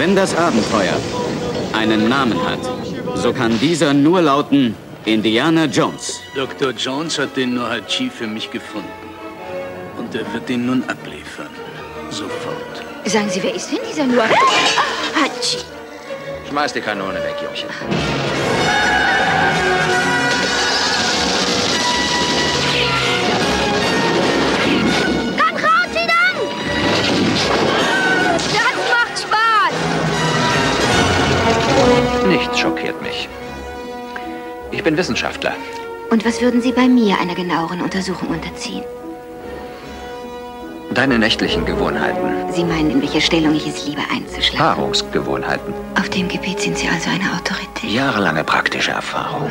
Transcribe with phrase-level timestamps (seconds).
[0.00, 0.96] Wenn das Abenteuer
[1.74, 2.60] einen Namen hat,
[3.16, 4.74] so kann dieser nur lauten
[5.04, 6.20] Indiana Jones.
[6.34, 6.70] Dr.
[6.70, 8.88] Jones hat den Nohachi für mich gefunden.
[9.98, 11.50] Und er wird ihn nun abliefern.
[12.08, 12.82] Sofort.
[13.04, 14.24] Sagen Sie, wer ist denn dieser nur?
[14.24, 15.58] Hatschi.
[16.48, 17.68] Schmeiß die Kanone weg, Jungchen.
[32.30, 33.28] Nichts schockiert mich.
[34.70, 35.52] Ich bin Wissenschaftler.
[36.10, 38.84] Und was würden Sie bei mir einer genaueren Untersuchung unterziehen?
[40.92, 44.58] Deine nächtlichen Gewohnheiten, Sie meinen, in welcher Stellung ich es liebe einzuschlafen?
[44.58, 47.90] Paarungsgewohnheiten, Auf dem Gebiet sind Sie also eine Autorität.
[47.90, 49.50] jahrelange praktische Erfahrung.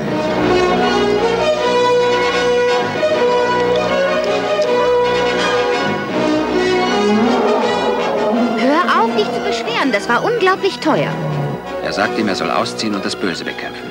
[8.57, 9.91] Hör auf, dich zu beschweren.
[9.91, 11.11] Das war unglaublich teuer.
[11.89, 13.89] Er sagt ihm, er soll ausziehen und das Böse bekämpfen.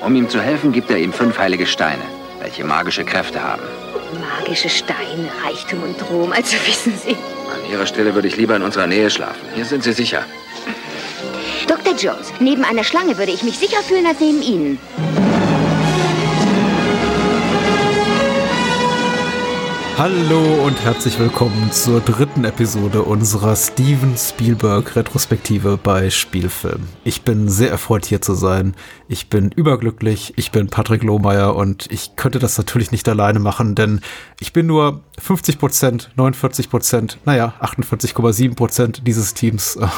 [0.00, 2.00] Um ihm zu helfen, gibt er ihm fünf heilige Steine,
[2.40, 3.60] welche magische Kräfte haben.
[4.18, 7.18] Magische Steine, Reichtum und Ruhm, also wissen Sie.
[7.52, 9.46] An ihrer Stelle würde ich lieber in unserer Nähe schlafen.
[9.54, 10.24] Hier sind sie sicher.
[11.66, 11.94] Dr.
[11.96, 14.78] Jones, neben einer Schlange würde ich mich sicher fühlen als neben Ihnen.
[19.98, 26.86] Hallo und herzlich willkommen zur dritten Episode unserer Steven Spielberg Retrospektive bei Spielfilm.
[27.02, 28.76] Ich bin sehr erfreut hier zu sein.
[29.08, 30.34] Ich bin überglücklich.
[30.36, 34.00] Ich bin Patrick Lohmeier und ich könnte das natürlich nicht alleine machen, denn
[34.38, 39.88] ich bin nur 50 Prozent, 49 Prozent, naja, 48,7 Prozent dieses Teams, äh,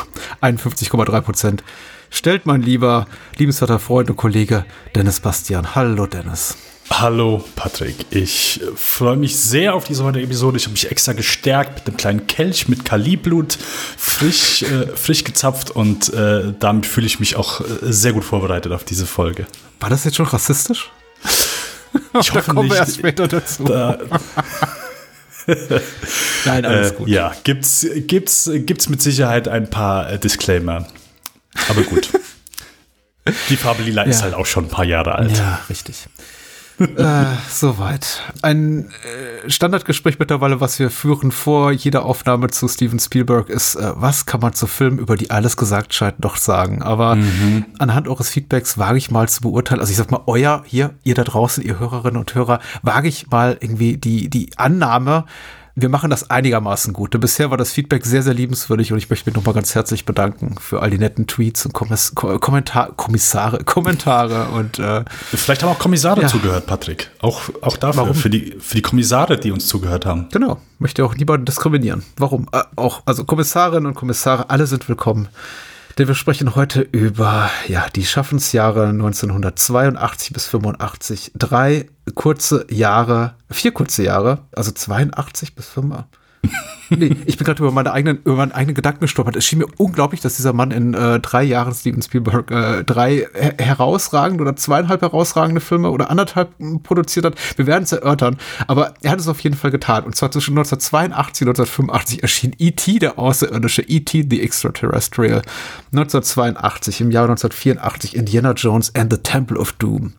[0.41, 1.65] 51,3 Prozent.
[2.09, 4.65] Stellt mein lieber, liebenswerter Freund und Kollege
[4.95, 5.75] Dennis Bastian.
[5.75, 6.70] Hallo Dennis.
[6.93, 10.57] Hallo Patrick, ich äh, freue mich sehr auf diese heutige Episode.
[10.59, 13.57] Ich habe mich extra gestärkt mit einem kleinen Kelch mit Kaliblut,
[13.97, 18.73] frisch, äh, frisch gezapft und äh, damit fühle ich mich auch äh, sehr gut vorbereitet
[18.73, 19.47] auf diese Folge.
[19.79, 20.91] War das jetzt schon rassistisch?
[22.21, 23.65] Ich da kommen wir erst später dazu.
[23.65, 23.99] Da,
[26.45, 27.09] Nein, alles äh, gut.
[27.09, 30.87] ja, gibt's, gibt's, gibt's mit Sicherheit ein paar äh, Disclaimer.
[31.69, 32.11] Aber gut.
[33.49, 34.23] Die Farbe Lila ist Ja.
[34.25, 35.37] halt auch schon ein paar Jahre alt.
[35.37, 36.07] Ja, richtig.
[36.81, 38.23] Äh, soweit.
[38.43, 38.89] Ein
[39.45, 44.27] äh, Standardgespräch mittlerweile, was wir führen vor jeder Aufnahme zu Steven Spielberg, ist, äh, was
[44.27, 46.83] kann man zu Filmen, über die alles gesagt scheint, doch sagen.
[46.83, 47.19] Aber
[47.79, 51.15] anhand eures Feedbacks wage ich mal zu beurteilen, also ich sag mal, euer, hier, ihr
[51.15, 55.25] da draußen, ihr Hörerinnen und Hörer, wage ich mal irgendwie die, die Annahme,
[55.83, 57.15] wir machen das einigermaßen gut.
[57.15, 60.05] Denn bisher war das Feedback sehr, sehr liebenswürdig und ich möchte mich nochmal ganz herzlich
[60.05, 65.63] bedanken für all die netten Tweets und Kommiss Ko Kommentar Kommissare, Kommentare und äh, Vielleicht
[65.63, 66.29] haben auch Kommissare Ja.
[66.29, 67.11] zugehört, Patrick.
[67.21, 68.15] Auch, auch dafür, Warum?
[68.15, 70.29] für die, für die Kommissare, die uns zugehört haben.
[70.33, 72.03] Genau, möchte auch niemanden diskriminieren.
[72.17, 72.49] Warum?
[72.53, 75.29] Äh, auch, also Kommissarinnen und Kommissare, alle sind willkommen.
[75.99, 81.33] Denn wir sprechen heute über ja, die Schaffensjahre 1982 bis 85.
[81.35, 86.20] Drei kurze Jahre, vier kurze Jahre, also 82 bis 85.
[86.91, 89.37] Nee, ich bin gerade über meine eigenen, über meinen eigenen Gedanken gestolpert.
[89.37, 93.29] Es schien mir unglaublich, dass dieser Mann in äh, drei Jahren Steven Spielberg äh, drei
[93.33, 97.35] her herausragende oder zweieinhalb herausragende Filme oder anderthalb m, produziert hat.
[97.57, 100.03] Wir werden es erörtern, aber er hat es auf jeden Fall getan.
[100.03, 104.27] Und zwar zwischen 1982 und 1985 erschien E.T., der Außerirdische, E.T.
[104.29, 105.43] the Extraterrestrial.
[105.93, 110.15] 1982, im Jahr 1984 Indiana Jones and the Temple of Doom.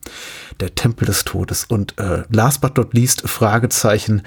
[0.60, 1.64] Der Tempel des Todes.
[1.64, 4.22] Und äh, last but not least, Fragezeichen,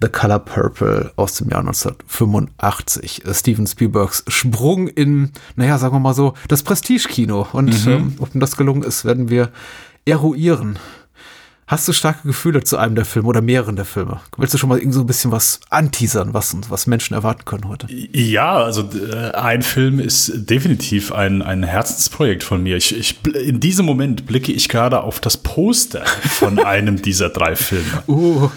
[0.00, 3.24] The Color Purple aus dem Jahr 1985.
[3.24, 7.48] Äh, Steven Spielbergs Sprung in, naja, sagen wir mal so, das Prestige-Kino.
[7.52, 9.50] Und ähm, ob ihm das gelungen ist, werden wir
[10.04, 10.78] eruieren.
[11.68, 14.20] Hast du starke Gefühle zu einem der Filme oder mehreren der Filme?
[14.38, 17.68] Willst du schon mal irgend so ein bisschen was anteasern, was, was Menschen erwarten können
[17.68, 17.86] heute?
[17.92, 22.78] Ja, also äh, ein Film ist definitiv ein, ein Herzensprojekt von mir.
[22.78, 27.54] Ich, ich, in diesem Moment blicke ich gerade auf das Poster von einem dieser drei
[27.54, 28.02] Filme.
[28.08, 28.50] Uh,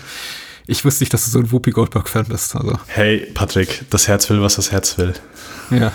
[0.67, 2.55] ich wusste nicht, dass du so ein Whoopi Goldberg-Fan bist.
[2.55, 5.13] Also, Hey, Patrick, das Herz will, was das Herz will.
[5.71, 5.91] ja.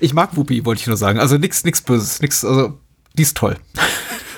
[0.00, 1.18] ich mag Whoopi, wollte ich nur sagen.
[1.18, 2.78] Also nichts nix Böses, nix, also
[3.16, 3.56] die ist toll.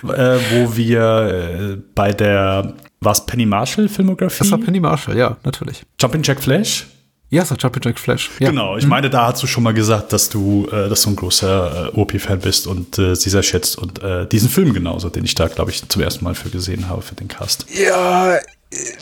[0.02, 4.38] Äh, wo wir äh, bei der, was Penny Marshall Filmografie?
[4.40, 5.84] Das war Penny Marshall, ja, natürlich.
[5.98, 6.86] Jumping Jack Flash?
[7.28, 8.30] Ja, es war Jumping Jack Flash.
[8.38, 8.50] Ja.
[8.50, 11.16] Genau, ich meine, da hast du schon mal gesagt, dass du, äh, dass du ein
[11.16, 15.24] großer äh, OP-Fan bist und äh, sie sehr schätzt und äh, diesen Film genauso, den
[15.24, 17.66] ich da, glaube ich, zum ersten Mal für gesehen habe, für den Cast.
[17.70, 18.38] Ja,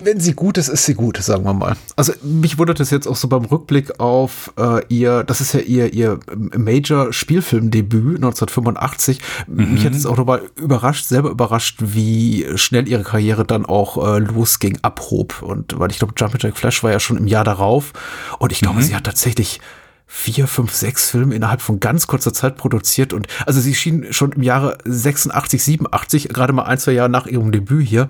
[0.02, 1.76] wenn sie gut ist, ist sie gut, sagen wir mal.
[1.96, 5.60] Also mich wundert es jetzt auch so beim Rückblick auf äh, ihr, das ist ja
[5.60, 9.20] ihr, ihr Major-Spielfilmdebüt 1985.
[9.46, 14.18] Mich hat es auch nochmal überrascht, selber überrascht, wie schnell ihre Karriere dann auch äh,
[14.18, 15.42] losging, abhob.
[15.42, 17.92] Und weil ich glaube, Jumping Jack Flash war ja schon im Jahr darauf.
[18.38, 19.60] Und ich glaube, sie hat tatsächlich
[20.06, 24.32] vier, fünf, sechs Filme innerhalb von ganz kurzer Zeit produziert und also sie schien schon
[24.32, 28.08] im Jahre 86, 87, gerade mal ein, zwei Jahre nach ihrem Debüt hier,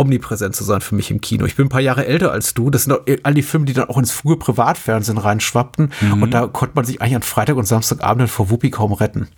[0.00, 1.44] omnipräsent zu sein für mich im Kino.
[1.44, 2.70] Ich bin ein paar Jahre älter als du.
[2.70, 5.92] Das sind auch all die Filme, die dann auch ins frühe Privatfernsehen reinschwappten.
[6.00, 6.22] Mhm.
[6.22, 9.28] Und da konnte man sich eigentlich an Freitag und Samstagabend vor Wuppi kaum retten.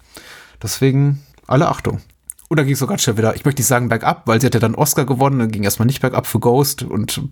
[0.62, 2.00] Deswegen alle Achtung.
[2.48, 4.46] Und dann ging es so ganz schnell wieder, ich möchte nicht sagen bergab, weil sie
[4.46, 7.22] hat ja dann Oscar gewonnen, dann ging erstmal nicht bergab für Ghost und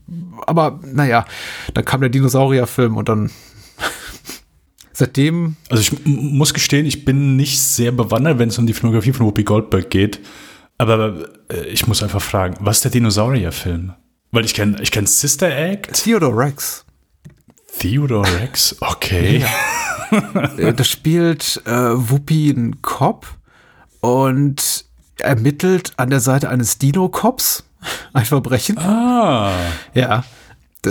[0.46, 1.26] aber naja,
[1.74, 3.30] dann kam der Dinosaurierfilm und dann
[4.94, 5.56] seitdem.
[5.68, 9.26] Also ich muss gestehen, ich bin nicht sehr bewandert, wenn es um die Filmografie von
[9.26, 10.20] Whoopi Goldberg geht.
[10.80, 13.92] Aber äh, ich muss einfach fragen, was ist der Dinosaurierfilm?
[14.30, 15.92] Weil ich kenne ich kenn Sister Act.
[15.92, 16.86] Theodore Rex.
[17.78, 18.76] Theodore Rex?
[18.80, 19.38] Okay.
[19.38, 19.48] Ja.
[20.56, 23.28] Äh, das spielt äh, Whoopi einen Cop
[24.00, 24.86] und
[25.18, 27.62] ermittelt an der Seite eines Dino-Cops
[28.14, 28.76] ein Verbrechen.
[28.78, 29.52] Ah.
[29.94, 30.24] Ja.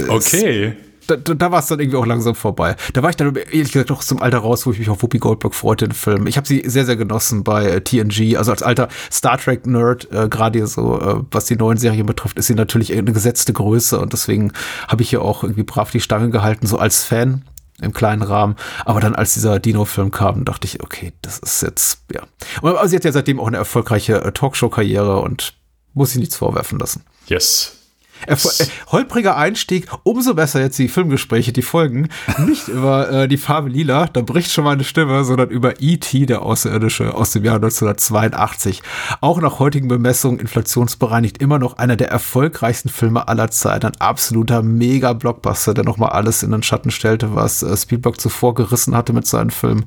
[0.07, 0.77] okay
[1.17, 2.75] da, da war es dann irgendwie auch langsam vorbei.
[2.93, 5.19] Da war ich dann ehrlich gesagt noch zum Alter raus, wo ich mich auf Whoopi
[5.19, 6.27] Goldberg freute, den Film.
[6.27, 8.37] Ich habe sie sehr, sehr genossen bei äh, TNG.
[8.37, 12.47] Also als alter Star Trek-Nerd, äh, gerade so, äh, was die neuen Serien betrifft, ist
[12.47, 14.51] sie natürlich eine gesetzte Größe und deswegen
[14.87, 17.43] habe ich hier auch irgendwie brav die Stange gehalten, so als Fan
[17.81, 18.55] im kleinen Rahmen.
[18.85, 22.21] Aber dann, als dieser Dino-Film kam, dachte ich, okay, das ist jetzt, ja.
[22.61, 25.53] Aber sie hat ja seitdem auch eine erfolgreiche äh, Talkshow-Karriere und
[25.93, 27.03] muss sich nichts vorwerfen lassen.
[27.27, 27.78] Yes.
[28.25, 32.09] Erfol äh, holpriger Einstieg, umso besser jetzt die Filmgespräche, die folgen.
[32.45, 36.41] Nicht über äh, die Farbe Lila, da bricht schon meine Stimme, sondern über E.T., der
[36.41, 38.81] Außerirdische aus dem Jahr 1982.
[39.21, 43.87] Auch nach heutigen Bemessungen inflationsbereinigt immer noch einer der erfolgreichsten Filme aller Zeiten.
[43.87, 48.95] Ein absoluter Mega-Blockbuster, der nochmal alles in den Schatten stellte, was äh, Spielberg zuvor gerissen
[48.95, 49.85] hatte mit seinen Filmen.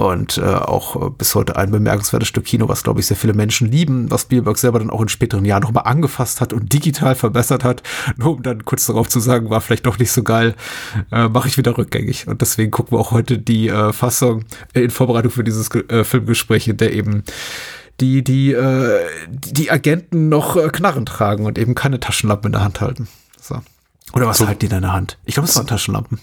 [0.00, 3.34] Und äh, auch äh, bis heute ein bemerkenswertes Stück Kino, was, glaube ich, sehr viele
[3.34, 7.14] Menschen lieben, was Spielberg selber dann auch in späteren Jahren nochmal angefasst hat und digital
[7.14, 7.82] verbessert hat.
[8.16, 10.54] Nur um dann kurz darauf zu sagen, war vielleicht doch nicht so geil,
[11.12, 12.28] äh, mache ich wieder rückgängig.
[12.28, 16.66] Und deswegen gucken wir auch heute die äh, Fassung in Vorbereitung für dieses äh, Filmgespräch,
[16.68, 17.22] in der eben
[18.00, 22.64] die, die, äh, die Agenten noch äh, Knarren tragen und eben keine Taschenlampen in der
[22.64, 23.06] Hand halten.
[23.38, 23.60] So.
[24.14, 24.46] Oder was so.
[24.46, 25.18] halten die in der Hand?
[25.26, 26.18] Ich glaube, es waren Taschenlampen.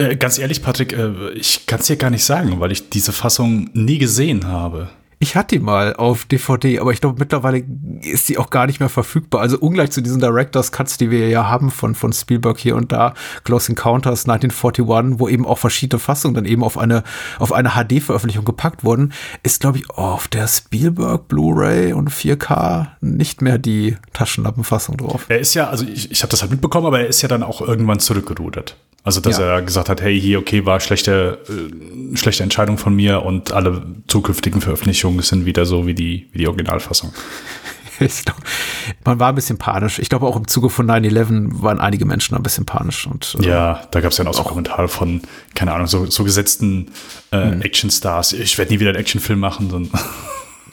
[0.00, 3.12] Äh, ganz ehrlich, Patrick, äh, ich kann es dir gar nicht sagen, weil ich diese
[3.12, 4.88] Fassung nie gesehen habe.
[5.22, 7.62] Ich hatte die mal auf DVD, aber ich glaube, mittlerweile
[8.00, 9.42] ist die auch gar nicht mehr verfügbar.
[9.42, 12.90] Also ungleich zu diesen Directors Cuts, die wir ja haben von, von Spielberg hier und
[12.90, 13.12] da,
[13.44, 17.04] Close Encounters 1941, wo eben auch verschiedene Fassungen dann eben auf eine,
[17.38, 19.12] auf eine HD-Veröffentlichung gepackt wurden,
[19.42, 25.26] ist, glaube ich, auf der Spielberg Blu-ray und 4K nicht mehr die Taschenlampenfassung drauf.
[25.28, 27.42] Er ist ja, also ich, ich habe das halt mitbekommen, aber er ist ja dann
[27.42, 28.74] auch irgendwann zurückgerudert.
[29.02, 29.46] Also, dass ja.
[29.46, 33.82] er gesagt hat, hey, hier, okay, war schlechte, äh, schlechte Entscheidung von mir und alle
[34.08, 37.12] zukünftigen Veröffentlichungen sind wieder so wie die, wie die Originalfassung.
[37.98, 38.36] Glaub,
[39.04, 39.98] man war ein bisschen panisch.
[39.98, 43.06] Ich glaube, auch im Zuge von 9-11 waren einige Menschen ein bisschen panisch.
[43.06, 45.20] Und, äh, ja, da gab es ja auch so Kommentare von,
[45.54, 46.92] keine Ahnung, so, so gesetzten
[47.30, 47.60] äh, hm.
[47.60, 48.32] Actionstars.
[48.32, 49.90] Ich werde nie wieder einen Actionfilm machen.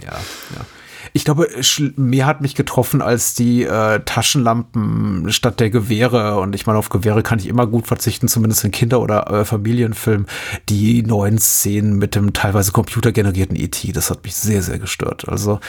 [0.01, 0.65] ja, ja
[1.13, 1.47] ich glaube,
[1.95, 6.39] mehr hat mich getroffen als die äh, Taschenlampen statt der Gewehre.
[6.39, 9.45] Und ich meine, auf Gewehre kann ich immer gut verzichten, zumindest in Kinder- oder äh,
[9.45, 10.27] Familienfilmen.
[10.69, 15.27] Die neuen Szenen mit dem teilweise computergenerierten ET, das hat mich sehr, sehr gestört.
[15.27, 15.59] Also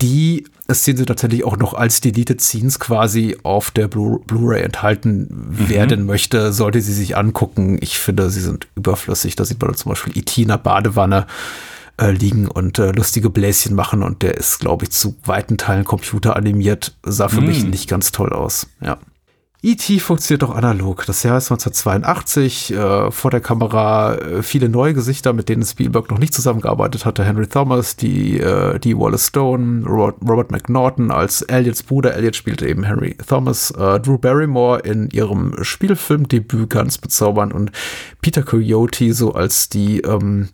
[0.00, 5.20] die Szenen sind tatsächlich auch noch als Deleted Scenes quasi auf der Blu-ray Blu enthalten.
[5.20, 5.64] Mhm.
[5.68, 7.78] Wer denn möchte, sollte sie sich angucken.
[7.80, 9.36] Ich finde, sie sind überflüssig.
[9.36, 11.26] Da sieht man zum Beispiel ET in der Badewanne
[12.00, 15.84] äh, liegen und äh, lustige Bläschen machen und der ist, glaube ich, zu weiten Teilen
[15.84, 16.96] computeranimiert.
[17.02, 17.46] Sah für mm.
[17.46, 18.68] mich nicht ganz toll aus.
[18.80, 18.98] Ja.
[19.62, 19.98] E.T.
[19.98, 21.04] funktioniert auch analog.
[21.04, 22.72] Das Jahr ist 1982.
[22.72, 27.24] Äh, vor der Kamera äh, viele neue Gesichter, mit denen Spielberg noch nicht zusammengearbeitet hatte.
[27.24, 32.14] Henry Thomas, die, äh, die Wallace Stone, Robert, Robert McNaughton als Elliots Bruder.
[32.14, 33.70] Elliot spielte eben Henry Thomas.
[33.72, 37.70] Äh, Drew Barrymore in ihrem Spielfilmdebüt ganz bezaubernd und
[38.22, 40.48] Peter Coyote so als die ähm,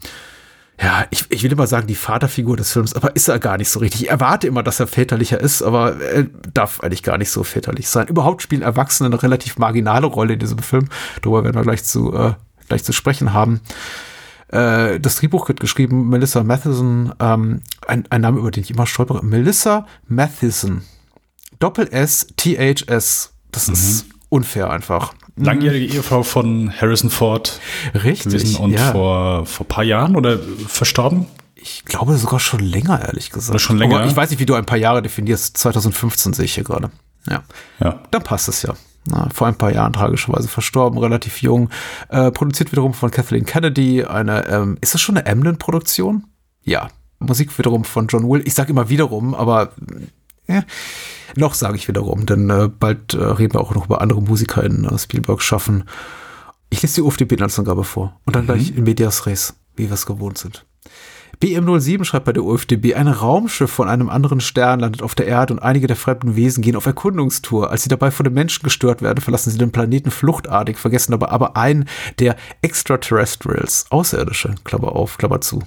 [0.80, 3.71] ja, ich, ich will immer sagen, die Vaterfigur des Films, aber ist er gar nicht
[3.71, 4.02] so richtig.
[4.02, 7.88] Ich erwarte immer, dass er väterlicher ist, aber er darf eigentlich gar nicht so väterlich
[7.88, 8.09] sein.
[8.09, 10.88] Überhaupt spielen Erwachsene eine relativ marginale Rolle in diesem Film.
[11.23, 12.35] Darüber werden wir gleich zu, äh,
[12.68, 13.62] gleich zu sprechen haben.
[14.49, 18.87] Äh, das Drehbuch wird geschrieben, Melissa Matheson, ähm, ein, ein Name, über den ich immer
[18.87, 19.25] stolpere.
[19.25, 20.83] Melissa Matheson.
[21.59, 23.33] Doppel S, T-H-S.
[23.50, 23.75] Das mhm.
[23.75, 27.61] ist unfair einfach langjährige Ehefrau von Harrison Ford
[27.95, 28.93] Richtig, gewesen und ja.
[28.93, 31.26] vor, vor ein paar Jahren oder verstorben?
[31.55, 33.50] Ich glaube sogar schon länger, ehrlich gesagt.
[33.50, 33.99] Oder schon länger.
[33.99, 35.57] Aber ich weiß nicht, wie du ein paar Jahre definierst.
[35.57, 36.90] 2015 sehe ich hier gerade.
[37.28, 37.43] Ja.
[37.81, 38.00] ja.
[38.11, 38.75] Dann passt es ja.
[39.09, 41.71] Na, vor ein paar Jahren tragischerweise verstorben, relativ jung.
[42.09, 44.05] Äh, produziert wiederum von Kathleen Kennedy.
[44.05, 46.25] Eine, ähm, ist das schon eine Emlyn-Produktion?
[46.62, 46.88] Ja.
[47.19, 48.43] Musik wiederum von John Will.
[48.45, 49.73] Ich sage immer wiederum, aber
[50.49, 50.62] ja.
[51.37, 54.62] Noch sage ich wiederum, denn äh, bald äh, reden wir auch noch über andere Musiker
[54.65, 55.85] in äh, Spielberg schaffen.
[56.71, 58.47] Ich lese die UFDB-Inhaltsangabe vor und dann Mhm.
[58.47, 60.65] gleich in Medias Res, wie wir es gewohnt sind.
[61.43, 65.53] BM07 schreibt bei der UFDB, ein Raumschiff von einem anderen Stern landet auf der Erde
[65.53, 67.71] und einige der fremden Wesen gehen auf Erkundungstour.
[67.71, 71.31] Als sie dabei von den Menschen gestört werden, verlassen sie den Planeten fluchtartig, vergessen aber,
[71.33, 71.85] aber einen
[72.21, 75.62] der Extraterrestrials, Außerirdische, Klammer auf, Klammer zu.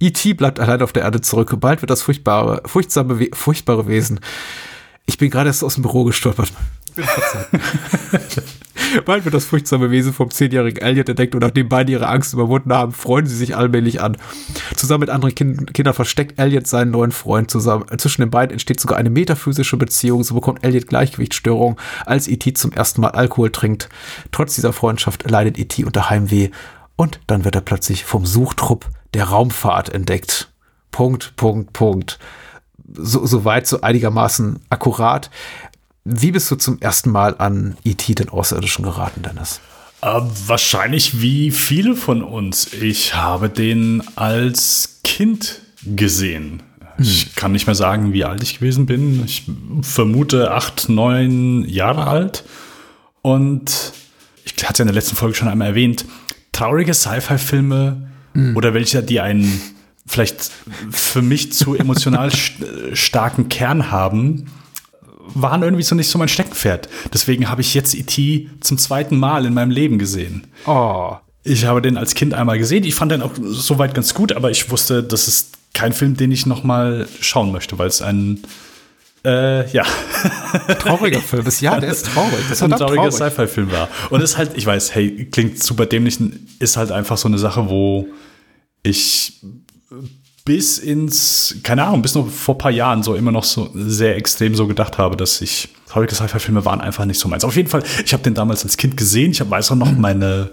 [0.00, 0.34] E.T.
[0.34, 1.54] bleibt allein auf der Erde zurück.
[1.60, 4.20] Bald wird das furchtbare, furchtsame, furchtbare Wesen.
[5.06, 6.52] Ich bin gerade erst aus dem Büro gestolpert.
[9.04, 12.72] Bald wird das furchtsame Wesen vom zehnjährigen Elliot entdeckt und nachdem beide ihre Angst überwunden
[12.72, 14.16] haben, freuen sie sich allmählich an.
[14.76, 17.86] Zusammen mit anderen kind Kindern versteckt Elliot seinen neuen Freund zusammen.
[17.98, 20.24] Zwischen den beiden entsteht sogar eine metaphysische Beziehung.
[20.24, 22.54] So bekommt Elliot Gleichgewichtsstörung, als E.T.
[22.54, 23.88] zum ersten Mal Alkohol trinkt.
[24.32, 25.84] Trotz dieser Freundschaft leidet E.T.
[25.84, 26.50] unter Heimweh
[26.96, 30.50] und dann wird er plötzlich vom Suchtrupp der Raumfahrt entdeckt.
[30.90, 32.18] Punkt, Punkt, Punkt.
[32.92, 35.30] So, so weit, so einigermaßen akkurat.
[36.04, 38.14] Wie bist du zum ersten Mal an E.T.
[38.14, 39.60] den Außerirdischen geraten, Dennis?
[40.00, 42.72] Äh, wahrscheinlich wie viele von uns.
[42.72, 46.62] Ich habe den als Kind gesehen.
[46.98, 49.24] Ich kann nicht mehr sagen, wie alt ich gewesen bin.
[49.24, 49.44] Ich
[49.82, 52.44] vermute acht, neun Jahre alt.
[53.22, 53.92] Und
[54.44, 56.04] ich hatte es ja in der letzten Folge schon einmal erwähnt,
[56.52, 58.07] traurige Sci-Fi-Filme
[58.54, 59.60] oder welche, die einen
[60.06, 60.50] vielleicht
[60.90, 62.52] für mich zu emotional st
[62.94, 64.46] starken Kern haben,
[65.34, 66.88] waren irgendwie so nicht so mein Steckenpferd.
[67.12, 68.48] Deswegen habe ich jetzt E.T.
[68.60, 70.46] zum zweiten Mal in meinem Leben gesehen.
[70.66, 72.84] Oh, Ich habe den als Kind einmal gesehen.
[72.84, 76.32] Ich fand den auch soweit ganz gut, aber ich wusste, das ist kein Film, den
[76.32, 78.40] ich noch mal schauen möchte, weil es ein
[79.24, 79.84] äh, ja,
[80.78, 81.60] trauriger Film ist.
[81.60, 82.38] Ja, der ist traurig.
[82.48, 83.14] Das ist ein trauriger traurig.
[83.14, 83.88] Sci-Fi-Film war.
[84.10, 86.18] Und ist halt, ich weiß, hey, klingt super dämlich,
[86.58, 88.08] ist halt einfach so eine Sache, wo
[88.82, 89.40] ich
[90.44, 94.16] bis ins, keine Ahnung, bis noch vor ein paar Jahren so immer noch so sehr
[94.16, 97.44] extrem so gedacht habe, dass ich traurige Sci-Fi-Filme waren einfach nicht so meins.
[97.44, 99.32] Auf jeden Fall, ich habe den damals als Kind gesehen.
[99.32, 100.52] Ich weiß auch noch, meine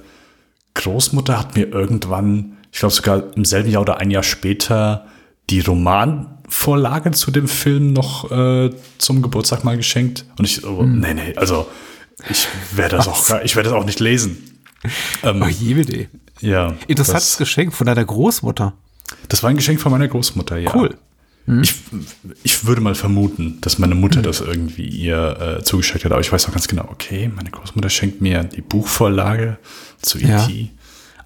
[0.74, 5.08] Großmutter hat mir irgendwann, ich glaube sogar im selben Jahr oder ein Jahr später,
[5.50, 10.25] die Romanvorlage zu dem Film noch äh, zum Geburtstag mal geschenkt.
[10.38, 11.67] Und ich, oh, nee, nee, also
[12.29, 14.60] ich werde das auch, ich werde das auch nicht lesen.
[15.24, 16.10] Ähm, Oh, jede
[16.42, 18.74] ja, Interessantes das, Geschenk von deiner Großmutter.
[19.30, 20.75] das war ein Geschenk von meiner Großmutter, ja.
[20.75, 20.96] Cool.
[21.62, 21.75] Ich,
[22.42, 26.32] ich würde mal vermuten, dass meine Mutter das irgendwie ihr äh, zugeschickt hat, aber ich
[26.32, 29.60] weiß noch ganz genau, okay, meine Großmutter schenkt mir die Buchvorlage
[30.01, 30.44] zu E Ja.
[30.44, 30.72] E.T.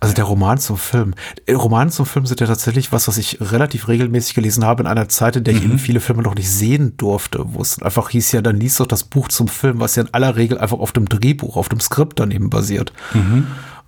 [0.02, 1.14] Also der Roman zum Film.
[1.46, 4.88] Äh, Romane zum Film sind ja tatsächlich was, was ich relativ regelmäßig gelesen habe in
[4.88, 8.10] einer Zeit, in der ich eben viele Filme noch nicht sehen durfte, wo es einfach
[8.10, 10.80] hieß ja, dann liest doch das Buch zum Film, was ja in aller Regel einfach
[10.80, 12.94] auf dem Drehbuch, auf dem Skript daneben basiert.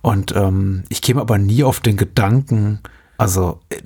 [0.02, 2.80] Und ähm, ich käme aber nie auf den Gedanken,
[3.18, 3.78] also äh,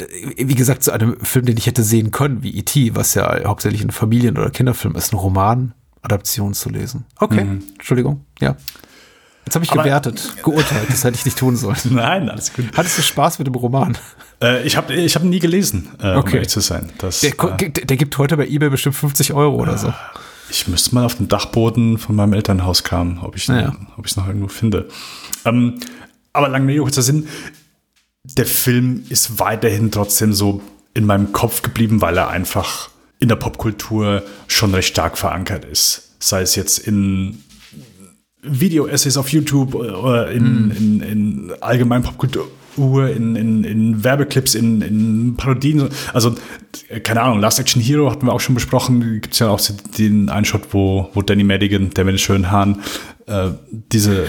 [0.47, 3.81] wie gesagt, zu einem Film, den ich hätte sehen können, wie E.T., was ja hauptsächlich
[3.83, 7.05] ein Familien- oder Kinderfilm ist, eine Romanadaption zu lesen.
[7.19, 7.45] Okay,
[7.77, 8.55] Entschuldigung, ja.
[9.45, 11.77] Jetzt habe ich Aber- gewertet, geurteilt, das hätte ich nicht tun sollen.
[11.91, 12.65] Nein, alles gut.
[12.75, 13.95] Hattest du Spaß mit dem Roman?
[14.41, 16.35] Äh, ich habe ich hab ihn nie gelesen, äh, um Okay.
[16.37, 16.91] ehrlich zu sein.
[16.97, 19.93] Das, Der, äh, der, gibt heute bei eBay bestimmt 50 Euro oder so.
[20.49, 24.47] ich müsste mal auf den Dachboden von meinem Elternhaus kamen, ob ich es noch irgendwo
[24.47, 24.87] finde.
[25.45, 25.79] Ähm,
[26.35, 27.27] aber lange Rede, kurzer Sinn.
[28.37, 30.61] Der Film ist weiterhin trotzdem so
[30.93, 32.89] in meinem Kopf geblieben, weil er einfach
[33.19, 36.15] in der Popkultur schon recht stark verankert ist.
[36.19, 37.43] Sei es jetzt in
[38.41, 45.35] Video-Essays auf YouTube oder in, in, in allgemein Popkultur, in, in, in Werbeclips, in, in
[45.37, 45.89] Parodien.
[46.13, 46.35] Also,
[47.03, 49.21] keine Ahnung, Last Action Hero hatten wir auch schon besprochen.
[49.21, 49.61] Gibt es ja auch
[49.97, 52.81] den einen Shot, wo, wo Danny Madigan, der mit den schönen Haaren,
[53.27, 54.27] äh, diese,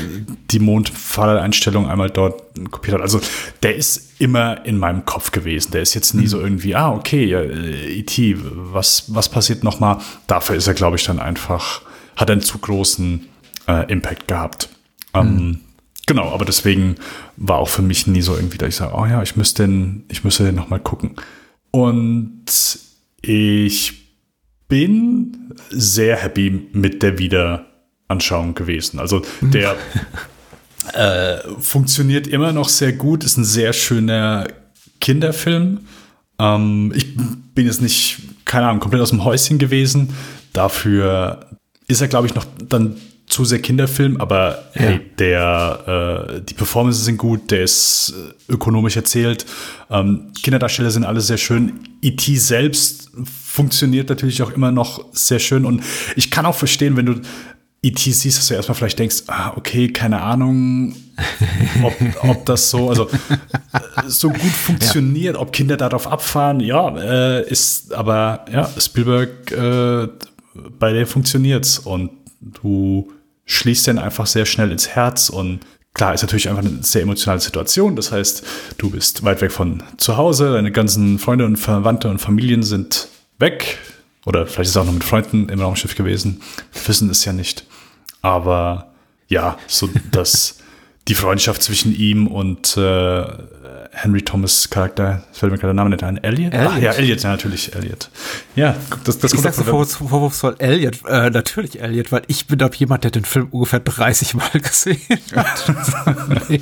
[0.50, 3.02] die Mondfahreinstellung einmal dort kopiert hat.
[3.02, 3.20] Also,
[3.62, 5.72] der ist immer in meinem Kopf gewesen.
[5.72, 9.98] Der ist jetzt nie so irgendwie, ah, okay, äh, E.T., was, was passiert nochmal?
[10.26, 11.82] Dafür ist er, glaube ich, dann einfach,
[12.16, 13.26] hat einen zu großen
[13.68, 14.68] äh, Impact gehabt.
[15.14, 15.60] Ähm,
[16.06, 16.94] Genau, aber deswegen
[17.36, 20.04] war auch für mich nie so irgendwie, dass ich sage, oh ja, ich müsste den,
[20.08, 21.16] ich müsste den nochmal gucken.
[21.72, 22.44] Und
[23.22, 23.92] ich
[24.68, 29.00] bin sehr happy mit der Wiederanschauung gewesen.
[29.00, 29.76] Also der
[30.92, 34.46] äh, funktioniert immer noch sehr gut, ist ein sehr schöner
[35.00, 35.80] Kinderfilm.
[36.38, 40.14] Ähm, ich bin jetzt nicht, keine Ahnung, komplett aus dem Häuschen gewesen.
[40.52, 41.46] Dafür
[41.88, 42.96] ist er, glaube ich, noch dann
[43.26, 48.14] zu sehr Kinderfilm, aber hey, der, äh, die Performances sind gut, der ist
[48.48, 49.46] äh, ökonomisch erzählt.
[49.90, 51.80] Ähm, Kinderdarsteller sind alle sehr schön.
[52.02, 52.36] E.T.
[52.36, 55.82] selbst funktioniert natürlich auch immer noch sehr schön und
[56.14, 57.20] ich kann auch verstehen, wenn du
[57.82, 58.10] E.T.
[58.12, 60.94] siehst, dass du erstmal vielleicht denkst, ah, okay, keine Ahnung,
[61.82, 61.94] ob,
[62.28, 67.92] ob das so, also äh, so gut funktioniert, ob Kinder darauf abfahren, ja, äh, ist,
[67.92, 70.08] aber ja, Spielberg, äh,
[70.78, 73.12] bei dem funktioniert's und du
[73.46, 75.60] schließt den einfach sehr schnell ins Herz und
[75.94, 77.96] klar, ist natürlich einfach eine sehr emotionale Situation.
[77.96, 78.44] Das heißt,
[78.76, 83.08] du bist weit weg von zu Hause, deine ganzen Freunde und Verwandte und Familien sind
[83.38, 83.78] weg.
[84.26, 86.42] Oder vielleicht ist er auch noch mit Freunden im Raumschiff gewesen.
[86.72, 87.64] Wir wissen es ja nicht.
[88.20, 88.92] Aber
[89.28, 90.58] ja, so dass
[91.08, 93.24] die Freundschaft zwischen ihm und äh,
[93.92, 96.52] Henry Thomas Charakter, fällt mir gerade der Name nicht ein, Elliot?
[96.52, 96.72] Elliot.
[96.74, 98.10] Ach, ja, Elliot, ja, natürlich, Elliot.
[98.56, 102.58] Ja, das, das Ich kommt sag's vorwurfs- vorwurfsvoll Elliot, äh, natürlich Elliot, weil ich bin
[102.58, 104.98] doch jemand, der den Film ungefähr 30 Mal gesehen
[105.34, 105.72] hat.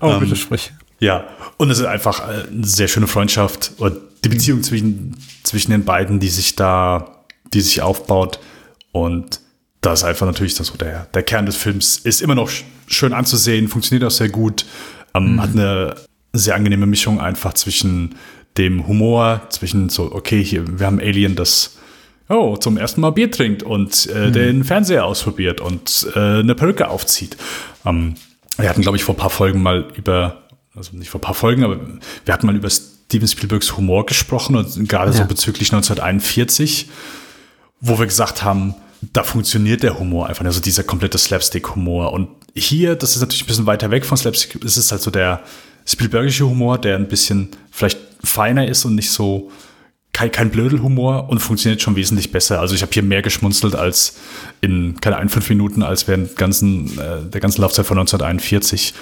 [0.00, 0.72] oh, Ähm, bitte sprich.
[1.00, 1.24] Ja,
[1.56, 5.84] und es ist einfach äh, eine sehr schöne Freundschaft und die Beziehung zwischen, zwischen den
[5.84, 7.22] beiden, die sich da,
[7.54, 8.40] die sich aufbaut.
[8.90, 9.40] Und
[9.80, 11.98] das ist einfach natürlich das so der, der Kern des Films.
[11.98, 14.64] Ist immer noch sch- schön anzusehen, funktioniert auch sehr gut,
[15.14, 15.94] ähm, hat eine
[16.32, 18.16] sehr angenehme Mischung einfach zwischen
[18.56, 21.76] dem Humor, zwischen so, okay, hier, wir haben Alien, das
[22.28, 26.88] oh, zum ersten Mal Bier trinkt und äh, den Fernseher ausprobiert und äh, eine Perücke
[26.88, 27.36] aufzieht.
[27.86, 28.14] Ähm,
[28.58, 30.42] wir hatten, glaube ich, vor ein paar Folgen mal über,
[30.74, 31.78] also nicht vor ein paar Folgen, aber
[32.24, 35.24] wir hatten mal über Steven Spielbergs Humor gesprochen und gerade so Ja.
[35.24, 36.88] bezüglich 1941,
[37.80, 42.12] wo wir gesagt haben, da funktioniert der Humor einfach, also dieser komplette Slapstick-Humor.
[42.12, 45.10] Und hier, das ist natürlich ein bisschen weiter weg von Slapstick, es ist halt so
[45.10, 45.42] der
[45.86, 49.50] Spielbergische Humor, der ein bisschen vielleicht feiner ist und nicht so
[50.12, 52.60] kein, kein Blödelhumor und funktioniert schon wesentlich besser.
[52.60, 54.18] Also ich habe hier mehr geschmunzelt als
[54.60, 58.94] in, keine Ahnung, fünf Minuten, als während ganzen, äh, der ganzen Laufzeit von 1941.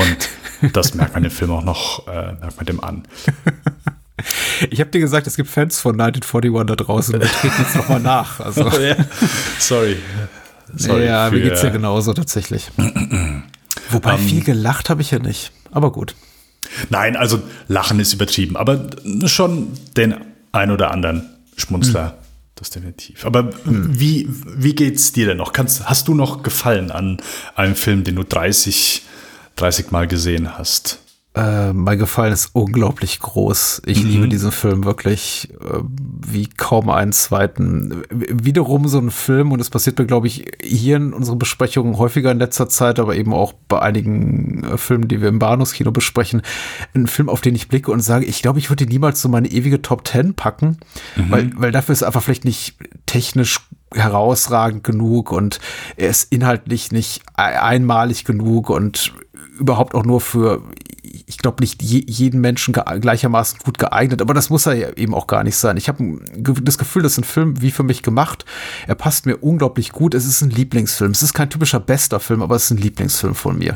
[0.00, 3.04] Und das merkt man dem Film auch noch, äh, merkt man dem an.
[4.70, 7.14] Ich habe dir gesagt, es gibt Fans von 1941 da draußen.
[7.20, 8.40] Wir treten jetzt nochmal nach.
[8.40, 8.70] Also,
[9.58, 9.96] Sorry.
[10.76, 12.70] Sorry ja, mir für- geht's ja genauso tatsächlich.
[13.90, 15.50] Wobei Ähm, viel gelacht habe ich ja nicht.
[15.72, 16.14] Aber gut.
[16.90, 18.88] Nein, also Lachen ist übertrieben, aber
[19.26, 20.14] schon den
[20.52, 22.18] ein oder anderen Schmunzler.
[22.54, 23.26] Das definitiv.
[23.26, 25.52] Aber wie, wie geht's dir denn noch?
[25.52, 27.20] Kannst, hast du noch Gefallen an
[27.56, 29.02] einem Film, den du 30,
[29.56, 31.00] 30 Mal gesehen hast?
[31.36, 33.82] Äh, mein Gefallen ist unglaublich groß.
[33.86, 35.80] Ich liebe diesen Film wirklich äh,
[36.26, 38.04] wie kaum einen zweiten.
[38.10, 42.30] Wiederum so ein Film, und es passiert mir, glaube ich, hier in unseren Besprechungen häufiger
[42.30, 46.42] in letzter Zeit, aber eben auch bei einigen äh, Filmen, die wir im Bahnhofskino besprechen,
[46.94, 49.28] ein Film, auf den ich blicke und sage, ich glaube, ich würde ihn niemals so
[49.28, 50.78] meine ewige Top Ten packen,
[51.16, 53.58] weil, weil dafür ist einfach vielleicht nicht technisch
[53.92, 55.58] herausragend genug und
[55.96, 59.12] er ist inhaltlich nicht ei- einmalig genug und
[59.58, 60.62] überhaupt auch nur für,
[61.34, 65.14] ich glaube nicht je, jeden Menschen gleichermaßen gut geeignet, aber das muss er ja eben
[65.14, 65.76] auch gar nicht sein.
[65.76, 68.44] Ich habe das Gefühl, das ist ein Film wie für mich gemacht.
[68.86, 70.14] Er passt mir unglaublich gut.
[70.14, 71.10] Es ist ein Lieblingsfilm.
[71.10, 73.74] Es ist kein typischer bester Film, aber es ist ein Lieblingsfilm von mir.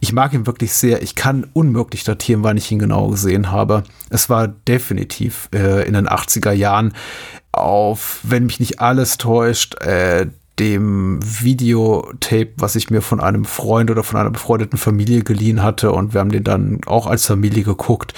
[0.00, 1.02] Ich mag ihn wirklich sehr.
[1.02, 3.84] Ich kann unmöglich datieren, wann ich ihn genau gesehen habe.
[4.10, 6.92] Es war definitiv äh, in den 80er Jahren
[7.52, 10.26] auf, wenn mich nicht alles täuscht, äh,
[10.60, 15.90] dem Videotape, was ich mir von einem Freund oder von einer befreundeten Familie geliehen hatte.
[15.90, 18.14] Und wir haben den dann auch als Familie geguckt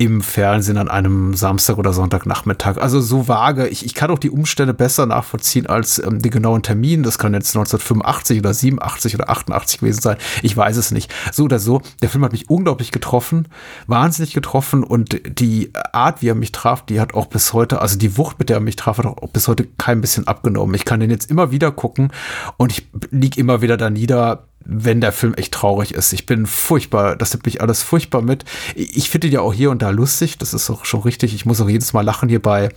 [0.00, 2.78] im Fernsehen an einem Samstag oder Sonntagnachmittag.
[2.78, 3.68] Also so vage.
[3.68, 7.02] Ich, ich kann auch die Umstände besser nachvollziehen als ähm, den genauen Termin.
[7.02, 10.16] Das kann jetzt 1985 oder 87 oder 88 gewesen sein.
[10.40, 11.12] Ich weiß es nicht.
[11.32, 11.82] So oder so.
[12.00, 13.48] Der Film hat mich unglaublich getroffen,
[13.88, 17.98] wahnsinnig getroffen und die Art, wie er mich traf, die hat auch bis heute, also
[17.98, 20.74] die Wucht, mit der er mich traf, hat auch bis heute kein bisschen abgenommen.
[20.76, 22.10] Ich kann den jetzt immer wieder gucken
[22.56, 26.12] und ich lieg immer wieder da nieder, wenn der Film echt traurig ist.
[26.12, 28.44] Ich bin furchtbar, das nimmt mich alles furchtbar mit.
[28.76, 31.34] Ich finde ihn ja auch hier und da lustig, das ist auch schon richtig.
[31.34, 32.70] Ich muss auch jedes Mal lachen hier bei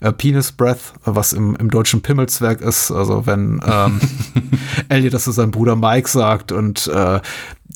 [0.00, 2.90] äh, Penis Breath, was im, im deutschen Pimmelswerk ist.
[2.90, 4.00] Also wenn ähm,
[4.88, 7.20] Elliot das zu seinem Bruder Mike sagt und äh,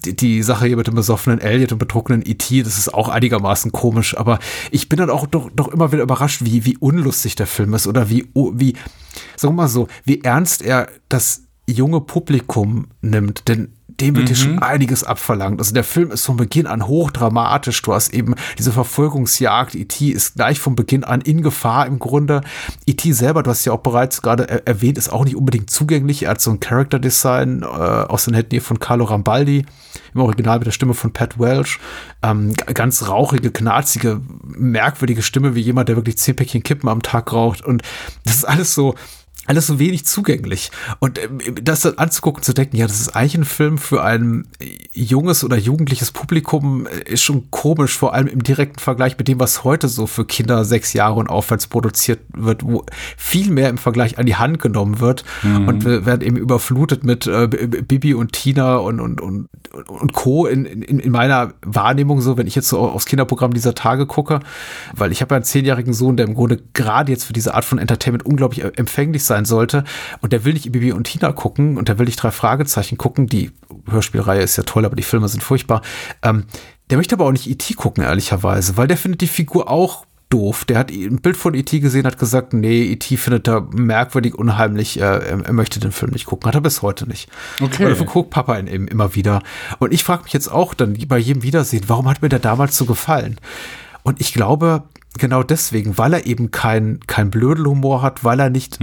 [0.05, 3.71] die, die Sache hier mit dem besoffenen Elliot und betrunkenen E.T., das ist auch einigermaßen
[3.71, 4.41] komisch, aber
[4.73, 7.87] ich bin dann auch doch, doch immer wieder überrascht, wie, wie unlustig der Film ist
[7.87, 8.75] oder wie, wie,
[9.37, 14.37] sagen wir mal so, wie ernst er das junge Publikum nimmt, denn dem wird hier
[14.37, 15.61] schon einiges abverlangt.
[15.61, 17.81] Also der Film ist von Beginn an hochdramatisch.
[17.83, 19.75] Du hast eben diese Verfolgungsjagd.
[19.75, 20.09] E.T.
[20.09, 22.41] ist gleich von Beginn an in Gefahr im Grunde.
[22.87, 23.13] E.T.
[23.13, 26.25] selber, du hast ja auch bereits gerade er erwähnt, ist auch nicht unbedingt zugänglich.
[26.25, 29.65] Er hat so ein Character Design äh, aus den Händen hier von Carlo Rambaldi,
[30.15, 31.79] im Original mit der Stimme von Pat Welch.
[32.23, 37.33] Ähm, ganz rauchige, knarzige, merkwürdige Stimme, wie jemand, der wirklich zehn Päckchen Kippen am Tag
[37.33, 37.63] raucht.
[37.63, 37.83] Und
[38.25, 38.95] das ist alles so,
[39.47, 40.71] alles so wenig zugänglich.
[41.01, 44.47] Und ähm, das dann anzugucken, zu denken, ja, das ist eigentlich ein Film für ein
[44.93, 49.41] junges oder jugendliches Publikum, äh, ist schon komisch, vor allem im direkten Vergleich mit dem,
[49.41, 52.85] was heute so für Kinder sechs Jahre und aufwärts produziert wird, wo
[53.17, 55.25] viel mehr im Vergleich an die Hand genommen wird.
[55.43, 59.49] Und wir werden eben überflutet mit äh, Bibi und Tina und, und, und,
[59.89, 60.47] und Co.
[60.47, 64.41] In, in, in meiner Wahrnehmung so, wenn ich jetzt so aufs Kinderprogramm dieser Tage gucke,
[64.95, 67.65] weil ich habe ja einen zehnjährigen Sohn, der im Grunde gerade jetzt für diese Art
[67.65, 69.85] von Entertainment unglaublich äh, empfänglich fertig sein sollte
[70.21, 73.27] und der will nicht Bibi und Tina gucken und der will nicht drei Fragezeichen gucken.
[73.27, 73.53] Die
[73.89, 75.83] Hörspielreihe ist ja toll, aber die Filme sind furchtbar.
[76.23, 76.45] Ähm,
[76.91, 77.75] der möchte aber auch nicht E.T.
[77.75, 80.65] gucken, ehrlicherweise, weil der findet die Figur auch doof.
[80.65, 81.81] Der hat ein Bild von E.T.
[81.81, 83.17] gesehen, hat gesagt, nee, E.T.
[83.17, 86.49] findet er merkwürdig, unheimlich, äh, er möchte den Film nicht gucken.
[86.49, 87.31] Hat er bis heute nicht.
[87.61, 87.85] Okay.
[87.85, 89.43] Und dafür guckt Papa ihn eben immer wieder.
[89.79, 92.77] Und ich frage mich jetzt auch dann bei jedem Wiedersehen, warum hat mir der damals
[92.77, 93.39] so gefallen?
[94.03, 94.85] Und ich glaube,
[95.19, 98.79] genau deswegen, weil er eben kein, kein Blödelhumor hat, weil er nicht,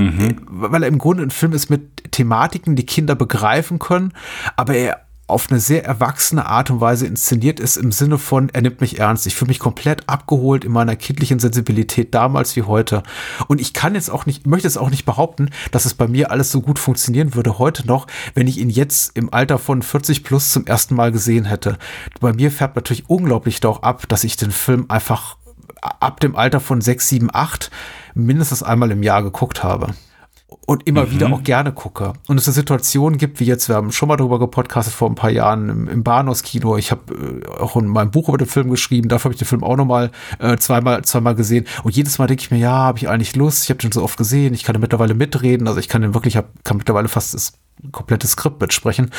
[0.47, 4.13] weil er im Grunde ein Film ist mit Thematiken, die Kinder begreifen können,
[4.55, 8.61] aber er auf eine sehr erwachsene Art und Weise inszeniert ist im Sinne von, er
[8.61, 9.27] nimmt mich ernst.
[9.27, 13.03] Ich fühle mich komplett abgeholt in meiner kindlichen Sensibilität damals wie heute.
[13.47, 16.31] Und ich kann jetzt auch nicht, möchte es auch nicht behaupten, dass es bei mir
[16.31, 20.23] alles so gut funktionieren würde heute noch, wenn ich ihn jetzt im Alter von 40
[20.23, 21.77] plus zum ersten Mal gesehen hätte.
[22.19, 25.37] Bei mir färbt natürlich unglaublich doch ab, dass ich den Film einfach
[25.81, 27.71] ab dem Alter von 6, 7, 8
[28.13, 29.93] mindestens einmal im Jahr geguckt habe
[30.65, 31.11] und immer mhm.
[31.11, 32.13] wieder auch gerne gucke.
[32.27, 35.15] Und es eine Situation gibt, wie jetzt, wir haben schon mal darüber gepodcastet vor ein
[35.15, 36.77] paar Jahren im, im Bahnhofskino.
[36.77, 39.47] Ich habe äh, auch in meinem Buch über den Film geschrieben, dafür habe ich den
[39.47, 41.65] Film auch nochmal äh, zweimal, zweimal gesehen.
[41.83, 44.03] Und jedes Mal denke ich mir, ja, habe ich eigentlich Lust, ich habe den so
[44.03, 47.07] oft gesehen, ich kann den mittlerweile mitreden, also ich kann den wirklich, hab, kann mittlerweile
[47.07, 47.53] fast das
[47.91, 49.11] komplette Skript mitsprechen.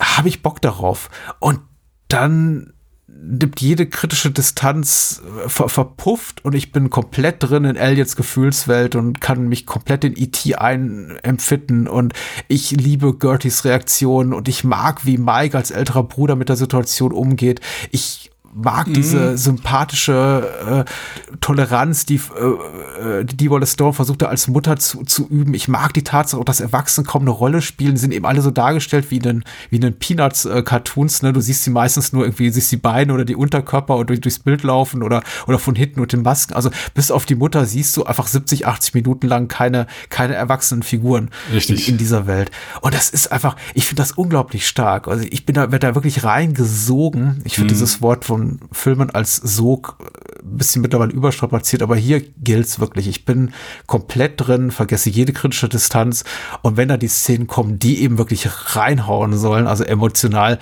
[0.00, 1.10] Habe ich Bock darauf.
[1.40, 1.60] Und
[2.08, 2.72] dann
[3.20, 8.96] nimmt jede kritische Distanz äh, ver verpufft und ich bin komplett drin in Elliots Gefühlswelt
[8.96, 10.54] und kann mich komplett in E.T.
[10.54, 12.12] einempfinden und
[12.48, 17.12] ich liebe Gertys Reaktion und ich mag, wie Mike als älterer Bruder mit der Situation
[17.12, 17.60] umgeht.
[17.90, 18.94] Ich mag mhm.
[18.94, 25.54] diese sympathische äh, Toleranz, die äh, die Wallace Storm versuchte als Mutter zu, zu üben.
[25.54, 28.50] Ich mag die Tatsache, dass Erwachsene kaum eine Rolle spielen, die sind eben alle so
[28.50, 31.22] dargestellt wie in den, wie in den Peanuts-Cartoons.
[31.22, 31.32] Äh, ne?
[31.32, 34.38] Du siehst sie meistens nur irgendwie, siehst die Beine oder die Unterkörper oder durch, durchs
[34.38, 36.54] Bild laufen oder, oder von hinten und den Masken.
[36.54, 40.82] Also bis auf die Mutter siehst du einfach 70, 80 Minuten lang keine, keine erwachsenen
[40.82, 41.88] Figuren Richtig.
[41.88, 42.50] In, in dieser Welt.
[42.80, 45.08] Und das ist einfach, ich finde das unglaublich stark.
[45.08, 47.40] Also ich bin da, werde da wirklich reingesogen.
[47.44, 47.78] Ich finde mhm.
[47.78, 48.37] dieses Wort von
[48.72, 49.96] Filmen als Sog
[50.42, 53.08] ein bisschen mittlerweile überstrapaziert, aber hier gilt's wirklich.
[53.08, 53.52] Ich bin
[53.86, 56.24] komplett drin, vergesse jede kritische Distanz
[56.62, 60.58] und wenn da die Szenen kommen, die eben wirklich reinhauen sollen, also emotional,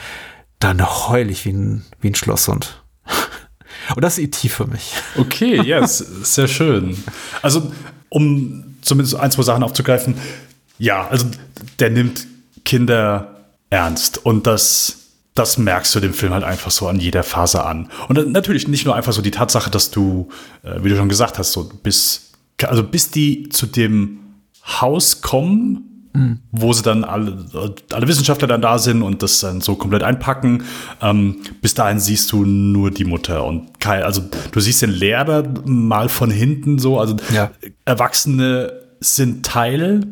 [0.59, 2.83] dann heul ich wie ein, wie ein Schlosshund.
[3.95, 4.49] Und das ist E.T.
[4.49, 4.95] für mich.
[5.17, 6.97] Okay, ja, yes, sehr schön.
[7.43, 7.71] Also,
[8.09, 10.17] um zumindest ein, zwei Sachen aufzugreifen.
[10.79, 11.27] Ja, also
[11.79, 12.27] der nimmt
[12.65, 15.06] Kinder ernst und das
[15.39, 17.89] das merkst du dem Film halt einfach so an jeder Phase an.
[18.09, 20.29] Und natürlich nicht nur einfach so die Tatsache, dass du,
[20.63, 24.19] äh, wie du schon gesagt hast, so bis, also bis die zu dem
[24.65, 26.41] Haus kommen, mhm.
[26.51, 30.65] wo sie dann alle, alle Wissenschaftler dann da sind und das dann so komplett einpacken,
[31.03, 35.45] ähm, bis dahin siehst du nur die Mutter und kein, also du siehst den Lehrer
[35.65, 37.51] mal von hinten so, also ja.
[37.85, 40.07] Erwachsene sind Teil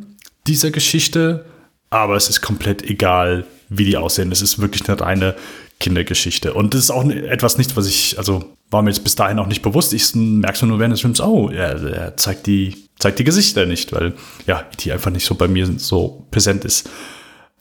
[0.46, 1.46] dieser Geschichte,
[1.90, 3.46] aber es ist komplett egal,
[3.78, 4.32] wie die aussehen.
[4.32, 5.34] Es ist wirklich eine reine
[5.80, 6.54] Kindergeschichte.
[6.54, 9.46] Und das ist auch etwas nicht, was ich, also war mir jetzt bis dahin auch
[9.46, 9.92] nicht bewusst.
[9.92, 13.92] Ich merke nur während des Films, oh, er, er, zeigt, die, zeigt die Gesichter nicht,
[13.92, 14.14] weil
[14.46, 16.88] ja, die einfach nicht so bei mir so präsent ist.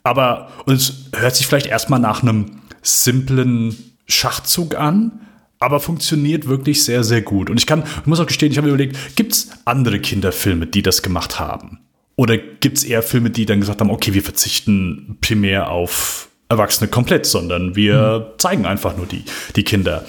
[0.04, 3.76] Aber, es hört sich vielleicht erstmal nach einem simplen
[4.08, 5.22] Schachzug an,
[5.60, 7.50] aber funktioniert wirklich sehr, sehr gut.
[7.50, 10.68] Und ich kann, ich muss auch gestehen, ich habe mir überlegt, gibt es andere Kinderfilme,
[10.68, 11.80] die das gemacht haben?
[12.16, 16.90] Oder gibt es eher Filme, die dann gesagt haben, okay, wir verzichten primär auf Erwachsene
[16.90, 18.40] komplett, sondern wir mhm.
[18.40, 19.24] zeigen einfach nur die,
[19.56, 20.06] die Kinder.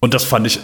[0.00, 0.60] Und das fand ich,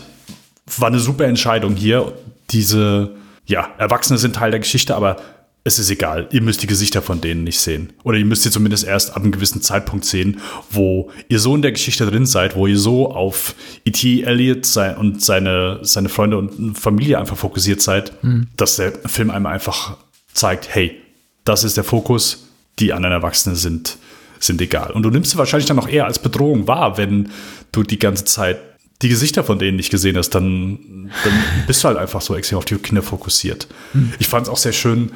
[0.78, 2.12] war eine super Entscheidung hier.
[2.50, 3.14] Diese,
[3.46, 5.16] ja, Erwachsene sind Teil der Geschichte, aber
[5.64, 6.28] es ist egal.
[6.32, 7.92] Ihr müsst die Gesichter von denen nicht sehen.
[8.02, 11.62] Oder ihr müsst sie zumindest erst ab einem gewissen Zeitpunkt sehen, wo ihr so in
[11.62, 14.22] der Geschichte drin seid, wo ihr so auf E.T.
[14.22, 14.66] Elliot
[14.98, 18.48] und seine, seine Freunde und Familie einfach fokussiert seid, mhm.
[18.56, 19.96] dass der Film einem einfach
[20.32, 21.00] zeigt, hey,
[21.44, 23.98] das ist der Fokus, die anderen Erwachsenen sind,
[24.38, 24.92] sind egal.
[24.92, 27.30] Und du nimmst sie wahrscheinlich dann auch eher als Bedrohung wahr, wenn
[27.72, 28.58] du die ganze Zeit
[29.02, 31.32] die Gesichter von denen nicht gesehen hast, dann, dann
[31.66, 33.66] bist du halt einfach so extrem auf die Kinder fokussiert.
[33.92, 34.12] Hm.
[34.18, 35.10] Ich fand es auch sehr schön,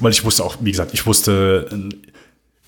[0.00, 1.88] weil ich wusste auch, wie gesagt, ich wusste,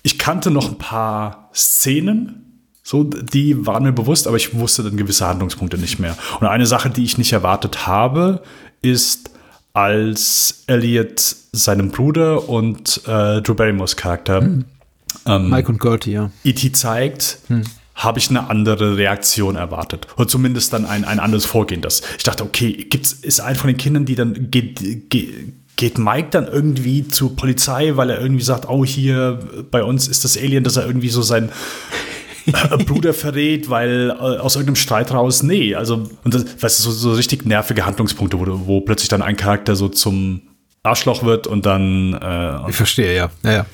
[0.01, 4.97] ich kannte noch ein paar Szenen, so, die waren mir bewusst, aber ich wusste dann
[4.97, 6.17] gewisse Handlungspunkte nicht mehr.
[6.39, 8.41] Und eine Sache, die ich nicht erwartet habe,
[8.81, 9.30] ist,
[9.73, 14.65] als Elliot seinem Bruder und äh, Drew Barrymores Charakter hm.
[15.25, 16.31] ähm, Mike und Gertie, ja.
[16.43, 16.71] E.T.
[16.73, 17.63] zeigt, hm.
[17.95, 20.07] habe ich eine andere Reaktion erwartet.
[20.17, 21.81] Oder zumindest dann ein, ein anderes Vorgehen.
[21.81, 25.97] Das, ich dachte, okay, gibt's, ist ein von den Kindern, die dann geht, geht, geht
[25.97, 29.39] Mike dann irgendwie zur Polizei, weil er irgendwie sagt, oh, hier
[29.71, 31.49] bei uns ist das Alien, dass er irgendwie so sein
[32.85, 36.91] Bruder verrät, weil äh, aus irgendeinem Streit raus, nee, also, und das, weißt du, so,
[36.91, 40.41] so richtig nervige Handlungspunkte, wo, wo plötzlich dann ein Charakter so zum,
[40.83, 43.29] Arschloch wird und dann äh, Ich verstehe, ja.
[43.43, 43.65] ja, ja.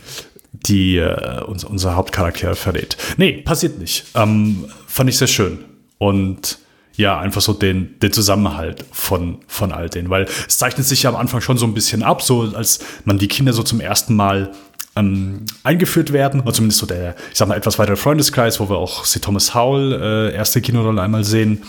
[0.51, 2.97] die äh, unser, unser Hauptcharakter verrät.
[3.17, 4.05] Nee, passiert nicht.
[4.15, 5.59] Ähm, fand ich sehr schön.
[5.97, 6.59] Und
[6.95, 10.09] ja, einfach so den, den Zusammenhalt von, von all denen.
[10.09, 13.19] Weil es zeichnet sich ja am Anfang schon so ein bisschen ab, so als man
[13.19, 14.51] die Kinder so zum ersten Mal
[14.97, 18.77] ähm, eingeführt werden, oder zumindest so der, ich sag mal, etwas weitere Freundeskreis, wo wir
[18.77, 19.19] auch C.
[19.19, 21.63] Thomas Howell, äh, erste Kinorolle einmal sehen,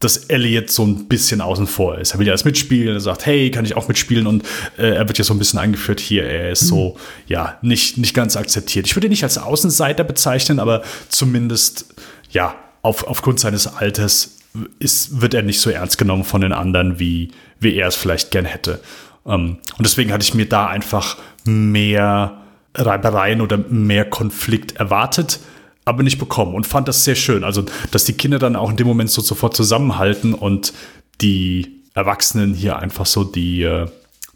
[0.00, 2.12] dass Elliot so ein bisschen außen vor ist.
[2.12, 4.42] Er will ja erst mitspielen, er sagt, hey, kann ich auch mitspielen und
[4.76, 6.24] äh, er wird ja so ein bisschen eingeführt hier.
[6.24, 6.96] Er ist so,
[7.28, 8.86] ja, nicht, nicht ganz akzeptiert.
[8.86, 11.94] Ich würde ihn nicht als Außenseiter bezeichnen, aber zumindest,
[12.30, 14.38] ja, auf, aufgrund seines Alters
[14.80, 18.32] ist, wird er nicht so ernst genommen von den anderen, wie, wie er es vielleicht
[18.32, 18.80] gern hätte.
[19.24, 22.41] Ähm, und deswegen hatte ich mir da einfach mehr
[22.74, 25.40] Reibereien oder mehr Konflikt erwartet,
[25.84, 27.44] aber nicht bekommen und fand das sehr schön.
[27.44, 30.72] Also, dass die Kinder dann auch in dem Moment so sofort zusammenhalten und
[31.20, 33.86] die Erwachsenen hier einfach so die, äh,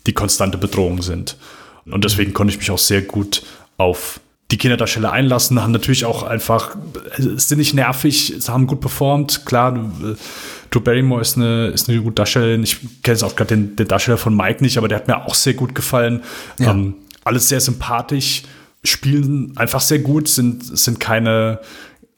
[0.06, 1.36] die konstante Bedrohung sind.
[1.86, 3.42] Und deswegen konnte ich mich auch sehr gut
[3.78, 4.20] auf
[4.50, 6.76] die Kinderdarsteller einlassen, haben natürlich auch einfach,
[7.16, 9.44] sind nicht nervig, sie haben gut performt.
[9.44, 10.14] Klar, äh,
[10.70, 12.62] Drew Barrymore ist eine, ist eine gute Darstellerin.
[12.62, 15.26] Ich kenne jetzt auch gerade den, den Darsteller von Mike nicht, aber der hat mir
[15.26, 16.22] auch sehr gut gefallen.
[16.58, 16.70] Ja.
[16.72, 16.94] Ähm,
[17.26, 18.42] alles sehr sympathisch,
[18.84, 21.60] spielen einfach sehr gut, sind, sind keine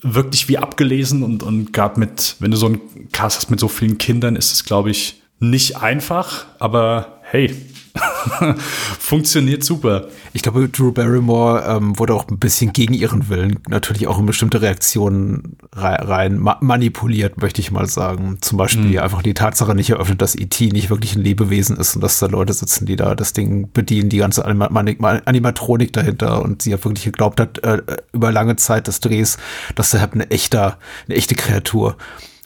[0.00, 3.68] wirklich wie abgelesen und, und gerade mit, wenn du so einen Cast hast mit so
[3.68, 7.54] vielen Kindern, ist es, glaube ich, nicht einfach, aber hey,
[8.98, 10.08] funktioniert super.
[10.32, 14.26] Ich glaube, Drew Barrymore ähm, wurde auch ein bisschen gegen ihren Willen natürlich auch in
[14.26, 18.38] bestimmte Reaktionen rein, ma manipuliert, möchte ich mal sagen.
[18.40, 18.98] Zum Beispiel Mhm.
[18.98, 20.68] einfach die Tatsache nicht eröffnet, dass E.T.
[20.68, 24.08] nicht wirklich ein Lebewesen ist und dass da Leute sitzen, die da das Ding bedienen,
[24.08, 24.66] die ganze Anima
[25.24, 27.82] Animatronik dahinter und sie ja wirklich geglaubt hat, äh,
[28.12, 29.38] über lange Zeit des Drehs,
[29.74, 31.96] dass der halt eine echte, eine echte Kreatur.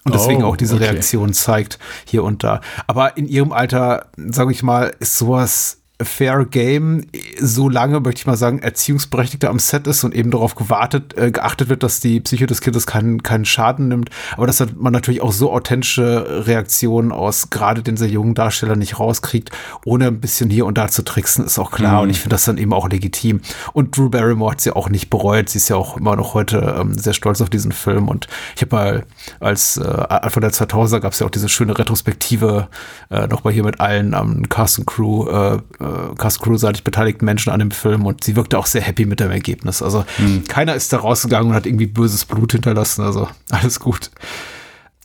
[0.04, 0.84] Und deswegen Oh, auch diese okay.
[0.84, 2.60] Reaktion zeigt hier und da.
[2.86, 7.06] Aber in ihrem Alter, sage ich mal, ist sowas Fair Game,
[7.40, 11.68] solange, möchte ich mal sagen, Erziehungsberechtigter am Set ist und eben darauf gewartet, äh, geachtet
[11.68, 14.10] wird, dass die Psyche des Kindes keinen, keinen Schaden nimmt.
[14.36, 18.98] Aber dass man natürlich auch so authentische Reaktionen aus gerade den sehr jungen Darstellern nicht
[18.98, 19.50] rauskriegt,
[19.84, 22.02] ohne ein bisschen hier und da zu tricksen, ist auch klar.
[22.02, 23.40] Und ich finde das dann eben auch legitim.
[23.72, 25.48] Und Drew Barrymore hat sie auch nicht bereut.
[25.48, 28.08] Sie ist ja auch immer noch heute ähm, sehr stolz auf diesen Film.
[28.08, 29.06] Und ich habe mal
[29.40, 32.68] als äh, Anfang der 2000er gab es ja auch diese schöne Retrospektive
[33.10, 35.58] äh, nochmal hier mit allen am Cast und Crew, äh,
[35.92, 39.06] äh, Cast und Crew-seitig beteiligten Menschen an dem Film und sie wirkte auch sehr happy
[39.06, 39.82] mit dem Ergebnis.
[39.82, 40.04] Also
[40.48, 43.02] keiner ist da rausgegangen und hat irgendwie böses Blut hinterlassen.
[43.02, 44.10] Also alles gut.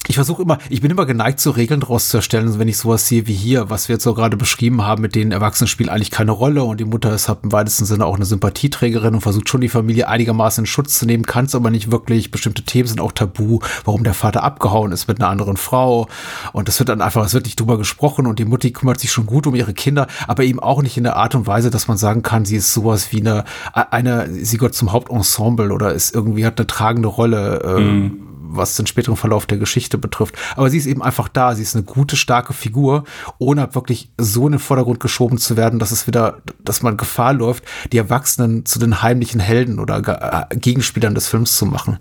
[0.10, 3.08] Ich versuche immer, ich bin immer geneigt, so Regeln draus zu erstellen, wenn ich sowas
[3.08, 6.12] sehe wie hier, was wir jetzt so gerade beschrieben haben, mit denen Erwachsenen spielen eigentlich
[6.12, 9.50] keine Rolle und die Mutter ist halt im weitesten Sinne auch eine Sympathieträgerin und versucht
[9.50, 12.32] schon die Familie einigermaßen in Schutz zu nehmen, kann es aber nicht wirklich.
[12.32, 16.08] Bestimmte Themen sind auch tabu, warum der Vater abgehauen ist mit einer anderen Frau
[16.54, 19.12] und das wird dann einfach, es wird nicht drüber gesprochen und die Mutti kümmert sich
[19.12, 21.90] schon gut um ihre Kinder, aber eben auch nicht in der Art und Weise, dass
[21.90, 26.16] man sagen kann, sie ist sowas wie eine, eine, sie gehört zum Hauptensemble oder ist
[26.16, 27.62] irgendwie hat eine tragende Rolle.
[27.66, 30.36] Ähm, was den späteren Verlauf der Geschichte betrifft.
[30.56, 31.56] Aber sie ist eben einfach da.
[31.56, 33.04] Sie ist eine gute, starke Figur,
[33.38, 37.34] ohne wirklich so in den Vordergrund geschoben zu werden, dass es wieder, dass man Gefahr
[37.34, 42.00] läuft, die Erwachsenen zu den heimlichen Helden oder äh, Gegenspielern des Films zu machen.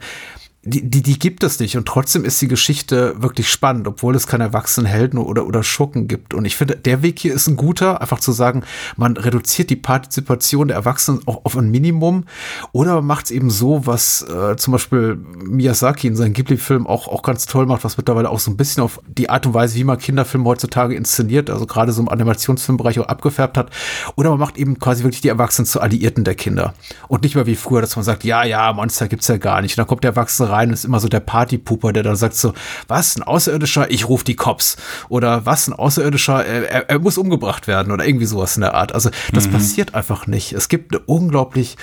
[0.69, 4.27] Die, die, die gibt es nicht und trotzdem ist die Geschichte wirklich spannend, obwohl es
[4.27, 6.35] keine erwachsenen Helden oder, oder Schurken gibt.
[6.35, 8.65] Und ich finde, der Weg hier ist ein guter, einfach zu sagen,
[8.97, 12.25] man reduziert die Partizipation der Erwachsenen auch auf ein Minimum
[12.73, 17.07] oder man macht es eben so, was äh, zum Beispiel Miyazaki in seinen Ghibli-Filmen auch,
[17.09, 19.77] auch ganz toll macht, was mittlerweile auch so ein bisschen auf die Art und Weise,
[19.77, 23.71] wie man Kinderfilme heutzutage inszeniert, also gerade so im Animationsfilmbereich auch abgefärbt hat.
[24.17, 26.75] Oder man macht eben quasi wirklich die Erwachsenen zu Alliierten der Kinder.
[27.07, 29.75] Und nicht mehr wie früher, dass man sagt, ja, ja, Monster gibt's ja gar nicht.
[29.75, 32.35] Und dann kommt der Erwachsene rein und ist immer so der Partypuper, der dann sagt
[32.35, 32.55] so,
[32.89, 33.91] was, ein Außerirdischer?
[33.91, 34.77] Ich rufe die Cops.
[35.09, 36.45] Oder was, ein Außerirdischer?
[36.45, 38.93] Er, er, er muss umgebracht werden oder irgendwie sowas in der Art.
[38.93, 40.53] Also das passiert einfach nicht.
[40.53, 41.77] Es gibt eine unglaublich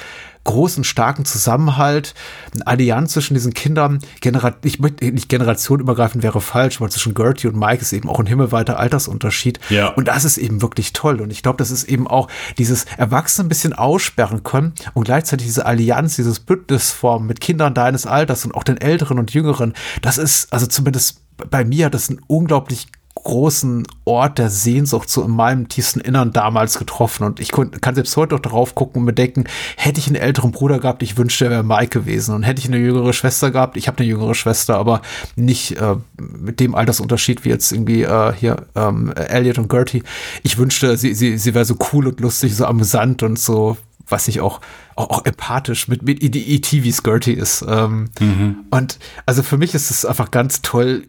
[0.43, 2.13] großen, starken Zusammenhalt,
[2.53, 7.47] eine Allianz zwischen diesen Kindern, Genera ich möchte nicht generationenübergreifend wäre falsch, weil zwischen Gertie
[7.47, 9.59] und Mike ist eben auch ein himmelweiter Altersunterschied.
[9.69, 9.89] Ja.
[9.89, 11.21] Und das ist eben wirklich toll.
[11.21, 12.27] Und ich glaube, das ist eben auch
[12.57, 17.73] dieses Erwachsene ein bisschen aussperren können und gleichzeitig diese Allianz, dieses Bündnis formen mit Kindern
[17.73, 19.73] deines Alters und auch den Älteren und Jüngeren.
[20.01, 25.23] Das ist, also zumindest bei mir, das ist ein unglaublich großen Ort der Sehnsucht so
[25.23, 27.23] in meinem tiefsten Innern damals getroffen.
[27.23, 29.45] Und ich kann selbst heute noch drauf gucken und mir denken,
[29.77, 32.35] hätte ich einen älteren Bruder gehabt, ich wünschte, er wäre Mike gewesen.
[32.35, 35.01] Und hätte ich eine jüngere Schwester gehabt, ich habe eine jüngere Schwester, aber
[35.35, 40.03] nicht äh, mit dem Altersunterschied wie jetzt irgendwie äh, hier ähm, Elliot und Gertie.
[40.41, 43.77] Ich wünschte, sie, sie, sie wäre so cool und lustig, so amüsant und so
[44.09, 44.59] was ich auch,
[44.95, 46.83] auch, auch empathisch mit, mit E.T.
[46.83, 47.65] wie Skirty ist.
[47.67, 48.09] Ähm,
[48.69, 51.05] Und also für mich ist es einfach ganz toll,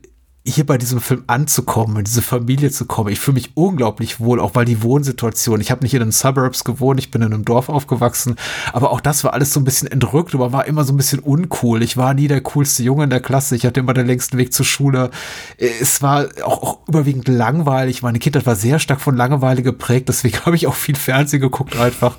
[0.47, 3.11] hier bei diesem Film anzukommen, in diese Familie zu kommen.
[3.11, 6.65] Ich fühle mich unglaublich wohl, auch weil die Wohnsituation, ich habe nicht in den Suburbs
[6.65, 8.37] gewohnt, ich bin in einem Dorf aufgewachsen,
[8.75, 11.21] aber auch das war alles so ein bisschen entrückt, aber war immer so ein bisschen
[11.21, 11.83] uncool.
[11.83, 14.53] Ich war nie der coolste Junge in der Klasse, ich hatte immer den längsten Weg
[14.53, 15.11] zur Schule.
[15.57, 18.03] Es war auch, auch überwiegend langweilig.
[18.03, 21.77] Meine Kindheit war sehr stark von Langeweile geprägt, deswegen habe ich auch viel Fernsehen geguckt
[21.77, 22.19] einfach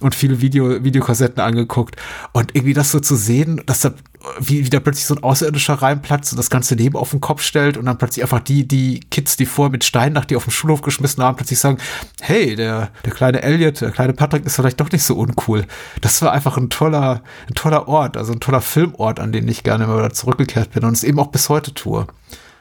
[0.00, 1.96] und viele Video, Videokassetten angeguckt.
[2.32, 3.92] Und irgendwie das so zu sehen, dass da
[4.38, 7.42] wie, wie da plötzlich so ein Außerirdischer reinplatzt und das ganze Leben auf den Kopf
[7.42, 10.44] stellt und dann plötzlich einfach die, die Kids, die vorher mit Steinen nach die auf
[10.44, 11.78] den Schulhof geschmissen haben, plötzlich sagen,
[12.20, 15.64] hey, der, der kleine Elliot, der kleine Patrick ist vielleicht doch nicht so uncool.
[16.00, 19.62] Das war einfach ein toller, ein toller Ort, also ein toller Filmort, an den ich
[19.62, 22.06] gerne immer wieder zurückgekehrt bin und es eben auch bis heute tue.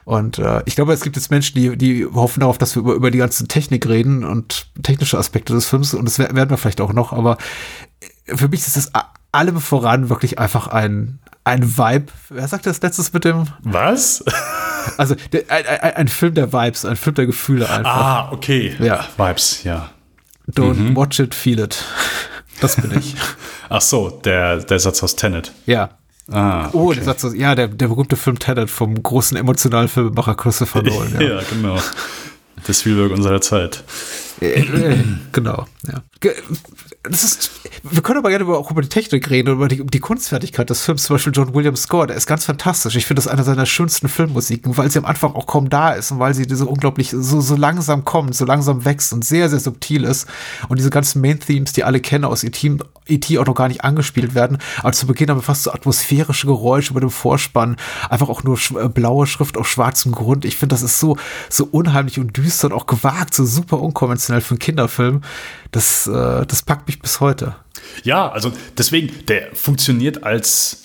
[0.05, 2.93] Und äh, ich glaube, es gibt jetzt Menschen, die, die hoffen darauf, dass wir über,
[2.93, 6.79] über die ganze Technik reden und technische Aspekte des Films und das werden wir vielleicht
[6.79, 7.37] auch noch, aber
[8.27, 8.91] für mich ist es
[9.31, 12.05] allem voran wirklich einfach ein, ein Vibe.
[12.29, 13.47] Wer sagt das letztes mit dem?
[13.63, 14.23] Was?
[14.97, 17.95] Also der, ein, ein, ein, Film der Vibes, ein Film der Gefühle einfach.
[17.95, 18.75] Ah, okay.
[18.77, 19.03] Ja.
[19.17, 19.89] Vibes, ja.
[20.47, 20.95] Don't mhm.
[20.95, 21.83] watch it, feel it.
[22.61, 23.15] Das bin ich.
[23.69, 25.53] Ach so, der, der Satz aus Tenet.
[25.65, 25.89] Ja.
[26.31, 26.77] Ah, okay.
[26.77, 30.81] Oh, der Satz aus, ja, der, der berühmte Film Tenet vom großen emotionalen Filmemacher Christopher
[30.83, 31.13] Nolan.
[31.19, 31.77] Ja, ja genau.
[32.67, 33.83] Der Spielberg unserer Zeit.
[34.41, 36.01] Äh, äh, genau, ja
[37.09, 37.51] das ist,
[37.83, 41.03] wir können aber gerne auch über die Technik reden, über die, die Kunstfertigkeit des Films,
[41.03, 42.95] zum Beispiel John Williams Score, der ist ganz fantastisch.
[42.95, 46.11] Ich finde das einer seiner schönsten Filmmusiken, weil sie am Anfang auch kaum da ist
[46.11, 49.59] und weil sie so unglaublich, so, so langsam kommt, so langsam wächst und sehr, sehr
[49.59, 50.27] subtil ist.
[50.69, 52.77] Und diese ganzen Main-Themes, die alle kennen aus E.T.
[53.07, 56.47] E auch noch gar nicht angespielt werden, aber zu Beginn haben wir fast so atmosphärische
[56.47, 57.75] Geräusche über dem Vorspann,
[58.09, 60.45] einfach auch nur sch äh, blaue Schrift auf schwarzem Grund.
[60.45, 61.17] Ich finde, das ist so,
[61.49, 65.21] so unheimlich und düster und auch gewagt, so super unkonventionell für einen Kinderfilm.
[65.75, 67.53] Das, äh, das packt mich bis heute.
[68.05, 70.83] Ja, also deswegen, der funktioniert als,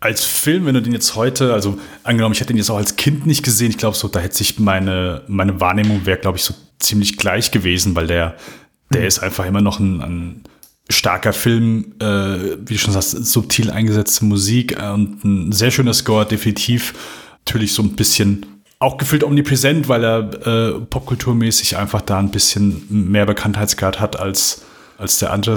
[0.00, 2.96] als Film, wenn du den jetzt heute, also angenommen, ich hätte ihn jetzt auch als
[2.96, 6.42] Kind nicht gesehen, ich glaube so, da hätte sich meine, meine Wahrnehmung wäre, glaube ich,
[6.42, 8.34] so ziemlich gleich gewesen, weil der,
[8.92, 9.06] der mhm.
[9.06, 10.44] ist einfach immer noch ein, ein
[10.90, 15.94] starker Film, äh, wie du schon sagst, subtil eingesetzte Musik äh, und ein sehr schöner
[15.94, 16.92] Score, definitiv.
[17.46, 18.46] Natürlich so ein bisschen
[18.84, 24.62] auch gefühlt omnipräsent, weil er äh, popkulturmäßig einfach da ein bisschen mehr Bekanntheitsgrad hat als,
[24.98, 25.56] als der andere,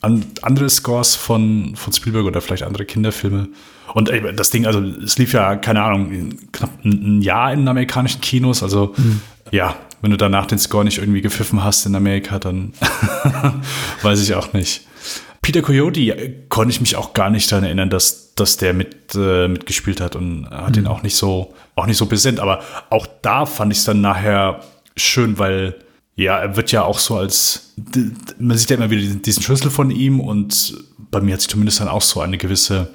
[0.00, 3.48] an, andere Scores von, von Spielberg oder vielleicht andere Kinderfilme.
[3.94, 8.20] Und ey, das Ding, also es lief ja, keine Ahnung, knapp ein Jahr in amerikanischen
[8.20, 8.62] Kinos.
[8.62, 9.20] Also mhm.
[9.52, 12.72] ja, wenn du danach den Score nicht irgendwie gepfiffen hast in Amerika, dann
[14.02, 14.82] weiß ich auch nicht.
[15.40, 19.14] Peter Coyote äh, konnte ich mich auch gar nicht daran erinnern, dass, dass der mit,
[19.14, 20.82] äh, mitgespielt hat und hat mhm.
[20.82, 22.38] ihn auch nicht so, auch nicht so präsent.
[22.38, 24.60] Aber auch da fand ich es dann nachher
[24.96, 25.74] schön, weil
[26.14, 27.74] ja, er wird ja auch so als,
[28.38, 30.74] man sieht ja immer wieder diesen Schlüssel von ihm und
[31.10, 32.88] bei mir hat sich zumindest dann auch so eine gewisse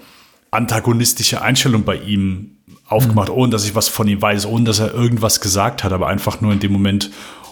[0.49, 3.35] antagonistische Einstellung bei ihm aufgemacht, mhm.
[3.35, 6.41] ohne dass ich was von ihm weiß, ohne dass er irgendwas gesagt hat, aber einfach
[6.41, 7.11] nur in dem Moment,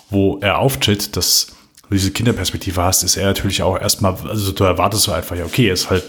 [0.10, 4.64] wo er auftritt, dass du diese Kinderperspektive hast, ist er natürlich auch erstmal, also du
[4.64, 6.04] erwartest so einfach, ja, okay, er ist halt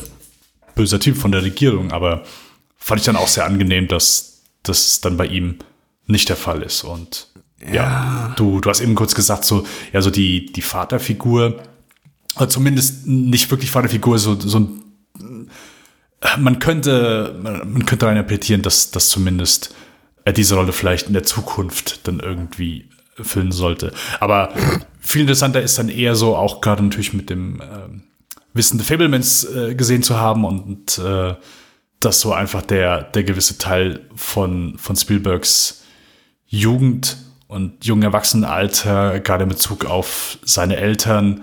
[0.74, 2.24] böser Typ von der Regierung, aber
[2.76, 5.56] fand ich dann auch sehr angenehm, dass das dann bei ihm
[6.06, 6.84] nicht der Fall ist.
[6.84, 7.28] Und
[7.60, 11.62] ja, ja du, du hast eben kurz gesagt, so, ja, so die, die Vaterfigur,
[12.48, 15.50] zumindest nicht wirklich Vaterfigur, so, so ein,
[16.38, 19.74] man könnte, man könnte rein interpretieren, dass, dass zumindest
[20.24, 23.92] er diese Rolle vielleicht in der Zukunft dann irgendwie füllen sollte.
[24.18, 24.52] Aber
[25.00, 27.64] viel interessanter ist dann eher so, auch gerade natürlich mit dem äh,
[28.52, 31.34] Wissen der Fablemans äh, gesehen zu haben und äh,
[32.00, 35.82] dass so einfach der, der gewisse Teil von, von Spielbergs
[36.46, 41.42] Jugend und jungen Erwachsenenalter, gerade in Bezug auf seine Eltern,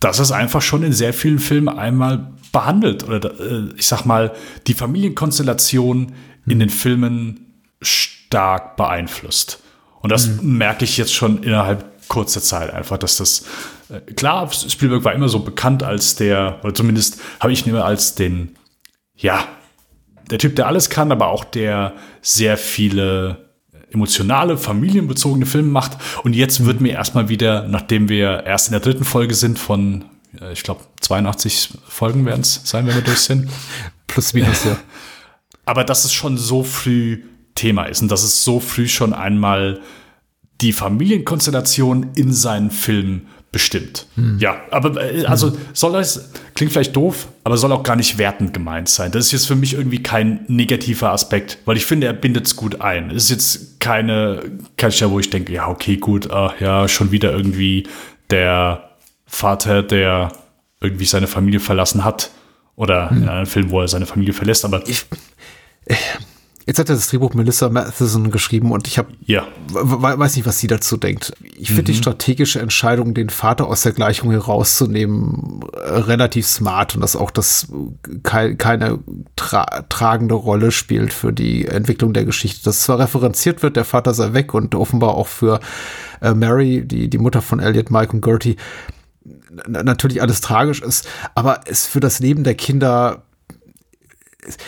[0.00, 3.04] dass es einfach schon in sehr vielen Filmen einmal behandelt.
[3.04, 4.32] Oder äh, ich sag mal,
[4.66, 6.14] die Familienkonstellation
[6.46, 9.60] in den Filmen stark beeinflusst.
[10.00, 10.58] Und das mhm.
[10.58, 13.44] merke ich jetzt schon innerhalb kurzer Zeit einfach, dass das
[14.16, 18.14] klar, Spielberg war immer so bekannt als der, oder zumindest habe ich ihn immer als
[18.14, 18.56] den,
[19.16, 19.46] ja,
[20.30, 23.44] der Typ, der alles kann, aber auch der sehr viele
[23.90, 25.96] emotionale, familienbezogene Filme macht.
[26.24, 30.06] Und jetzt wird mir erstmal wieder, nachdem wir erst in der dritten Folge sind von,
[30.40, 33.48] äh, ich glaube, 82 Folgen werden es sein, wenn wir durch sind.
[34.06, 34.76] Plus minus, ja.
[35.66, 37.22] Aber dass es schon so früh
[37.54, 39.80] Thema ist und dass es so früh schon einmal
[40.60, 44.06] die Familienkonstellation in seinen Film bestimmt.
[44.16, 44.36] Hm.
[44.40, 48.52] Ja, aber äh, also soll das, klingt vielleicht doof, aber soll auch gar nicht wertend
[48.52, 49.12] gemeint sein.
[49.12, 52.56] Das ist jetzt für mich irgendwie kein negativer Aspekt, weil ich finde, er bindet es
[52.56, 53.10] gut ein.
[53.10, 54.42] Es ist jetzt keine,
[54.76, 57.86] kein Stelle, wo ich denke, ja, okay, gut, ach, ja, schon wieder irgendwie
[58.28, 58.90] der
[59.24, 60.32] Vater, der
[60.80, 62.32] irgendwie seine Familie verlassen hat.
[62.74, 63.22] Oder hm.
[63.22, 64.82] in einem Film, wo er seine Familie verlässt, aber.
[64.88, 65.06] Ich,
[66.66, 69.44] Jetzt hat er das Drehbuch Melissa Matheson geschrieben und ich habe Ja.
[69.70, 71.32] weiß nicht, was sie dazu denkt.
[71.58, 77.02] Ich finde die strategische Entscheidung, den Vater aus der Gleichung herauszunehmen, äh, relativ smart und
[77.02, 77.68] dass auch das
[78.22, 78.98] kei keine
[79.36, 82.64] tra tragende Rolle spielt für die Entwicklung der Geschichte.
[82.64, 85.60] Dass zwar referenziert wird, der Vater sei weg und offenbar auch für
[86.22, 88.56] äh, Mary, die, die Mutter von Elliot, Mike und Gertie,
[89.66, 93.22] na- natürlich alles tragisch ist, aber es für das Leben der Kinder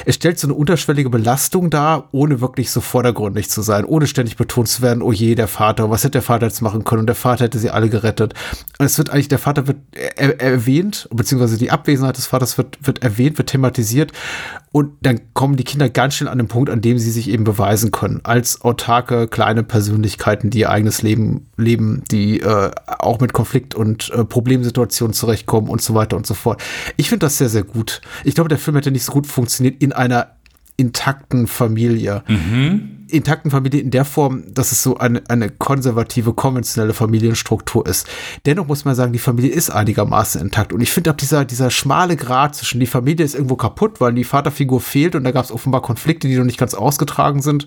[0.05, 4.37] es stellt so eine unterschwellige Belastung dar, ohne wirklich so vordergründig zu sein, ohne ständig
[4.37, 7.07] betont zu werden, oh je, der Vater, was hätte der Vater jetzt machen können und
[7.07, 8.35] der Vater hätte sie alle gerettet.
[8.79, 12.79] Und es wird eigentlich, der Vater wird er erwähnt, beziehungsweise die Abwesenheit des Vaters wird,
[12.83, 14.13] wird erwähnt, wird thematisiert
[14.77, 17.45] und dann kommen die Kinder ganz schnell an den Punkt, an dem sie sich eben
[17.45, 23.33] beweisen können, als autarke, kleine Persönlichkeiten, die ihr eigenes Leben leben, die äh, auch mit
[23.33, 26.63] Konflikt- und äh, Problemsituationen zurechtkommen und so weiter und so fort.
[26.99, 28.03] Ich finde das sehr, sehr gut.
[28.23, 30.33] Ich glaube, der Film hätte nicht so gut funktioniert in einer
[30.77, 32.23] intakten Familie.
[33.09, 38.09] Intakten Familie in der Form, dass es so eine, eine konservative, konventionelle Familienstruktur ist.
[38.47, 40.73] Dennoch muss man sagen, die Familie ist einigermaßen intakt.
[40.73, 44.13] Und ich finde auch dieser, dieser schmale Grat zwischen die Familie ist irgendwo kaputt, weil
[44.15, 47.67] die Vaterfigur fehlt und da gab es offenbar Konflikte, die noch nicht ganz ausgetragen sind.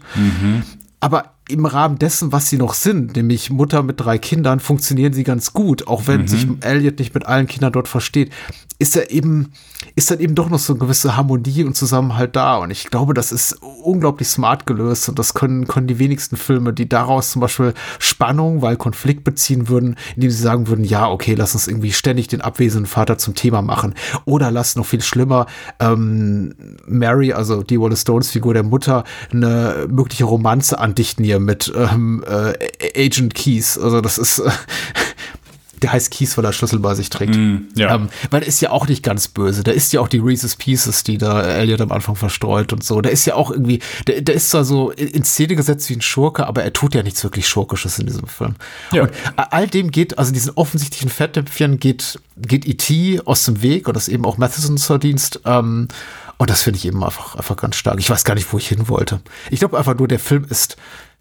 [1.02, 5.24] Aber im Rahmen dessen, was sie noch sind, nämlich Mutter mit drei Kindern, funktionieren sie
[5.24, 8.32] ganz gut, auch wenn sich Elliot nicht mit allen Kindern dort versteht,
[8.80, 9.52] ist er eben,
[9.96, 12.58] ist dann eben doch noch so eine gewisse Harmonie und Zusammenhalt da.
[12.58, 16.72] Und ich glaube, das ist unglaublich smart gelöst und das können, können die wenigsten Filme,
[16.72, 21.36] die daraus zum Beispiel Spannung, weil Konflikt beziehen würden, indem sie sagen würden, ja, okay,
[21.36, 23.96] lass uns irgendwie ständig den abwesenden Vater zum Thema machen.
[24.24, 25.46] Oder lass noch viel schlimmer,
[25.82, 26.56] ähm,
[26.88, 32.24] Mary, also die Wallace Stones Figur der Mutter, eine mögliche Romanze andichten hier mit ähm,
[32.26, 32.54] äh,
[32.96, 33.78] Agent Keys.
[33.78, 34.50] Also das ist, äh,
[35.82, 37.36] der heißt Keys, weil er Schlüssel bei sich trägt.
[37.76, 37.96] ja.
[37.96, 39.64] Ähm, weil er ist ja auch nicht ganz böse.
[39.64, 43.02] Da ist ja auch die Reese's Pieces, die da Elliot am Anfang verstreut und so.
[43.02, 45.96] Der ist ja auch irgendwie, der, der ist zwar so in in Szene gesetzt wie
[45.96, 48.56] ein Schurke, aber er tut ja nichts wirklich Schurkisches in diesem Film.
[48.94, 49.04] Ja.
[49.04, 53.22] Und all dem geht, also diesen offensichtlichen Fettnäpfchen geht, geht E.T.
[53.26, 55.42] aus dem Weg und das eben auch Mathesons Verdienst.
[55.46, 55.90] Ähm,
[56.38, 58.00] und das finde ich eben einfach, einfach ganz stark.
[58.00, 59.20] Ich weiß gar nicht, wo ich hin wollte.
[59.52, 60.78] Ich glaube einfach nur, der Film ist,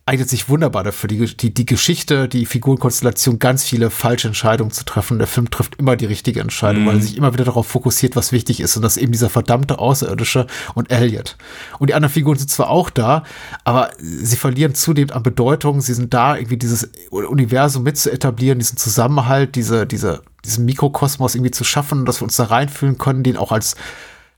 [0.09, 4.85] eignet sich wunderbar dafür, die, die, die Geschichte, die Figurenkonstellation, ganz viele falsche Entscheidungen zu
[4.85, 5.19] treffen.
[5.19, 8.33] Der Film trifft immer die richtige Entscheidung, weil er sich immer wieder darauf fokussiert, was
[8.33, 8.75] wichtig ist.
[8.77, 11.37] Und das ist eben dieser verdammte Außerirdische und Elliot.
[11.79, 13.23] Und die anderen Figuren sind zwar auch da,
[13.65, 15.83] aber sie verlieren zunehmend an Bedeutung.
[15.83, 21.35] Sie sind da, irgendwie dieses Universum mit zu etablieren, diesen Zusammenhalt, diese, diese, diesen Mikrokosmos
[21.35, 23.77] irgendwie zu schaffen, dass wir uns da reinfühlen können, den auch als,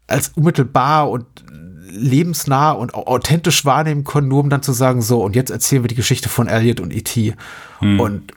[0.09, 1.27] als unmittelbar und
[1.91, 5.82] lebensnah und au- authentisch wahrnehmen können, nur um dann zu sagen, so, und jetzt erzählen
[5.84, 7.34] wir die Geschichte von Elliot und E.T.
[7.80, 8.32] Und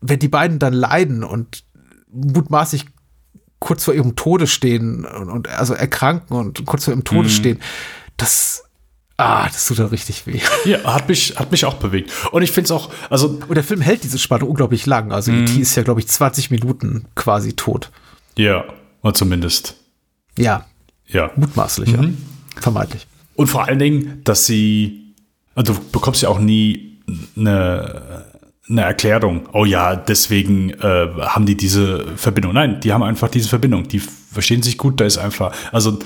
[0.00, 1.64] wenn die beiden dann leiden und
[2.10, 2.86] mutmaßlich
[3.58, 7.58] kurz vor ihrem Tode stehen und, und also erkranken und kurz vor ihrem Tode stehen,
[8.16, 8.64] das,
[9.16, 10.40] ah, das tut dann richtig weh.
[10.64, 12.12] Ja, hat mich, hat mich auch bewegt.
[12.32, 15.10] Und ich finde es auch, also, Und der Film hält diese Spannung unglaublich lang.
[15.12, 15.60] Also E.T.
[15.60, 17.90] ist ja, glaube ich, 20 Minuten quasi tot.
[18.36, 18.64] ja,
[19.02, 19.76] oder zumindest.
[20.38, 20.66] Ja,
[21.06, 21.30] Ja.
[21.36, 22.00] mutmaßlich, ja.
[22.60, 23.06] Vermeintlich.
[23.34, 25.14] Und vor allen Dingen, dass sie,
[25.54, 27.00] also du bekommst ja auch nie
[27.36, 28.24] eine,
[28.68, 29.48] eine Erklärung.
[29.52, 32.54] Oh ja, deswegen äh, haben die diese Verbindung.
[32.54, 33.88] Nein, die haben einfach diese Verbindung.
[33.88, 35.00] Die verstehen sich gut.
[35.00, 35.98] Da ist einfach, also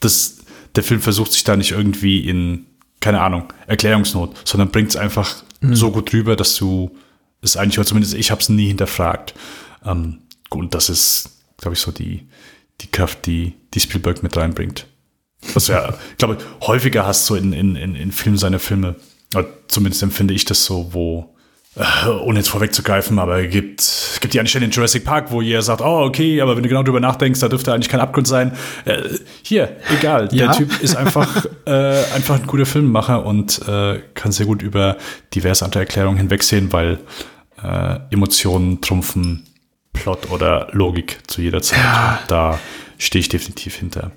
[0.00, 0.38] das,
[0.74, 2.66] der Film versucht sich da nicht irgendwie in,
[3.00, 6.96] keine Ahnung, Erklärungsnot, sondern bringt es einfach so gut rüber, dass du
[7.40, 9.34] es eigentlich, oder zumindest ich habe es nie hinterfragt.
[9.84, 10.18] Ähm,
[10.50, 12.26] und das ist, glaube ich, so die,
[12.80, 14.86] die Kraft, die, die Spielberg mit reinbringt.
[15.54, 18.96] Was ja, ich glaube, häufiger hast du in, in, in, in Filmen seine Filme,
[19.34, 21.34] oder zumindest empfinde ich das so, wo,
[21.74, 25.40] äh, ohne jetzt vorwegzugreifen, aber es gibt, gibt die eine Stelle in Jurassic Park, wo
[25.40, 28.28] jeder sagt, oh, okay, aber wenn du genau drüber nachdenkst, da dürfte eigentlich kein Abgrund
[28.28, 28.52] sein.
[28.84, 29.02] Äh,
[29.42, 30.28] hier, egal.
[30.32, 30.48] Ja.
[30.48, 34.96] Der Typ ist einfach, äh, einfach ein guter Filmemacher und äh, kann sehr gut über
[35.34, 36.98] diverse andere Erklärungen hinwegsehen, weil
[37.62, 39.46] äh, Emotionen trumpfen
[39.92, 41.80] Plot oder Logik zu jeder Zeit.
[42.28, 42.58] Da
[42.98, 44.12] stehe ich definitiv hinter.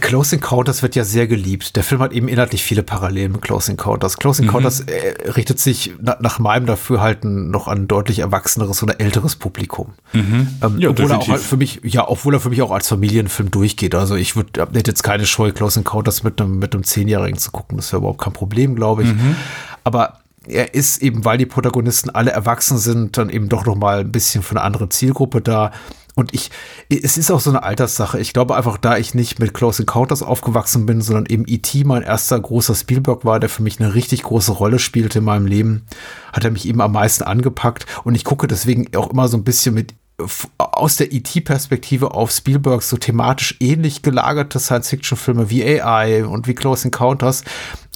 [0.00, 1.76] Close Encounters wird ja sehr geliebt.
[1.76, 4.16] Der Film hat eben inhaltlich viele Parallelen mit Close Encounters.
[4.16, 9.00] Close Encounters äh, richtet sich na, nach meinem Dafürhalten noch an ein deutlich erwachseneres oder
[9.00, 9.92] älteres Publikum.
[10.14, 11.28] Ähm, Ja, obwohl er auch definitiv.
[11.28, 13.94] halt für mich, ja, obwohl er für mich auch als Familienfilm durchgeht.
[13.94, 17.50] Also ich würde hätte jetzt keine Scheu, Close Encounters mit einem mit einem Zehnjährigen zu
[17.50, 17.76] gucken.
[17.76, 19.10] Das wäre überhaupt kein Problem, glaube ich.
[19.84, 20.18] Aber
[20.48, 24.10] er ist eben, weil die Protagonisten alle erwachsen sind, dann eben doch noch mal ein
[24.10, 25.70] bisschen für eine andere Zielgruppe da.
[26.14, 26.50] Und ich,
[26.90, 28.20] es ist auch so eine Alterssache.
[28.20, 31.84] Ich glaube einfach, da ich nicht mit Close Encounters aufgewachsen bin, sondern eben E.T.
[31.84, 35.46] mein erster großer Spielberg war, der für mich eine richtig große Rolle spielte in meinem
[35.46, 35.86] Leben,
[36.32, 37.86] hat er mich eben am meisten angepackt.
[38.04, 39.94] Und ich gucke deswegen auch immer so ein bisschen mit
[40.58, 46.84] aus der ET-Perspektive auf Spielberg so thematisch ähnlich gelagerte Science-Fiction-Filme wie AI und wie Close
[46.84, 47.44] Encounters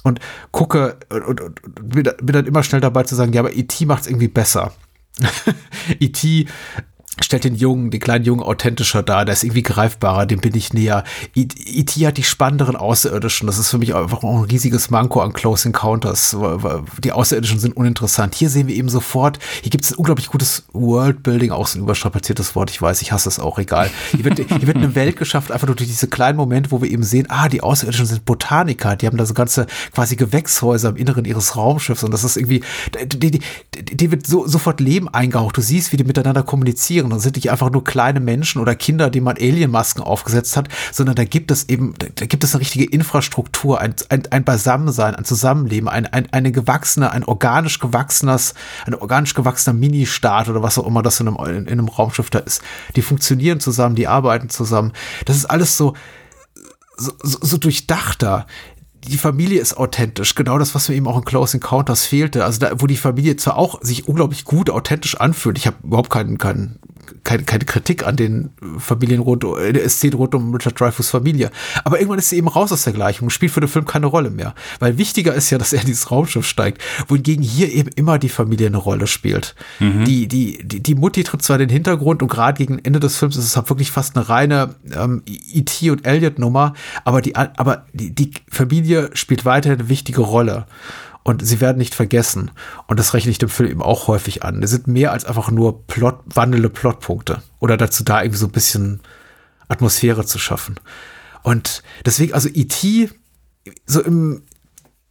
[0.03, 0.19] und
[0.51, 4.01] gucke und, und, und bin dann immer schnell dabei zu sagen, ja, aber ET macht
[4.01, 4.73] es irgendwie besser.
[5.99, 6.47] ET
[7.21, 10.73] stellt den Jungen, den kleinen Jungen authentischer dar, der ist irgendwie greifbarer, dem bin ich
[10.73, 11.03] näher.
[11.35, 12.05] E.T.
[12.05, 16.37] hat die spannenderen Außerirdischen, das ist für mich einfach ein riesiges Manko an Close Encounters.
[17.03, 18.35] Die Außerirdischen sind uninteressant.
[18.35, 21.83] Hier sehen wir eben sofort, hier gibt es ein unglaublich gutes Worldbuilding, auch so ein
[21.83, 23.89] überstrapaziertes Wort, ich weiß, ich hasse es auch, egal.
[24.11, 27.03] Hier wird, hier wird eine Welt geschafft, einfach durch diese kleinen Momente, wo wir eben
[27.03, 31.25] sehen, ah, die Außerirdischen sind Botaniker, die haben da so ganze quasi Gewächshäuser im Inneren
[31.25, 32.63] ihres Raumschiffs und das ist irgendwie,
[33.11, 33.41] die, die,
[33.83, 35.57] die wird so, sofort Leben eingehaucht.
[35.57, 37.17] Du siehst, wie die miteinander kommunizieren Charakteren.
[37.17, 41.15] Das sind nicht einfach nur kleine Menschen oder Kinder, die man Alienmasken aufgesetzt hat, sondern
[41.15, 45.25] da gibt es eben, da gibt es eine richtige Infrastruktur, ein, ein, ein Beisammensein, ein
[45.25, 48.53] Zusammenleben, ein, ein, eine gewachsene, ein organisch gewachsenes,
[48.85, 52.29] ein organisch gewachsener Mini-Staat oder was auch immer das in einem, in, in einem Raumschiff
[52.29, 52.61] da ist.
[52.95, 54.93] Die funktionieren zusammen, die arbeiten zusammen.
[55.25, 55.93] Das ist alles so,
[56.97, 58.45] so, so durchdachter
[59.07, 60.35] die Familie ist authentisch.
[60.35, 62.43] Genau das, was mir eben auch in Close Encounters fehlte.
[62.43, 65.57] Also da, wo die Familie zwar auch sich unglaublich gut authentisch anfühlt.
[65.57, 66.79] Ich habe überhaupt keinen, keinen
[67.27, 71.51] keine, keine Kritik an den Familien rund, äh, der Szene rund um Richard Dreyfuss Familie.
[71.83, 74.05] Aber irgendwann ist sie eben raus aus der Gleichung und spielt für den Film keine
[74.05, 74.55] Rolle mehr.
[74.79, 78.29] Weil wichtiger ist ja, dass er in dieses Raumschiff steigt, wohingegen hier eben immer die
[78.29, 79.55] Familie eine Rolle spielt.
[79.79, 80.05] Mhm.
[80.05, 83.17] Die, die, die, die Mutti tritt zwar in den Hintergrund und gerade gegen Ende des
[83.17, 85.91] Films ist es halt wirklich fast eine reine ähm, E.T.
[85.91, 86.73] und Elliot-Nummer,
[87.03, 90.65] aber die, aber die, die Familie spielt weiterhin eine wichtige Rolle
[91.27, 92.51] und sie werden nicht vergessen.
[92.87, 94.63] Und das rechne ich dem Film eben auch häufig an.
[94.63, 98.53] Es sind mehr als einfach nur Plot, wandelnde Plotpunkte oder dazu da, irgendwie so ein
[98.53, 99.01] bisschen
[99.67, 100.79] Atmosphäre zu schaffen.
[101.43, 103.09] Und deswegen, also E.T.,
[103.85, 104.43] so im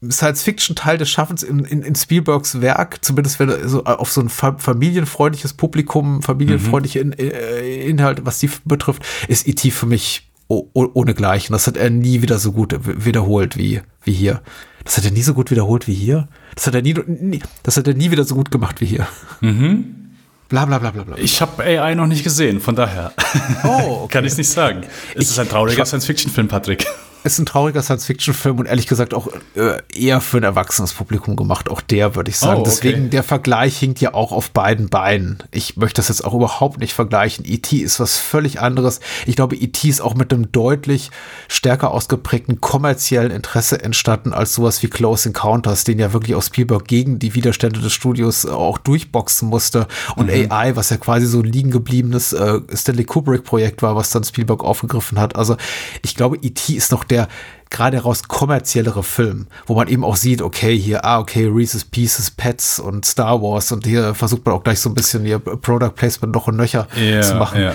[0.08, 4.30] Science-Fiction-Teil des Schaffens in, in, in, Spielbergs Werk, zumindest wenn er so auf so ein
[4.30, 9.70] familienfreundliches Publikum, familienfreundliche in, äh, Inhalte, was die betrifft, ist E.T.
[9.70, 11.52] für mich ohne Gleichen.
[11.52, 14.42] Das hat er nie wieder so gut wiederholt wie, wie hier.
[14.84, 16.28] Das hat er nie so gut wiederholt wie hier.
[16.54, 19.06] Das hat er nie, nie das hat er nie wieder so gut gemacht wie hier.
[19.40, 19.94] Mhm.
[20.48, 21.16] Bla bla bla bla bla.
[21.18, 23.12] Ich habe AI noch nicht gesehen, von daher
[23.64, 23.68] oh,
[24.04, 24.12] okay.
[24.12, 24.84] kann ich es nicht sagen.
[25.14, 26.86] Es ich, ist ein trauriger Science-Fiction-Film, Patrick
[27.26, 31.68] ist ein trauriger Science-Fiction-Film und ehrlich gesagt auch äh, eher für ein erwachsenes Publikum gemacht.
[31.68, 32.58] Auch der, würde ich sagen.
[32.58, 32.70] Oh, okay.
[32.70, 35.42] Deswegen, der Vergleich hinkt ja auch auf beiden Beinen.
[35.50, 37.44] Ich möchte das jetzt auch überhaupt nicht vergleichen.
[37.44, 37.76] E.T.
[37.76, 39.00] ist was völlig anderes.
[39.26, 39.88] Ich glaube, E.T.
[39.88, 41.10] ist auch mit einem deutlich
[41.48, 46.86] stärker ausgeprägten kommerziellen Interesse entstanden als sowas wie Close Encounters, den ja wirklich auch Spielberg
[46.86, 49.88] gegen die Widerstände des Studios auch durchboxen musste.
[50.14, 50.50] Und mhm.
[50.50, 54.62] AI, was ja quasi so ein liegen gebliebenes äh, Stanley Kubrick-Projekt war, was dann Spielberg
[54.62, 55.34] aufgegriffen hat.
[55.36, 55.56] Also
[56.02, 56.74] ich glaube, E.T.
[56.74, 57.28] ist noch der der
[57.70, 62.30] gerade raus kommerziellere Film, wo man eben auch sieht, okay, hier, ah, okay, Reese's Pieces,
[62.30, 65.90] Pets und Star Wars und hier versucht man auch gleich so ein bisschen hier Product
[65.94, 67.58] Placement noch und nöcher yeah, zu machen.
[67.58, 67.74] Yeah.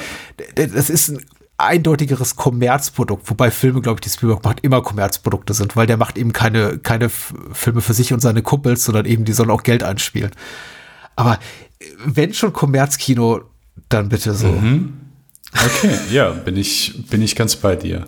[0.55, 1.25] Das ist ein
[1.57, 6.17] eindeutigeres Kommerzprodukt, wobei Filme, glaube ich, die Spielberg macht, immer Kommerzprodukte sind, weil der macht
[6.17, 9.83] eben keine, keine Filme für sich und seine Kumpels, sondern eben, die sollen auch Geld
[9.83, 10.31] einspielen.
[11.15, 11.37] Aber
[12.05, 13.41] wenn schon Kommerzkino,
[13.89, 14.47] dann bitte so.
[14.47, 14.93] Mhm.
[15.53, 18.07] Okay, ja, bin ich, bin ich ganz bei dir.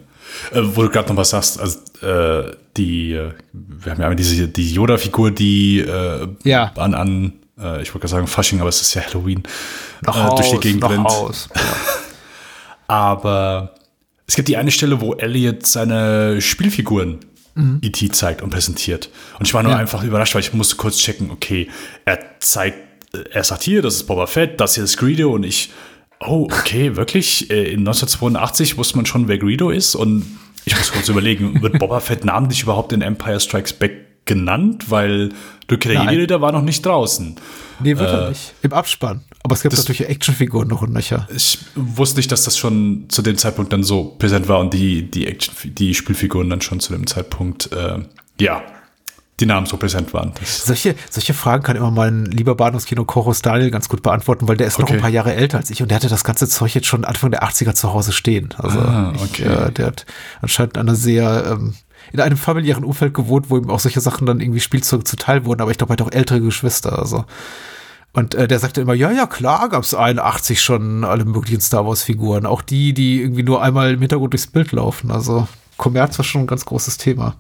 [0.52, 4.48] Äh, wo du gerade noch was sagst, also äh, die, äh, wir haben ja diese
[4.48, 6.72] die Yoda-Figur, die äh, ja.
[6.76, 9.44] an, an äh, ich wollte gerade sagen Fasching, aber es ist ja Halloween,
[10.06, 11.10] äh, durch die Gegend rennt.
[11.10, 11.62] Ja.
[12.88, 13.76] aber
[14.28, 17.20] es gibt die eine Stelle, wo Elliot seine Spielfiguren
[17.56, 17.80] mhm.
[17.82, 18.10] E.T.
[18.10, 19.10] zeigt und präsentiert.
[19.40, 19.78] Und ich war nur ja.
[19.78, 21.70] einfach überrascht, weil ich musste kurz checken, okay,
[22.06, 22.78] er zeigt,
[23.32, 25.72] er sagt hier, das ist Boba Fett, das hier ist Greedo und ich
[26.26, 27.50] Oh, okay, wirklich?
[27.50, 29.96] Äh, in 1982 wusste man schon, wer Greedo ist.
[29.96, 30.26] Und
[30.66, 34.90] ich muss kurz überlegen, wird Boba Fett namentlich überhaupt in Empire Strikes Back genannt?
[34.90, 35.30] Weil
[35.70, 37.36] Rückkehr der Jedi war noch nicht draußen.
[37.80, 38.54] Nee, wird äh, er nicht.
[38.62, 39.22] Im Abspann.
[39.44, 41.28] Aber es gibt das, natürlich Actionfiguren noch und nöcher.
[41.36, 45.10] Ich wusste nicht, dass das schon zu dem Zeitpunkt dann so präsent war und die,
[45.10, 48.00] die, Action, die Spielfiguren dann schon zu dem Zeitpunkt, äh,
[48.40, 48.64] ja,
[49.40, 50.32] die Namen so präsent waren.
[50.44, 54.68] solche, solche Fragen kann immer mein lieber Bahnhofskino Chorus Daniel ganz gut beantworten, weil der
[54.68, 54.84] ist okay.
[54.84, 57.04] noch ein paar Jahre älter als ich und der hatte das ganze Zeug jetzt schon
[57.04, 58.50] Anfang der 80er zu Hause stehen.
[58.58, 59.26] Also ah, okay.
[59.26, 60.06] ich, äh, der hat
[60.42, 61.74] anscheinend eine sehr ähm,
[62.12, 65.62] in einem familiären Umfeld gewohnt, wo ihm auch solche Sachen dann irgendwie Spielzeug zuteil wurden,
[65.62, 67.00] aber ich glaube, er hat auch ältere Geschwister.
[67.00, 67.26] Also
[68.14, 71.88] und äh, der sagte immer, ja, ja, klar gab es 81 schon alle möglichen Star
[71.88, 72.46] Wars-Figuren.
[72.46, 75.10] Auch die, die irgendwie nur einmal im Hintergrund durchs Bild laufen.
[75.10, 77.36] Also Kommerz war schon ein ganz großes Thema.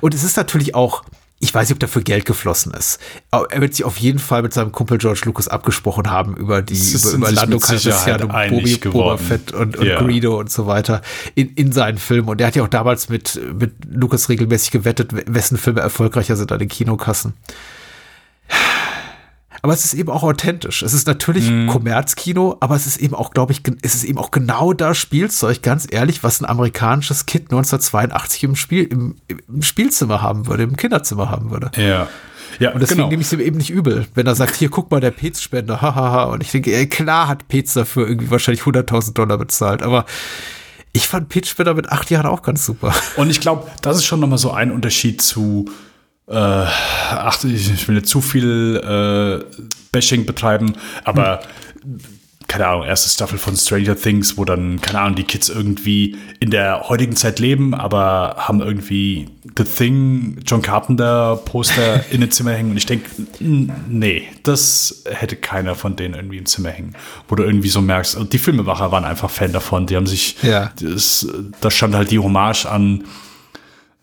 [0.00, 1.02] Und es ist natürlich auch,
[1.38, 2.98] ich weiß nicht, ob dafür Geld geflossen ist.
[3.30, 6.92] Er wird sich auf jeden Fall mit seinem Kumpel George Lucas abgesprochen haben über die
[6.92, 10.00] über, über Lando Calrissian und Bobby Boba Fett und, und ja.
[10.00, 11.02] Greedo und so weiter
[11.34, 12.28] in, in seinen Filmen.
[12.28, 16.52] Und er hat ja auch damals mit, mit Lucas regelmäßig gewettet, wessen Filme erfolgreicher sind
[16.52, 17.34] an den Kinokassen.
[19.66, 20.82] Aber es ist eben auch authentisch.
[20.82, 21.66] Es ist natürlich mhm.
[21.66, 25.60] Kommerzkino, aber es ist eben auch, glaube ich, es ist eben auch genau das Spielzeug,
[25.60, 30.76] ganz ehrlich, was ein amerikanisches Kind 1982 im Spiel, im, im Spielzimmer haben würde, im
[30.76, 31.72] Kinderzimmer haben würde.
[31.76, 32.06] Ja.
[32.60, 33.08] Ja, und deswegen genau.
[33.10, 35.82] nehme ich es ihm eben nicht übel, wenn er sagt, hier, guck mal, der Pez-Spender,
[35.82, 36.24] hahaha.
[36.24, 40.06] Und ich denke, ey, klar hat Pez dafür irgendwie wahrscheinlich 100.000 Dollar bezahlt, aber
[40.92, 42.94] ich fand Pez-Spender mit acht Jahren auch ganz super.
[43.16, 45.66] Und ich glaube, das ist schon nochmal so ein Unterschied zu,
[46.28, 49.60] äh, ach, ich will nicht zu viel äh,
[49.92, 50.74] Bashing betreiben,
[51.04, 51.40] aber
[51.82, 51.98] hm
[52.48, 56.50] keine Ahnung, erste Staffel von Stranger Things, wo dann, keine Ahnung, die Kids irgendwie in
[56.50, 62.52] der heutigen Zeit leben, aber haben irgendwie The Thing, John Carpenter Poster in den Zimmer
[62.52, 62.70] hängen.
[62.70, 63.10] Und ich denke,
[63.40, 66.94] nee, das hätte keiner von denen irgendwie im Zimmer hängen.
[67.28, 69.86] Wo du irgendwie so merkst, die Filmemacher waren einfach Fan davon.
[69.86, 70.72] Die haben sich, ja.
[70.80, 71.26] das,
[71.60, 73.04] da stand halt die Hommage an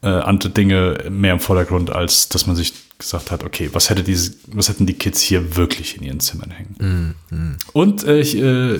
[0.04, 4.04] äh, andere Dinge mehr im Vordergrund, als dass man sich gesagt hat, okay, was, hätte
[4.04, 7.16] diese, was hätten die Kids hier wirklich in ihren Zimmern hängen?
[7.32, 7.58] Mm, mm.
[7.74, 8.80] Und äh, ich, äh,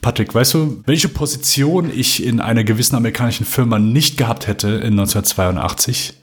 [0.00, 4.98] Patrick, weißt du, welche Position ich in einer gewissen amerikanischen Firma nicht gehabt hätte in
[4.98, 6.14] 1982?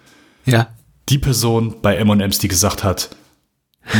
[0.45, 0.69] Ja.
[1.09, 3.09] Die Person bei M&M's, die gesagt hat,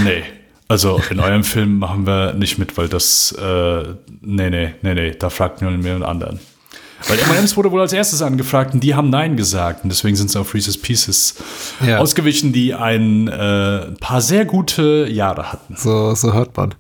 [0.06, 0.24] nee,
[0.68, 3.84] also in eurem Film machen wir nicht mit, weil das, äh,
[4.22, 6.40] nee, nee, nee, nee, da fragt nur einen anderen.
[7.08, 9.84] Weil M&M's wurde wohl als erstes angefragt und die haben Nein gesagt.
[9.84, 11.36] Und deswegen sind sie auf Reese's Pieces
[11.86, 12.00] ja.
[12.00, 15.76] ausgewichen, die ein äh, paar sehr gute Jahre hatten.
[15.78, 16.74] So, so hört man.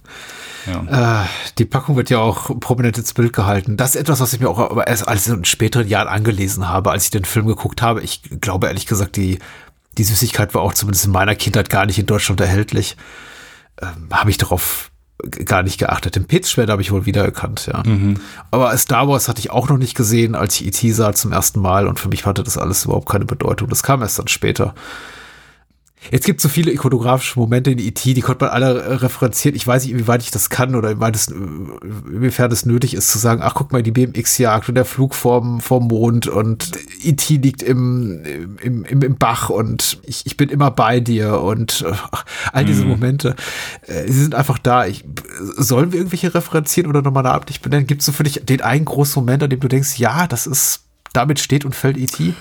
[0.65, 1.23] Ja.
[1.23, 3.77] Äh, die Packung wird ja auch prominent ins Bild gehalten.
[3.77, 7.05] Das ist etwas, was ich mir auch erst als in späteren Jahren angelesen habe, als
[7.05, 8.01] ich den Film geguckt habe.
[8.01, 9.39] Ich glaube ehrlich gesagt, die,
[9.97, 12.97] die Süßigkeit war auch zumindest in meiner Kindheit gar nicht in Deutschland erhältlich.
[13.81, 14.91] Ähm, habe ich darauf
[15.45, 16.15] gar nicht geachtet.
[16.15, 17.83] Den Pitzschwert habe ich wohl wiedererkannt, ja.
[17.85, 18.19] Mhm.
[18.51, 20.91] Aber Star Wars hatte ich auch noch nicht gesehen, als ich E.T.
[20.91, 23.69] sah zum ersten Mal und für mich hatte das alles überhaupt keine Bedeutung.
[23.69, 24.75] Das kam erst dann später.
[26.11, 29.55] Jetzt gibt es so viele ikonografische Momente in E.T., die konnte man alle äh, referenzieren.
[29.55, 33.17] Ich weiß nicht, inwieweit ich das kann oder inwieweit es, inwiefern es nötig ist zu
[33.17, 36.71] sagen, ach guck mal, die BMX-Jagd und der Flug vorm, vorm Mond und
[37.03, 37.37] E.T.
[37.37, 38.23] liegt im,
[38.61, 42.83] im, im, im Bach und ich, ich bin immer bei dir und ach, all diese
[42.83, 42.89] mhm.
[42.89, 43.35] Momente,
[43.87, 44.85] äh, sie sind einfach da.
[44.85, 45.03] Ich,
[45.57, 47.87] sollen wir irgendwelche referenzieren oder nochmal namentlich benennen?
[47.87, 50.47] Gibt es so für dich den einen großen Moment, an dem du denkst, ja, das
[50.47, 50.81] ist,
[51.13, 52.33] damit steht und fällt E.T.?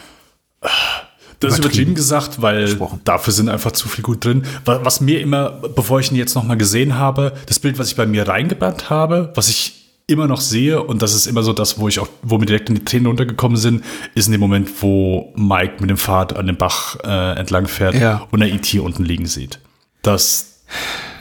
[1.45, 4.45] Das ist übertrieben gesagt, weil dafür sind einfach zu viel gut drin.
[4.65, 8.07] Was mir immer, bevor ich ihn jetzt nochmal gesehen habe, das Bild, was ich bei
[8.07, 11.89] mir reingebrannt habe, was ich immer noch sehe, und das ist immer so das, wo
[11.89, 13.85] ich auch, wo mir direkt in die Tränen runtergekommen sind,
[14.15, 17.95] ist in dem Moment, wo Mike mit dem Fahrrad an dem Bach äh, entlang fährt
[17.95, 18.27] ja.
[18.31, 18.79] und er E.T.
[18.81, 19.61] unten liegen sieht.
[20.03, 20.61] Das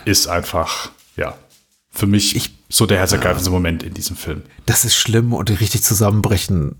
[0.05, 1.35] ist einfach, ja,
[1.91, 3.53] für mich ich, so der herzergreifendste ja.
[3.53, 4.41] Moment in diesem Film.
[4.65, 6.75] Das ist schlimm und richtig zusammenbrechen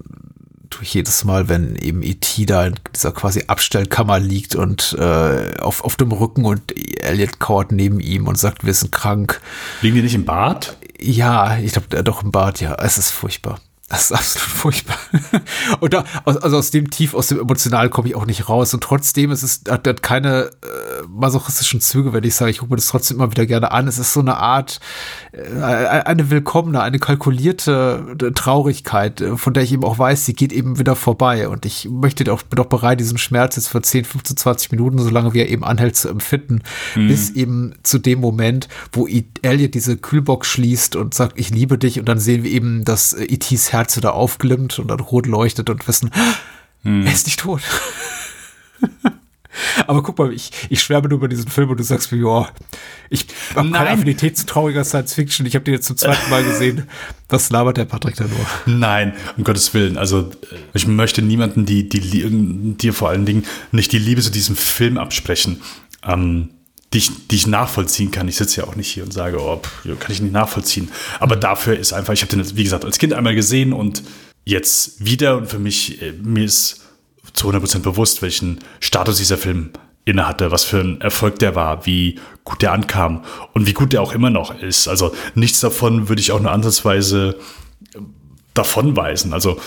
[0.74, 2.45] tue ich jedes Mal, wenn eben E.T.
[2.45, 7.71] da in dieser quasi Abstellkammer liegt und äh, auf, auf dem Rücken und Elliot kauert
[7.71, 9.39] neben ihm und sagt, wir sind krank.
[9.82, 10.78] Liegen die nicht im Bad?
[10.99, 12.76] Ja, ich glaube, doch im Bad, ja.
[12.76, 13.59] Es ist furchtbar.
[13.89, 14.97] Das ist absolut furchtbar.
[15.81, 18.73] Und da, also aus dem Tief, aus dem Emotionalen komme ich auch nicht raus.
[18.73, 22.71] Und trotzdem ist es, hat, hat keine äh, masochistischen Züge, wenn ich sage, ich gucke
[22.71, 23.88] mir das trotzdem immer wieder gerne an.
[23.88, 24.79] Es ist so eine Art,
[25.34, 30.34] äh, eine willkommene, eine kalkulierte äh, Traurigkeit, äh, von der ich eben auch weiß, sie
[30.34, 31.49] geht eben wieder vorbei.
[31.49, 34.97] Und ich möchte auch, bin auch bereit, diesen Schmerz jetzt für 10, 15, 20 Minuten,
[34.99, 36.61] solange wie er eben anhält, zu empfinden.
[36.95, 37.09] Mhm.
[37.09, 39.07] Bis eben zu dem Moment, wo
[39.41, 41.99] Elliot diese Kühlbox schließt und sagt, ich liebe dich.
[41.99, 45.88] Und dann sehen wir eben, dass E.T.s Herz wieder aufglimmt und dann rot leuchtet und
[45.88, 46.11] wissen,
[46.84, 47.05] hm.
[47.05, 47.61] er ist nicht tot.
[49.88, 52.49] Aber guck mal, ich, ich schwärme nur über diesen Film und du sagst mir, ja,
[53.09, 55.45] ich habe keine Affinität zu trauriger Science Fiction.
[55.45, 56.88] Ich habe den jetzt zum zweiten Mal gesehen.
[57.30, 58.78] Was labert der Patrick da nur?
[58.78, 59.97] Nein, um Gottes Willen.
[59.97, 60.32] Also
[60.74, 64.97] ich möchte niemanden, die, die dir vor allen Dingen nicht die Liebe zu diesem Film
[64.97, 65.61] absprechen.
[66.03, 66.49] Ähm,
[66.93, 68.27] die ich, die ich nachvollziehen kann.
[68.27, 70.91] Ich sitze ja auch nicht hier und sage, oh, pff, kann ich nicht nachvollziehen.
[71.19, 74.03] Aber dafür ist einfach, ich habe den, wie gesagt, als Kind einmal gesehen und
[74.45, 76.81] jetzt wieder und für mich, äh, mir ist
[77.33, 79.71] zu 100% bewusst, welchen Status dieser Film
[80.05, 83.23] innehatte, was für ein Erfolg der war, wie gut der ankam
[83.53, 84.87] und wie gut der auch immer noch ist.
[84.87, 87.39] Also nichts davon würde ich auch nur ansatzweise
[88.53, 89.33] davonweisen.
[89.33, 89.59] Also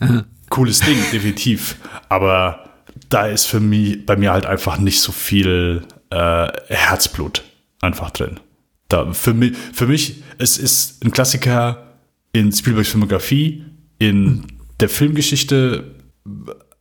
[0.00, 0.24] mhm.
[0.50, 1.76] cooles Ding, definitiv.
[2.08, 2.64] Aber
[3.08, 7.44] da ist für mich, bei mir halt einfach nicht so viel äh, Herzblut
[7.80, 8.40] einfach drin.
[8.88, 11.94] Da, für, mich, für mich, es ist ein Klassiker
[12.32, 13.64] in Spielbergs Filmografie,
[13.98, 14.46] in
[14.80, 15.94] der Filmgeschichte,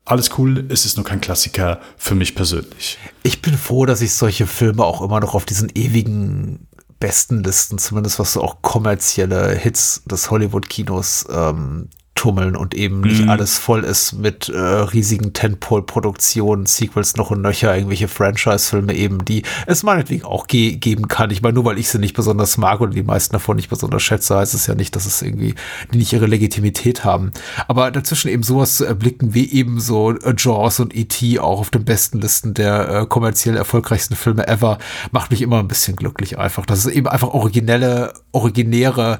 [0.05, 2.97] alles cool, es ist nur kein Klassiker für mich persönlich.
[3.23, 6.67] Ich bin froh, dass ich solche Filme auch immer noch auf diesen ewigen
[6.99, 13.27] besten Listen, zumindest was so auch kommerzielle Hits des Hollywood-Kinos ähm, rumtummeln und eben nicht
[13.27, 19.43] alles voll ist mit äh, riesigen Tentpole-Produktionen, Sequels noch und nöcher, irgendwelche Franchise-Filme eben, die
[19.67, 21.31] es meinetwegen auch ge geben kann.
[21.31, 24.03] Ich meine, nur weil ich sie nicht besonders mag oder die meisten davon nicht besonders
[24.03, 25.55] schätze, heißt es ja nicht, dass es irgendwie
[25.91, 27.31] die nicht ihre Legitimität haben.
[27.67, 31.39] Aber dazwischen eben sowas zu erblicken wie eben so äh, Jaws und E.T.
[31.39, 34.77] auch auf den besten Listen der äh, kommerziell erfolgreichsten Filme ever,
[35.11, 36.65] macht mich immer ein bisschen glücklich einfach.
[36.65, 39.19] Dass es eben einfach originelle, originäre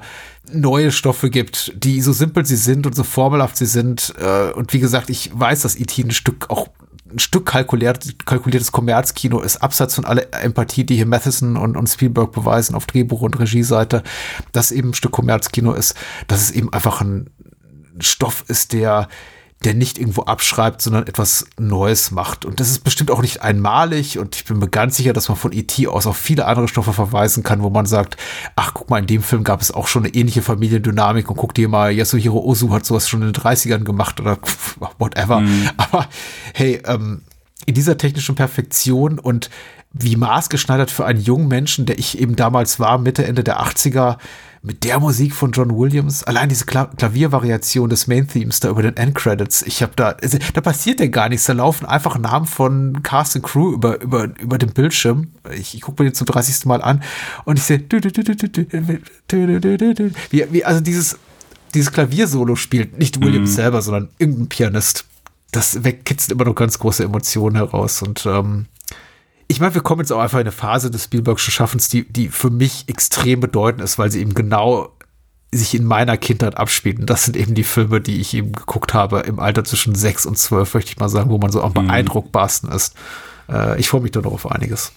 [0.52, 4.14] neue Stoffe gibt, die so simpel sie sind und so formelhaft sie sind.
[4.18, 6.02] Äh, und wie gesagt, ich weiß, dass E.T.
[6.02, 6.68] ein Stück auch
[7.10, 11.86] ein Stück kalkuliert, kalkuliertes Kommerzkino ist, abseits von aller Empathie, die hier Matheson und, und
[11.86, 14.02] Spielberg beweisen auf Drehbuch- und Regieseite,
[14.52, 15.94] dass eben ein Stück Kommerzkino ist,
[16.26, 17.30] dass es eben einfach ein
[18.00, 19.08] Stoff ist, der
[19.64, 22.44] der nicht irgendwo abschreibt, sondern etwas Neues macht.
[22.44, 24.18] Und das ist bestimmt auch nicht einmalig.
[24.18, 25.86] Und ich bin mir ganz sicher, dass man von E.T.
[25.86, 28.16] aus auf viele andere Stoffe verweisen kann, wo man sagt,
[28.56, 31.54] ach, guck mal, in dem Film gab es auch schon eine ähnliche Familiendynamik und guck
[31.54, 34.38] dir mal, Yasuhiro Ozu hat sowas schon in den 30ern gemacht oder
[34.98, 35.40] whatever.
[35.40, 35.70] Mhm.
[35.76, 36.08] Aber
[36.52, 37.22] hey, ähm,
[37.66, 39.48] in dieser technischen Perfektion und
[39.94, 44.18] wie maßgeschneidert für einen jungen Menschen, der ich eben damals war, Mitte, Ende der 80er,
[44.60, 48.96] mit der Musik von John Williams, allein diese Kla Klaviervariation des Main-Themes da über den
[48.96, 53.02] Endcredits, ich habe da, also, da passiert ja gar nichts, da laufen einfach Namen von
[53.02, 55.32] Cast and Crew über, über, über den Bildschirm.
[55.54, 56.64] Ich, ich gucke mir den zum 30.
[56.64, 57.02] Mal an
[57.44, 57.78] und ich sehe,
[60.30, 61.18] wie, wie, also dieses,
[61.74, 63.54] dieses Klaviersolo spielt nicht Williams mm.
[63.54, 65.04] selber, sondern irgendein Pianist.
[65.52, 68.66] Das wegkitzelt immer noch ganz große Emotionen heraus und ähm,
[69.48, 72.28] ich meine, wir kommen jetzt auch einfach in eine Phase des Spielbergschen Schaffens, die, die
[72.28, 74.90] für mich extrem bedeutend ist, weil sie eben genau
[75.52, 76.98] sich in meiner Kindheit abspielt.
[76.98, 80.26] Und das sind eben die Filme, die ich eben geguckt habe im Alter zwischen sechs
[80.26, 81.86] und zwölf, möchte ich mal sagen, wo man so am mhm.
[81.86, 82.94] beeindruckbarsten ist.
[83.48, 84.92] Äh, ich freue mich da noch auf einiges.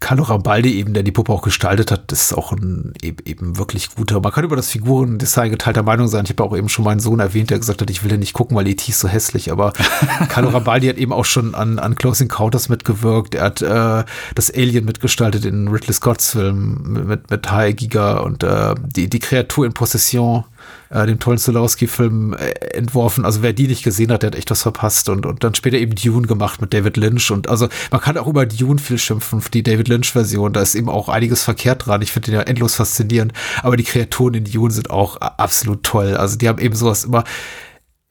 [0.00, 4.20] Carlo Rambaldi eben, der die Puppe auch gestaltet hat, ist auch ein eben, wirklich guter.
[4.20, 6.24] Man kann über das Figurendesign geteilter Meinung sein.
[6.24, 8.32] Ich habe auch eben schon meinen Sohn erwähnt, der gesagt hat, ich will den nicht
[8.32, 8.90] gucken, weil E.T.
[8.90, 9.52] ist so hässlich.
[9.52, 9.72] Aber
[10.30, 13.34] Carlo Rambaldi hat eben auch schon an, an Close Encounters mitgewirkt.
[13.34, 18.18] Er hat äh, das Alien mitgestaltet in Ridley Scotts Film mit, mit, mit High Giga
[18.18, 20.44] und äh, die, die Kreatur in Possession
[20.90, 23.24] äh, dem tollen Solowski-Film äh, entworfen.
[23.24, 25.08] Also wer die nicht gesehen hat, der hat echt was verpasst.
[25.08, 27.30] Und, und dann später eben Dune gemacht mit David Lynch.
[27.30, 30.52] Und also man kann auch über Dune viel schimpfen, die David Lynch-Version.
[30.52, 32.02] Da ist eben auch einiges verkehrt dran.
[32.02, 33.32] Ich finde den ja endlos faszinierend.
[33.62, 36.16] Aber die Kreaturen in Dune sind auch absolut toll.
[36.16, 37.22] Also die haben eben sowas immer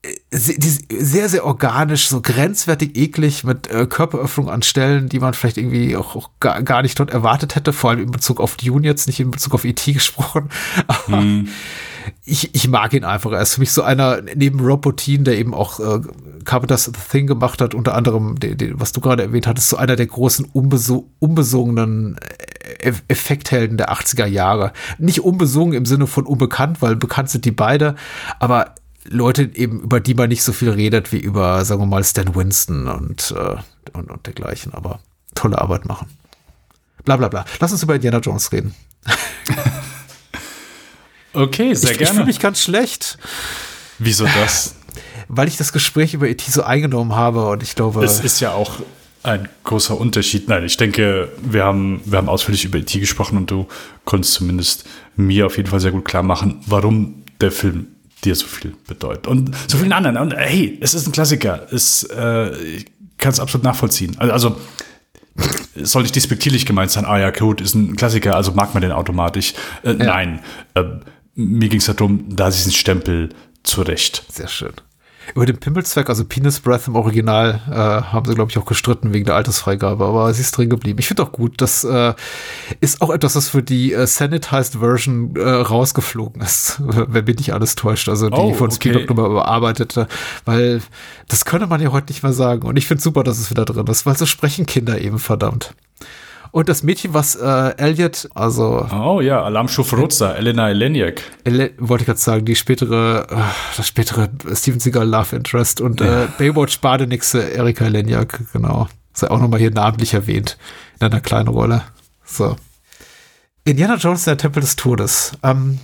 [0.01, 5.57] äh, sehr, sehr organisch, so grenzwertig eklig mit äh, Körperöffnung an Stellen, die man vielleicht
[5.57, 9.07] irgendwie auch, auch gar, nicht dort erwartet hätte, vor allem in Bezug auf Dune jetzt,
[9.07, 9.91] nicht in Bezug auf E.T.
[9.91, 10.47] gesprochen.
[11.07, 11.49] Hm
[12.25, 13.31] ich, ich mag ihn einfach.
[13.31, 15.99] Er ist für mich so einer, neben Rob Bottin, der eben auch äh,
[16.45, 19.77] Carpenter's The Thing gemacht hat, unter anderem, die, die, was du gerade erwähnt hattest, so
[19.77, 22.17] einer der großen unbeso unbesungenen
[22.79, 24.73] äh, Effekthelden der 80er Jahre.
[24.97, 27.95] Nicht unbesungen im Sinne von unbekannt, weil bekannt sind die beide,
[28.39, 32.03] aber Leute eben, über die man nicht so viel redet, wie über, sagen wir mal,
[32.03, 33.55] Stan Winston und, äh,
[33.97, 34.99] und, und dergleichen, aber
[35.35, 36.07] tolle Arbeit machen.
[37.05, 37.45] Bla bla bla.
[37.59, 38.75] Lass uns über Indiana Jones reden.
[41.33, 42.11] Okay, sehr ich, gerne.
[42.11, 43.17] Ich fühle mich ganz schlecht.
[43.99, 44.75] Wieso das?
[45.27, 48.03] Weil ich das Gespräch über ET so eingenommen habe und ich glaube.
[48.03, 48.79] Es ist ja auch
[49.23, 50.47] ein großer Unterschied.
[50.47, 53.67] Nein, ich denke, wir haben, wir haben ausführlich über ET gesprochen und du
[54.05, 57.87] konntest zumindest mir auf jeden Fall sehr gut klar machen, warum der Film
[58.23, 59.27] dir so viel bedeutet.
[59.27, 60.17] Und so vielen anderen.
[60.17, 61.67] Und hey, es ist ein Klassiker.
[61.71, 62.85] Es, äh, ich
[63.17, 64.15] kann es absolut nachvollziehen.
[64.17, 64.57] Also, also
[65.75, 68.91] soll nicht despektierlich gemeint sein, ah ja, Code ist ein Klassiker, also mag man den
[68.91, 69.53] automatisch.
[69.83, 69.93] Äh, ja.
[69.95, 70.39] Nein.
[70.73, 70.83] Äh,
[71.39, 73.29] mir ging es darum, da ist ein Stempel
[73.63, 74.23] zurecht.
[74.29, 74.73] Sehr schön.
[75.35, 79.13] Über den Pimmelzweck, also Penis Breath im Original, äh, haben sie, glaube ich, auch gestritten
[79.13, 80.97] wegen der Altersfreigabe, aber sie ist drin geblieben.
[80.99, 82.15] Ich finde auch gut, das äh,
[82.81, 87.53] ist auch etwas, das für die äh, Sanitized Version äh, rausgeflogen ist, wenn mich nicht
[87.53, 89.05] alles täuscht, also die oh, von okay.
[89.05, 90.07] nochmal überarbeitete,
[90.45, 90.81] weil
[91.27, 93.65] das könnte man ja heute nicht mehr sagen und ich finde super, dass es wieder
[93.65, 95.75] drin ist, weil so sprechen Kinder eben verdammt.
[96.51, 98.87] Und das Mädchen, was äh, Elliot, also.
[98.91, 101.21] Oh ja, Alarmstufe Rotzer, Elena Eleniak.
[101.43, 106.01] Ele wollte ich gerade sagen, die spätere, äh, das spätere Steven Seagal Love Interest und
[106.01, 106.23] ja.
[106.23, 108.87] äh, Baywatch Badenixe Erika Eleniak, genau.
[109.13, 110.57] Sei auch nochmal hier namentlich erwähnt.
[110.99, 111.83] In einer kleinen Rolle.
[112.23, 112.55] So.
[113.65, 115.33] Indiana Jones, der Tempel des Todes.
[115.43, 115.79] Ähm,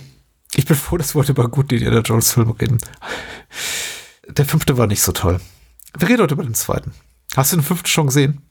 [0.54, 2.78] ich bin froh, dass wir heute über guten Indiana Jones Film reden.
[4.28, 5.38] Der fünfte war nicht so toll.
[5.96, 6.92] Wir reden heute über den zweiten.
[7.36, 8.42] Hast du den fünften schon gesehen?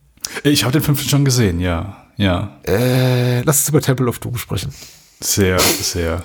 [0.44, 2.05] Ich habe den fünften schon gesehen, ja.
[2.16, 2.60] Ja.
[2.66, 4.72] Äh, lass uns über Temple of Doom sprechen.
[5.20, 6.22] Sehr, sehr.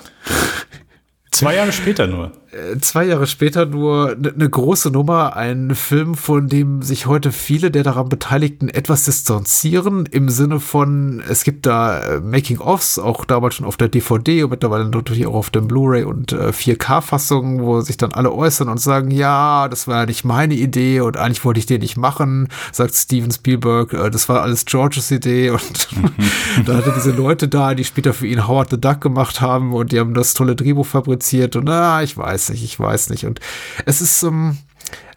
[1.30, 2.32] Zwei Jahre später nur.
[2.52, 7.32] Äh, zwei Jahre später nur eine ne große Nummer, ein Film, von dem sich heute
[7.32, 13.24] viele der daran Beteiligten etwas distanzieren, im Sinne von, es gibt da äh, Making-ofs, auch
[13.24, 17.62] damals schon auf der DVD und mittlerweile natürlich auch auf dem Blu-ray und äh, 4K-Fassungen,
[17.62, 21.16] wo sich dann alle äußern und sagen, ja, das war ja nicht meine Idee und
[21.16, 25.50] eigentlich wollte ich den nicht machen, sagt Steven Spielberg, äh, das war alles Georges Idee
[25.50, 25.88] und
[26.66, 29.90] da hatte diese Leute da, die später für ihn Howard the Duck gemacht haben und
[29.90, 33.10] die haben das tolle Drehbuch fabriziert und na, ah, ich weiß weiß nicht, ich weiß
[33.10, 33.26] nicht.
[33.26, 33.40] Und
[33.86, 34.58] es ist, ähm,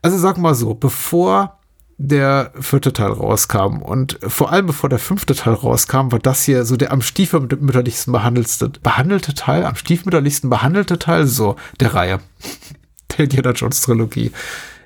[0.01, 1.59] also sag mal so, bevor
[1.97, 6.65] der vierte Teil rauskam und vor allem bevor der fünfte Teil rauskam, war das hier
[6.65, 12.19] so der am stiefmütterlichsten behandelte, behandelte Teil, am stiefmütterlichsten behandelte Teil so der Reihe.
[13.17, 14.31] der Indiana Jones Trilogie.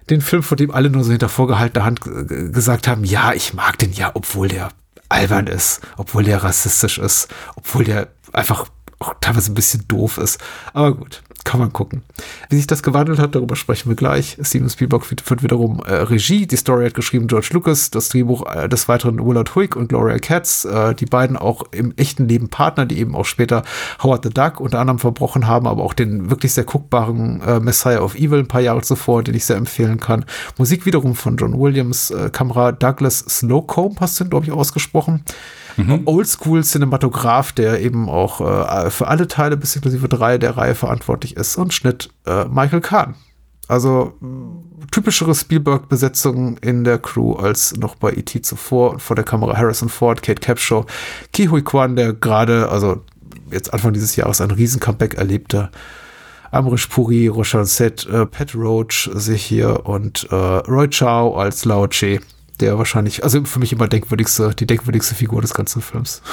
[0.09, 3.77] Den Film, von dem alle nur so hinter vorgehaltener Hand gesagt haben, ja, ich mag
[3.77, 4.69] den ja, obwohl der
[5.07, 8.65] albern ist, obwohl der rassistisch ist, obwohl der einfach
[8.99, 10.39] auch teilweise ein bisschen doof ist.
[10.73, 12.03] Aber gut kann man gucken.
[12.49, 14.37] Wie sich das gewandelt hat, darüber sprechen wir gleich.
[14.41, 16.47] Steven Spielberg führt wiederum äh, Regie.
[16.47, 20.19] Die Story hat geschrieben George Lucas, das Drehbuch äh, des weiteren Willard Huyck und Gloria
[20.19, 20.65] Katz.
[20.65, 23.63] Äh, die beiden auch im echten Leben Partner, die eben auch später
[24.03, 28.01] Howard the Duck unter anderem verbrochen haben, aber auch den wirklich sehr guckbaren äh, Messiah
[28.01, 30.25] of Evil ein paar Jahre zuvor, den ich sehr empfehlen kann.
[30.57, 35.23] Musik wiederum von John Williams, äh, Kamera Douglas Slocombe, hast du, glaube ich, ausgesprochen
[35.79, 36.01] mhm.
[36.05, 41.57] Oldschool-Cinematograph, der eben auch äh, für alle Teile bis inklusive drei der Reihe verantwortlich ist
[41.57, 43.15] und Schnitt äh, Michael Kahn.
[43.67, 44.13] Also
[44.91, 48.41] typischere Spielberg-Besetzung in der Crew als noch bei E.T.
[48.41, 50.85] zuvor und vor der Kamera Harrison Ford, Kate Capshaw,
[51.33, 53.03] Ki Hui Kwan, der gerade, also
[53.51, 55.69] jetzt Anfang dieses Jahres ein Riesen-Comeback erlebte.
[56.49, 61.87] Amrish Puri, Roshan Set, äh, Pat Roach sich hier und äh, Roy Chow als Lao
[61.87, 62.21] Che
[62.59, 66.21] der wahrscheinlich, also für mich immer denkwürdigste, die denkwürdigste Figur des ganzen Films.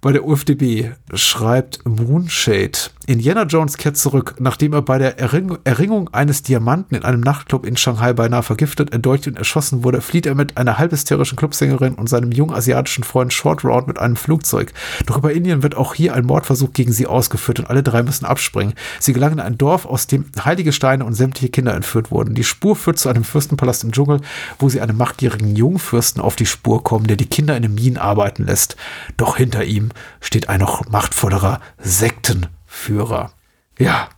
[0.00, 6.12] Bei der UFDB schreibt Moonshade, Indiana Jones kehrt zurück, nachdem er bei der Erring Erringung
[6.12, 10.34] eines Diamanten in einem Nachtclub in Shanghai beinahe vergiftet, erdolcht und erschossen wurde, flieht er
[10.34, 14.72] mit einer halbhysterischen Clubsängerin und seinem jungen asiatischen Freund Short Round mit einem Flugzeug.
[15.06, 18.24] Doch über Indien wird auch hier ein Mordversuch gegen sie ausgeführt und alle drei müssen
[18.24, 18.74] abspringen.
[18.98, 22.34] Sie gelangen in ein Dorf, aus dem heilige Steine und sämtliche Kinder entführt wurden.
[22.34, 24.20] Die Spur führt zu einem Fürstenpalast im Dschungel,
[24.58, 27.98] wo sie einem machtgierigen Jungfürsten auf die Spur kommen, der die Kinder in den Minen
[27.98, 28.76] arbeiten lässt.
[29.16, 29.90] Doch hinter ihm
[30.20, 33.32] steht ein noch machtvollerer Sekten Führer.
[33.78, 34.08] Ja.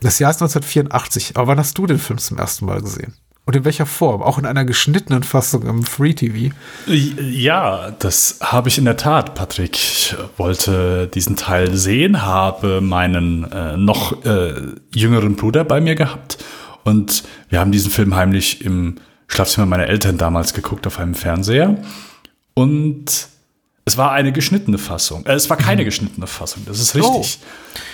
[0.00, 1.36] Das Jahr ist 1984.
[1.36, 3.14] Aber wann hast du den Film zum ersten Mal gesehen?
[3.44, 4.22] Und in welcher Form?
[4.22, 6.54] Auch in einer geschnittenen Fassung im Free TV?
[6.86, 9.74] Ja, das habe ich in der Tat, Patrick.
[9.74, 14.54] Ich wollte diesen Teil sehen, habe meinen äh, noch äh,
[14.94, 16.38] jüngeren Bruder bei mir gehabt
[16.84, 21.76] und wir haben diesen Film heimlich im Schlafzimmer meiner Eltern damals geguckt auf einem Fernseher.
[22.54, 23.28] Und
[23.90, 25.26] es war eine geschnittene Fassung.
[25.26, 25.86] Äh, es war keine mhm.
[25.86, 27.38] geschnittene Fassung, das ist richtig.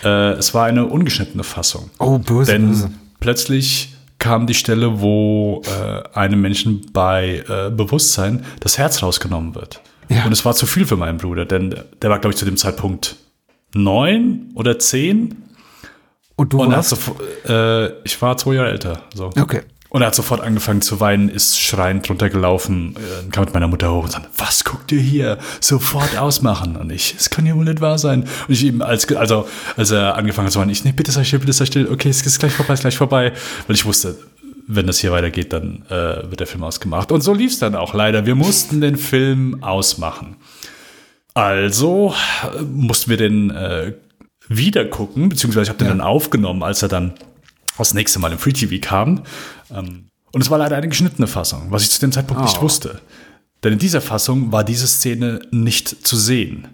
[0.03, 0.07] Oh.
[0.07, 1.90] Äh, es war eine ungeschnittene Fassung.
[1.99, 2.53] Oh, böse.
[2.53, 2.90] Denn böse.
[3.18, 9.80] plötzlich kam die Stelle, wo äh, einem Menschen bei äh, Bewusstsein das Herz rausgenommen wird.
[10.09, 10.24] Ja.
[10.24, 12.57] Und es war zu viel für meinen Bruder, denn der war, glaube ich, zu dem
[12.57, 13.16] Zeitpunkt
[13.74, 15.42] neun oder zehn.
[16.36, 16.90] Und du und warst?
[16.90, 17.16] So,
[17.49, 19.03] äh, ich war zwei Jahre älter.
[19.14, 19.30] So.
[19.38, 19.62] Okay.
[19.97, 23.90] Und er hat sofort angefangen zu weinen, ist schreiend runtergelaufen, äh, kam mit meiner Mutter
[23.90, 25.38] hoch und sagte, was guckt ihr hier?
[25.62, 26.76] Sofort ausmachen.
[26.76, 28.24] Und ich, es kann ja wohl nicht wahr sein.
[28.47, 31.24] Und ich ihm, als, also, als er angefangen hat zu weinen, ich, nee, bitte sei
[31.24, 33.32] still, bitte sei still, okay, es ist gleich vorbei, es ist gleich vorbei.
[33.66, 34.18] Weil ich wusste,
[34.66, 37.11] wenn das hier weitergeht, dann äh, wird der Film ausgemacht.
[37.11, 38.26] Und so lief es dann auch leider.
[38.26, 40.36] Wir mussten den Film ausmachen.
[41.32, 42.12] Also
[42.55, 43.94] äh, mussten wir den äh,
[44.47, 45.94] wieder gucken, beziehungsweise ich habe den ja.
[45.94, 47.14] dann aufgenommen, als er dann
[47.85, 49.22] das nächste Mal im Free TV kam.
[49.74, 52.45] Ähm, und es war leider eine geschnittene Fassung, was ich zu dem Zeitpunkt oh.
[52.45, 53.01] nicht wusste.
[53.64, 56.68] Denn in dieser Fassung war diese Szene nicht zu sehen.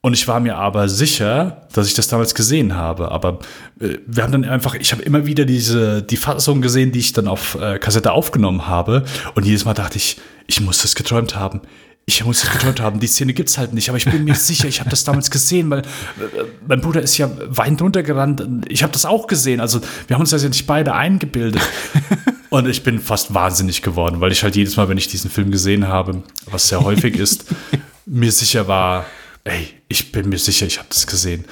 [0.00, 3.10] Und ich war mir aber sicher, dass ich das damals gesehen habe.
[3.10, 3.38] Aber
[3.80, 7.12] äh, wir haben dann einfach, ich habe immer wieder diese, die Fassung gesehen, die ich
[7.12, 9.04] dann auf äh, Kassette aufgenommen habe.
[9.34, 11.62] Und jedes Mal dachte ich, ich muss das geträumt haben
[12.06, 14.68] ich muss es geträumt haben, die Szene gibt's halt nicht, aber ich bin mir sicher,
[14.68, 18.66] ich habe das damals gesehen, weil äh, mein Bruder ist ja weinend runtergerannt.
[18.68, 19.60] Ich habe das auch gesehen.
[19.60, 21.62] Also wir haben uns das ja nicht beide eingebildet.
[22.50, 25.50] Und ich bin fast wahnsinnig geworden, weil ich halt jedes Mal, wenn ich diesen Film
[25.50, 27.46] gesehen habe, was sehr häufig ist,
[28.06, 29.06] mir sicher war,
[29.42, 31.46] ey, ich bin mir sicher, ich habe das gesehen.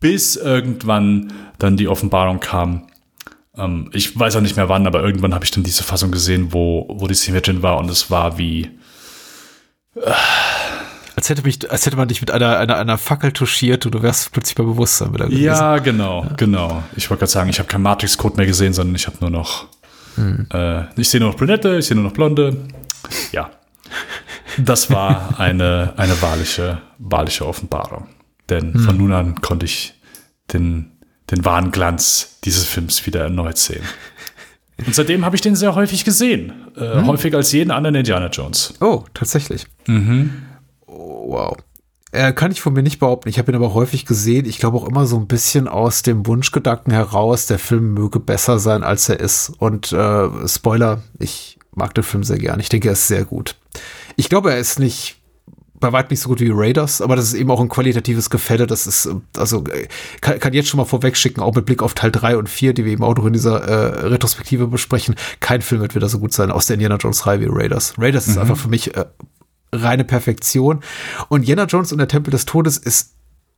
[0.00, 2.86] Bis irgendwann dann die Offenbarung kam.
[3.56, 6.52] Ähm, ich weiß auch nicht mehr wann, aber irgendwann habe ich dann diese Fassung gesehen,
[6.52, 8.70] wo, wo die Szene drin war und es war wie
[11.16, 14.02] als hätte, mich, als hätte man dich mit einer, einer, einer Fackel touchiert und du
[14.02, 15.44] wärst plötzlich bei Bewusstsein wieder gewesen.
[15.44, 16.32] Ja, genau, ja.
[16.36, 16.82] genau.
[16.96, 19.66] Ich wollte gerade sagen, ich habe keinen Matrix-Code mehr gesehen, sondern ich habe nur noch,
[20.16, 20.46] hm.
[20.52, 22.56] äh, ich sehe nur noch Brünette, ich sehe nur noch Blonde.
[23.32, 23.50] Ja.
[24.58, 28.08] Das war eine, eine wahrliche, wahrliche Offenbarung.
[28.48, 28.80] Denn hm.
[28.80, 29.94] von nun an konnte ich
[30.52, 30.92] den
[31.30, 33.84] den wahren Glanz dieses Films wieder erneut sehen.
[34.84, 36.52] Und seitdem habe ich den sehr häufig gesehen.
[36.76, 37.06] Äh, hm?
[37.06, 38.74] Häufiger als jeden anderen Indiana Jones.
[38.80, 39.66] Oh, tatsächlich.
[39.86, 40.42] Mhm.
[40.86, 41.56] Oh, wow.
[42.12, 43.28] Äh, kann ich von mir nicht behaupten.
[43.28, 44.46] Ich habe ihn aber häufig gesehen.
[44.46, 48.58] Ich glaube auch immer so ein bisschen aus dem Wunschgedanken heraus, der Film möge besser
[48.58, 49.52] sein, als er ist.
[49.58, 52.60] Und äh, Spoiler, ich mag den Film sehr gern.
[52.60, 53.56] Ich denke, er ist sehr gut.
[54.16, 55.16] Ich glaube, er ist nicht
[55.80, 58.66] bei weitem nicht so gut wie Raiders, aber das ist eben auch ein qualitatives Gefälle.
[58.66, 59.64] Das ist, also
[60.20, 62.84] kann, kann jetzt schon mal vorwegschicken, auch mit Blick auf Teil 3 und 4, die
[62.84, 65.14] wir eben auch noch in dieser äh, Retrospektive besprechen.
[65.40, 67.94] Kein Film wird wieder so gut sein aus der Indiana Jones Reihe wie Raiders.
[67.98, 68.32] Raiders mhm.
[68.32, 69.04] ist einfach für mich äh,
[69.72, 70.80] reine Perfektion.
[71.28, 73.14] Und Jenna Jones und der Tempel des Todes ist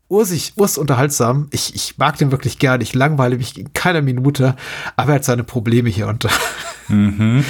[0.08, 1.48] ursig, urs unterhaltsam.
[1.50, 2.80] Ich, ich mag den wirklich gern.
[2.80, 4.56] Ich langweile mich in keiner Minute,
[4.96, 6.30] aber er hat seine Probleme hier und da.
[6.88, 7.44] Mhm.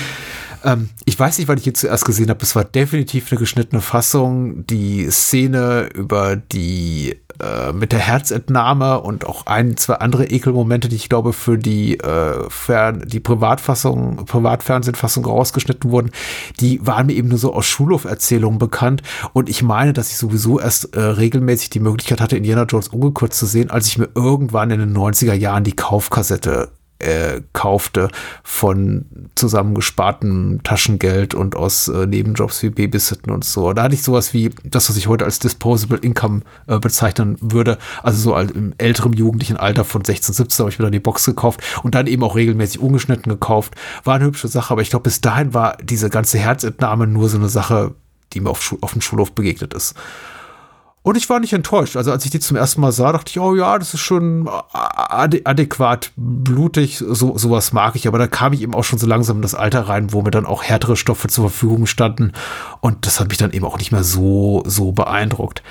[0.65, 2.43] Ähm, ich weiß nicht, wann ich ihn zuerst gesehen habe.
[2.43, 4.67] Es war definitiv eine geschnittene Fassung.
[4.67, 10.97] Die Szene über die äh, mit der Herzentnahme und auch ein, zwei andere Ekelmomente, die
[10.97, 16.11] ich glaube für die äh, Fern die Privatfassung, Privatfernsehfassung rausgeschnitten wurden,
[16.61, 19.03] die waren mir eben nur so aus Schulhoferzählungen bekannt.
[19.33, 23.39] Und ich meine, dass ich sowieso erst äh, regelmäßig die Möglichkeit hatte, Indiana Jones ungekürzt
[23.39, 28.09] zu sehen, als ich mir irgendwann in den 90er Jahren die Kaufkassette äh, kaufte
[28.43, 33.73] von zusammengespartem Taschengeld und aus äh, Nebenjobs wie Babysitten und so.
[33.73, 37.79] Da hatte ich sowas wie das, was ich heute als Disposable Income äh, bezeichnen würde.
[38.03, 41.25] Also so im älteren jugendlichen Alter von 16, 17 habe ich mir dann die Box
[41.25, 43.75] gekauft und dann eben auch regelmäßig ungeschnitten gekauft.
[44.05, 47.39] War eine hübsche Sache, aber ich glaube, bis dahin war diese ganze Herzentnahme nur so
[47.39, 47.95] eine Sache,
[48.33, 49.95] die mir auf, auf dem Schulhof begegnet ist.
[51.09, 51.97] Und ich war nicht enttäuscht.
[51.97, 54.47] Also als ich die zum ersten Mal sah, dachte ich, oh ja, das ist schon
[54.73, 56.99] ade adäquat blutig.
[56.99, 58.07] So, sowas mag ich.
[58.09, 60.31] Aber da kam ich eben auch schon so langsam in das Alter rein, wo mir
[60.31, 62.35] dann auch härtere Stoffe zur Verfügung standen.
[62.83, 65.63] Und das hat mich dann eben auch nicht mehr so, so beeindruckt.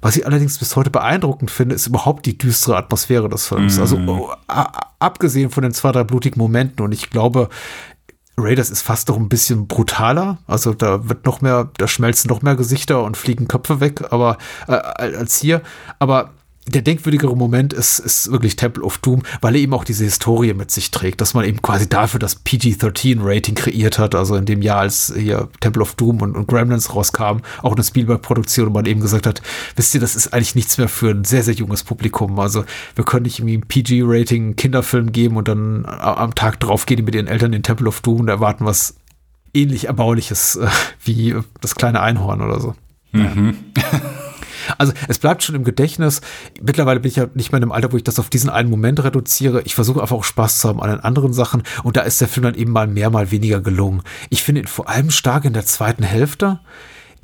[0.00, 3.78] Was ich allerdings bis heute beeindruckend finde, ist überhaupt die düstere Atmosphäre des Films.
[3.78, 4.08] Also, mhm.
[4.08, 4.32] Also
[4.98, 6.84] abgesehen von den zwei, drei blutigen Momenten.
[6.84, 7.48] Und ich glaube,
[8.42, 10.38] Raiders ist fast noch ein bisschen brutaler.
[10.46, 14.38] Also da wird noch mehr, da schmelzen noch mehr Gesichter und fliegen Köpfe weg, aber
[14.68, 15.62] äh, als hier.
[15.98, 16.30] Aber
[16.66, 20.52] der denkwürdigere Moment ist, ist wirklich Temple of Doom, weil er eben auch diese Historie
[20.52, 24.60] mit sich trägt, dass man eben quasi dafür das PG-13-Rating kreiert hat, also in dem
[24.62, 28.86] Jahr, als hier Temple of Doom und, und Gremlins rauskamen, auch eine Spielberg-Produktion, wo man
[28.86, 29.42] eben gesagt hat,
[29.74, 32.38] wisst ihr, das ist eigentlich nichts mehr für ein sehr, sehr junges Publikum.
[32.38, 36.98] Also wir können nicht irgendwie ein PG-Rating Kinderfilm geben und dann am Tag drauf gehen
[36.98, 38.96] die mit ihren Eltern in Temple of Doom und erwarten was
[39.54, 40.68] ähnlich Erbauliches äh,
[41.04, 42.74] wie das kleine Einhorn oder so.
[43.12, 43.56] Mhm.
[43.76, 44.00] Ja.
[44.78, 46.20] Also es bleibt schon im Gedächtnis.
[46.60, 48.70] Mittlerweile bin ich ja nicht mehr in einem Alter, wo ich das auf diesen einen
[48.70, 49.62] Moment reduziere.
[49.62, 51.62] Ich versuche einfach auch Spaß zu haben an den anderen Sachen.
[51.82, 54.02] Und da ist der Film dann eben mal mehr, mal weniger gelungen.
[54.28, 56.60] Ich finde ihn vor allem stark in der zweiten Hälfte.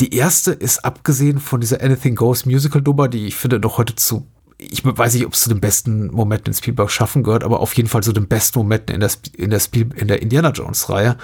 [0.01, 3.95] Die erste ist abgesehen von dieser Anything Goes Musical Nummer, die ich finde noch heute
[3.95, 4.27] zu
[4.59, 7.75] ich weiß nicht, ob es zu den besten Momenten in Spielberg schaffen gehört, aber auf
[7.75, 10.89] jeden Fall zu den besten Momenten in der, in der, Spiel, in der Indiana Jones
[10.89, 11.19] Reihe.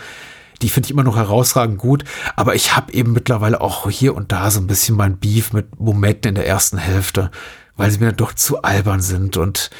[0.62, 2.04] Die finde ich immer noch herausragend gut,
[2.36, 5.78] aber ich habe eben mittlerweile auch hier und da so ein bisschen mein Beef mit
[5.80, 7.30] Momenten in der ersten Hälfte,
[7.76, 9.70] weil sie mir dann doch zu albern sind und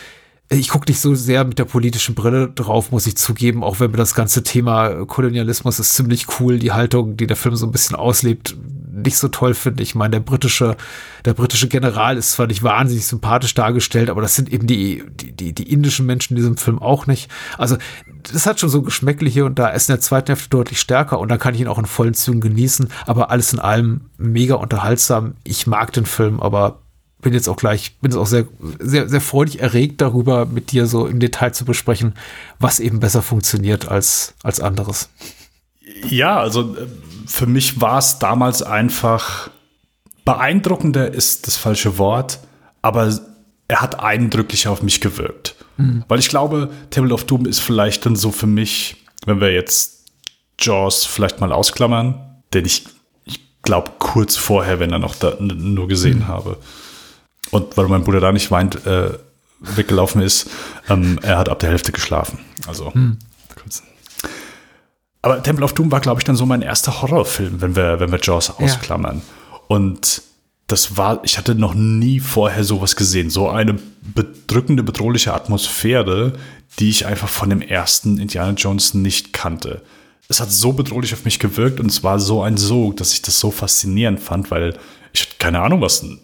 [0.58, 3.90] ich gucke nicht so sehr mit der politischen Brille drauf, muss ich zugeben, auch wenn
[3.90, 7.72] mir das ganze Thema Kolonialismus ist ziemlich cool, die Haltung, die der Film so ein
[7.72, 8.56] bisschen auslebt,
[8.92, 9.82] nicht so toll finde.
[9.82, 10.76] Ich meine, der britische,
[11.24, 15.32] der britische General ist zwar nicht wahnsinnig sympathisch dargestellt, aber das sind eben die, die,
[15.32, 17.30] die, die indischen Menschen in diesem Film auch nicht.
[17.56, 17.76] Also,
[18.30, 19.68] das hat schon so Geschmäckle hier und da.
[19.68, 22.14] ist in der zweiten Hälfte deutlich stärker und dann kann ich ihn auch in vollen
[22.14, 22.88] Zügen genießen.
[23.06, 25.34] Aber alles in allem mega unterhaltsam.
[25.44, 26.82] Ich mag den Film, aber
[27.22, 28.46] bin jetzt auch gleich, bin jetzt auch sehr,
[28.78, 32.14] sehr, sehr freudig erregt darüber, mit dir so im Detail zu besprechen,
[32.58, 35.08] was eben besser funktioniert als, als anderes.
[36.08, 36.86] Ja, also äh,
[37.26, 39.50] für mich war es damals einfach
[40.24, 42.40] beeindruckender ist das falsche Wort,
[42.80, 43.18] aber
[43.68, 45.56] er hat eindrücklicher auf mich gewirkt.
[45.76, 46.04] Mhm.
[46.08, 48.96] Weil ich glaube, Table of Doom ist vielleicht dann so für mich,
[49.26, 50.04] wenn wir jetzt
[50.60, 52.84] Jaws vielleicht mal ausklammern, den ich,
[53.24, 56.28] ich glaube, kurz vorher, wenn er noch da nur gesehen mhm.
[56.28, 56.58] habe.
[57.52, 59.10] Und weil mein Bruder da nicht weint, äh,
[59.60, 60.50] weggelaufen ist,
[60.88, 62.40] ähm, er hat ab der Hälfte geschlafen.
[62.66, 62.92] Also,
[63.54, 63.82] kurz.
[65.20, 68.10] Aber Temple of Doom war, glaube ich, dann so mein erster Horrorfilm, wenn wir, wenn
[68.10, 69.18] wir Jaws ausklammern.
[69.18, 69.58] Ja.
[69.68, 70.22] Und
[70.66, 73.30] das war, ich hatte noch nie vorher sowas gesehen.
[73.30, 76.32] So eine bedrückende, bedrohliche Atmosphäre,
[76.78, 79.82] die ich einfach von dem ersten Indiana Jones nicht kannte.
[80.28, 83.20] Es hat so bedrohlich auf mich gewirkt und es war so ein Sog, dass ich
[83.20, 84.78] das so faszinierend fand, weil
[85.12, 86.20] ich hatte keine Ahnung, was ein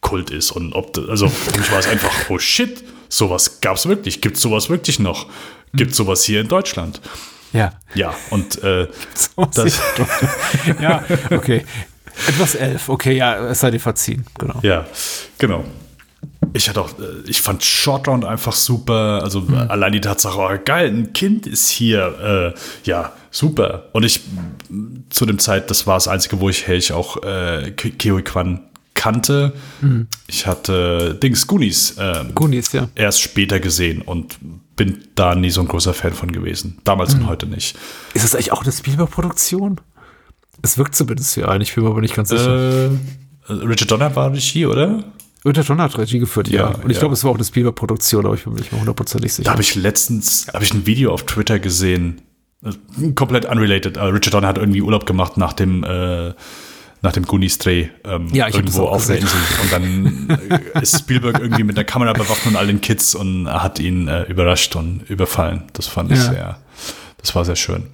[0.00, 3.86] Kult ist und ob, also für mich war es einfach, oh shit, sowas gab es
[3.86, 5.26] wirklich, gibt es sowas wirklich noch?
[5.74, 7.00] Gibt es sowas hier in Deutschland?
[7.52, 7.72] Ja.
[7.94, 8.88] Ja, und äh,
[9.54, 9.80] das.
[10.80, 11.64] ja, okay.
[12.28, 14.58] Etwas elf, okay, ja, es sei dir verziehen, genau.
[14.62, 14.86] Ja,
[15.38, 15.64] genau.
[16.52, 19.20] ich hatte auch, äh, ich fand Short Round einfach super.
[19.22, 19.54] Also Mhm.
[19.68, 22.54] allein die Tatsache, oh geil, ein Kind ist hier.
[22.56, 23.88] Äh, ja, super.
[23.92, 24.20] Und ich
[25.10, 28.60] zu dem Zeit, das war das Einzige, wo ich, hey, ich auch äh, Kiwi Kwan
[29.00, 29.54] kannte.
[30.26, 32.88] Ich hatte Dings Goonies ähm, Goonies, ja.
[32.94, 34.36] erst später gesehen und
[34.76, 36.78] bin da nie so ein großer Fan von gewesen.
[36.84, 37.22] Damals Mhm.
[37.22, 37.78] und heute nicht.
[38.12, 39.80] Ist das eigentlich auch eine Spielberg-Produktion?
[40.60, 42.90] Es wirkt zumindest für einen, ich bin mir aber nicht ganz sicher.
[43.48, 45.02] Äh, Richard Donner war Regie, oder?
[45.44, 46.70] Unter John hat Regie geführt, ja.
[46.70, 47.00] Ja, Und ich ja.
[47.00, 49.44] glaube, es war auch eine Spielberg-Produktion, aber ich bin mir nicht mal hundertprozentig sicher.
[49.46, 52.20] Da habe ich letztens habe ich ein Video auf Twitter gesehen,
[52.62, 52.72] äh,
[53.12, 53.96] komplett unrelated.
[53.96, 56.34] Äh, Richard Donner hat irgendwie Urlaub gemacht nach dem äh,
[57.02, 59.18] nach dem Goonies-Dreh ähm, Ja, irgendwo auf der.
[59.18, 59.38] Insel.
[59.62, 60.38] Und dann
[60.74, 64.08] äh, ist Spielberg irgendwie mit der Kamera bewaffnet und all den Kids und hat ihn
[64.08, 65.64] äh, überrascht und überfallen.
[65.72, 66.30] Das fand ich Ja.
[66.32, 66.58] sehr,
[67.18, 67.84] das war sehr schön.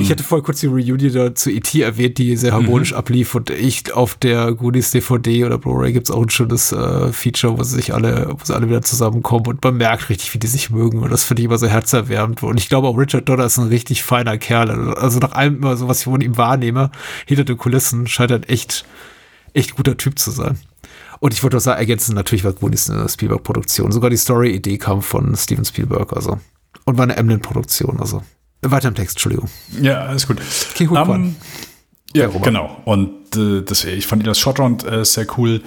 [0.00, 1.80] Ich hatte vorher kurz die Reunion da zu E.T.
[1.80, 3.34] erwähnt, die sehr harmonisch ablief.
[3.34, 7.62] Und ich auf der Goonies DVD oder Blu-ray gibt's auch ein schönes äh, Feature, wo
[7.62, 10.70] sie sich alle, wo sie alle wieder zusammenkommen und man merkt richtig, wie die sich
[10.70, 12.42] mögen und das finde ich immer so herzerwärmend.
[12.42, 15.76] Und ich glaube auch Richard Donner ist ein richtig feiner Kerl, also nach allem immer
[15.76, 16.90] so, was ich von ihm wahrnehme,
[17.26, 18.84] hinter den Kulissen scheint er ein echt,
[19.54, 20.58] echt guter Typ zu sein.
[21.20, 25.02] Und ich wollte auch sagen, ergänzen, natürlich war Goonies eine Spielberg-Produktion, sogar die Story-Idee kam
[25.02, 26.38] von Steven Spielberg, also.
[26.84, 28.22] Und war eine Emlyn-Produktion, also
[28.70, 29.48] weiter im Text, Entschuldigung.
[29.80, 30.38] Ja, alles gut.
[30.74, 31.22] Ki Hu Kwan.
[31.24, 31.36] Ähm,
[32.14, 32.42] ja, Der Roman.
[32.42, 32.80] genau.
[32.84, 35.62] Und äh, das, ich fand ihn als Shotround äh, sehr cool.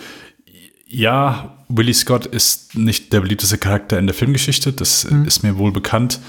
[0.87, 5.25] Ja, Willie Scott ist nicht der beliebteste Charakter in der Filmgeschichte, das Mhm.
[5.25, 6.19] ist mir wohl bekannt.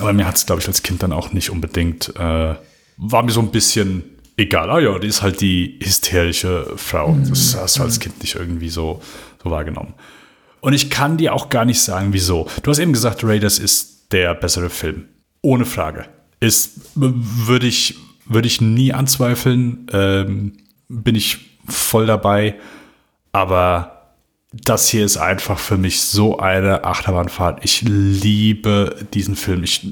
[0.00, 2.54] Aber mir hat es, glaube ich, als Kind dann auch nicht unbedingt, äh,
[2.96, 4.02] war mir so ein bisschen
[4.36, 4.70] egal.
[4.70, 7.12] Ah ja, die ist halt die hysterische Frau.
[7.12, 7.28] Mhm.
[7.28, 9.00] Das hast du als Kind nicht irgendwie so,
[9.42, 9.94] so wahrgenommen.
[10.60, 12.48] Und ich kann dir auch gar nicht sagen, wieso.
[12.62, 15.04] Du hast eben gesagt, Raiders ist der bessere Film.
[15.44, 16.06] Ohne Frage.
[16.40, 19.86] Ist, würde ich, würde ich nie anzweifeln.
[19.92, 20.52] Ähm,
[20.88, 21.38] bin ich
[21.68, 22.56] voll dabei.
[23.32, 24.12] Aber
[24.52, 27.62] das hier ist einfach für mich so eine Achterbahnfahrt.
[27.62, 29.62] Ich liebe diesen Film.
[29.64, 29.86] Ich,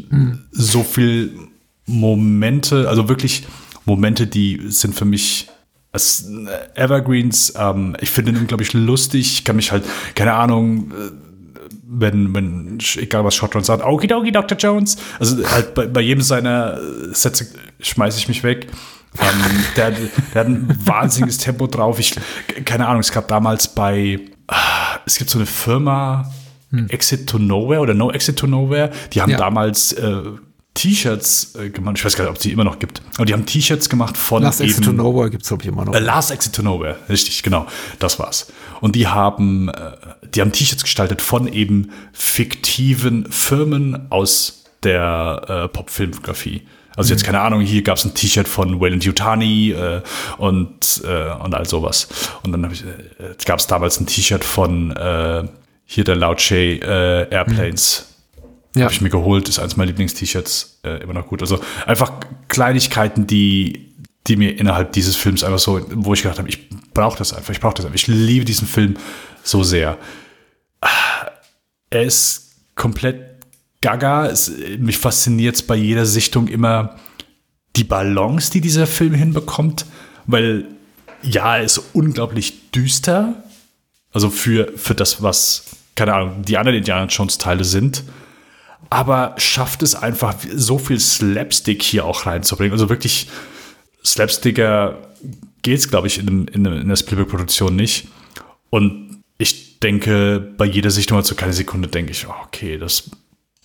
[0.53, 1.37] So viel
[1.85, 3.45] Momente, also wirklich
[3.85, 5.49] Momente, die sind für mich
[5.91, 6.31] als
[6.75, 7.53] Evergreens.
[7.59, 9.33] Ähm, ich finde ihn unglaublich lustig.
[9.35, 9.85] Ich kann mich halt,
[10.15, 11.11] keine Ahnung, äh,
[11.95, 14.57] wenn, wenn, egal was Shotron sagt, okidoki, Dr.
[14.57, 14.97] Jones.
[15.19, 17.47] Also halt bei, bei jedem seiner äh, Sätze
[17.81, 18.69] schmeiße ich mich weg.
[19.21, 21.99] Ähm, der, der hat ein wahnsinniges Tempo drauf.
[21.99, 22.15] Ich,
[22.65, 26.31] keine Ahnung, es gab damals bei, ah, es gibt so eine Firma,
[26.89, 29.37] Exit to Nowhere oder No Exit to Nowhere, die haben Ja.
[29.37, 30.23] damals äh,
[30.73, 31.97] T-Shirts äh, gemacht.
[31.99, 33.03] Ich weiß gar nicht, ob es die immer noch gibt.
[33.17, 35.85] Aber die haben T-Shirts gemacht von Last Exit to eben- Nowhere gibt's glaube ich, immer
[35.85, 35.95] noch.
[35.95, 37.67] äh, Last Exit to Nowhere, richtig, genau,
[37.99, 38.51] das war's.
[38.81, 39.73] Und die haben, äh,
[40.35, 46.63] die haben T-Shirts gestaltet von eben fiktiven Firmen aus der äh, Popfilmografie.
[46.97, 50.03] Also jetzt keine Ahnung, hier gab's ein T-Shirt von Wayland Yutani äh,
[50.39, 52.09] und äh, und all sowas.
[52.43, 55.45] Und dann äh, gab's damals ein T-Shirt von äh,
[55.85, 58.09] hier der Shay äh, Airplanes.
[58.75, 58.85] Ja.
[58.85, 61.43] Habe ich mir geholt, ist eins meiner Lieblings-T-Shirts, äh, immer noch gut.
[61.43, 62.13] Also einfach
[62.49, 63.95] Kleinigkeiten, die,
[64.27, 67.53] die mir innerhalb dieses Films einfach so, wo ich gedacht habe, ich brauche das einfach,
[67.53, 67.97] ich brauche das einfach.
[67.97, 68.97] Ich liebe diesen Film
[69.43, 69.99] so sehr.
[71.91, 73.45] Er ist komplett
[73.81, 74.27] gaga.
[74.27, 76.97] Es, mich fasziniert bei jeder Sichtung immer
[77.77, 79.87] die Balance, die dieser Film hinbekommt,
[80.27, 80.67] weil
[81.23, 83.43] ja, er ist unglaublich düster.
[84.13, 85.65] Also für, für das, was,
[85.95, 88.03] keine Ahnung, die anderen Indiana Jones Teile sind
[88.93, 92.73] aber schafft es einfach, so viel Slapstick hier auch reinzubringen.
[92.73, 93.27] Also wirklich,
[94.05, 94.99] Slapsticker
[95.63, 98.09] geht es, glaube ich, in, in, in der Spielberg-Produktion nicht.
[98.69, 99.12] Und
[99.83, 103.11] denke, bei jeder Sichtung mal so keine Sekunde denke ich, oh, okay, das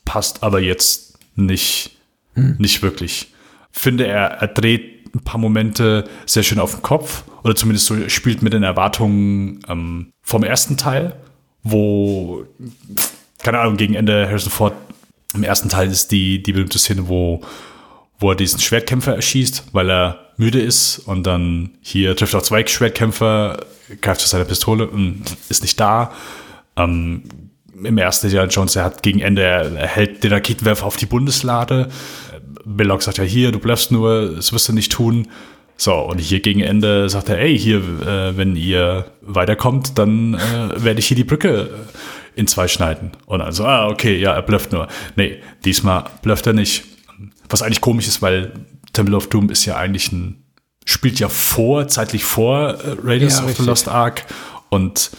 [0.05, 1.91] passt aber jetzt nicht,
[2.35, 3.33] nicht wirklich.
[3.71, 8.09] Finde er, er dreht ein paar Momente sehr schön auf den Kopf oder zumindest so
[8.09, 11.15] spielt mit den Erwartungen ähm, vom ersten Teil,
[11.63, 12.45] wo
[13.43, 14.73] keine Ahnung, gegen Ende Harrison Ford
[15.33, 17.41] im ersten Teil ist die, die berühmte Szene, wo,
[18.19, 22.43] wo er diesen Schwertkämpfer erschießt, weil er müde ist und dann hier trifft er auch
[22.43, 23.65] zwei Schwertkämpfer,
[24.01, 26.11] greift zu seiner Pistole und ist nicht da.
[26.75, 27.23] Ähm,
[27.83, 31.05] Im ersten Jahr Jones, er hat gegen Ende, er, er hält den Raketenwerfer auf die
[31.05, 31.89] Bundeslade.
[32.65, 35.27] Belloc sagt ja hier, du bleibst nur, das wirst du nicht tun.
[35.79, 40.83] So, und hier gegen Ende sagt er, ey, hier, äh, wenn ihr weiterkommt, dann äh,
[40.83, 43.11] werde ich hier die Brücke äh, in zwei schneiden.
[43.27, 44.87] Und also, ah, okay, ja, er blufft nur.
[45.15, 46.83] Nee, diesmal blufft er nicht.
[47.49, 48.53] Was eigentlich komisch ist, weil
[48.93, 50.43] Temple of Doom ist ja eigentlich ein,
[50.85, 53.63] spielt ja vor, zeitlich vor äh, Raiders Ja, of the.
[53.63, 54.25] Lost Ark.
[54.69, 55.11] Und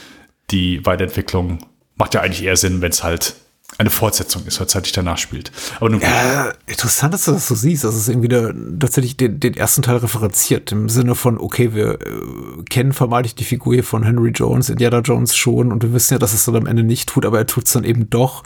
[0.50, 1.58] die Weiterentwicklung
[1.96, 3.34] macht ja eigentlich eher Sinn, wenn es halt
[3.76, 5.52] eine Fortsetzung ist, weil zeitlich danach spielt.
[5.76, 8.50] Aber nun, Ja, interessant, dass du das so siehst, dass es irgendwie da
[8.80, 13.44] tatsächlich den, den ersten Teil referenziert, im Sinne von, okay, wir äh, kennen vermeintlich die
[13.44, 16.56] Figur hier von Henry Jones, Indiana Jones schon und wir wissen ja, dass es dann
[16.56, 18.42] am Ende nicht tut, aber er tut es dann eben doch,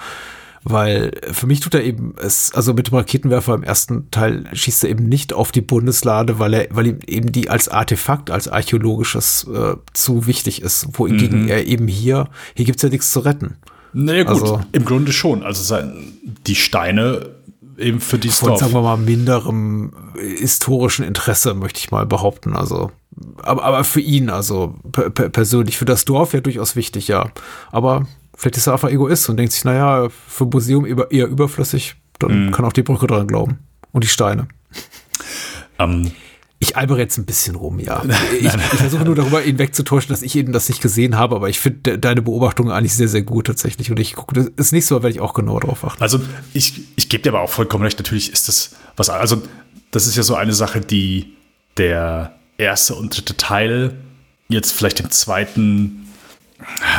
[0.65, 4.85] weil für mich tut er eben es, also mit dem Raketenwerfer im ersten Teil schießt
[4.85, 8.49] er eben nicht auf die Bundeslade, weil er, weil ihm eben die als Artefakt, als
[8.49, 13.57] archäologisches äh, zu wichtig ist, wohingegen er eben hier, hier gibt's ja nichts zu retten.
[13.93, 15.43] naja gut, also- im Grunde schon.
[15.43, 15.93] Also sein,
[16.47, 17.31] die Steine
[17.79, 18.61] eben für dieses von, Dorf.
[18.61, 22.55] sagen wir mal, minderem äh, historischen Interesse, möchte ich mal behaupten.
[22.55, 22.91] Also,
[23.43, 27.31] aber, aber für ihn, also per, per, persönlich, für das Dorf ja durchaus wichtig, ja.
[27.71, 28.07] Aber
[28.43, 32.65] vielleicht ist er einfach Egoist und denkt sich, naja, für Museum eher, überflüssig, dann kann
[32.65, 33.61] auch die Brücke dran glauben.
[33.93, 34.49] Und die Steine.
[35.79, 36.11] Ähm,
[36.59, 38.03] Ich albere jetzt ein bisschen rum, ja.
[38.41, 41.49] Ich, ich versuche nur darüber, ihn wegzutäuschen, dass ich eben das nicht gesehen habe, aber
[41.51, 43.91] ich finde de deine Beobachtung eigentlich sehr, sehr gut tatsächlich.
[43.93, 46.03] Und ich gucke, das ist nicht so, werde ich auch genau drauf achten.
[46.03, 46.21] Also
[46.53, 49.41] ich, ich gebe dir aber auch vollkommen recht, natürlich ist das was, also
[49.93, 51.35] das ist ja so eine Sache, die
[51.77, 53.97] der erste und dritte Teil
[54.49, 56.09] jetzt vielleicht den zweiten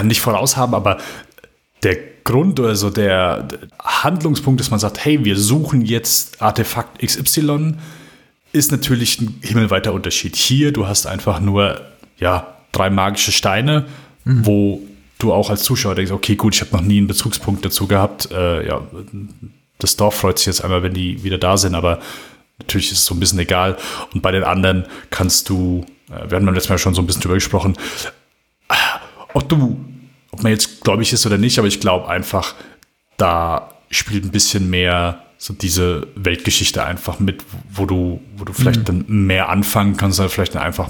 [0.03, 0.97] nicht voraus haben, aber
[1.83, 3.47] der Grund oder so der
[3.79, 7.75] Handlungspunkt, dass man sagt, hey, wir suchen jetzt Artefakt XY,
[8.53, 10.35] ist natürlich ein himmelweiter Unterschied.
[10.35, 11.81] Hier, du hast einfach nur,
[12.17, 13.85] ja, drei magische Steine,
[14.25, 14.81] wo
[15.19, 18.31] du auch als Zuschauer denkst, okay, gut, ich habe noch nie einen Bezugspunkt dazu gehabt.
[18.31, 18.81] Äh, ja,
[19.79, 21.99] das Dorf freut sich jetzt einmal, wenn die wieder da sind, aber
[22.59, 23.77] natürlich ist es so ein bisschen egal.
[24.13, 27.07] Und bei den anderen kannst du, äh, wir haben beim letzten Mal schon so ein
[27.07, 27.75] bisschen drüber gesprochen,
[29.33, 29.77] ob du,
[30.33, 32.55] ob man jetzt gläubig ist oder nicht, aber ich glaube einfach,
[33.17, 38.89] da spielt ein bisschen mehr so diese Weltgeschichte einfach mit, wo du, wo du vielleicht
[38.89, 40.89] dann mehr anfangen kannst, oder vielleicht dann einfach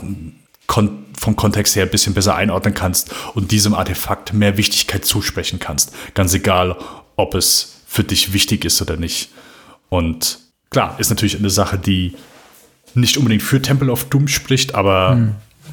[0.66, 5.60] kon vom Kontext her ein bisschen besser einordnen kannst und diesem Artefakt mehr Wichtigkeit zusprechen
[5.60, 5.94] kannst.
[6.16, 6.76] Ganz egal,
[7.16, 9.30] ob es für dich wichtig ist oder nicht.
[9.90, 10.40] Und
[10.70, 12.16] klar, ist natürlich eine Sache, die
[12.94, 15.18] nicht unbedingt für Temple of Doom spricht, aber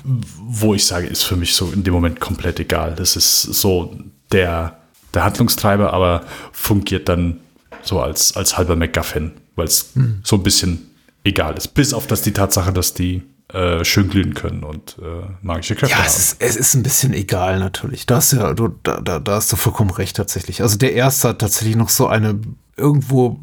[0.05, 2.95] wo ich sage, ist für mich so in dem Moment komplett egal.
[2.95, 3.97] Das ist so
[4.33, 4.77] der,
[5.15, 7.41] der Handlungstreiber, aber fungiert dann
[7.83, 10.91] so als, als halber MacGuffin, weil es so ein bisschen
[11.25, 11.69] egal ist.
[11.69, 13.23] Bis auf das die Tatsache, dass die
[13.53, 16.07] äh, schön glühen können und äh, magische Kräfte Ja, haben.
[16.07, 18.07] es ist, es ist ein bisschen egal natürlich.
[18.07, 20.63] Da hast, ja, du, da, da, da hast du vollkommen recht tatsächlich.
[20.63, 22.39] Also der erste hat tatsächlich noch so eine
[22.77, 23.39] irgendwo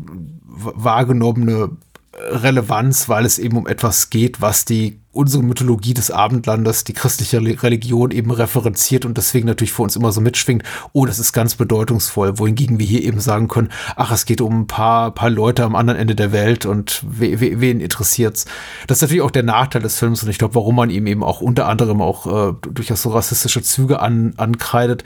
[0.46, 1.70] wahrgenommene
[2.14, 7.42] Relevanz, weil es eben um etwas geht, was die unsere Mythologie des Abendlandes, die christliche
[7.42, 10.64] Religion eben referenziert und deswegen natürlich für uns immer so mitschwingt,
[10.94, 14.62] oh, das ist ganz bedeutungsvoll, wohingegen wir hier eben sagen können, ach, es geht um
[14.62, 18.46] ein paar, paar Leute am anderen Ende der Welt und we, we, wen interessiert's?
[18.86, 21.24] Das ist natürlich auch der Nachteil des Films und ich glaube, warum man ihm eben
[21.24, 25.04] auch unter anderem auch äh, durchaus so rassistische Züge an, ankreidet.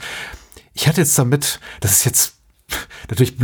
[0.74, 2.41] Ich hatte jetzt damit, das ist jetzt
[3.10, 3.36] natürlich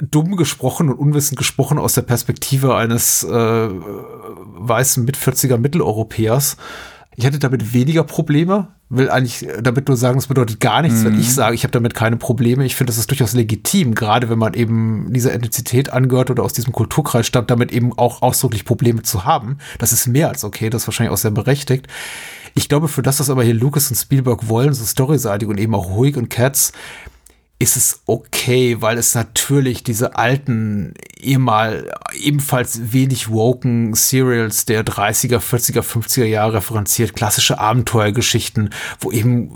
[0.00, 3.28] dumm gesprochen und unwissend gesprochen aus der Perspektive eines äh,
[3.68, 6.56] weißen Mit-40er Mitteleuropäers.
[7.14, 11.18] Ich hatte damit weniger Probleme, will eigentlich damit nur sagen, es bedeutet gar nichts, wenn
[11.18, 12.64] ich sage, ich habe damit keine Probleme.
[12.64, 16.54] Ich finde, das ist durchaus legitim, gerade wenn man eben dieser Ethnizität angehört oder aus
[16.54, 19.58] diesem Kulturkreis stammt, damit eben auch ausdrücklich Probleme zu haben.
[19.78, 21.86] Das ist mehr als okay, das ist wahrscheinlich auch sehr berechtigt.
[22.54, 25.74] Ich glaube, für das, was aber hier Lucas und Spielberg wollen, so storyseitig und eben
[25.74, 26.72] auch ruhig und Cats,
[27.62, 35.38] ist es okay, weil es natürlich diese alten, ehemal ebenfalls wenig woken Serials der 30er,
[35.38, 39.52] 40er, 50er Jahre referenziert, klassische Abenteuergeschichten, wo eben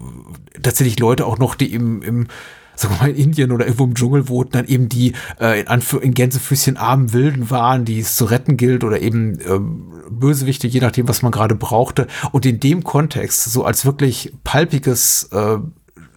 [0.63, 2.29] tatsächlich Leute auch noch, die im, im
[2.77, 5.67] sagen wir mal in Indien oder irgendwo im Dschungel wohnten, dann eben die äh, in,
[5.67, 10.69] Anführ in Gänsefüßchen armen Wilden waren, die es zu retten gilt oder eben ähm, Bösewichte,
[10.69, 12.07] je nachdem, was man gerade brauchte.
[12.31, 15.59] Und in dem Kontext, so als wirklich palpiges äh,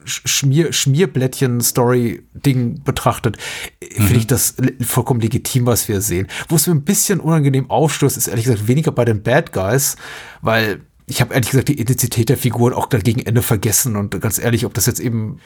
[0.05, 3.37] Schmier, Schmierblättchen-Story-Ding betrachtet,
[3.79, 6.27] finde ich das vollkommen legitim, was wir sehen.
[6.47, 9.95] Wo es mir ein bisschen unangenehm aufstößt, ist ehrlich gesagt weniger bei den Bad Guys,
[10.41, 14.39] weil ich habe ehrlich gesagt die Identität der Figuren auch gegen Ende vergessen und ganz
[14.39, 15.39] ehrlich, ob das jetzt eben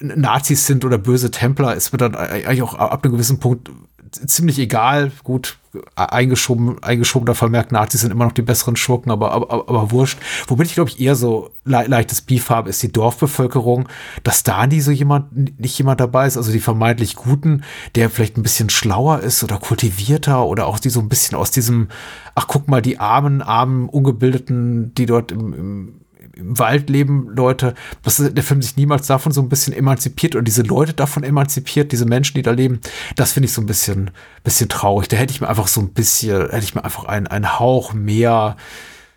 [0.00, 3.70] Nazis sind oder böse Templer, ist mir dann eigentlich auch ab einem gewissen Punkt
[4.12, 5.12] ziemlich egal.
[5.22, 5.58] Gut,
[5.94, 10.18] eingeschoben, eingeschobener Vermerk, Nazis sind immer noch die besseren Schurken, aber, aber, aber, aber wurscht.
[10.48, 13.88] Womit ich, glaube ich, eher so le leichtes Beef habe, ist die Dorfbevölkerung,
[14.24, 17.62] dass da nie so jemand, nicht jemand dabei ist, also die vermeintlich Guten,
[17.94, 21.52] der vielleicht ein bisschen schlauer ist oder kultivierter oder auch die so ein bisschen aus
[21.52, 21.88] diesem,
[22.34, 26.00] ach guck mal, die armen, armen, ungebildeten, die dort im, im
[26.40, 30.44] im Wald leben Leute, dass der Film sich niemals davon so ein bisschen emanzipiert und
[30.46, 32.80] diese Leute davon emanzipiert, diese Menschen, die da leben,
[33.16, 34.10] das finde ich so ein bisschen,
[34.42, 35.08] bisschen traurig.
[35.08, 37.92] Da hätte ich mir einfach so ein bisschen, hätte ich mir einfach einen, einen Hauch
[37.92, 38.56] mehr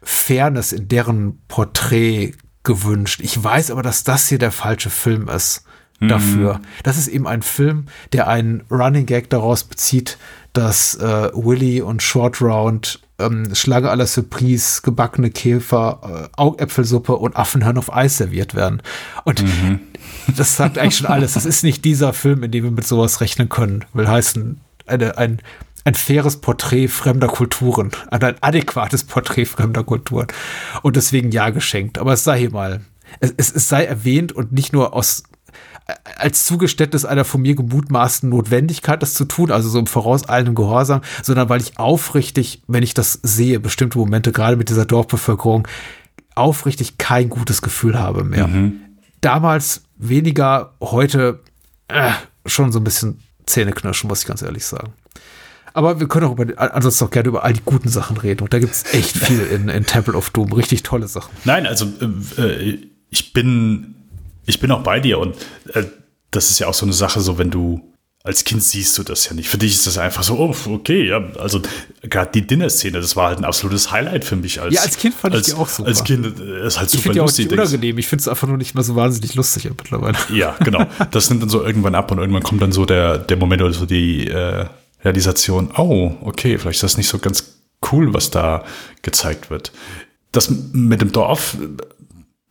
[0.02, 2.34] Fairness in deren Porträt
[2.64, 3.22] gewünscht.
[3.24, 5.66] Ich weiß aber, dass das hier der falsche Film ist.
[6.10, 6.60] dafür.
[6.84, 10.18] Das ist eben ein Film, der einen Running Gag daraus bezieht,
[10.52, 17.16] dass äh, Willy und Short Round ähm, Schlange à la Surprise, gebackene Käfer, äh, Augäpfelsuppe
[17.16, 18.82] und Affenhirn auf Eis serviert werden.
[19.24, 19.44] Und
[20.38, 21.34] das sagt eigentlich schon alles.
[21.34, 23.86] Das ist nicht dieser Film, in dem wir mit sowas rechnen können.
[23.94, 25.42] Will heißen, eine, ein,
[25.86, 30.28] ein faires Porträt fremder Kulturen, ein, ein adäquates Porträt fremder Kulturen.
[30.82, 31.98] Und deswegen ja geschenkt.
[31.98, 32.82] Aber es sei hier mal,
[33.20, 35.24] es, es, es sei erwähnt und nicht nur aus
[36.16, 41.02] als Zugeständnis einer von mir gemutmaßten Notwendigkeit, das zu tun, also so im vorauseilenden Gehorsam,
[41.22, 45.68] sondern weil ich aufrichtig, wenn ich das sehe, bestimmte Momente, gerade mit dieser Dorfbevölkerung,
[46.36, 48.50] aufrichtig kein gutes Gefühl habe mehr.
[49.22, 51.42] Damals weniger, heute
[51.88, 52.12] äh,
[52.46, 54.94] schon so ein bisschen Zähneknirschen, muss ich ganz ehrlich sagen.
[55.74, 58.42] Aber wir können auch über, ansonsten auch gerne über all die guten Sachen reden.
[58.42, 60.54] Und da gibt es echt viel in, in Temple of Doom.
[60.54, 61.32] Richtig tolle Sachen.
[61.46, 61.86] Nein, also
[62.38, 62.78] äh,
[63.10, 63.93] ich bin
[64.46, 65.36] ich bin auch bei dir und
[65.74, 65.84] äh,
[66.32, 67.82] das ist ja auch so eine Sache, so wenn du
[68.26, 69.50] als Kind siehst du das ja nicht.
[69.50, 71.62] Für dich ist das einfach so, oh, okay, ja, also
[72.04, 74.62] gerade die Dinner-Szene, das war halt ein absolutes Highlight für mich.
[74.62, 75.90] Als, Ja, als Kind fand ich als, die auch super.
[75.90, 77.48] Als Kind äh, ist halt Ich super auch lustig.
[77.48, 77.98] nicht unangenehm.
[77.98, 80.18] Ich finde es einfach nur nicht mehr so wahnsinnig lustig mittlerweile.
[80.34, 80.86] Ja, genau.
[81.12, 83.74] Das nimmt dann so irgendwann ab und irgendwann kommt dann so der, der Moment oder
[83.74, 84.68] so die äh,
[85.04, 87.58] Realisation, oh, okay, vielleicht ist das nicht so ganz
[87.92, 88.64] cool, was da
[89.02, 89.74] gezeigt wird.
[90.32, 91.58] Das mit dem Dorf,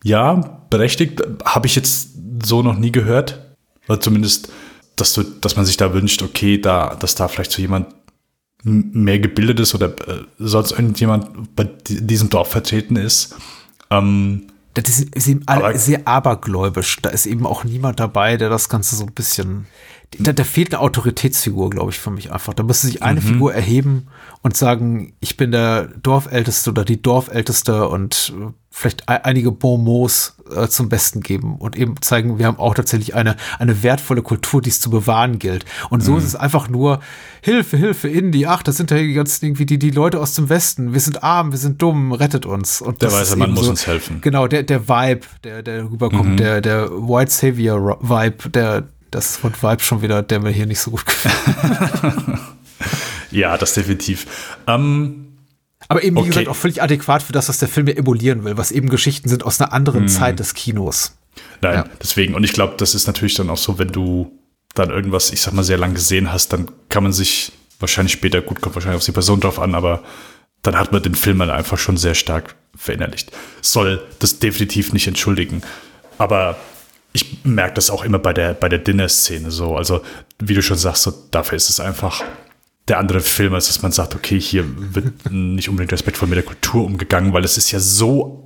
[0.04, 0.34] ja,
[0.70, 2.10] berechtigt, habe ich jetzt
[2.44, 3.40] so noch nie gehört.
[3.88, 4.50] Oder zumindest,
[4.96, 7.86] dass, du, dass man sich da wünscht, okay, da, dass da vielleicht so jemand
[8.64, 13.34] mehr gebildet ist oder äh, sonst irgendjemand bei di- diesem Dorf vertreten ist.
[13.90, 16.98] Ähm, Das ist, ist eben alle Aber- sehr abergläubisch.
[17.02, 19.66] Da ist eben auch niemand dabei, der das Ganze so ein bisschen.
[20.20, 22.54] Da, da fehlt eine Autoritätsfigur, glaube ich, für mich einfach.
[22.54, 23.24] Da müsste sich eine Mhm.
[23.24, 24.06] Figur erheben
[24.42, 30.66] und sagen, ich bin der Dorfälteste oder die Dorfälteste und äh, vielleicht einige Bonmots äh,
[30.66, 34.70] zum Besten geben und eben zeigen, wir haben auch tatsächlich eine, eine wertvolle Kultur, die
[34.70, 35.66] es zu bewahren gilt.
[35.90, 36.04] Und Mhm.
[36.06, 37.00] so ist es einfach nur
[37.42, 38.46] Hilfe, Hilfe, Indie.
[38.46, 40.94] Ach, das sind ja die ganzen irgendwie die, die Leute aus dem Westen.
[40.94, 42.80] Wir sind arm, wir sind dumm, rettet uns.
[42.80, 44.22] Und Der weiße Mann muss uns helfen.
[44.22, 49.62] Genau, der, der Vibe, der, der rüberkommt, der, der White Savior Vibe, der, das Wort
[49.62, 51.34] Vibe schon wieder, der mir hier nicht so gut gefällt.
[53.30, 54.26] ja, das definitiv.
[54.66, 55.21] Ähm,
[55.92, 56.28] Aber eben, wie Okay.
[56.30, 59.28] gesagt, auch völlig adäquat für das, was der Film ja emulieren will, was eben Geschichten
[59.28, 61.16] sind aus einer anderen Zeit des Kinos.
[61.60, 61.84] Nein, Ja.
[62.02, 62.34] deswegen.
[62.34, 64.32] Und ich glaube, das ist natürlich dann auch so, wenn du
[64.74, 68.40] dann irgendwas, ich sag mal, sehr lang gesehen hast, dann kann man sich wahrscheinlich später,
[68.40, 70.02] gut, kommt wahrscheinlich auf die Person drauf an, aber
[70.62, 73.32] dann hat man den Film dann einfach schon sehr stark verinnerlicht.
[73.60, 75.62] Soll das definitiv nicht entschuldigen.
[76.18, 76.56] Aber
[77.12, 79.76] ich merke das auch immer bei der, bei der Dinner-Szene so.
[79.76, 80.00] Also,
[80.38, 82.22] wie du schon sagst, so, dafür ist es einfach
[82.88, 84.64] der andere Film, als dass man sagt, okay, hier
[84.94, 88.44] wird nicht unbedingt respektvoll mit der Kultur umgegangen, weil es ist ja so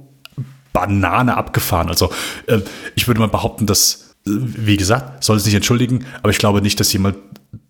[0.73, 1.89] Banane abgefahren.
[1.89, 2.11] Also
[2.47, 2.61] äh,
[2.95, 6.61] ich würde mal behaupten, dass, äh, wie gesagt, soll es nicht entschuldigen, aber ich glaube
[6.61, 7.17] nicht, dass jemand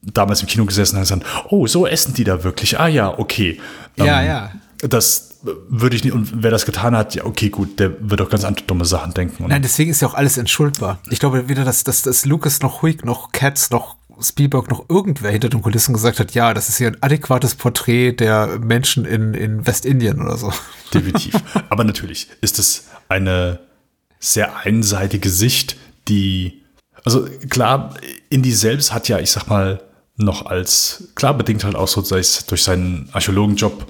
[0.02, 2.80] damals im Kino gesessen hat und gesagt, oh, so essen die da wirklich.
[2.80, 3.60] Ah ja, okay.
[3.96, 4.52] Ja, Ähm, ja.
[4.80, 8.20] Das äh, würde ich nicht, und wer das getan hat, ja, okay, gut, der wird
[8.20, 9.44] auch ganz andere dumme Sachen denken.
[9.44, 10.98] Und Nein, deswegen ist ja auch alles entschuldbar.
[11.08, 15.30] Ich glaube weder, dass, dass, dass Lucas noch Huig noch Katz noch Spielberg noch irgendwer
[15.30, 19.34] hinter den Kulissen gesagt hat, ja, das ist hier ein adäquates Porträt der Menschen in,
[19.34, 20.52] in Westindien oder so.
[20.92, 21.34] Definitiv.
[21.68, 23.60] Aber natürlich ist es eine
[24.18, 25.76] sehr einseitige Sicht,
[26.08, 26.62] die,
[27.04, 27.94] also klar,
[28.30, 29.82] Indy selbst hat ja, ich sag mal,
[30.16, 33.86] noch als, klar bedingt halt auch so durch seinen Archäologenjob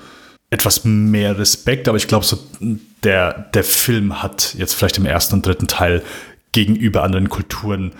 [0.50, 2.38] etwas mehr Respekt, aber ich glaube, so
[3.02, 6.02] der, der Film hat jetzt vielleicht im ersten und dritten Teil
[6.52, 7.92] gegenüber anderen Kulturen,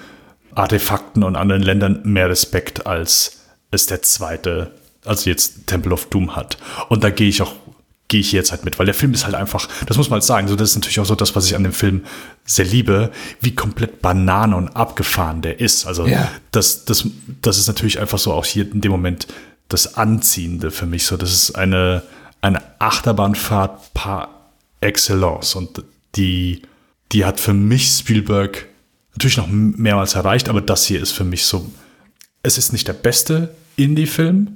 [0.57, 3.39] Artefakten und anderen Ländern mehr Respekt, als
[3.71, 4.73] es der zweite,
[5.05, 6.57] also jetzt Temple of Doom hat.
[6.89, 7.53] Und da gehe ich auch,
[8.09, 10.25] gehe ich jetzt halt mit, weil der Film ist halt einfach, das muss man halt
[10.25, 12.05] sagen, so das ist natürlich auch so das, was ich an dem Film
[12.45, 13.11] sehr liebe,
[13.41, 15.87] wie komplett Banane und abgefahren der ist.
[15.87, 16.31] Also Ja.
[16.53, 17.07] das, das,
[17.43, 19.27] das ist natürlich einfach so auch hier in dem Moment
[19.69, 21.05] das Anziehende für mich.
[21.07, 22.03] So, das ist eine,
[22.41, 24.29] eine Achterbahnfahrt par
[24.81, 25.57] excellence.
[25.57, 25.83] Und
[26.15, 26.63] die,
[27.13, 28.67] die hat für mich Spielberg
[29.17, 31.71] natürlich noch mehrmals erreicht, aber das hier ist für mich so,
[32.43, 34.49] es ist nicht der beste Indie-Film.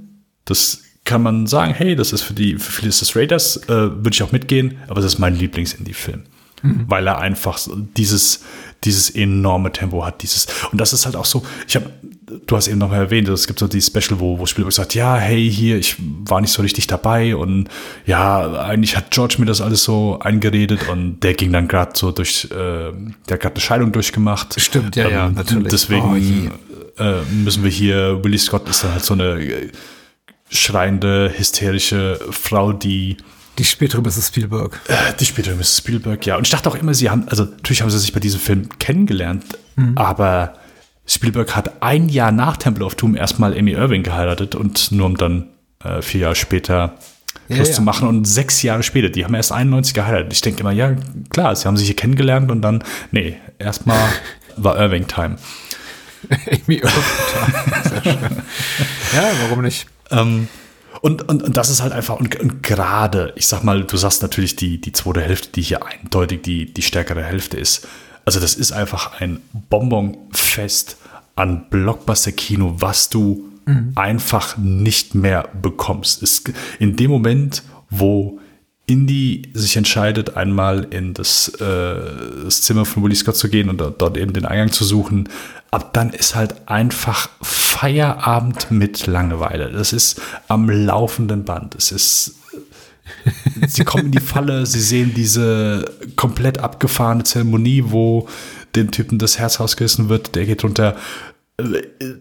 [0.45, 3.69] Das kann man sagen, hey, das ist für die, für viele ist das Raiders, äh,
[3.69, 6.25] würde ich auch mitgehen, aber das ist mein Lieblings-Indie-Film.
[6.63, 7.59] Weil er einfach
[7.97, 8.43] dieses,
[8.85, 11.91] dieses enorme Tempo hat, dieses, und das ist halt auch so, ich habe,
[12.47, 14.95] du hast eben noch mal erwähnt, es gibt so die Special, wo, wo Spielberg sagt,
[14.95, 17.69] ja, hey, hier, ich war nicht so richtig dabei und
[18.07, 22.11] ja, eigentlich hat George mir das alles so eingeredet und der ging dann gerade so
[22.13, 22.91] durch, äh, der
[23.31, 24.61] hat gerade eine Scheidung durchgemacht.
[24.61, 25.69] Stimmt, ja, ja, natürlich.
[25.69, 26.53] Deswegen
[26.99, 29.71] Oh, äh, müssen wir hier, Willie Scott ist dann halt so eine
[30.51, 33.17] schreiende, hysterische Frau, die
[33.59, 34.29] Die spätere Mrs.
[34.29, 34.81] Spielberg.
[34.89, 35.79] äh, die spätere Mrs.
[35.79, 36.37] Spielberg, ja.
[36.37, 38.69] Und ich dachte auch immer, sie haben, also natürlich haben sie sich bei diesem Film
[38.79, 39.45] kennengelernt,
[39.77, 39.97] Mhm.
[39.97, 40.55] aber
[41.07, 45.17] Spielberg hat ein Jahr nach Temple of Doom erstmal Amy Irving geheiratet und nur um
[45.17, 45.49] dann
[45.83, 46.95] äh, vier Jahre später
[47.53, 47.75] Schluss ja.
[47.75, 50.33] zu machen und sechs Jahre später, die haben erst 91 geheiratet.
[50.33, 50.95] Ich denke immer, ja,
[51.31, 53.99] klar, sie haben sich hier kennengelernt und dann, nee, erstmal
[54.57, 55.37] war Irving Time.
[56.31, 56.91] Amy Irving.
[57.89, 58.19] Sehr schön.
[59.13, 59.89] Ja, warum nicht?
[60.13, 60.47] Ähm,
[61.01, 64.23] und, und, und das ist halt einfach, und, und gerade, ich sag mal, du sagst
[64.23, 67.89] natürlich die, die zweite Hälfte, die hier eindeutig die, die stärkere Hälfte ist.
[68.31, 69.41] Also das ist einfach ein
[69.71, 70.99] Bonbonfest
[71.35, 73.45] an Blockbuster-Kino, was du
[73.97, 76.23] einfach nicht mehr bekommst.
[76.23, 76.45] Es,
[76.79, 78.39] in dem Moment, wo
[78.87, 81.95] Indy sich entscheidet, einmal in das, äh,
[82.45, 85.29] das Zimmer von Willie Scott zu gehen und dort, dort eben den Eingang zu suchen,
[85.73, 89.73] ab dann ist halt einfach Feierabend mit Langeweile.
[89.73, 91.75] Das ist am laufenden Band.
[91.75, 92.37] Es ist
[93.67, 95.85] sie kommen in die Falle, sie sehen diese
[96.17, 98.29] komplett abgefahrene Zeremonie, wo
[98.75, 100.97] dem Typen das Herz rausgerissen wird, der geht runter.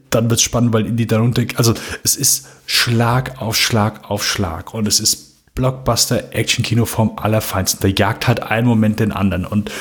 [0.09, 1.43] Dann wird es spannend, weil Indy darunter.
[1.55, 7.81] Also, es ist Schlag auf Schlag auf Schlag und es ist Blockbuster-Action-Kino vom Allerfeinsten.
[7.81, 9.71] Der jagt halt einen Moment den anderen und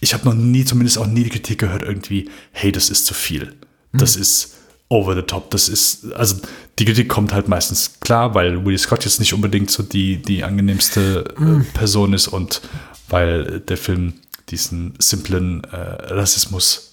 [0.00, 3.14] ich habe noch nie, zumindest auch nie die Kritik gehört, irgendwie, hey, das ist zu
[3.14, 3.54] viel.
[3.92, 4.57] Das ist
[4.88, 5.50] over the top.
[5.50, 6.36] Das ist, also
[6.78, 10.44] die Kritik kommt halt meistens klar, weil Willie Scott jetzt nicht unbedingt so die, die
[10.44, 12.62] angenehmste äh, Person ist und
[13.08, 14.14] weil der Film
[14.48, 16.90] diesen simplen äh, Rassismus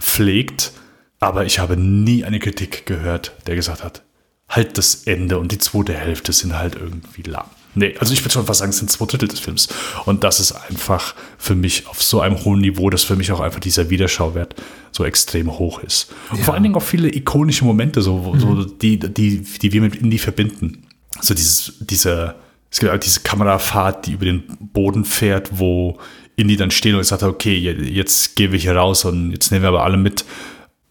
[0.00, 0.72] pflegt.
[1.20, 4.02] Aber ich habe nie eine Kritik gehört, der gesagt hat,
[4.48, 7.48] halt das Ende und die zweite Hälfte sind halt irgendwie lahm.
[7.74, 9.68] Nee, also ich würde schon fast sagen, es sind zwei Drittel des Films.
[10.04, 13.40] Und das ist einfach für mich auf so einem hohen Niveau, dass für mich auch
[13.40, 14.54] einfach dieser Wiederschauwert
[14.92, 16.12] so extrem hoch ist.
[16.30, 19.96] Und vor allen Dingen auch viele ikonische Momente, so, so die, die, die wir mit
[19.96, 20.82] Indie verbinden.
[21.20, 22.34] So dieses, diese,
[22.70, 25.98] es gibt halt diese Kamerafahrt, die über den Boden fährt, wo
[26.36, 29.62] Indie dann steht und sagt, okay, je- jetzt gehen wir hier raus und jetzt nehmen
[29.62, 30.24] wir aber alle mit.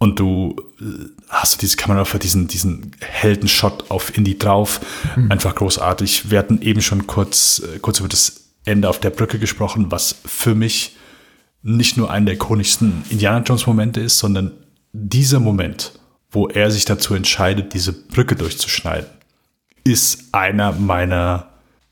[0.04, 0.84] Und du äh,
[1.30, 4.82] hast du diese Kamerafahrt, diesen, diesen Heldenshot auf Indie drauf.
[5.30, 6.30] Einfach großartig.
[6.30, 10.18] Wir hatten eben schon kurz, äh, kurz über das Ende auf der Brücke gesprochen, was
[10.26, 10.98] für mich
[11.62, 14.52] nicht nur einer der ikonischsten Indiana Jones Momente ist, sondern
[14.92, 15.94] dieser Moment,
[16.32, 19.10] wo er sich dazu entscheidet, diese Brücke durchzuschneiden,
[19.86, 21.48] ist einer meiner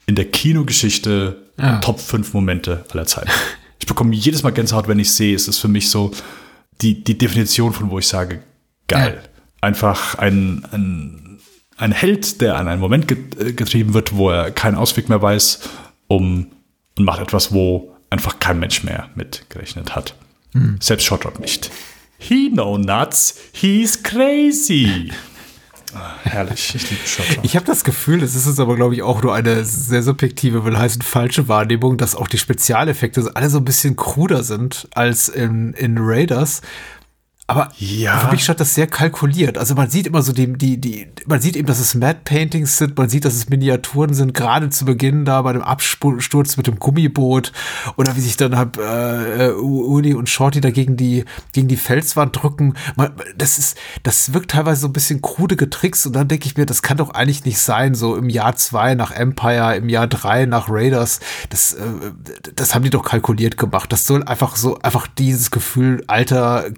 [0.05, 1.79] in der Kinogeschichte Ja.
[1.79, 3.31] Top 5 Momente aller Zeiten.
[3.79, 5.33] Ich bekomme jedes Mal Gänsehaut, wenn ich sehe.
[5.33, 6.11] Es ist für mich so
[6.81, 8.43] die, die Definition von, wo ich sage,
[8.87, 9.21] geil.
[9.61, 11.39] Einfach ein, ein,
[11.77, 15.69] ein Held, der an einen Moment äh, getrieben wird, wo er keinen Ausweg mehr weiß,
[16.07, 16.47] um
[16.97, 20.15] und macht etwas, wo einfach kein Mensch mehr mit gerechnet hat.
[20.79, 21.71] Selbst Shotrod nicht.
[22.17, 25.11] He no nuts, he's crazy.
[25.93, 27.43] Ah, herrlich, ich liebe Shotrod.
[27.43, 30.63] Ich habe das Gefühl, es ist jetzt aber, glaube ich, auch nur eine sehr subjektive,
[30.63, 35.27] will heißen falsche Wahrnehmung, dass auch die Spezialeffekte alle so ein bisschen kruder sind als
[35.27, 36.61] in, in Raiders.
[37.47, 38.17] Aber Ja.
[38.19, 39.57] für mich schaut das sehr kalkuliert.
[39.57, 42.77] Also man sieht immer so die, die, die, man sieht eben, dass es Matte Paintings
[42.77, 46.67] sind, man sieht, dass es Miniaturen sind, gerade zu Beginn da bei dem Absturz mit
[46.67, 47.51] dem Gummiboot
[47.97, 51.75] oder wie sich dann halt äh, äh, Uli und Shorty da gegen die, gegen die
[51.75, 52.75] Felswand drücken.
[52.95, 56.55] Man, das ist, das wirkt teilweise so ein bisschen krude getrickst und dann denke ich
[56.55, 60.07] mir, das kann doch eigentlich nicht sein, so im Jahr zwei nach Empire, im Jahr
[60.07, 61.19] drei nach Raiders.
[61.49, 61.83] Das, äh,
[62.55, 63.91] das haben die doch kalkuliert gemacht.
[63.91, 66.71] Das soll einfach so, einfach dieses Gefühl alter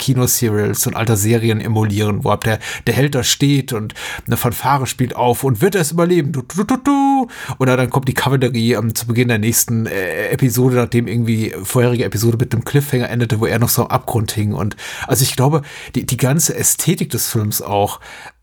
[0.53, 3.93] Kinoserials und alter Serien emulieren, wo ab der, der Held da steht und
[4.27, 6.31] eine Fanfare spielt auf und wird er es überleben.
[6.31, 7.27] Du, du, du, du.
[7.59, 12.05] Oder dann kommt die Kavallerie ähm, zu Beginn der nächsten äh, Episode, nachdem irgendwie vorherige
[12.05, 14.53] Episode mit einem Cliffhanger endete, wo er noch so am Abgrund hing.
[14.53, 14.75] Und
[15.07, 15.61] also ich glaube,
[15.95, 17.99] die, die ganze Ästhetik des Films auch,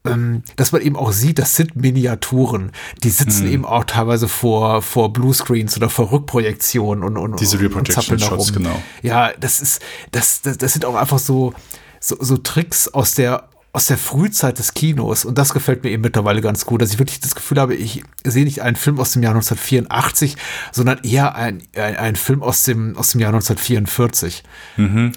[0.07, 2.73] ähm, dass man eben auch sieht, das sind Miniaturen.
[3.05, 3.53] Die sitzen Mhm.
[3.53, 8.03] eben auch teilweise vor, vor Bluescreens oder vor Rückprojektionen und, und Diese und- und Reprojection
[8.03, 8.83] zappeln da Shots, genau.
[9.03, 9.83] Ja, das ist,
[10.13, 11.53] das, das, das sind auch einfach so,
[12.01, 15.25] so, so Tricks aus der, aus der Frühzeit des Kinos.
[15.25, 18.03] Und das gefällt mir eben mittlerweile ganz gut, dass ich wirklich das Gefühl habe, ich
[18.25, 20.37] sehe nicht einen Film aus dem Jahr 1984,
[20.73, 24.43] sondern eher ein, ein, Film aus dem, aus dem Jahr 1944.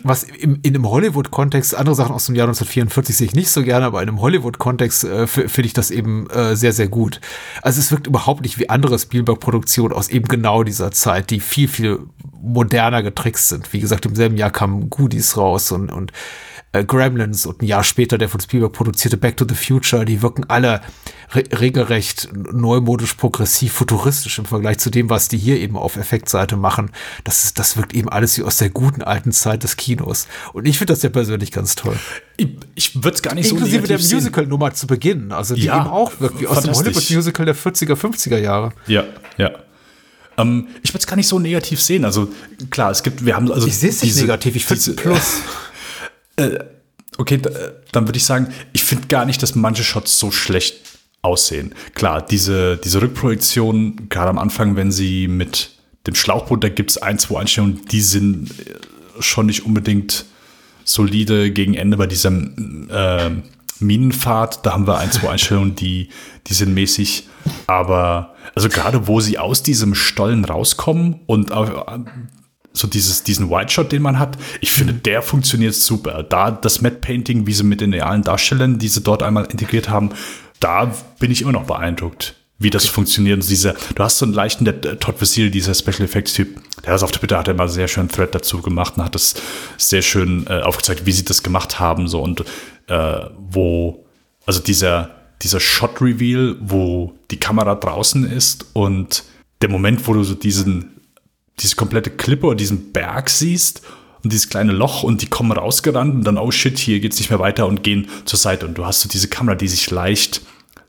[0.03, 3.63] Was im, in einem Hollywood-Kontext, andere Sachen aus dem Jahr 1944 sehe ich nicht so
[3.63, 7.21] gerne, aber in einem Hollywood-Kontext äh, finde ich das eben äh, sehr, sehr gut.
[7.63, 11.67] Also es wirkt überhaupt nicht wie andere Spielberg-Produktionen aus eben genau dieser Zeit, die viel,
[11.67, 12.01] viel
[12.39, 13.73] moderner getrickst sind.
[13.73, 16.11] Wie gesagt, im selben Jahr kamen Goodies raus und, und
[16.73, 20.21] äh, Gremlins und ein Jahr später der von Spielberg produzierte Back to the Future, die
[20.21, 20.81] wirken alle
[21.33, 26.57] re regelrecht neumodisch, progressiv, futuristisch im Vergleich zu dem, was die hier eben auf Effektseite
[26.57, 26.91] machen.
[27.23, 30.27] Das, ist, das wirkt eben alles wie aus der guten alten Zeit des Kinos.
[30.53, 31.95] Und ich finde das ja persönlich ganz toll.
[32.37, 34.17] Ich, ich würde es gar nicht Inklusive so der negativ sehen.
[34.17, 36.73] Musical-Nummer zu Beginn, also die Ja, eben auch wirkt wie aus dem.
[36.73, 38.73] Hollywood-Musical der 40er, 50er Jahre.
[38.87, 39.05] Ja,
[39.37, 39.51] ja.
[40.37, 42.05] Ähm, ich würde es gar nicht so negativ sehen.
[42.05, 42.29] Also
[42.71, 44.95] klar, es gibt, wir haben also Ich sehe es nicht negativ, ich finde es ein
[46.35, 46.53] Plus.
[47.17, 47.51] Okay, da,
[47.91, 50.75] dann würde ich sagen, ich finde gar nicht, dass manche Shots so schlecht
[51.21, 51.73] aussehen.
[51.93, 55.71] Klar, diese, diese Rückprojektion, gerade am Anfang, wenn sie mit
[56.07, 58.73] dem Schlauchboot, da gibt es ein, zwei Einstellungen, die sind äh,
[59.21, 60.25] schon nicht unbedingt
[60.83, 63.29] solide gegen Ende bei diesem äh,
[63.79, 64.65] Minenfahrt.
[64.65, 66.09] Da haben wir ein, zwei Einstellungen, die,
[66.47, 67.27] die sind mäßig.
[67.67, 71.55] Aber also gerade wo sie aus diesem Stollen rauskommen und äh,
[72.73, 76.23] so dieses, diesen White Shot, den man hat, ich finde, der funktioniert super.
[76.23, 79.89] Da das Matte Painting, wie sie mit den realen Darstellern, die sie dort einmal integriert
[79.89, 80.09] haben,
[80.59, 82.93] da bin ich immer noch beeindruckt, wie das okay.
[82.93, 83.41] funktioniert.
[83.41, 86.95] Und diese, du hast so einen leichten der, Todd Vasile, dieser Special Effects Typ, der
[86.95, 89.35] ist auf Twitter hat er mal sehr schön Thread dazu gemacht und hat das
[89.77, 92.43] sehr schön äh, aufgezeigt, wie sie das gemacht haben, so und
[92.87, 94.05] äh, wo,
[94.45, 99.23] also dieser, dieser Shot Reveal, wo die Kamera draußen ist und
[99.61, 100.92] der Moment, wo du so diesen,
[101.59, 103.81] diese komplette Klippe oder diesen Berg siehst
[104.23, 107.29] und dieses kleine Loch und die kommen rausgerannt und dann, oh shit, hier geht's nicht
[107.29, 108.65] mehr weiter und gehen zur Seite.
[108.65, 110.41] Und du hast so diese Kamera, die sich leicht,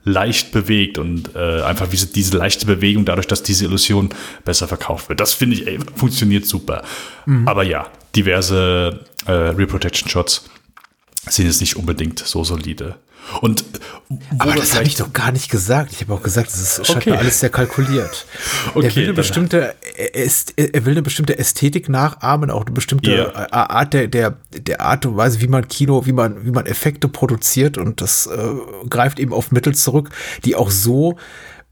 [0.04, 4.10] leicht bewegt und äh, einfach wie diese leichte Bewegung dadurch, dass diese Illusion
[4.44, 5.20] besser verkauft wird.
[5.20, 6.82] Das finde ich, ey, funktioniert super.
[7.26, 7.48] Mhm.
[7.48, 10.48] Aber ja, diverse äh, Reprotection Shots
[11.28, 12.96] sind jetzt nicht unbedingt so solide.
[13.40, 13.64] Und
[14.38, 15.92] aber das habe ich doch gar nicht gesagt.
[15.92, 17.12] Ich habe auch gesagt, das ist okay.
[17.12, 18.26] alles sehr kalkuliert.
[18.74, 19.74] Okay, er will eine bestimmte,
[20.56, 23.52] er will eine bestimmte Ästhetik nachahmen, auch eine bestimmte yeah.
[23.52, 27.08] Art der, der, der Art und Weise, wie man Kino, wie man, wie man Effekte
[27.08, 30.10] produziert und das äh, greift eben auf Mittel zurück,
[30.44, 31.16] die auch so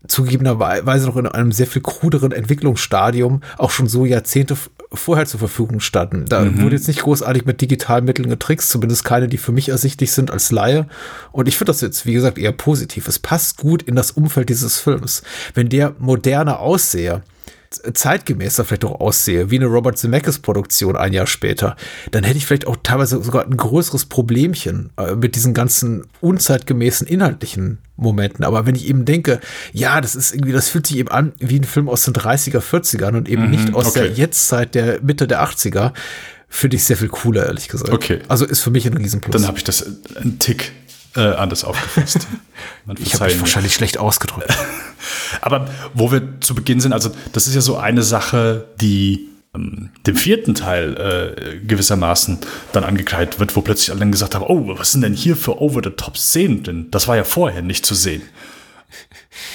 [0.06, 4.56] zugegebenerweise noch in einem sehr viel kruderen Entwicklungsstadium auch schon so Jahrzehnte
[4.94, 6.26] vorher zur Verfügung standen.
[6.26, 6.62] Da mhm.
[6.62, 10.30] wurde jetzt nicht großartig mit digitalen Mitteln getrickst, zumindest keine, die für mich ersichtlich sind
[10.30, 10.86] als Laie.
[11.32, 13.08] Und ich finde das jetzt, wie gesagt, eher positiv.
[13.08, 15.22] Es passt gut in das Umfeld dieses Films.
[15.54, 17.22] Wenn der moderner aussehe,
[17.74, 21.76] zeitgemäßer vielleicht auch aussehe, wie eine Robert Zemeckis Produktion ein Jahr später,
[22.10, 27.06] dann hätte ich vielleicht auch teilweise sogar ein größeres Problemchen äh, mit diesen ganzen unzeitgemäßen
[27.06, 28.44] inhaltlichen Momenten.
[28.44, 29.40] Aber wenn ich eben denke,
[29.72, 32.60] ja, das ist irgendwie, das fühlt sich eben an wie ein Film aus den 30er,
[32.60, 34.00] 40ern und eben mhm, nicht aus okay.
[34.00, 35.92] der Jetztzeit der Mitte der 80er,
[36.48, 37.92] finde ich sehr viel cooler, ehrlich gesagt.
[37.92, 38.20] Okay.
[38.28, 39.32] Also ist für mich ein Riesenplus.
[39.32, 39.86] Dann habe ich das
[40.16, 40.72] ein Tick
[41.14, 42.26] äh, anders aufgefasst.
[42.98, 44.48] ich habe mich wahrscheinlich schlecht ausgedrückt.
[45.40, 49.90] Aber wo wir zu Beginn sind, also das ist ja so eine Sache, die ähm,
[50.06, 52.38] dem vierten Teil äh, gewissermaßen
[52.72, 55.60] dann angekreidet wird, wo plötzlich alle dann gesagt haben, oh, was sind denn hier für
[55.60, 56.62] Over-the-Top-Szenen?
[56.62, 58.22] Denn das war ja vorher nicht zu sehen.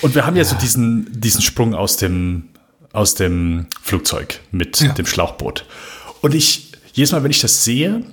[0.02, 2.50] Und wir haben ja, ja so diesen, diesen Sprung aus dem,
[2.94, 4.92] aus dem Flugzeug mit ja.
[4.94, 5.66] dem Schlauchboot.
[6.22, 8.04] Und ich, jedes Mal, wenn ich das sehe,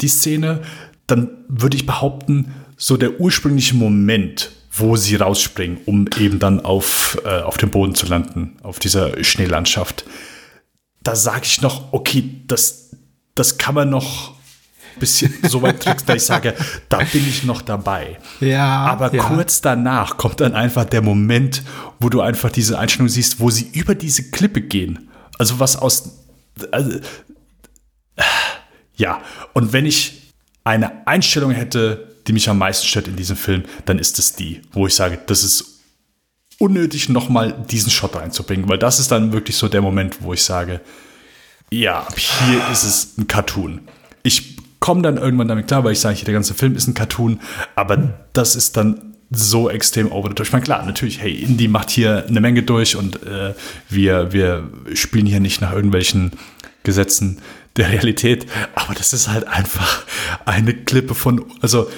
[0.00, 0.62] die Szene,
[1.06, 7.18] dann würde ich behaupten, so der ursprüngliche Moment, wo sie rausspringen, um eben dann auf,
[7.24, 10.04] äh, auf dem Boden zu landen, auf dieser Schneelandschaft.
[11.02, 12.90] Da sage ich noch, okay, das,
[13.34, 14.34] das kann man noch
[14.94, 16.54] ein bisschen so weit tricksen, dass ich sage,
[16.88, 18.18] da bin ich noch dabei.
[18.40, 18.86] Ja.
[18.86, 19.22] Aber ja.
[19.22, 21.62] kurz danach kommt dann einfach der Moment,
[22.00, 25.10] wo du einfach diese Einstellung siehst, wo sie über diese Klippe gehen.
[25.38, 26.18] Also was aus.
[26.70, 26.98] Also,
[28.96, 29.20] ja,
[29.52, 30.32] und wenn ich
[30.62, 34.62] eine Einstellung hätte, die mich am meisten stört in diesem Film, dann ist es die,
[34.72, 35.80] wo ich sage, das ist
[36.58, 40.42] unnötig, nochmal diesen Shot reinzubringen, weil das ist dann wirklich so der Moment, wo ich
[40.42, 40.80] sage,
[41.70, 43.80] ja, hier ist es ein Cartoon.
[44.22, 47.40] Ich komme dann irgendwann damit klar, weil ich sage, der ganze Film ist ein Cartoon,
[47.74, 50.46] aber das ist dann so extrem over the top.
[50.46, 53.54] Ich meine, klar, natürlich, hey, Indie macht hier eine Menge durch und äh,
[53.88, 56.32] wir, wir spielen hier nicht nach irgendwelchen
[56.82, 57.40] Gesetzen
[57.76, 60.04] der Realität, aber das ist halt einfach
[60.44, 61.88] eine Klippe von, also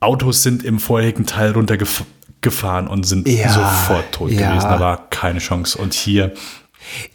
[0.00, 4.50] Autos sind im vorherigen Teil runtergefahren und sind ja, sofort tot ja.
[4.50, 4.68] gewesen.
[4.68, 5.78] Da war keine Chance.
[5.78, 6.32] Und hier.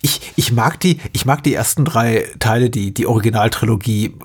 [0.01, 4.15] Ich, ich mag die, ich mag die ersten drei Teile, die, die Originaltrilogie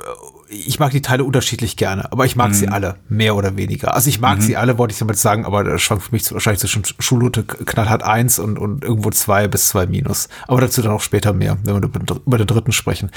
[0.49, 2.55] ich mag die Teile unterschiedlich gerne, aber ich mag mhm.
[2.55, 3.95] sie alle, mehr oder weniger.
[3.95, 4.43] Also ich mag mhm.
[4.43, 8.03] sie alle, wollte ich damit sagen, aber das schwankt für mich wahrscheinlich zwischen Schulnote knallhart
[8.03, 10.29] eins und, und irgendwo zwei bis zwei minus.
[10.47, 11.91] Aber dazu dann auch später mehr, wenn wir
[12.27, 13.11] über den dritten sprechen.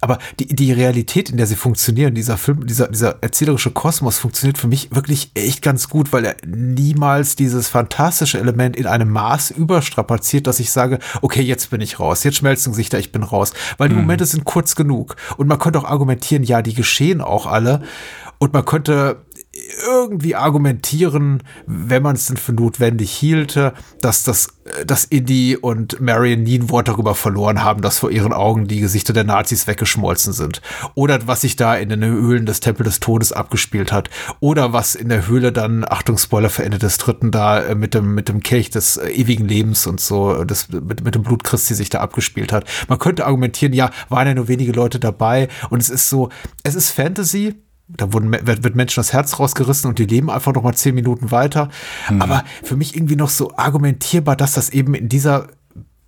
[0.00, 4.58] Aber die, die Realität, in der sie funktionieren, dieser Film, dieser, dieser erzählerische Kosmos funktioniert
[4.58, 9.50] für mich wirklich echt ganz gut, weil er niemals dieses fantastische Element in einem Maß
[9.50, 13.52] überstrapaziert, dass ich sage, okay, jetzt bin ich raus, jetzt schmelzen Gesichter, ich bin raus.
[13.76, 14.02] Weil die mhm.
[14.02, 15.16] Momente sind kurz genug.
[15.36, 17.82] Und man könnte auch argumentieren, ja, die geschehen auch alle.
[18.38, 19.25] Und man könnte
[19.86, 24.48] irgendwie argumentieren, wenn man es denn für notwendig hielte, dass das,
[24.84, 28.80] dass Indy und Marion nie ein Wort darüber verloren haben, dass vor ihren Augen die
[28.80, 30.60] Gesichter der Nazis weggeschmolzen sind.
[30.94, 34.10] Oder was sich da in den Höhlen des Tempel des Todes abgespielt hat.
[34.40, 37.94] Oder was in der Höhle dann, Achtung, Spoiler für Ende des Dritten, da äh, mit
[37.94, 41.44] dem, mit dem Kelch des äh, ewigen Lebens und so, das, mit, mit dem Blut
[41.44, 42.64] Christi sich da abgespielt hat.
[42.88, 46.30] Man könnte argumentieren, ja, waren ja nur wenige Leute dabei und es ist so,
[46.62, 47.54] es ist Fantasy,
[47.88, 50.94] Da wurden, wird, wird Menschen das Herz rausgerissen und die leben einfach noch mal zehn
[50.94, 51.68] Minuten weiter.
[52.10, 52.20] Mhm.
[52.20, 55.48] Aber für mich irgendwie noch so argumentierbar, dass das eben in dieser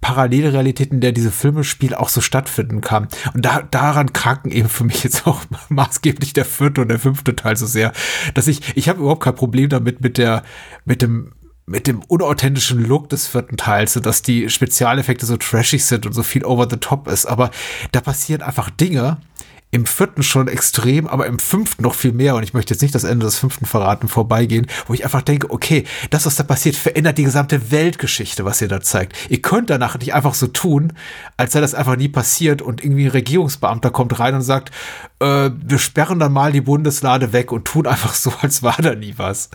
[0.01, 3.09] Parallelrealität, in der diese Filme spielen, auch so stattfinden kann.
[3.35, 7.35] Und da, daran kranken eben für mich jetzt auch maßgeblich der vierte und der fünfte
[7.35, 7.93] Teil so sehr,
[8.35, 10.45] dass ich, ich habe überhaupt kein Problem damit mit der,
[10.85, 11.33] mit dem,
[11.67, 16.13] mit dem unauthentischen Look des vierten Teils, so dass die Spezialeffekte so trashig sind und
[16.13, 17.27] so viel over the top ist.
[17.27, 17.51] Aber
[17.93, 19.19] da passieren einfach Dinge,
[19.71, 22.35] im vierten schon extrem, aber im fünften noch viel mehr.
[22.37, 25.51] Und ich möchte jetzt nicht das Ende des fünften verraten, vorbeigehen, wo ich einfach denke,
[25.51, 29.15] okay, das, was da passiert, verändert die gesamte Weltgeschichte, was ihr da zeigt.
[29.29, 30.95] Ihr könnt danach nicht einfach so tun,
[31.37, 34.71] als sei das einfach nie passiert und irgendwie ein Regierungsbeamter kommt rein und sagt,
[35.21, 38.95] äh, wir sperren dann mal die Bundeslade weg und tun einfach so, als war da
[38.95, 39.51] nie was.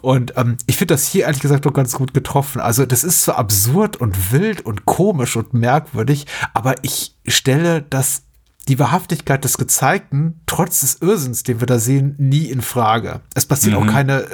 [0.00, 2.60] Und ähm, ich finde das hier ehrlich gesagt doch ganz gut getroffen.
[2.60, 8.22] Also das ist so absurd und wild und komisch und merkwürdig, aber ich stelle das
[8.70, 13.20] die Wahrhaftigkeit des Gezeigten, trotz des Irrsinns, den wir da sehen, nie in Frage.
[13.34, 13.82] Es passiert mhm.
[13.82, 14.28] auch keine, äh,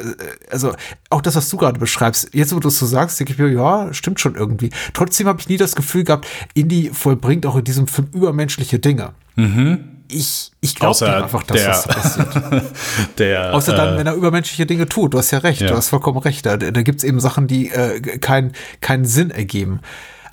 [0.51, 0.75] also
[1.09, 3.49] auch das, was du gerade beschreibst, jetzt wo du es so sagst, denke ich mir,
[3.49, 4.69] ja, stimmt schon irgendwie.
[4.93, 9.15] Trotzdem habe ich nie das Gefühl gehabt, Indie vollbringt auch in diesem Film übermenschliche Dinge.
[9.37, 9.97] Mhm.
[10.09, 12.63] Ich, ich glaube einfach, dass der, das passiert.
[13.19, 15.15] der, Außer dann, äh, wenn er übermenschliche Dinge tut.
[15.15, 15.69] Du hast ja recht, ja.
[15.69, 16.45] du hast vollkommen recht.
[16.45, 18.53] Da, da gibt es eben Sachen, die äh, keinen
[18.83, 19.81] keinen Sinn ergeben.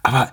[0.03, 0.29] Aber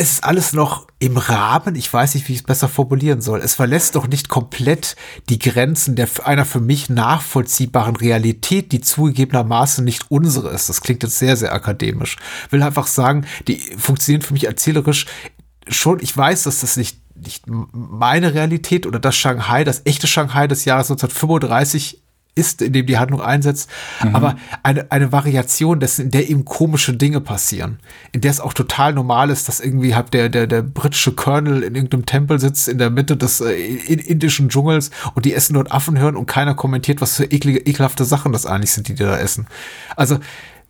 [0.00, 1.74] es ist alles noch im Rahmen.
[1.74, 3.40] Ich weiß nicht, wie ich es besser formulieren soll.
[3.40, 4.96] Es verlässt doch nicht komplett
[5.28, 10.70] die Grenzen der einer für mich nachvollziehbaren Realität, die zugegebenermaßen nicht unsere ist.
[10.70, 12.16] Das klingt jetzt sehr, sehr akademisch.
[12.48, 15.04] Will einfach sagen, die funktionieren für mich erzählerisch
[15.68, 16.00] schon.
[16.00, 20.64] Ich weiß, dass das nicht nicht meine Realität oder das Shanghai, das echte Shanghai des
[20.64, 22.00] Jahres 1935
[22.34, 23.68] ist, in dem die Handlung einsetzt,
[24.02, 24.14] mhm.
[24.14, 27.80] aber eine, eine Variation dessen, in der eben komische Dinge passieren,
[28.12, 31.62] in der es auch total normal ist, dass irgendwie halt der, der, der britische Colonel
[31.62, 35.72] in irgendeinem Tempel sitzt in der Mitte des äh, indischen Dschungels und die essen dort
[35.72, 39.04] Affen hören und keiner kommentiert, was für eklige, ekelhafte Sachen das eigentlich sind, die die
[39.04, 39.46] da essen.
[39.96, 40.18] Also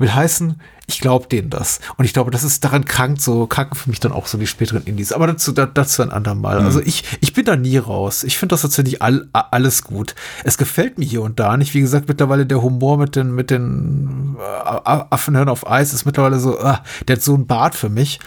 [0.01, 1.81] will heißen, ich glaube denen das.
[1.97, 4.47] Und ich glaube, das ist daran krank, so kranken für mich dann auch so die
[4.47, 5.12] späteren Indies.
[5.12, 6.60] Aber dazu, dazu ein andermal.
[6.60, 6.66] Mhm.
[6.66, 8.24] Also ich, ich bin da nie raus.
[8.24, 10.14] Ich finde das tatsächlich all, alles gut.
[10.43, 11.74] Es gefällt mir hier und da nicht.
[11.74, 16.40] Wie gesagt, mittlerweile der Humor mit den, mit den äh, Affenhören auf Eis ist mittlerweile
[16.40, 18.18] so, äh, der hat so ein Bart für mich.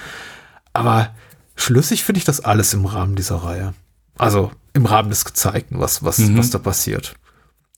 [0.71, 1.09] Aber
[1.55, 3.73] schlüssig finde ich das alles im Rahmen dieser Reihe.
[4.17, 6.37] Also im Rahmen des Gezeigten, was, was, mhm.
[6.37, 7.15] was da passiert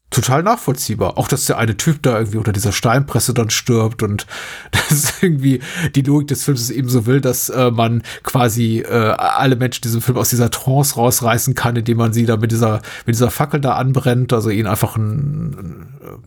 [0.10, 1.18] total nachvollziehbar.
[1.18, 4.26] Auch, dass der eine Typ da irgendwie unter dieser Steinpresse dann stirbt und
[4.72, 5.62] dass irgendwie
[5.96, 9.90] die Logik des Films eben so will, dass äh, man quasi äh, alle Menschen in
[9.90, 13.32] diesem Film aus dieser Trance rausreißen kann, indem man sie da mit dieser, mit dieser
[13.32, 16.26] Fackel da anbrennt, also ihnen einfach ein, ein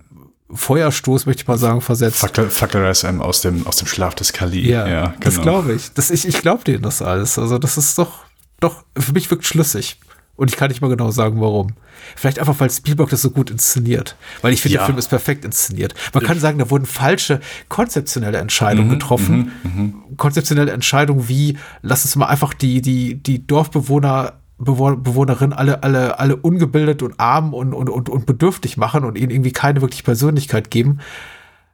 [0.50, 2.18] Feuerstoß, möchte ich mal sagen, versetzt.
[2.18, 4.68] Fackel, Fackel einem aus dem, aus dem Schlaf des Kali.
[4.68, 5.18] Ja, ja genau.
[5.20, 5.92] das glaube ich.
[5.92, 6.26] Das, ich.
[6.26, 7.38] Ich glaube denen das alles.
[7.38, 8.24] Also das ist doch,
[8.60, 10.00] doch, für mich wirkt schlüssig.
[10.38, 11.72] Und ich kann nicht mal genau sagen, warum.
[12.14, 14.14] Vielleicht einfach, weil Spielberg das so gut inszeniert.
[14.40, 14.82] Weil ich finde, ja.
[14.82, 15.94] der Film ist perfekt inszeniert.
[16.14, 19.52] Man kann sagen, da wurden falsche konzeptionelle Entscheidungen mhm, getroffen.
[19.64, 20.16] Mhm, mhm.
[20.16, 26.36] Konzeptionelle Entscheidungen wie, lass uns mal einfach die, die, die Dorfbewohner Bewohnerin alle, alle, alle
[26.36, 30.70] ungebildet und arm und, und, und, und bedürftig machen und ihnen irgendwie keine wirklich Persönlichkeit
[30.70, 31.00] geben.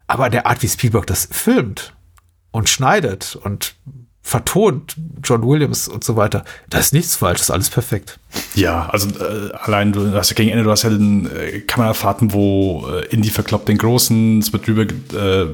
[0.06, 1.94] Aber der Art, wie Spielberg das filmt
[2.50, 3.74] und schneidet und
[4.24, 6.44] vertont, John Williams und so weiter.
[6.70, 8.18] Da ist nichts falsch, das ist alles perfekt.
[8.54, 12.32] Ja, also äh, allein du hast ja gegen Ende, du hast ja den äh, Kamerafahrten,
[12.32, 15.46] wo äh, Indy verkloppt den Großen, es wird rüber, äh,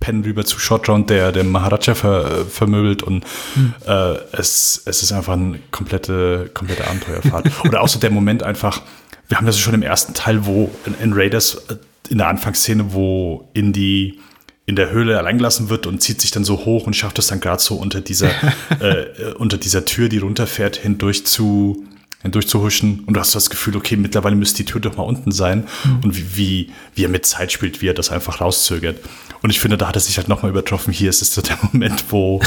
[0.00, 3.24] pennen rüber zu Shotround, der der Maharaja ver, äh, vermöbelt und
[3.54, 3.72] hm.
[3.86, 7.50] äh, es, es ist einfach eine komplette, komplette Abenteuerfahrt.
[7.64, 8.82] Oder auch so der Moment einfach,
[9.28, 11.76] wir haben das schon im ersten Teil, wo in, in Raiders äh,
[12.10, 14.20] in der Anfangsszene, wo Indy
[14.66, 17.26] in der Höhle allein gelassen wird und zieht sich dann so hoch und schafft es
[17.26, 18.30] dann gerade so unter dieser,
[18.80, 21.84] äh, äh, unter dieser Tür, die runterfährt, hindurch zu,
[22.22, 23.00] hindurch zu huschen.
[23.06, 25.66] Und du hast das Gefühl, okay, mittlerweile müsste die Tür doch mal unten sein.
[25.84, 26.00] Mhm.
[26.02, 29.00] Und wie, wie, wie er mit Zeit spielt, wie er das einfach rauszögert.
[29.42, 30.92] Und ich finde, da hat er sich halt nochmal übertroffen.
[30.92, 32.40] Hier ist es so der Moment, wo,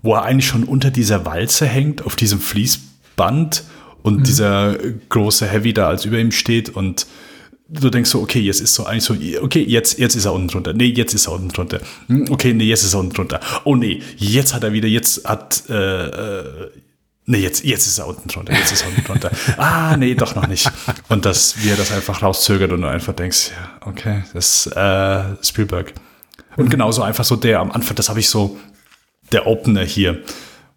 [0.00, 3.64] wo er eigentlich schon unter dieser Walze hängt, auf diesem Fließband
[4.02, 4.24] und mhm.
[4.24, 4.78] dieser
[5.10, 7.06] große Heavy da als über ihm steht und
[7.68, 10.48] du denkst so, okay, jetzt ist so eigentlich so, okay, jetzt, jetzt ist er unten
[10.48, 10.72] drunter.
[10.72, 11.80] Nee, jetzt ist er unten drunter.
[12.06, 13.40] Hm, okay, nee, jetzt ist er unten drunter.
[13.64, 16.70] Oh nee, jetzt hat er wieder, jetzt hat, äh, äh,
[17.26, 19.30] nee, jetzt, jetzt ist er unten drunter, jetzt ist er unten drunter.
[19.58, 20.70] ah, nee, doch noch nicht.
[21.08, 25.24] Und dass wir das einfach rauszögert und du einfach denkst, ja, okay, das ist äh,
[25.42, 25.92] Spielberg.
[26.56, 26.70] Und mhm.
[26.70, 28.58] genauso einfach so der am Anfang, das habe ich so,
[29.30, 30.22] der Opener hier,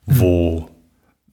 [0.06, 0.70] wo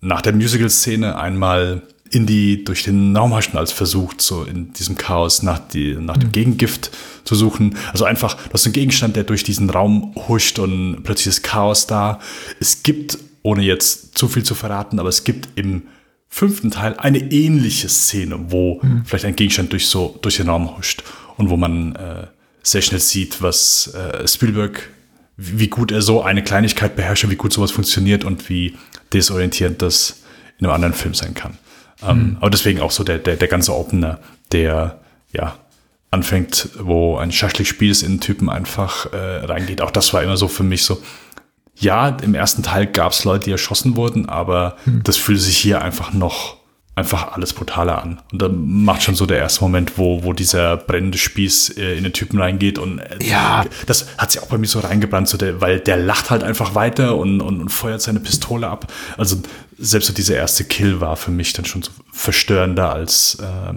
[0.01, 5.43] nach der Musical-Szene einmal in die, durch den Raum als versucht, so in diesem Chaos
[5.43, 6.33] nach, die, nach dem mhm.
[6.33, 6.91] Gegengift
[7.25, 7.77] zu suchen.
[7.93, 11.87] Also einfach, du hast einen Gegenstand, der durch diesen Raum huscht und plötzlich ist Chaos
[11.87, 12.21] da.
[12.61, 15.83] Es gibt, ohne jetzt zu viel zu verraten, aber es gibt im
[16.29, 19.05] fünften Teil eine ähnliche Szene, wo mhm.
[19.05, 21.03] vielleicht ein Gegenstand durch so durch den Raum huscht
[21.37, 22.27] und wo man äh,
[22.63, 24.91] sehr schnell sieht, was äh, Spielberg,
[25.37, 28.77] wie gut er so eine Kleinigkeit beherrscht, wie gut sowas funktioniert und wie
[29.13, 30.21] desorientierend das
[30.59, 31.57] in einem anderen Film sein kann.
[32.03, 32.09] Mhm.
[32.09, 34.19] Ähm, aber deswegen auch so der, der, der ganze Opener,
[34.53, 35.01] der
[35.33, 35.57] ja
[36.11, 39.83] anfängt, wo ein Schaschlik-Spiel in einen Typen einfach äh, reingeht.
[39.83, 41.03] Auch das war immer so für mich so,
[41.77, 45.03] ja, im ersten Teil gab es Leute, die erschossen wurden, aber hm.
[45.05, 46.59] das fühlt sich hier einfach noch
[46.99, 48.21] einfach alles brutaler an.
[48.33, 52.03] Und dann macht schon so der erste Moment, wo, wo dieser brennende Spieß äh, in
[52.03, 53.65] den Typen reingeht und äh, ja.
[53.87, 56.75] das hat sich auch bei mir so reingebrannt, so der, weil der lacht halt einfach
[56.75, 58.93] weiter und, und, und, feuert seine Pistole ab.
[59.17, 59.37] Also
[59.79, 63.75] selbst so dieser erste Kill war für mich dann schon so verstörender als äh,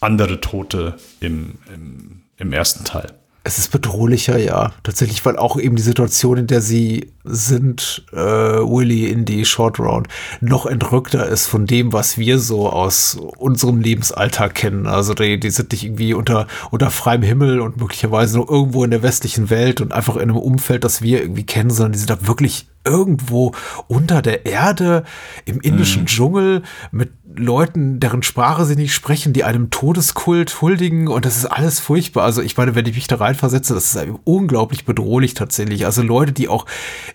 [0.00, 3.19] andere Tote im, im, im ersten Teil.
[3.42, 4.72] Es ist bedrohlicher, ja.
[4.82, 9.78] Tatsächlich, weil auch eben die Situation, in der sie sind, äh, Willy in die Short
[9.78, 10.08] Round,
[10.40, 14.86] noch entrückter ist von dem, was wir so aus unserem Lebensalltag kennen.
[14.86, 18.90] Also die, die sind nicht irgendwie unter, unter freiem Himmel und möglicherweise noch irgendwo in
[18.90, 22.10] der westlichen Welt und einfach in einem Umfeld, das wir irgendwie kennen, sondern die sind
[22.10, 23.52] da wirklich irgendwo
[23.88, 25.04] unter der Erde
[25.44, 26.06] im indischen mhm.
[26.06, 31.46] Dschungel mit Leuten, deren Sprache sie nicht sprechen, die einem Todeskult huldigen und das ist
[31.46, 32.24] alles furchtbar.
[32.24, 35.84] Also ich meine, wenn ich mich da reinversetze, das ist unglaublich bedrohlich tatsächlich.
[35.84, 36.66] Also Leute, die auch,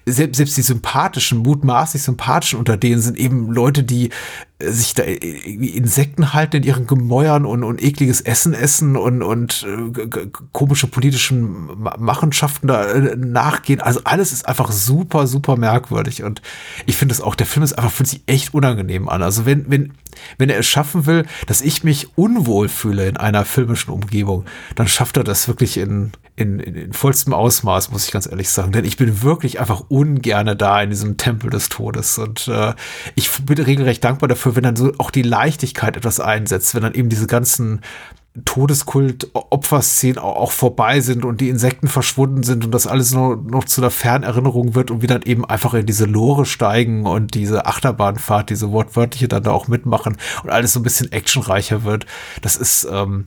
[0.05, 4.09] selbst, selbst die sympathischen, mutmaßlich sympathischen unter denen sind eben Leute, die
[4.59, 10.27] sich da Insekten halten in ihren Gemäuern und, und ekliges Essen essen und, und äh,
[10.53, 11.67] komische politischen
[11.99, 13.81] Machenschaften da äh, nachgehen.
[13.81, 16.23] Also alles ist einfach super, super merkwürdig.
[16.23, 16.41] Und
[16.85, 19.23] ich finde es auch, der Film ist einfach, fühlt sich echt unangenehm an.
[19.23, 19.91] Also wenn, wenn,
[20.37, 24.45] wenn er es schaffen will, dass ich mich unwohl fühle in einer filmischen Umgebung,
[24.75, 28.49] dann schafft er das wirklich in, in, in, in vollstem Ausmaß, muss ich ganz ehrlich
[28.49, 28.71] sagen.
[28.71, 32.17] Denn ich bin wirklich einfach ungerne da in diesem Tempel des Todes.
[32.17, 32.73] Und äh,
[33.15, 36.93] ich bin regelrecht dankbar dafür, wenn dann so auch die Leichtigkeit etwas einsetzt, wenn dann
[36.93, 37.81] eben diese ganzen
[38.43, 43.79] Todeskult-Opferszenen auch vorbei sind und die Insekten verschwunden sind und das alles nur noch zu
[43.79, 48.49] einer Fernerinnerung wird und wir dann eben einfach in diese Lore steigen und diese Achterbahnfahrt,
[48.49, 52.05] diese wortwörtliche dann da auch mitmachen und alles so ein bisschen actionreicher wird.
[52.41, 53.23] Das ist, ähm,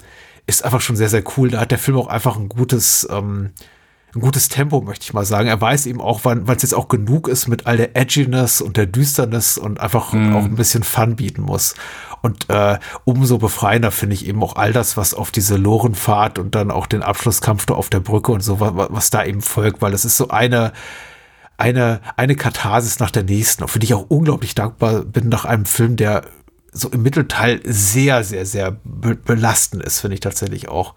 [0.49, 1.51] ist einfach schon sehr, sehr cool.
[1.51, 3.51] Da hat der Film auch einfach ein gutes, ähm,
[4.15, 5.49] ein gutes Tempo, möchte ich mal sagen.
[5.49, 8.79] Er weiß eben auch, wann es jetzt auch genug ist mit all der Edginess und
[8.79, 10.35] der Düsternis und einfach mm.
[10.35, 11.75] auch ein bisschen Fun bieten muss.
[12.23, 16.55] Und äh, umso befreiender finde ich eben auch all das, was auf diese Lorenfahrt und
[16.55, 19.83] dann auch den Abschlusskampf da auf der Brücke und so, was, was da eben folgt,
[19.83, 20.73] weil es ist so eine,
[21.59, 25.67] eine, eine Katharsis nach der nächsten, für die ich auch unglaublich dankbar bin nach einem
[25.67, 26.23] Film, der
[26.73, 30.95] so im Mittelteil sehr, sehr, sehr be belastend ist, finde ich tatsächlich auch.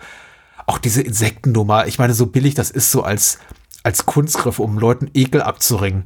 [0.67, 3.39] Auch diese Insektennummer, ich meine, so billig das ist so als,
[3.83, 6.03] als Kunstgriff, um Leuten Ekel abzuringen.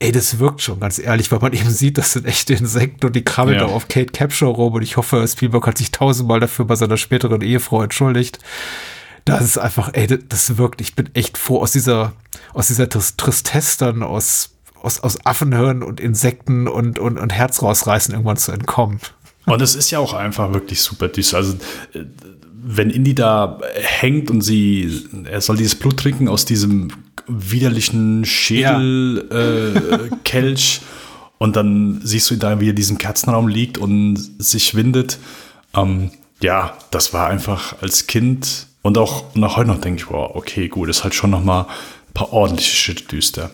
[0.00, 3.16] Ey, das wirkt schon, ganz ehrlich, weil man eben sieht, das sind echte Insekten und
[3.16, 3.66] die krabbeln ja.
[3.66, 6.96] da auf Kate Capshaw rum und ich hoffe, Spielberg hat sich tausendmal dafür bei seiner
[6.96, 8.38] späteren Ehefrau entschuldigt.
[9.24, 12.14] Das ist einfach, ey, das wirkt, ich bin echt froh aus dieser,
[12.54, 18.12] aus dieser Tristesse dann, aus aus, aus Affenhirn und Insekten und, und, und Herz rausreißen
[18.14, 19.00] irgendwann zu entkommen.
[19.46, 21.38] Und es ist ja auch einfach wirklich super düster.
[21.38, 21.54] Also,
[21.94, 22.04] äh,
[22.70, 26.88] wenn Indy da hängt und sie, er soll dieses Blut trinken aus diesem
[27.26, 30.82] widerlichen Schädelkelch ja.
[30.82, 30.84] äh,
[31.38, 35.18] und dann siehst du ihn da, wie er in diesem Kerzenraum liegt und sich windet.
[35.74, 36.10] Ähm,
[36.42, 40.68] ja, das war einfach als Kind und auch nach heute noch denke ich, wow, okay,
[40.68, 43.50] gut, ist halt schon noch mal ein paar ordentliche Schritte düster.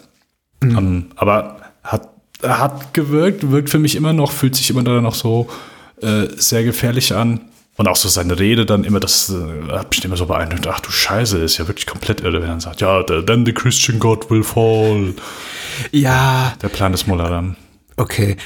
[0.70, 0.78] Mhm.
[0.78, 2.08] Um, ähm, aber hat,
[2.42, 5.48] hat gewirkt, wirkt für mich immer noch, fühlt sich immer noch so
[6.00, 7.40] äh, sehr gefährlich an.
[7.76, 10.66] Und auch so seine Rede dann immer, das äh, hat mich immer so beeindruckt.
[10.68, 13.98] Ach du Scheiße, ist ja wirklich komplett irre, wenn er sagt, ja, then the Christian
[13.98, 15.14] God will fall.
[15.90, 16.54] Ja.
[16.62, 17.56] Der Plan des Mulleram.
[17.96, 18.36] Okay,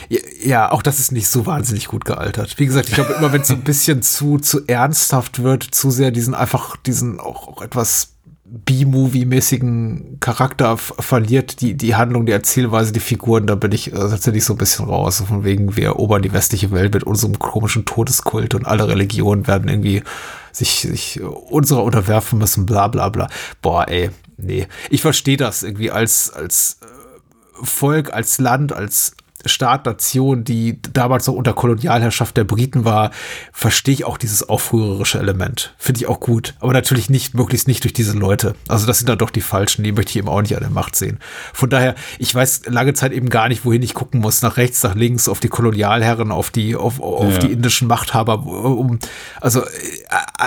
[0.42, 2.58] ja, auch das ist nicht so wahnsinnig gut gealtert.
[2.58, 5.90] Wie gesagt, ich glaube immer, wenn es so ein bisschen zu zu ernsthaft wird, zu
[5.90, 8.17] sehr diesen einfach diesen auch, auch etwas
[8.50, 14.44] B-Movie-mäßigen Charakter verliert, die, die Handlung, die Erzählweise, die Figuren, da bin ich äh, tatsächlich
[14.44, 15.22] so ein bisschen raus.
[15.26, 19.68] Von wegen, wir erobern die westliche Welt mit unserem komischen Todeskult und alle Religionen werden
[19.68, 20.02] irgendwie
[20.52, 23.28] sich, sich unserer unterwerfen müssen, bla bla bla.
[23.60, 24.66] Boah, ey, nee.
[24.88, 29.12] Ich verstehe das irgendwie als, als äh, Volk, als Land, als
[29.46, 33.12] Staat, Nation, die damals noch unter Kolonialherrschaft der Briten war,
[33.52, 35.74] verstehe ich auch dieses aufrührerische Element.
[35.78, 36.54] Finde ich auch gut.
[36.58, 38.54] Aber natürlich nicht, möglichst nicht durch diese Leute.
[38.66, 40.70] Also das sind dann doch die Falschen, die möchte ich eben auch nicht an der
[40.70, 41.20] Macht sehen.
[41.52, 44.42] Von daher, ich weiß lange Zeit eben gar nicht, wohin ich gucken muss.
[44.42, 47.38] Nach rechts, nach links, auf die Kolonialherren, auf die, auf, auf ja.
[47.38, 48.98] die indischen Machthaber, um,
[49.40, 49.68] also äh,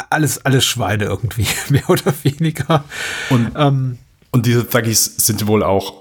[0.10, 2.84] alles, alles Schweine irgendwie, mehr oder weniger.
[3.30, 4.00] Und, ähm,
[4.32, 5.94] und diese Thuggies sind wohl auch,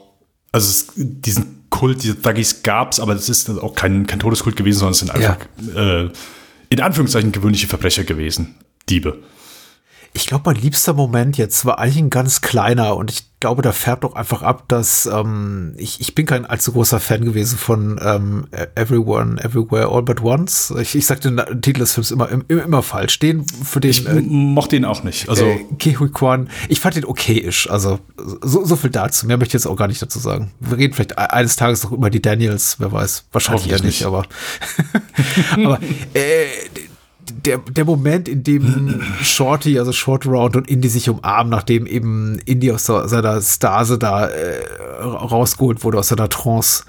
[0.52, 4.56] also es, diesen Kult, diese Thuggies gab es, aber das ist auch kein, kein Todeskult
[4.56, 5.38] gewesen, sondern es sind einfach
[5.74, 6.02] ja.
[6.02, 6.10] äh,
[6.68, 8.56] in Anführungszeichen gewöhnliche Verbrecher gewesen.
[8.88, 9.18] Diebe.
[10.12, 13.72] Ich glaube, mein liebster Moment jetzt war eigentlich ein ganz kleiner und ich glaube, da
[13.72, 17.98] färbt doch einfach ab, dass ähm, ich, ich bin kein allzu großer Fan gewesen von
[18.04, 20.72] ähm, Everyone, Everywhere, All But Once.
[20.78, 23.18] Ich, ich sag den Titel des Films immer, immer, immer falsch.
[23.18, 23.90] Den für den.
[23.90, 25.28] Ich äh, mochte ihn auch nicht.
[25.28, 26.50] Also äh, Kehui Kwan.
[26.68, 27.70] Ich fand ihn okayisch.
[27.70, 27.98] Also
[28.42, 29.26] so, so viel dazu.
[29.26, 30.52] Mehr möchte ich jetzt auch gar nicht dazu sagen.
[30.60, 32.76] Wir reden vielleicht e-, eines Tages noch über die Daniels.
[32.78, 33.24] Wer weiß.
[33.32, 34.04] Wahrscheinlich eher nicht, nicht.
[34.04, 34.26] aber
[35.54, 35.78] aber
[36.12, 36.46] äh,
[37.32, 42.38] der, der Moment, in dem Shorty, also Short Round und Indy sich umarmen, nachdem eben
[42.44, 44.64] Indy aus seiner Stase da äh,
[45.02, 46.84] rausgeholt wurde, aus seiner Trance,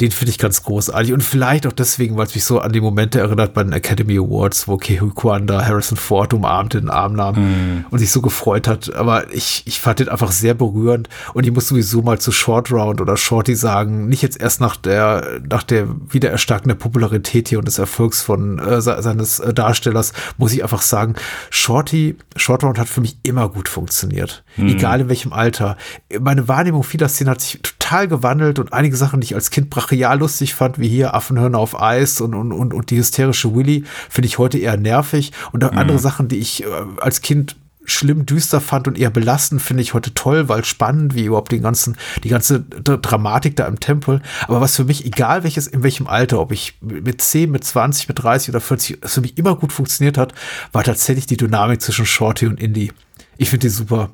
[0.00, 1.12] den finde ich ganz großartig.
[1.12, 4.18] Und vielleicht auch deswegen, weil es mich so an die Momente erinnert bei den Academy
[4.18, 7.86] Awards, wo Kehui Kwan da Harrison Ford umarmte, in den Arm nahm mm.
[7.90, 8.92] und sich so gefreut hat.
[8.94, 11.08] Aber ich, ich fand den einfach sehr berührend.
[11.32, 14.76] Und ich muss sowieso mal zu Short Round oder Shorty sagen, nicht jetzt erst nach
[14.76, 20.12] der, nach der Wiedererstarken der Popularität hier und des Erfolgs von äh, seines äh, Darstellers,
[20.38, 21.14] muss ich einfach sagen,
[21.50, 24.42] Shorty, Short Round hat für mich immer gut funktioniert.
[24.56, 24.68] Mm.
[24.68, 25.76] Egal in welchem Alter.
[26.20, 29.68] Meine Wahrnehmung vieler Szenen hat sich total gewandelt und einige Sachen, die ich als Kind
[29.68, 33.84] brachial lustig fand, wie hier Affenhörner auf Eis und, und, und, und die hysterische Willy,
[34.08, 35.32] finde ich heute eher nervig.
[35.52, 35.76] Und mhm.
[35.76, 36.66] andere Sachen, die ich äh,
[37.00, 41.24] als Kind schlimm düster fand und eher belastend, finde ich heute toll, weil spannend, wie
[41.24, 44.22] überhaupt den ganzen, die ganze Dramatik da im Tempel.
[44.48, 48.08] Aber was für mich, egal welches, in welchem Alter, ob ich mit 10, mit 20,
[48.08, 50.32] mit 30 oder 40, was für mich immer gut funktioniert hat,
[50.72, 52.92] war tatsächlich die Dynamik zwischen Shorty und Indie.
[53.36, 54.08] Ich finde die super.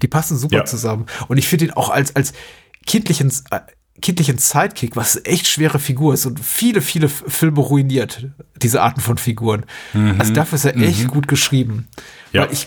[0.00, 0.64] Die passen super ja.
[0.64, 1.06] zusammen.
[1.28, 2.32] Und ich finde ihn auch als, als
[2.86, 3.60] kindlichen, äh,
[4.00, 8.26] kindlichen Sidekick, was echt schwere Figur ist und viele, viele Filme ruiniert,
[8.56, 9.64] diese Arten von Figuren.
[9.92, 10.16] Mhm.
[10.18, 10.84] Also dafür ist er mhm.
[10.84, 11.88] echt gut geschrieben.
[12.32, 12.42] Ja.
[12.42, 12.66] Weil ich,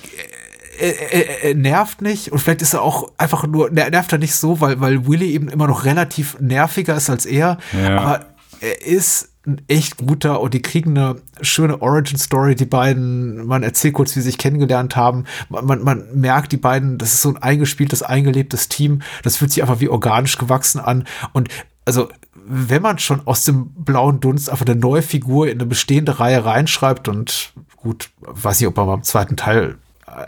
[0.80, 4.18] äh, er, er, er, nervt nicht und vielleicht ist er auch einfach nur, nervt er
[4.18, 7.98] nicht so, weil, weil Willy eben immer noch relativ nerviger ist als er, ja.
[7.98, 8.26] aber
[8.60, 13.94] er ist ein echt guter und die kriegen eine schöne Origin-Story, die beiden, man erzählt
[13.94, 17.30] kurz, wie sie sich kennengelernt haben, man, man, man merkt, die beiden, das ist so
[17.30, 21.06] ein eingespieltes, eingelebtes Team, das fühlt sich einfach wie organisch gewachsen an.
[21.34, 21.50] Und
[21.86, 22.10] also
[22.48, 26.46] wenn man schon aus dem blauen Dunst einfach eine neue Figur in eine bestehende Reihe
[26.46, 29.78] reinschreibt und gut, weiß ich, ob man beim zweiten Teil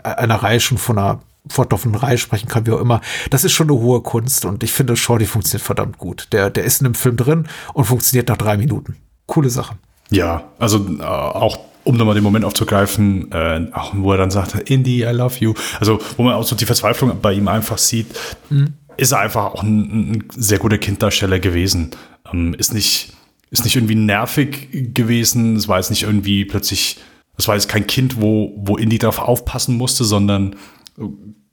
[0.02, 3.00] einer Reihe schon von einer fortlaufenden Reihe sprechen kann, wie auch immer.
[3.30, 4.44] Das ist schon eine hohe Kunst.
[4.44, 6.28] Und ich finde, Shorty funktioniert verdammt gut.
[6.32, 8.96] Der, der ist in einem Film drin und funktioniert nach drei Minuten
[9.28, 9.76] coole Sache.
[10.10, 14.70] Ja, also äh, auch um nochmal den Moment aufzugreifen, äh, auch wo er dann sagt,
[14.70, 15.54] Indy, I love you.
[15.78, 18.08] Also, wo man auch so die Verzweiflung bei ihm einfach sieht,
[18.50, 18.74] mhm.
[18.96, 21.92] ist er einfach auch ein, ein, sehr guter Kinddarsteller gewesen.
[22.30, 23.12] Ähm, ist nicht,
[23.50, 25.56] ist nicht irgendwie nervig gewesen.
[25.56, 26.98] Es war jetzt nicht irgendwie plötzlich,
[27.38, 30.56] es war jetzt kein Kind, wo, wo Indy darauf aufpassen musste, sondern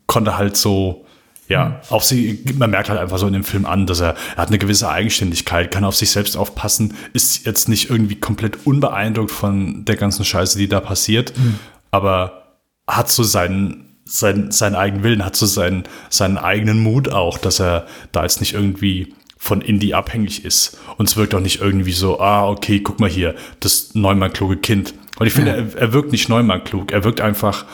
[0.08, 1.05] konnte halt so
[1.48, 1.74] ja, mhm.
[1.90, 4.48] auf sie, man merkt halt einfach so in dem Film an, dass er, er hat
[4.50, 9.86] eine gewisse Eigenständigkeit, kann auf sich selbst aufpassen, ist jetzt nicht irgendwie komplett unbeeindruckt von
[9.86, 11.60] der ganzen Scheiße, die da passiert, mhm.
[11.92, 12.44] aber
[12.88, 17.60] hat so seinen, seinen, seinen eigenen Willen, hat so seinen, seinen eigenen Mut auch, dass
[17.60, 20.78] er da jetzt nicht irgendwie von Indie abhängig ist.
[20.98, 24.96] Und es wirkt auch nicht irgendwie so, ah, okay, guck mal hier, das Neumann-kluge Kind.
[25.20, 25.58] Und ich finde, ja.
[25.58, 27.66] er, er wirkt nicht Neumann-klug, er wirkt einfach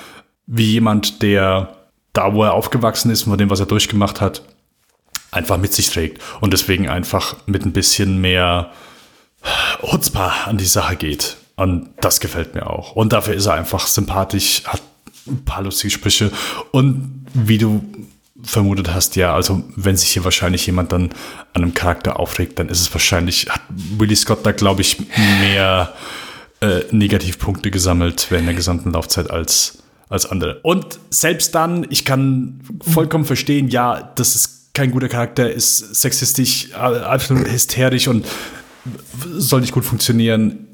[0.47, 1.80] wie jemand, der
[2.13, 4.43] da, wo er aufgewachsen ist, von dem, was er durchgemacht hat,
[5.31, 8.71] einfach mit sich trägt und deswegen einfach mit ein bisschen mehr
[9.81, 11.37] Hutzpah an die Sache geht.
[11.55, 12.95] Und das gefällt mir auch.
[12.95, 14.81] Und dafür ist er einfach sympathisch, hat
[15.27, 16.31] ein paar lustige Sprüche.
[16.71, 17.83] Und wie du
[18.43, 21.11] vermutet hast, ja, also wenn sich hier wahrscheinlich jemand dann
[21.53, 24.97] an einem Charakter aufregt, dann ist es wahrscheinlich, hat Willie Scott da, glaube ich,
[25.39, 25.93] mehr
[26.61, 29.80] äh, Negativpunkte gesammelt während der gesamten Laufzeit als
[30.11, 30.59] als andere.
[30.61, 36.73] Und selbst dann, ich kann vollkommen verstehen, ja, das ist kein guter Charakter, ist sexistisch,
[36.73, 38.25] absolut hysterisch und
[39.37, 40.67] soll nicht gut funktionieren.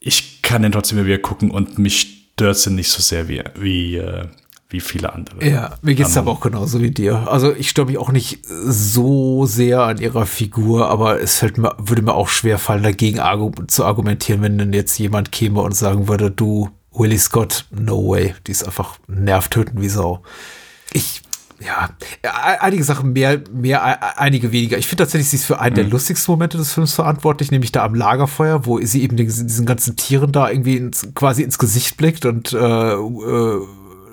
[0.00, 3.96] Ich kann den trotzdem wieder gucken und mich stört sie nicht so sehr wie, wie,
[3.96, 4.26] äh,
[4.68, 5.44] wie viele andere.
[5.44, 7.26] Ja, mir geht es aber auch genauso wie dir.
[7.28, 11.74] Also ich störe mich auch nicht so sehr an ihrer Figur, aber es fällt mir,
[11.78, 13.20] würde mir auch schwer fallen, dagegen
[13.66, 18.34] zu argumentieren, wenn denn jetzt jemand käme und sagen würde, du Willie Scott, no way.
[18.46, 20.22] Die ist einfach nervtötend wie Sau.
[20.92, 21.22] Ich,
[21.60, 21.90] ja,
[22.60, 24.78] einige Sachen mehr, mehr, einige weniger.
[24.78, 25.76] Ich finde tatsächlich, sie ist für einen mhm.
[25.76, 29.66] der lustigsten Momente des Films verantwortlich, nämlich da am Lagerfeuer, wo sie eben diesen, diesen
[29.66, 33.66] ganzen Tieren da irgendwie ins, quasi ins Gesicht blickt und äh, äh,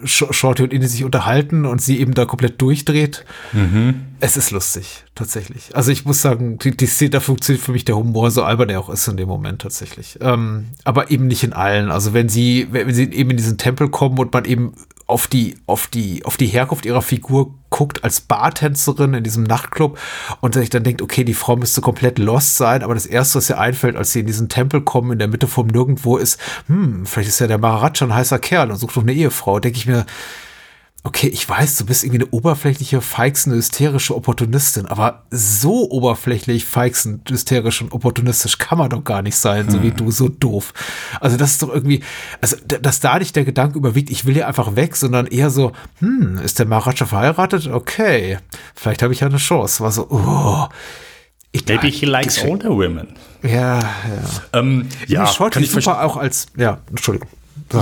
[0.04, 3.26] Shorty und Indy sich unterhalten und sie eben da komplett durchdreht.
[3.54, 4.02] Mhm.
[4.20, 5.76] Es ist lustig, tatsächlich.
[5.76, 8.68] Also ich muss sagen, die, die Szene, da funktioniert für mich der Humor, so albern
[8.68, 10.18] der auch ist in dem Moment tatsächlich.
[10.22, 11.92] Ähm, aber eben nicht in allen.
[11.92, 14.74] Also wenn sie, wenn sie eben in diesen Tempel kommen und man eben
[15.08, 20.00] auf die, auf die, auf die Herkunft ihrer Figur guckt als Bartänzerin in diesem Nachtclub
[20.42, 23.50] und sich dann denkt, okay, die Frau müsste komplett lost sein, aber das erste, was
[23.50, 27.06] ihr einfällt, als sie in diesen Tempel kommen, in der Mitte vom Nirgendwo ist, hm,
[27.06, 29.86] vielleicht ist ja der Maharaja ein heißer Kerl und sucht doch eine Ehefrau, denke ich
[29.86, 30.06] mir,
[31.06, 37.30] okay, ich weiß, du bist irgendwie eine oberflächliche, feixende, hysterische Opportunistin, aber so oberflächlich, feixend,
[37.30, 40.74] hysterisch und opportunistisch kann man doch gar nicht sein, so wie du, so doof.
[41.22, 42.04] Also das ist doch irgendwie,
[42.42, 45.74] also dass da nicht der Gedanke überwiegt, ich will hier einfach weg, sondern eher so,
[46.00, 47.68] hm, ist der Maharaja verheiratet?
[47.68, 48.40] Okay,
[48.74, 49.84] vielleicht habe ich ja eine Chance.
[49.84, 50.68] War so, oh.
[51.52, 53.10] Ich, Maybe he likes older women.
[53.44, 53.90] Ja, ja.
[54.54, 57.30] Ähm, ja, kann ich super auch als, ja, Entschuldigung.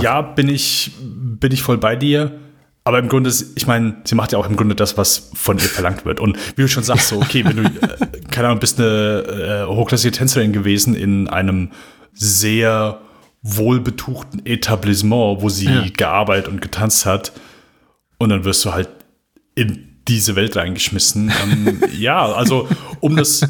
[0.00, 2.38] Ja, bin ich, bin ich voll bei dir.
[2.86, 5.64] Aber im Grunde, ich meine, sie macht ja auch im Grunde das, was von ihr
[5.64, 6.20] verlangt wird.
[6.20, 9.66] Und wie du schon sagst, so, okay, wenn du, äh, keine Ahnung, bist eine äh,
[9.66, 11.70] hochklassige Tänzerin gewesen in einem
[12.12, 13.00] sehr
[13.40, 15.84] wohlbetuchten Etablissement, wo sie ja.
[15.96, 17.32] gearbeitet und getanzt hat.
[18.18, 18.90] Und dann wirst du halt
[19.54, 21.32] in diese Welt reingeschmissen.
[21.42, 22.68] ähm, ja, also
[23.00, 23.48] um das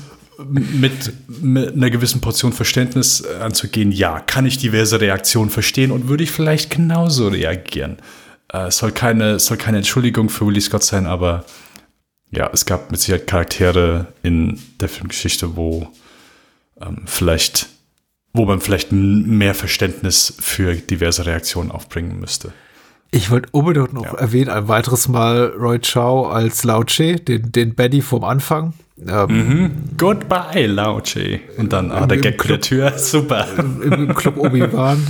[0.49, 1.13] mit,
[1.43, 6.31] mit, einer gewissen Portion Verständnis anzugehen, ja, kann ich diverse Reaktionen verstehen und würde ich
[6.31, 7.99] vielleicht genauso reagieren.
[8.55, 11.45] Äh, es soll keine, soll keine Entschuldigung für Willie Scott sein, aber
[12.31, 15.89] ja, es gab mit Sicherheit Charaktere in der Filmgeschichte, wo
[16.81, 17.69] ähm, vielleicht,
[18.33, 22.53] wo man vielleicht mehr Verständnis für diverse Reaktionen aufbringen müsste.
[23.11, 24.15] Ich wollte unbedingt noch ja.
[24.15, 28.75] erwähnen, ein weiteres Mal Roy Chow als Lauche, den, den Benny vom Anfang.
[29.07, 29.71] Ähm, mhm.
[29.97, 31.41] Goodbye, Lauche.
[31.57, 33.47] Und dann, ah, der Gag der Tür, super.
[33.57, 35.07] Im, im Club Obi-Wan.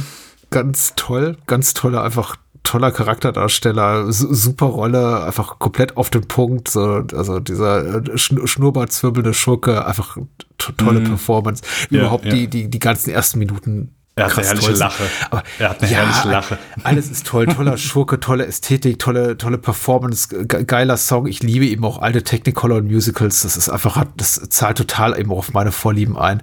[0.50, 7.04] Ganz toll, ganz toller, einfach toller Charakterdarsteller, super Rolle, einfach komplett auf den Punkt, so,
[7.14, 10.16] also dieser äh, schnurrbartzwirbelnde Schurke, einfach
[10.56, 11.04] tolle mm.
[11.04, 11.62] Performance.
[11.90, 12.36] Überhaupt ja, ja.
[12.36, 15.04] Die, die, die ganzen ersten Minuten er hat eine herrliche Lache.
[15.30, 16.58] Aber er hat eine ja, herrliche Lache.
[16.84, 17.46] Alles ist toll.
[17.54, 21.26] Toller Schurke, tolle Ästhetik, tolle, tolle Performance, geiler Song.
[21.26, 23.42] Ich liebe eben auch alte Technicolor und Musicals.
[23.42, 26.42] Das ist einfach, das zahlt total eben auch auf meine Vorlieben ein.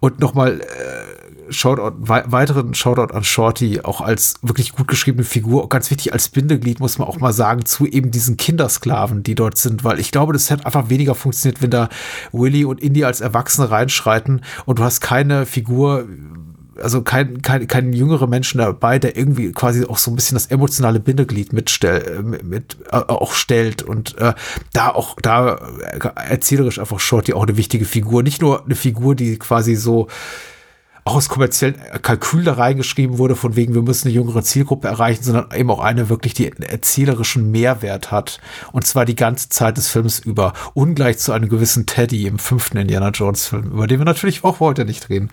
[0.00, 0.60] Und nochmal,
[1.50, 6.80] Shoutout, weiteren Shoutout an Shorty, auch als wirklich gut geschriebene Figur, ganz wichtig als Bindeglied,
[6.80, 10.32] muss man auch mal sagen, zu eben diesen Kindersklaven, die dort sind, weil ich glaube,
[10.32, 11.88] das hätte einfach weniger funktioniert, wenn da
[12.32, 16.06] Willy und Indy als Erwachsene reinschreiten und du hast keine Figur,
[16.82, 20.46] also kein, kein, kein jüngere Menschen dabei, der irgendwie quasi auch so ein bisschen das
[20.46, 24.34] emotionale Bindeglied mitstell, mit, mit äh, auch stellt und äh,
[24.72, 25.58] da auch da
[26.16, 30.08] erzählerisch einfach Shorty auch eine wichtige Figur, nicht nur eine Figur, die quasi so
[31.06, 35.22] auch aus kommerziellen Kalkül da reingeschrieben wurde, von wegen, wir müssen eine jüngere Zielgruppe erreichen,
[35.22, 38.40] sondern eben auch eine wirklich, die erzählerischen Mehrwert hat.
[38.72, 40.52] Und zwar die ganze Zeit des Films über.
[40.74, 44.58] Ungleich zu einem gewissen Teddy im fünften Indiana Jones Film, über den wir natürlich auch
[44.58, 45.30] heute nicht reden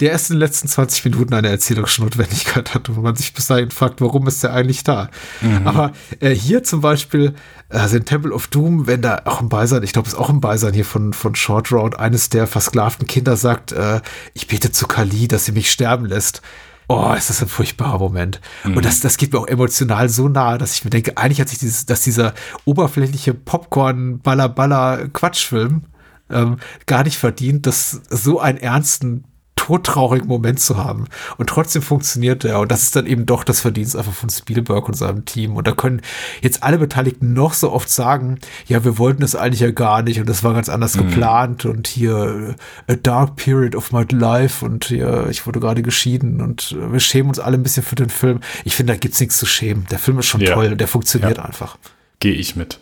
[0.00, 3.46] der erst in den letzten 20 Minuten eine erzählerische Notwendigkeit hat und man sich bis
[3.46, 5.10] dahin fragt, warum ist der eigentlich da?
[5.40, 5.66] Mhm.
[5.66, 7.34] Aber äh, hier zum Beispiel,
[7.68, 10.30] also in Temple of Doom, wenn da auch ein Beisein, ich glaube, es ist auch
[10.30, 14.00] ein Beisein hier von, von Short Round, eines der versklavten Kinder sagt, äh,
[14.34, 16.42] ich bete zu Kali, dass sie mich sterben lässt.
[16.90, 18.40] Oh, ist das ein furchtbarer Moment.
[18.64, 18.78] Mhm.
[18.78, 21.50] Und das, das geht mir auch emotional so nahe, dass ich mir denke, eigentlich hat
[21.50, 22.32] sich dieses, dass dieser
[22.64, 25.82] oberflächliche Popcorn-Baller-Baller-Quatschfilm
[26.30, 26.56] ähm,
[26.86, 29.24] gar nicht verdient, dass so einen ernsten
[29.68, 31.04] todtraurigen Moment zu haben.
[31.36, 32.60] Und trotzdem funktioniert er.
[32.60, 35.56] Und das ist dann eben doch das Verdienst einfach von Spielberg und seinem Team.
[35.56, 36.00] Und da können
[36.40, 40.20] jetzt alle Beteiligten noch so oft sagen, ja, wir wollten das eigentlich ja gar nicht
[40.20, 41.08] und das war ganz anders mhm.
[41.08, 46.40] geplant und hier a dark period of my life und hier, ich wurde gerade geschieden
[46.40, 48.40] und wir schämen uns alle ein bisschen für den Film.
[48.64, 49.86] Ich finde, da gibt's nichts zu schämen.
[49.90, 50.54] Der Film ist schon ja.
[50.54, 51.44] toll, der funktioniert ja.
[51.44, 51.76] einfach.
[52.20, 52.80] Gehe ich mit.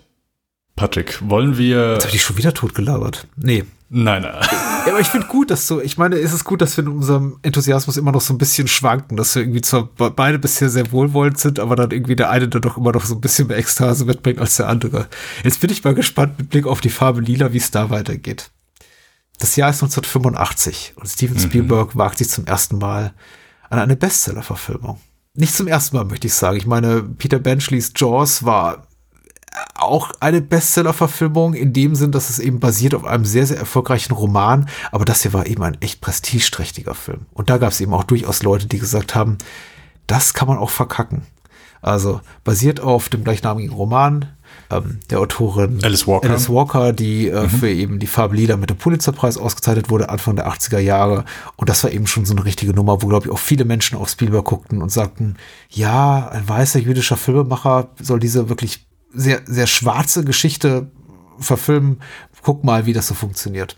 [0.76, 1.94] Patrick, wollen wir.
[1.94, 3.26] Jetzt habe ich schon wieder tot gelabert.
[3.36, 3.64] Nee.
[3.88, 4.34] Nein, nein.
[4.86, 6.90] Ja, aber ich finde gut, dass so, ich meine, ist es gut, dass wir in
[6.90, 10.90] unserem Enthusiasmus immer noch so ein bisschen schwanken, dass wir irgendwie zwar beide bisher sehr
[10.90, 13.58] wohlwollend sind, aber dann irgendwie der eine dann doch immer noch so ein bisschen mehr
[13.58, 15.06] Ekstase mitbringt als der andere.
[15.44, 18.50] Jetzt bin ich mal gespannt mit Blick auf die Farbe Lila, wie es da weitergeht.
[19.38, 21.40] Das Jahr ist 1985 und Steven mhm.
[21.40, 21.98] Spielberg mhm.
[21.98, 23.14] wagt sich zum ersten Mal
[23.70, 24.98] an eine Bestseller-Verfilmung.
[25.34, 26.56] Nicht zum ersten Mal, möchte ich sagen.
[26.56, 28.86] Ich meine, Peter Benchleys Jaws war
[29.74, 34.12] auch eine Bestseller-Verfilmung in dem Sinn, dass es eben basiert auf einem sehr, sehr erfolgreichen
[34.12, 34.68] Roman.
[34.92, 37.26] Aber das hier war eben ein echt prestigeträchtiger Film.
[37.32, 39.38] Und da gab es eben auch durchaus Leute, die gesagt haben,
[40.06, 41.22] das kann man auch verkacken.
[41.82, 44.26] Also basiert auf dem gleichnamigen Roman
[44.70, 47.50] ähm, der Autorin Alice Walker, Alice Walker die äh, mhm.
[47.50, 51.24] für eben die Farbe Lila mit dem Pulitzerpreis ausgezeichnet wurde, Anfang der 80er Jahre.
[51.56, 53.98] Und das war eben schon so eine richtige Nummer, wo, glaube ich, auch viele Menschen
[53.98, 55.36] auf Spielberg guckten und sagten,
[55.70, 58.85] ja, ein weißer jüdischer Filmemacher soll diese wirklich
[59.16, 60.90] sehr, sehr schwarze Geschichte
[61.38, 62.00] verfilmen.
[62.42, 63.76] Guck mal, wie das so funktioniert.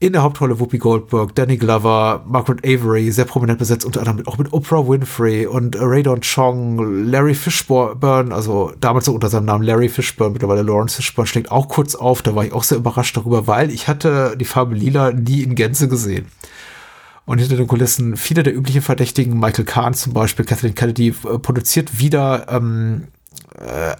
[0.00, 4.38] In der Hauptrolle Whoopi Goldberg, Danny Glover, Margaret Avery, sehr prominent besetzt, unter anderem auch
[4.38, 9.64] mit Oprah Winfrey und Ray Don Chong, Larry Fishburne, also damals so unter seinem Namen
[9.64, 12.22] Larry Fishburne, mittlerweile Lawrence Fishburne, schlägt auch kurz auf.
[12.22, 15.56] Da war ich auch sehr überrascht darüber, weil ich hatte die Farbe Lila nie in
[15.56, 16.26] Gänze gesehen.
[17.26, 21.38] Und hinter den Kulissen viele der üblichen Verdächtigen, Michael Kahn zum Beispiel, Kathleen Kennedy, äh,
[21.40, 23.17] produziert wieder, ähm, äh,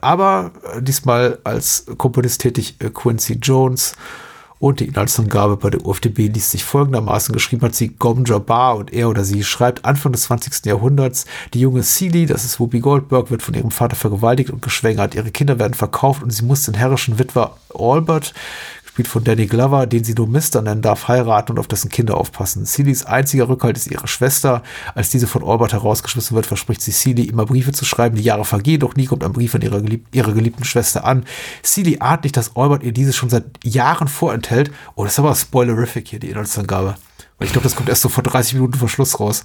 [0.00, 0.50] aber
[0.80, 3.94] diesmal als Komponist tätig äh, Quincy Jones
[4.58, 7.32] und die Inhaltsangabe bei der UFDB liest sich folgendermaßen.
[7.32, 10.66] Geschrieben hat sie Gom Jabbar und er oder sie schreibt Anfang des 20.
[10.66, 15.14] Jahrhunderts, die junge Celie, das ist Whoopi Goldberg, wird von ihrem Vater vergewaltigt und geschwängert.
[15.14, 18.34] Ihre Kinder werden verkauft und sie muss den herrischen Witwer Albert
[18.98, 22.16] gespielt von Danny Glover, den sie nur Mister nennen darf, heiraten und auf dessen Kinder
[22.16, 22.66] aufpassen.
[22.66, 24.64] Celies einziger Rückhalt ist ihre Schwester.
[24.96, 28.16] Als diese von Albert herausgeschmissen wird, verspricht sie Celie immer Briefe zu schreiben.
[28.16, 31.24] Die Jahre vergehen, doch nie kommt ein Brief von ihrer, gelieb ihrer geliebten Schwester an.
[31.62, 34.72] Celie ahnt nicht, dass Albert ihr diese schon seit Jahren vorenthält.
[34.96, 36.96] Oh, das ist aber spoilerific hier, die Inhaltsangabe.
[37.38, 39.44] Weil ich glaube, das kommt erst so vor 30 Minuten vor Schluss raus.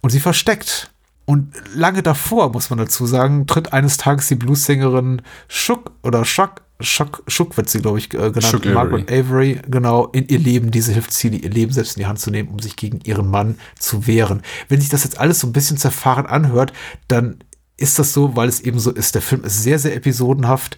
[0.00, 0.90] Und sie versteckt
[1.26, 6.61] und lange davor, muss man dazu sagen, tritt eines Tages die Bluessängerin Schuck oder Schuck
[6.82, 8.44] Schuck, Schuck wird sie, glaube ich, äh, genannt.
[8.44, 9.22] Schuck Margaret Avery.
[9.22, 12.30] Avery, genau, in ihr Leben, diese hilft sie, ihr Leben selbst in die Hand zu
[12.30, 14.42] nehmen, um sich gegen ihren Mann zu wehren.
[14.68, 16.72] Wenn sich das jetzt alles so ein bisschen zerfahren anhört,
[17.08, 17.38] dann
[17.76, 19.14] ist das so, weil es eben so ist.
[19.14, 20.76] Der Film ist sehr, sehr episodenhaft.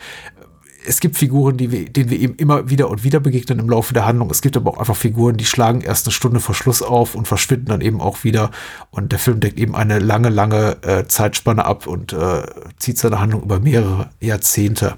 [0.87, 3.95] Es gibt Figuren, die wir, denen wir eben immer wieder und wieder begegnen im Laufe
[3.95, 4.31] der Handlung.
[4.31, 7.27] Es gibt aber auch einfach Figuren, die schlagen erst eine Stunde vor Schluss auf und
[7.27, 8.51] verschwinden dann eben auch wieder.
[8.91, 12.43] Und der Film deckt eben eine lange, lange äh, Zeitspanne ab und äh,
[12.77, 14.97] zieht seine Handlung über mehrere Jahrzehnte.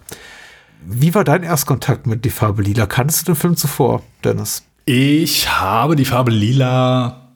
[0.84, 2.86] Wie war dein Erstkontakt mit Die Farbe Lila?
[2.86, 4.62] Kannst du den Film zuvor, Dennis?
[4.84, 7.26] Ich habe Die Farbe Lila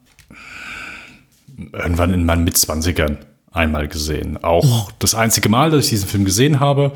[1.73, 3.19] irgendwann in meinen Mitzwanzigern
[3.53, 4.43] einmal gesehen.
[4.43, 4.89] Auch oh.
[4.99, 6.93] das einzige Mal, dass ich diesen Film gesehen habe.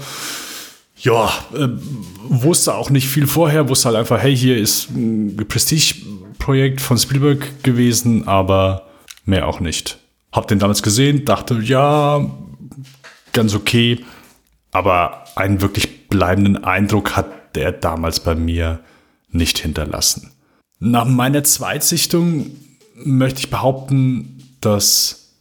[0.96, 1.68] Ja, äh,
[2.28, 7.62] wusste auch nicht viel vorher, wusste halt einfach, hey, hier ist ein Prestige-Projekt von Spielberg
[7.62, 8.86] gewesen, aber
[9.24, 9.98] mehr auch nicht.
[10.32, 12.24] Hab den damals gesehen, dachte, ja,
[13.32, 14.04] ganz okay,
[14.72, 18.78] aber einen wirklich bleibenden Eindruck hat der damals bei mir
[19.30, 20.30] nicht hinterlassen.
[20.78, 22.52] Nach meiner Zweitsichtung
[22.94, 25.32] möchte ich behaupten, dass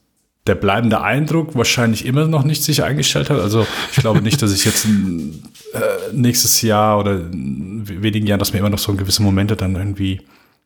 [0.47, 3.39] der bleibende Eindruck wahrscheinlich immer noch nicht sich eingestellt hat.
[3.39, 5.79] Also ich glaube nicht, dass ich jetzt äh,
[6.11, 10.21] nächstes Jahr oder wenigen Jahren, dass mir immer noch so gewisse Momente dann irgendwie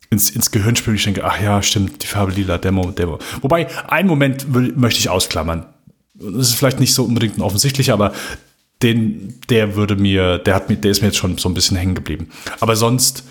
[0.10, 0.96] ins, ins Gehirn spielen.
[0.96, 3.20] Ich denke, ach ja, stimmt, die Farbe lila, Demo, Demo.
[3.42, 5.66] Wobei, einen Moment will, möchte ich ausklammern.
[6.14, 8.14] Das ist vielleicht nicht so unbedingt ein offensichtlicher, aber
[8.84, 11.78] den, der würde mir, der hat mir, der ist mir jetzt schon so ein bisschen
[11.78, 12.30] hängen geblieben.
[12.60, 13.24] Aber sonst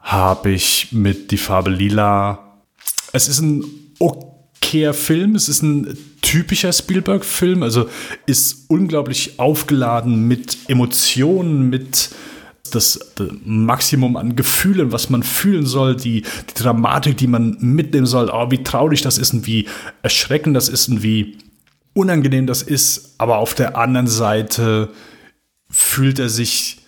[0.00, 2.58] habe ich mit die Farbe Lila.
[3.12, 3.64] Es ist ein
[3.98, 5.34] okayer Film.
[5.34, 7.62] Es ist ein typischer Spielberg-Film.
[7.62, 7.88] Also
[8.26, 12.10] ist unglaublich aufgeladen mit Emotionen, mit
[12.70, 18.06] das, das, Maximum an Gefühlen, was man fühlen soll, die, die Dramatik, die man mitnehmen
[18.06, 19.66] soll, oh, wie traurig das ist und wie
[20.02, 21.38] erschreckend das ist und wie
[21.94, 24.90] unangenehm das ist, aber auf der anderen Seite
[25.70, 26.80] fühlt er sich,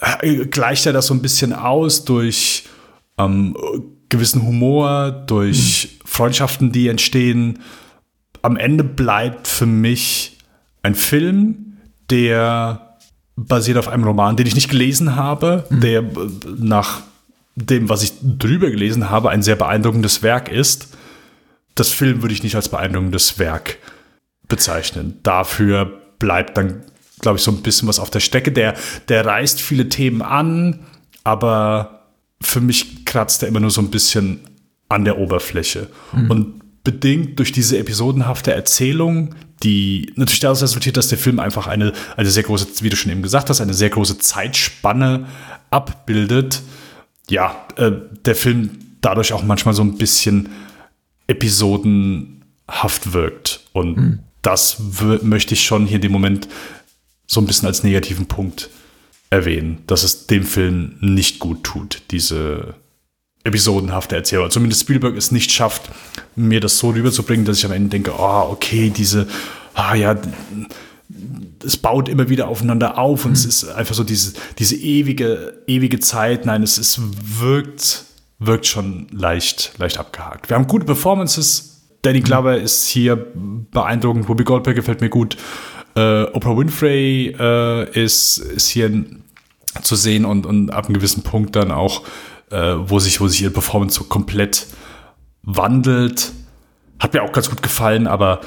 [0.00, 2.64] äh, gleicht er das so ein bisschen aus durch
[3.18, 3.56] ähm,
[4.08, 6.08] gewissen Humor, durch mhm.
[6.08, 7.60] Freundschaften, die entstehen.
[8.42, 10.38] Am Ende bleibt für mich
[10.82, 11.78] ein Film,
[12.10, 12.98] der
[13.36, 15.80] basiert auf einem Roman, den ich nicht gelesen habe, mhm.
[15.80, 16.04] der
[16.58, 17.02] nach
[17.56, 20.88] dem, was ich drüber gelesen habe, ein sehr beeindruckendes Werk ist.
[21.74, 23.78] Das Film würde ich nicht als beeindruckendes Werk
[24.48, 25.18] bezeichnen.
[25.22, 26.82] Dafür bleibt dann,
[27.20, 28.52] glaube ich, so ein bisschen was auf der Strecke.
[28.52, 28.74] Der,
[29.08, 30.80] der reißt viele Themen an,
[31.22, 32.06] aber
[32.40, 34.40] für mich kratzt er immer nur so ein bisschen
[34.88, 35.88] an der Oberfläche.
[36.12, 36.30] Mhm.
[36.30, 41.92] Und bedingt durch diese episodenhafte Erzählung, die natürlich daraus resultiert, dass der Film einfach eine,
[42.16, 45.26] eine sehr große, wie du schon eben gesagt hast, eine sehr große Zeitspanne
[45.70, 46.60] abbildet.
[47.30, 47.92] Ja, äh,
[48.26, 50.50] der Film dadurch auch manchmal so ein bisschen
[51.26, 53.60] episodenhaft wirkt.
[53.72, 54.76] Und mhm das
[55.22, 56.48] möchte ich schon hier in dem Moment
[57.26, 58.70] so ein bisschen als negativen Punkt
[59.30, 62.74] erwähnen, dass es dem Film nicht gut tut, diese
[63.42, 64.50] episodenhafte Erzählung.
[64.50, 65.90] Zumindest Spielberg es nicht schafft,
[66.36, 69.26] mir das so rüberzubringen, dass ich am Ende denke, oh, okay, diese,
[69.74, 70.16] ah ja,
[71.64, 73.36] es baut immer wieder aufeinander auf und mhm.
[73.36, 76.46] es ist einfach so diese, diese ewige, ewige Zeit.
[76.46, 77.00] Nein, es, es
[77.40, 78.04] wirkt,
[78.38, 80.48] wirkt schon leicht, leicht abgehakt.
[80.48, 81.73] Wir haben gute Performances,
[82.04, 85.36] Danny Glover ist hier beeindruckend, Ruby Goldberg gefällt mir gut.
[85.96, 89.04] Äh, Oprah Winfrey äh, ist, ist hier
[89.82, 92.02] zu sehen und, und ab einem gewissen Punkt dann auch,
[92.50, 94.66] äh, wo, sich, wo sich ihre Performance so komplett
[95.42, 96.32] wandelt.
[96.98, 98.42] Hat mir auch ganz gut gefallen, aber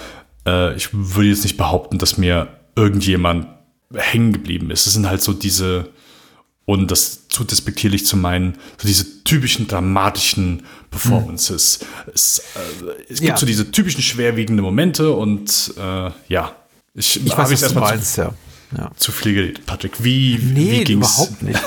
[0.46, 3.48] äh, ich würde jetzt nicht behaupten, dass mir irgendjemand
[3.94, 4.86] hängen geblieben ist.
[4.86, 5.90] Es sind halt so diese
[6.70, 11.80] Und das zu despektierlich zu meinen, so diese typischen dramatischen Performances.
[11.80, 12.12] Mhm.
[12.14, 13.38] Es, äh, es, gibt ja.
[13.38, 16.56] so diese typischen schwerwiegenden Momente und äh, ja,
[16.94, 18.34] ich, ich weiß, was du meinst, ja
[18.76, 18.92] ja.
[18.96, 19.66] zu viel geredet.
[19.66, 21.18] Patrick, wie, nee, wie ging's?
[21.18, 21.60] überhaupt nicht.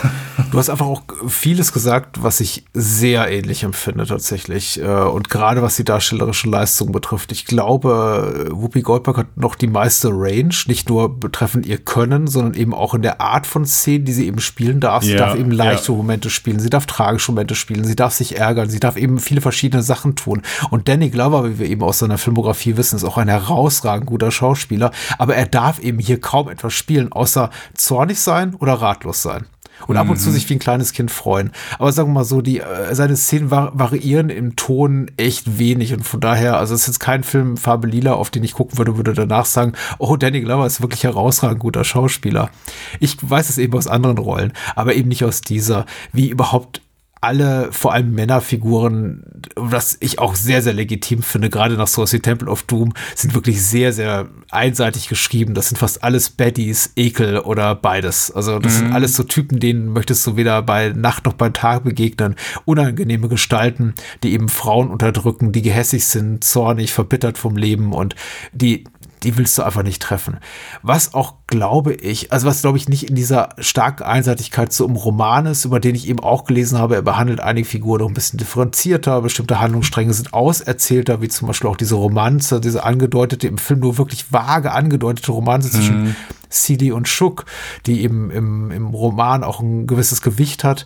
[0.50, 4.80] Du hast einfach auch vieles gesagt, was ich sehr ähnlich empfinde tatsächlich.
[4.80, 7.30] Äh, und gerade was die darstellerische Leistung betrifft.
[7.30, 12.54] Ich glaube, Whoopi Goldberg hat noch die meiste Range, nicht nur betreffend ihr Können, sondern
[12.54, 15.04] eben auch in der Art von Szenen, die sie eben spielen darf.
[15.04, 15.98] Sie ja, darf eben leichte ja.
[15.98, 19.40] Momente spielen, sie darf tragische Momente spielen, sie darf sich ärgern, sie darf eben viele
[19.40, 20.42] verschiedene Sachen tun.
[20.70, 24.30] Und Danny Glover, wie wir eben aus seiner Filmografie wissen, ist auch ein herausragend guter
[24.30, 29.22] Schauspieler, aber er darf eben hier kaum etwas spielen spielen, außer zornig sein oder ratlos
[29.22, 29.46] sein.
[29.86, 30.34] Und ab und zu mhm.
[30.34, 31.52] sich wie ein kleines Kind freuen.
[31.78, 35.94] Aber sagen wir mal so, die, äh, seine Szenen variieren im Ton echt wenig.
[35.94, 38.76] Und von daher, also es ist jetzt kein Film Farbe Lila, auf den ich gucken
[38.76, 42.50] würde, würde danach sagen, oh, Danny Glover ist wirklich herausragend guter Schauspieler.
[42.98, 46.82] Ich weiß es eben aus anderen Rollen, aber eben nicht aus dieser, wie überhaupt
[47.20, 52.48] alle, vor allem Männerfiguren, was ich auch sehr, sehr legitim finde, gerade nach Source Temple
[52.48, 55.54] of Doom, sind wirklich sehr, sehr einseitig geschrieben.
[55.54, 58.30] Das sind fast alles Baddies, Ekel oder beides.
[58.30, 58.78] Also das mhm.
[58.78, 62.36] sind alles so Typen, denen möchtest du weder bei Nacht noch bei Tag begegnen.
[62.64, 68.14] Unangenehme Gestalten, die eben Frauen unterdrücken, die gehässig sind, zornig, verbittert vom Leben und
[68.52, 68.84] die
[69.22, 70.38] die willst du einfach nicht treffen.
[70.82, 74.96] Was auch, glaube ich, also was, glaube ich, nicht in dieser starken Einseitigkeit so im
[74.96, 78.14] Roman ist, über den ich eben auch gelesen habe, er behandelt einige Figuren noch ein
[78.14, 83.58] bisschen differenzierter, bestimmte Handlungsstränge sind auserzählter, wie zum Beispiel auch diese Romanze, diese angedeutete, im
[83.58, 86.16] Film nur wirklich vage angedeutete Romanze zwischen mhm.
[86.50, 87.46] Celie und Schuck,
[87.86, 90.84] die eben im, im Roman auch ein gewisses Gewicht hat.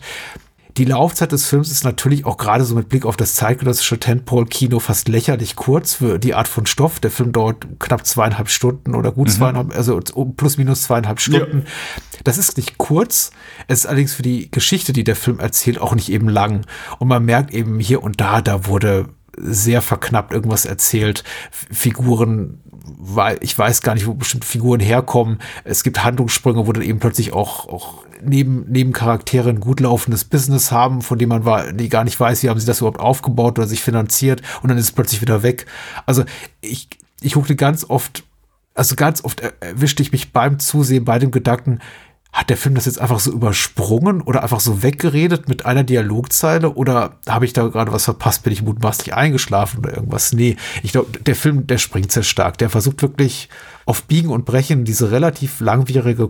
[0.77, 4.79] Die Laufzeit des Films ist natürlich auch gerade so mit Blick auf das zeitgenössische Tentpole-Kino
[4.79, 6.99] fast lächerlich kurz für die Art von Stoff.
[6.99, 9.31] Der Film dauert knapp zweieinhalb Stunden oder gut mhm.
[9.31, 10.01] zweieinhalb, also
[10.35, 11.59] plus minus zweieinhalb Stunden.
[11.59, 12.21] Ja.
[12.25, 13.31] Das ist nicht kurz.
[13.67, 16.65] Es ist allerdings für die Geschichte, die der Film erzählt, auch nicht eben lang.
[16.99, 21.23] Und man merkt eben hier und da, da wurde sehr verknappt irgendwas erzählt.
[21.51, 25.39] Figuren, weil ich weiß gar nicht, wo bestimmte Figuren herkommen.
[25.63, 30.23] Es gibt Handlungssprünge, wo dann eben plötzlich auch, auch neben, neben Charaktere ein gut laufendes
[30.23, 32.99] Business haben, von dem man war, die gar nicht weiß, wie haben sie das überhaupt
[32.99, 35.65] aufgebaut oder sich finanziert und dann ist es plötzlich wieder weg.
[36.05, 36.23] Also
[36.61, 36.87] ich,
[37.21, 38.23] ich guckte ganz oft,
[38.73, 41.79] also ganz oft erwischte ich mich beim Zusehen bei dem Gedanken,
[42.35, 46.75] hat der Film das jetzt einfach so übersprungen oder einfach so weggeredet mit einer Dialogzeile
[46.75, 48.43] oder habe ich da gerade was verpasst?
[48.43, 50.33] Bin ich mutmaßlich eingeschlafen oder irgendwas?
[50.33, 52.57] Nee, ich glaube, der Film, der springt sehr stark.
[52.57, 53.47] Der versucht wirklich
[53.85, 56.29] auf Biegen und Brechen diese relativ langwierige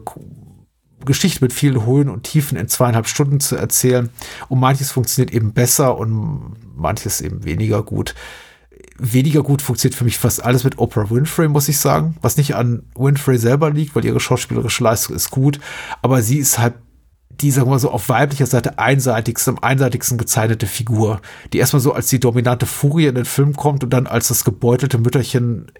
[1.04, 4.12] Geschichte mit vielen Höhen und Tiefen in zweieinhalb Stunden zu erzählen.
[4.48, 8.14] Und manches funktioniert eben besser und manches eben weniger gut.
[8.98, 12.16] Weniger gut funktioniert für mich fast alles mit Oprah Winfrey, muss ich sagen.
[12.22, 15.60] Was nicht an Winfrey selber liegt, weil ihre schauspielerische Leistung ist gut.
[16.02, 16.76] Aber sie ist halt
[17.42, 21.82] die, sagen wir mal so, auf weiblicher Seite einseitigste, am einseitigsten gezeichnete Figur, die erstmal
[21.82, 25.72] so als die dominante Furie in den Film kommt und dann als das gebeutelte Mütterchen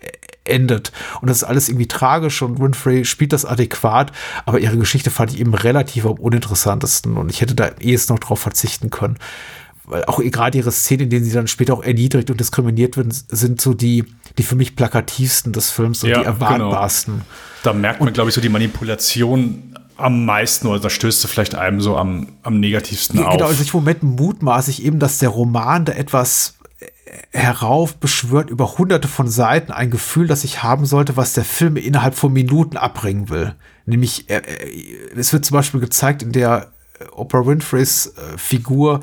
[0.44, 0.92] endet.
[1.22, 4.12] Und das ist alles irgendwie tragisch und Winfrey spielt das adäquat,
[4.46, 8.20] aber ihre Geschichte fand ich eben relativ am uninteressantesten und ich hätte da ehes noch
[8.20, 9.18] drauf verzichten können.
[9.88, 13.12] Weil auch gerade ihre Szenen, in denen sie dann später auch erniedrigt und diskriminiert werden,
[13.12, 14.06] sind so die,
[14.38, 17.16] die für mich plakativsten des Films und ja, die erwartbarsten.
[17.16, 17.26] Genau.
[17.64, 21.56] Da merkt man, glaube ich, so die Manipulation am meisten oder da stößt du vielleicht
[21.56, 23.34] einem so am, am negativsten ja, auf.
[23.34, 26.56] Genau, also ich Moment mutmaße ich eben, dass der Roman da etwas
[27.32, 32.16] heraufbeschwört über hunderte von Seiten ein Gefühl, das ich haben sollte, was der Film innerhalb
[32.16, 33.56] von Minuten abbringen will.
[33.86, 34.42] Nämlich, äh,
[35.16, 36.72] es wird zum Beispiel gezeigt in der
[37.12, 39.02] Oprah Winfreys äh, Figur,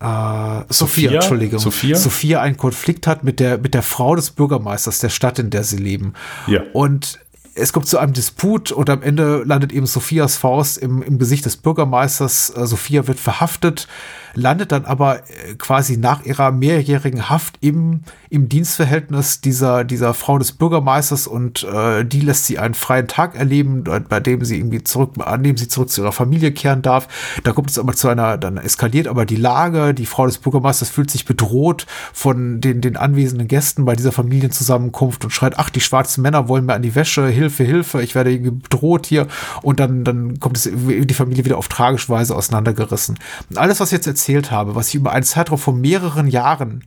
[0.00, 1.96] äh, Sophia, Sophia, Entschuldigung, Sophia?
[1.96, 5.64] Sophia einen Konflikt hat mit der, mit der Frau des Bürgermeisters der Stadt, in der
[5.64, 6.14] sie leben.
[6.46, 6.62] Ja.
[6.72, 7.20] Und
[7.54, 11.44] es kommt zu einem Disput und am Ende landet eben Sophias Faust im, im Gesicht
[11.44, 12.50] des Bürgermeisters.
[12.56, 13.88] Äh, Sophia wird verhaftet
[14.34, 20.38] landet dann aber äh, quasi nach ihrer mehrjährigen Haft im, im Dienstverhältnis dieser, dieser Frau
[20.38, 24.84] des Bürgermeisters und äh, die lässt sie einen freien Tag erleben, bei dem sie irgendwie
[24.84, 27.08] zurück, an dem sie zurück zu ihrer Familie kehren darf.
[27.42, 29.94] Da kommt es aber zu einer, dann eskaliert aber die Lage.
[29.94, 35.24] Die Frau des Bürgermeisters fühlt sich bedroht von den, den anwesenden Gästen bei dieser Familienzusammenkunft
[35.24, 38.32] und schreit, ach, die schwarzen Männer wollen mir an die Wäsche, Hilfe, Hilfe, ich werde
[38.32, 39.26] irgendwie bedroht hier.
[39.62, 43.18] Und dann, dann kommt es die Familie wieder auf tragische Weise auseinandergerissen.
[43.56, 46.84] Alles, was jetzt erzählt habe, was sich über einen Zeitraum von mehreren Jahren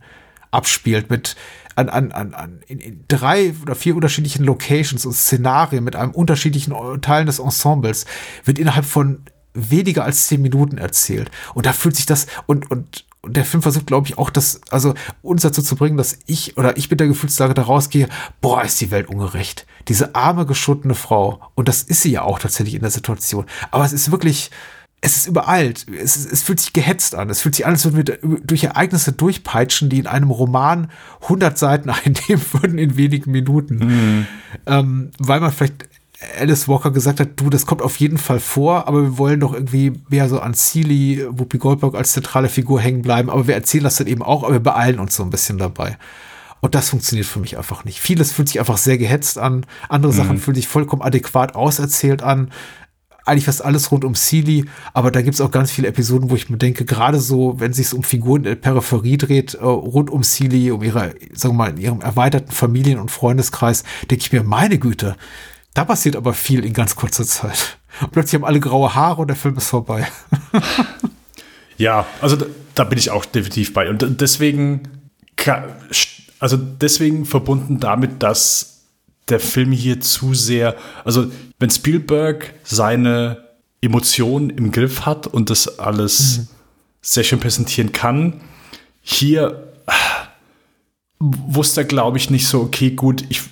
[0.50, 1.36] abspielt, mit
[1.76, 6.12] an, an, an, an in, in drei oder vier unterschiedlichen Locations und Szenarien mit einem
[6.12, 8.06] unterschiedlichen Teilen des Ensembles,
[8.44, 9.24] wird innerhalb von
[9.54, 11.30] weniger als zehn Minuten erzählt.
[11.54, 14.60] Und da fühlt sich das und, und, und der Film versucht, glaube ich, auch das,
[14.70, 18.08] also uns dazu zu bringen, dass ich oder ich mit der Gefühlslage da rausgehe,
[18.40, 19.66] boah, ist die Welt ungerecht.
[19.88, 21.40] Diese arme, geschuttene Frau.
[21.54, 23.46] Und das ist sie ja auch tatsächlich in der Situation.
[23.70, 24.50] Aber es ist wirklich,
[25.04, 25.86] es ist übereilt.
[26.02, 27.28] Es, es fühlt sich gehetzt an.
[27.28, 30.90] Es fühlt sich an, als würden wir durch Ereignisse durchpeitschen, die in einem Roman
[31.24, 33.76] 100 Seiten einnehmen würden in wenigen Minuten.
[33.76, 34.26] Mhm.
[34.64, 35.90] Ähm, weil man vielleicht
[36.40, 39.52] Alice Walker gesagt hat, du, das kommt auf jeden Fall vor, aber wir wollen doch
[39.52, 43.84] irgendwie mehr so an Sealy, Whoopi Goldberg als zentrale Figur hängen bleiben, aber wir erzählen
[43.84, 45.98] das dann eben auch, aber wir beeilen uns so ein bisschen dabei.
[46.60, 48.00] Und das funktioniert für mich einfach nicht.
[48.00, 50.16] Vieles fühlt sich einfach sehr gehetzt an, andere mhm.
[50.16, 52.50] Sachen fühlen sich vollkommen adäquat auserzählt an
[53.24, 56.36] eigentlich fast alles rund um Sealy, aber da gibt es auch ganz viele Episoden, wo
[56.36, 60.10] ich mir denke, gerade so, wenn es um Figuren in der Peripherie dreht, äh, rund
[60.10, 64.32] um Sealy, um ihre, sagen wir mal, in ihrem erweiterten Familien- und Freundeskreis, denke ich
[64.32, 65.16] mir, meine Güte,
[65.72, 67.78] da passiert aber viel in ganz kurzer Zeit.
[68.12, 70.06] Plötzlich haben alle graue Haare und der Film ist vorbei.
[71.78, 73.88] ja, also da, da, bin ich auch definitiv bei.
[73.88, 74.82] Und deswegen,
[76.38, 78.73] also deswegen verbunden damit, dass
[79.28, 83.44] der Film hier zu sehr, also wenn Spielberg seine
[83.80, 86.48] Emotionen im Griff hat und das alles mhm.
[87.00, 88.40] sehr schön präsentieren kann,
[89.00, 89.72] hier
[91.18, 93.42] wusste er, glaube ich, nicht so, okay, gut, ich,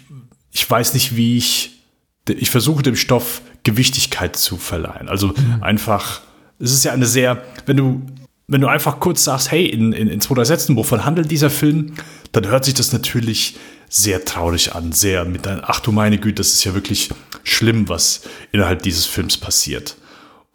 [0.51, 1.83] ich weiß nicht, wie ich,
[2.29, 5.09] ich versuche dem Stoff Gewichtigkeit zu verleihen.
[5.09, 5.63] Also mhm.
[5.63, 6.21] einfach,
[6.59, 8.03] es ist ja eine sehr, wenn du,
[8.49, 11.51] wenn du einfach kurz sagst, hey, in, in, in zwei, drei Sätzen, wovon handelt dieser
[11.51, 11.95] Film,
[12.33, 13.57] dann hört sich das natürlich
[13.95, 17.11] sehr traurig an, sehr mit einem, ach du meine Güte, das ist ja wirklich
[17.45, 19.97] schlimm, was innerhalb dieses Films passiert.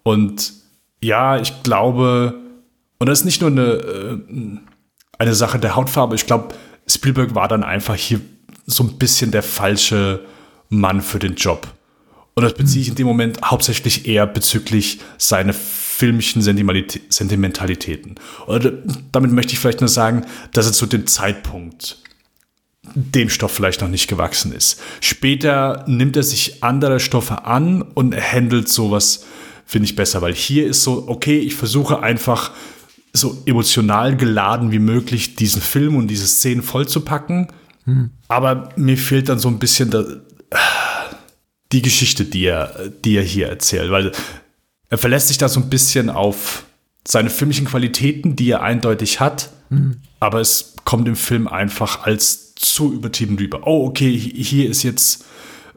[0.02, 0.54] Und
[1.04, 2.34] ja, ich glaube,
[2.98, 4.18] und das ist nicht nur eine, äh,
[5.20, 6.56] eine Sache der Hautfarbe, ich glaube,
[6.88, 8.22] Spielberg war dann einfach hier
[8.66, 10.26] so ein bisschen der falsche
[10.70, 11.68] Mann für den Job.
[12.34, 18.16] Und das beziehe ich in dem Moment hauptsächlich eher bezüglich seiner filmischen Sentimentalitäten.
[18.48, 18.74] Und
[19.12, 21.98] damit möchte ich vielleicht nur sagen, dass er zu dem Zeitpunkt
[22.96, 24.80] dem Stoff vielleicht noch nicht gewachsen ist.
[25.02, 29.26] Später nimmt er sich andere Stoffe an und handelt sowas,
[29.66, 32.52] finde ich besser, weil hier ist so, okay, ich versuche einfach
[33.14, 37.48] so emotional geladen wie möglich diesen Film und diese Szenen vollzupacken,
[37.86, 38.12] hm.
[38.28, 40.04] aber mir fehlt dann so ein bisschen da,
[41.72, 44.12] die Geschichte, die er, die er hier erzählt, weil
[44.90, 46.64] er verlässt sich da so ein bisschen auf
[47.06, 49.98] seine filmischen Qualitäten, die er eindeutig hat, hm.
[50.20, 53.62] aber es kommt im Film einfach als zu übertrieben rüber.
[53.66, 55.26] Oh, okay, hier ist jetzt.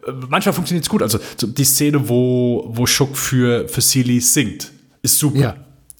[0.06, 1.02] Äh, manchmal funktioniert es gut.
[1.02, 5.38] Also die Szene, wo, wo Schuck für, für Sealy singt, ist super.
[5.38, 5.56] Ja.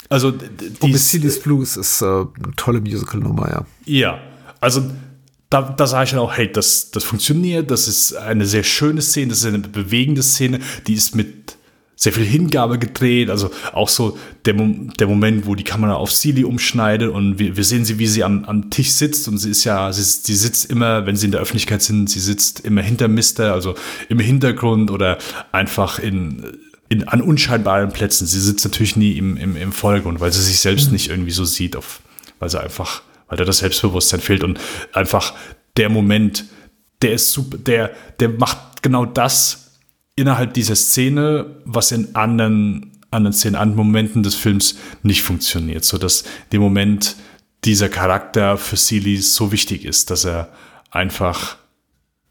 [0.09, 0.33] Also,
[0.81, 2.27] mit Sealy's Blues ist äh, eine
[2.57, 3.65] tolle Musical-Nummer, ja.
[3.85, 4.19] Ja,
[4.59, 4.83] also
[5.49, 9.01] da, da sage ich dann auch, hey, das, das funktioniert, das ist eine sehr schöne
[9.01, 11.57] Szene, das ist eine bewegende Szene, die ist mit
[12.01, 13.29] sehr viel Hingabe gedreht.
[13.29, 17.63] Also auch so der, der Moment, wo die Kamera auf Silly umschneidet und wir, wir
[17.63, 20.71] sehen sie, wie sie am, am Tisch sitzt und sie ist ja, sie, sie sitzt
[20.71, 23.75] immer, wenn sie in der Öffentlichkeit sind, sie sitzt immer hinter Mister, also
[24.09, 25.19] im Hintergrund oder
[25.51, 26.57] einfach in,
[26.89, 28.25] in, an unscheinbaren Plätzen.
[28.25, 30.93] Sie sitzt natürlich nie im, im, im Vordergrund, weil sie sich selbst mhm.
[30.93, 32.01] nicht irgendwie so sieht, auf,
[32.39, 34.59] weil sie einfach, weil da das Selbstbewusstsein fehlt und
[34.91, 35.35] einfach
[35.77, 36.45] der Moment,
[37.03, 39.70] der ist super, der, der macht genau das,
[40.15, 45.97] innerhalb dieser Szene, was in anderen, anderen Szenen, anderen Momenten des Films nicht funktioniert, so
[45.97, 47.15] dass dem Moment
[47.63, 50.49] dieser Charakter für Sealy so wichtig ist, dass er
[50.89, 51.57] einfach,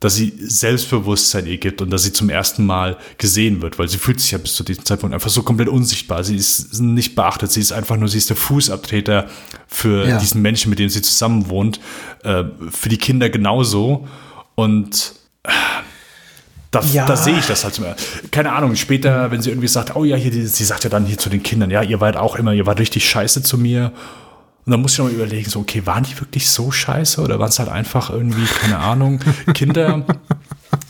[0.01, 3.98] dass sie Selbstbewusstsein ihr gibt und dass sie zum ersten Mal gesehen wird, weil sie
[3.98, 6.24] fühlt sich ja bis zu diesem Zeitpunkt einfach so komplett unsichtbar.
[6.24, 9.28] Sie ist nicht beachtet, sie ist einfach nur, sie ist der Fußabtreter
[9.69, 10.19] für ja.
[10.19, 11.81] diesen Menschen, mit dem sie zusammen wohnt,
[12.24, 14.09] äh, für die Kinder genauso
[14.57, 15.15] und
[16.70, 17.05] da, ja.
[17.05, 17.80] da sehe ich das halt.
[18.30, 21.18] Keine Ahnung, später, wenn sie irgendwie sagt, oh ja, hier, sie sagt ja dann hier
[21.18, 23.92] zu den Kindern, ja, ihr wart auch immer, ihr wart richtig scheiße zu mir.
[24.66, 27.38] Und dann muss ich noch mal überlegen, so, okay, waren die wirklich so scheiße oder
[27.40, 29.18] waren es halt einfach irgendwie, keine Ahnung,
[29.55, 30.05] Kinder?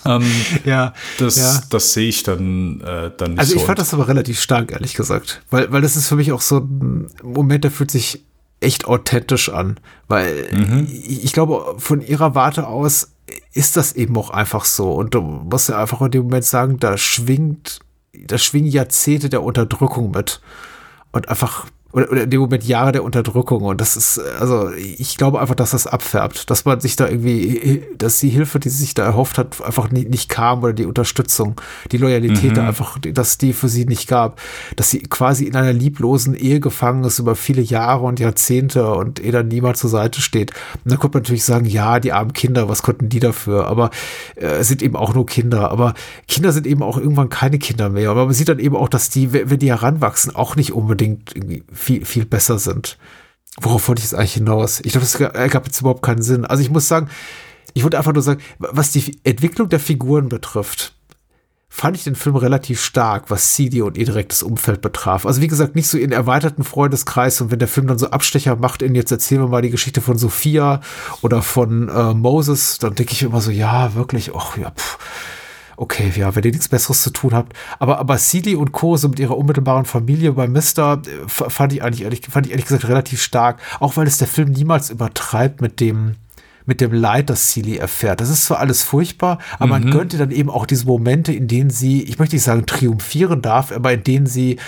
[0.05, 0.31] ähm,
[0.65, 1.63] ja, das, ja.
[1.71, 3.67] das sehe ich dann, äh, dann nicht Also ich so.
[3.67, 5.41] fand das aber relativ stark, ehrlich gesagt.
[5.51, 8.25] Weil, weil das ist für mich auch so ein Moment, der fühlt sich
[8.61, 9.79] echt authentisch an.
[10.09, 10.87] Weil mhm.
[10.91, 13.13] ich, ich glaube, von ihrer Warte aus
[13.53, 14.93] ist das eben auch einfach so.
[14.93, 17.81] Und du musst ja einfach in dem Moment sagen, da schwingt,
[18.13, 20.41] da schwingen Jahrzehnte der Unterdrückung mit.
[21.13, 23.63] Und einfach oder, oder in dem Moment Jahre der Unterdrückung.
[23.63, 27.83] Und das ist, also ich glaube einfach, dass das abfärbt, dass man sich da irgendwie,
[27.99, 31.61] dass die Hilfe, die sich da erhofft hat, einfach nicht, nicht kam oder die Unterstützung,
[31.91, 32.65] die Loyalität mhm.
[32.65, 34.41] einfach, dass die für sie nicht gab,
[34.77, 39.19] dass sie quasi in einer lieblosen Ehe gefangen ist über viele Jahre und Jahrzehnte und
[39.19, 40.53] ihr dann niemand zur Seite steht.
[40.85, 43.67] Und dann könnte man natürlich sagen, ja, die armen Kinder, was konnten die dafür?
[43.67, 43.91] Aber
[44.37, 45.71] äh, sind eben auch nur Kinder.
[45.71, 45.95] Aber
[46.29, 48.11] Kinder sind eben auch irgendwann keine Kinder mehr.
[48.11, 51.65] Aber man sieht dann eben auch, dass die, wenn die heranwachsen, auch nicht unbedingt irgendwie
[51.81, 52.99] viel, viel besser sind.
[53.61, 54.81] Worauf wollte ich es eigentlich hinaus?
[54.81, 56.45] Ich glaube, das ergab jetzt überhaupt keinen Sinn.
[56.45, 57.09] Also ich muss sagen,
[57.75, 60.95] ich wollte einfach nur sagen, was die Entwicklung der Figuren betrifft,
[61.69, 65.25] fand ich den Film relativ stark, was CD und ihr direktes Umfeld betraf.
[65.25, 68.57] Also wie gesagt, nicht so in erweiterten Freundeskreis und wenn der Film dann so Abstecher
[68.57, 70.81] macht in jetzt erzählen wir mal die Geschichte von Sophia
[71.23, 74.99] oder von äh, Moses, dann denke ich immer so, ja, wirklich, ach ja, pff
[75.81, 77.55] okay, ja, wenn ihr nichts Besseres zu tun habt.
[77.79, 78.99] Aber, aber CD und Co.
[78.99, 82.67] so mit ihrer unmittelbaren Familie bei Mister äh, fand ich eigentlich ehrlich, fand ich ehrlich
[82.67, 83.59] gesagt relativ stark.
[83.81, 86.17] Auch weil es der Film niemals übertreibt mit dem,
[86.67, 88.21] mit dem Leid, das Celie erfährt.
[88.21, 89.85] Das ist zwar alles furchtbar, aber mhm.
[89.85, 92.67] man gönnt ihr dann eben auch diese Momente, in denen sie, ich möchte nicht sagen
[92.67, 94.59] triumphieren darf, aber in denen sie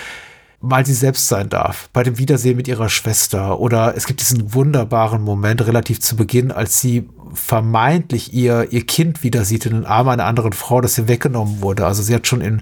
[0.63, 1.89] mal sie selbst sein darf.
[1.91, 3.59] Bei dem Wiedersehen mit ihrer Schwester.
[3.59, 9.23] Oder es gibt diesen wunderbaren Moment relativ zu Beginn, als sie vermeintlich ihr, ihr Kind
[9.23, 11.85] wieder sieht in den Armen einer anderen Frau, das ihr weggenommen wurde.
[11.85, 12.61] Also sie hat schon in,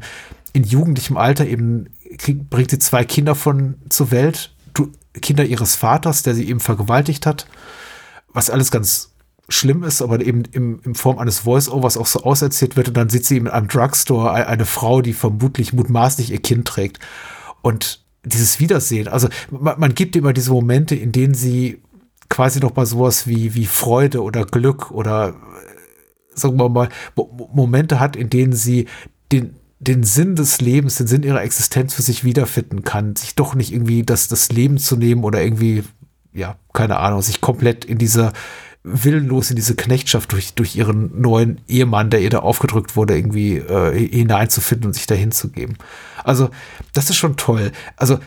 [0.52, 4.52] in jugendlichem Alter eben, krieg, bringt sie zwei Kinder von zur Welt.
[5.22, 7.46] Kinder ihres Vaters, der sie eben vergewaltigt hat.
[8.34, 9.12] Was alles ganz
[9.48, 12.88] schlimm ist, aber eben im, in Form eines Voice-Overs auch so auserzählt wird.
[12.88, 16.68] Und dann sieht sie eben in einem Drugstore eine Frau, die vermutlich mutmaßlich ihr Kind
[16.68, 17.00] trägt.
[17.62, 21.82] Und dieses Wiedersehen, also man, man gibt immer diese Momente, in denen sie
[22.30, 25.34] quasi noch mal sowas wie, wie Freude oder Glück oder äh,
[26.34, 26.90] sagen wir mal
[27.54, 28.88] Momente hat, in denen sie
[29.32, 33.56] den, den Sinn des Lebens, den Sinn ihrer Existenz für sich wiederfinden kann, sich doch
[33.56, 35.84] nicht irgendwie das, das Leben zu nehmen oder irgendwie,
[36.32, 38.32] ja, keine Ahnung, sich komplett in dieser
[38.84, 43.58] willenlos in diese Knechtschaft durch, durch ihren neuen Ehemann, der ihr da aufgedrückt wurde, irgendwie
[43.58, 45.78] äh, hineinzufinden und sich dahin zu geben.
[46.24, 46.50] Also,
[46.94, 47.72] das ist schon toll.
[47.96, 48.20] Also,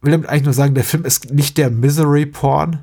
[0.00, 2.82] will damit eigentlich nur sagen, der Film ist nicht der Misery-Porn,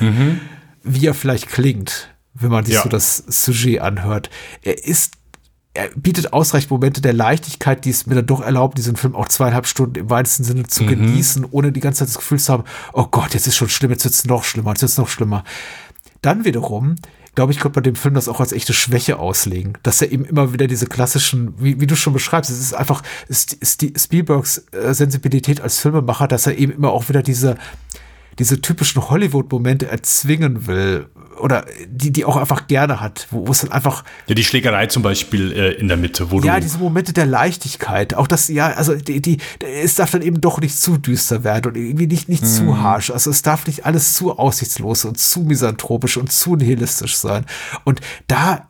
[0.00, 0.40] mhm.
[0.82, 2.82] wie er vielleicht klingt, wenn man sich ja.
[2.82, 4.30] so das Sujet anhört.
[4.62, 5.12] Er ist
[5.76, 9.26] er bietet ausreichend Momente der Leichtigkeit, die es mir dann doch erlaubt, diesen Film auch
[9.26, 10.88] zweieinhalb Stunden im weitesten Sinne zu mhm.
[10.88, 13.90] genießen, ohne die ganze Zeit das Gefühl zu haben, oh Gott, jetzt ist schon schlimm,
[13.90, 15.42] jetzt wird es noch schlimmer, jetzt wird es noch schlimmer.
[16.24, 16.96] Dann wiederum,
[17.34, 20.24] glaube ich, könnte man dem Film das auch als echte Schwäche auslegen, dass er eben
[20.24, 25.60] immer wieder diese klassischen, wie, wie du schon beschreibst, es ist einfach Spielbergs äh, Sensibilität
[25.60, 27.56] als Filmemacher, dass er eben immer auch wieder diese
[28.38, 31.06] diese typischen Hollywood-Momente erzwingen will
[31.40, 34.04] oder die, die auch einfach gerne hat, wo, wo es dann einfach.
[34.26, 36.46] Ja, die Schlägerei zum Beispiel äh, in der Mitte, wo ja, du.
[36.46, 38.14] Ja, diese Momente der Leichtigkeit.
[38.14, 41.72] Auch das, ja, also die, die, es darf dann eben doch nicht zu düster werden
[41.72, 42.48] und irgendwie nicht, nicht hm.
[42.48, 42.82] zu mhm.
[42.82, 43.10] harsh.
[43.10, 47.44] Also es darf nicht alles zu aussichtslos und zu misanthropisch und zu nihilistisch sein.
[47.84, 48.68] Und da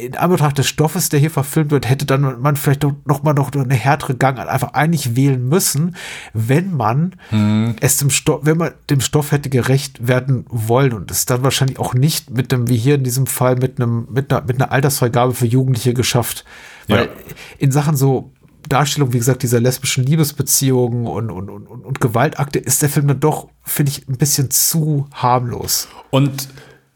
[0.00, 3.52] in Anbetracht des Stoffes, der hier verfilmt wird, hätte dann man vielleicht noch mal noch
[3.52, 5.96] eine härtere Gang einfach eigentlich wählen müssen,
[6.32, 7.76] wenn man mhm.
[7.80, 11.78] es dem Stoff, wenn man dem Stoff hätte gerecht werden wollen und es dann wahrscheinlich
[11.78, 14.72] auch nicht mit dem, wie hier in diesem Fall, mit einem, mit einer, mit einer
[14.72, 16.44] Altersfreigabe für Jugendliche geschafft.
[16.86, 17.10] Weil ja.
[17.58, 18.32] in Sachen so
[18.68, 23.20] Darstellung, wie gesagt, dieser lesbischen Liebesbeziehungen und, und, und, und Gewaltakte ist der Film dann
[23.20, 25.88] doch, finde ich, ein bisschen zu harmlos.
[26.10, 26.48] Und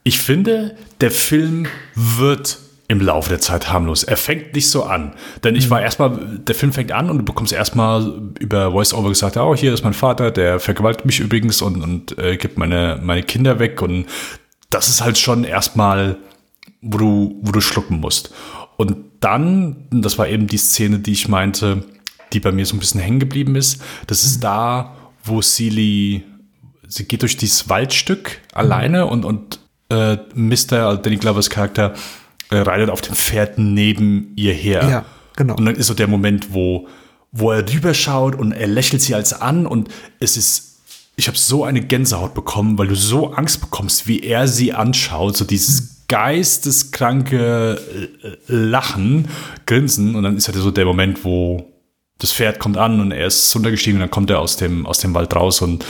[0.04, 2.58] ich finde, der Film wird
[2.92, 4.04] im Laufe der Zeit harmlos.
[4.04, 5.14] Er fängt nicht so an.
[5.42, 5.70] Denn ich mhm.
[5.70, 9.72] war erstmal, der Film fängt an und du bekommst erstmal über Voice-Over gesagt, oh, hier
[9.72, 13.80] ist mein Vater, der vergewaltigt mich übrigens und, und äh, gibt meine, meine Kinder weg.
[13.80, 14.06] Und
[14.68, 16.18] das ist halt schon erstmal,
[16.82, 18.32] wo du, wo du schlucken musst.
[18.76, 21.84] Und dann, das war eben die Szene, die ich meinte,
[22.34, 23.82] die bei mir so ein bisschen hängen geblieben ist.
[24.06, 24.42] Das ist mhm.
[24.42, 26.22] da, wo Celie,
[26.86, 28.58] sie geht durch dieses Waldstück mhm.
[28.58, 30.88] alleine und, und äh, Mr.
[30.88, 31.94] Also Danny Glovers Charakter
[32.60, 34.88] reitet auf dem Pferd neben ihr her.
[34.88, 35.04] Ja,
[35.36, 35.56] genau.
[35.56, 36.88] Und dann ist so der Moment, wo,
[37.30, 39.88] wo er rüberschaut und er lächelt sie als an und
[40.20, 40.80] es ist,
[41.16, 45.36] ich habe so eine Gänsehaut bekommen, weil du so Angst bekommst, wie er sie anschaut,
[45.36, 47.80] so dieses geisteskranke
[48.22, 49.28] äh, Lachen,
[49.66, 51.72] Grinsen und dann ist halt so der Moment, wo
[52.18, 54.98] das Pferd kommt an und er ist runtergestiegen und dann kommt er aus dem, aus
[54.98, 55.84] dem Wald raus und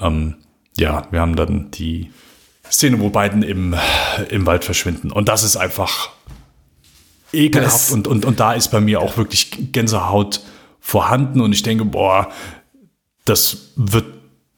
[0.00, 0.34] ähm,
[0.76, 2.10] ja, wir haben dann die
[2.70, 3.74] Szene, wo beiden im,
[4.30, 5.10] im Wald verschwinden.
[5.10, 6.10] Und das ist einfach
[7.32, 7.92] ekelhaft.
[7.92, 10.40] Und, und, und da ist bei mir auch wirklich Gänsehaut
[10.80, 11.40] vorhanden.
[11.40, 12.30] Und ich denke, boah,
[13.24, 14.06] das wird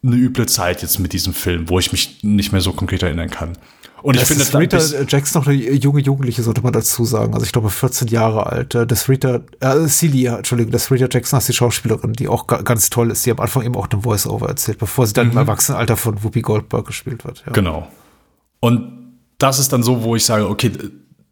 [0.03, 3.31] eine üble Zeit jetzt mit diesem Film, wo ich mich nicht mehr so konkret erinnern
[3.31, 3.57] kann.
[4.05, 4.79] Und das ich finde, Rita
[5.09, 7.33] Jackson noch eine junge Jugendliche, sollte man dazu sagen.
[7.33, 8.75] Also ich glaube 14 Jahre alt.
[8.75, 13.11] Das Rita, äh, Celia, Entschuldigung, das Rita Jackson ist die Schauspielerin, die auch ganz toll
[13.11, 13.25] ist.
[13.25, 15.33] Die am Anfang eben auch den Voice-Over erzählt, bevor sie dann mhm.
[15.33, 17.45] im Erwachsenenalter von Whoopi Goldberg gespielt wird.
[17.47, 17.53] Ja.
[17.53, 17.89] Genau.
[18.61, 20.73] Und das ist dann so, wo ich sage, okay,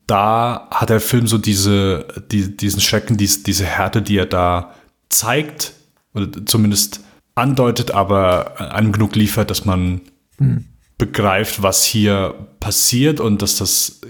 [0.07, 4.73] da hat der Film so diese, die, diesen Schrecken, dies, diese Härte, die er da
[5.11, 5.75] zeigt,
[6.15, 7.01] oder zumindest
[7.35, 10.01] andeutet, aber einem genug liefert, dass man
[10.39, 10.69] mhm.
[11.03, 14.03] Begreift, was hier passiert und dass das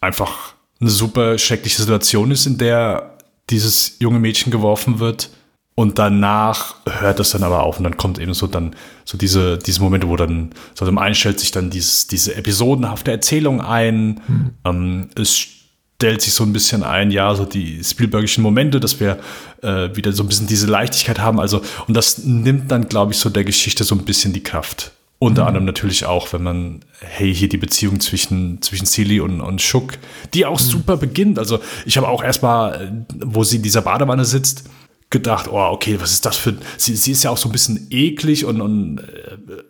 [0.00, 3.18] einfach eine super schreckliche Situation ist, in der
[3.50, 5.30] dieses junge Mädchen geworfen wird.
[5.76, 8.74] Und danach hört das dann aber auf und dann kommt eben so dann
[9.04, 13.12] so diese, diese Momente, wo dann so dem einen stellt sich dann dieses, diese episodenhafte
[13.12, 14.20] Erzählung ein.
[14.26, 14.50] Mhm.
[14.64, 19.20] Ähm, es stellt sich so ein bisschen ein, ja, so die Spielbergischen Momente, dass wir
[19.62, 21.38] äh, wieder so ein bisschen diese Leichtigkeit haben.
[21.38, 24.90] Also, und das nimmt dann, glaube ich, so der Geschichte so ein bisschen die Kraft.
[25.20, 25.48] Unter mhm.
[25.48, 29.94] anderem natürlich auch, wenn man, hey, hier die Beziehung zwischen, zwischen Silly und, und Schuck,
[30.32, 30.64] die auch mhm.
[30.64, 31.38] super beginnt.
[31.38, 34.64] Also ich habe auch erstmal, wo sie in dieser Badewanne sitzt,
[35.10, 36.56] gedacht, oh, okay, was ist das für.
[36.76, 38.98] Sie, sie ist ja auch so ein bisschen eklig und, und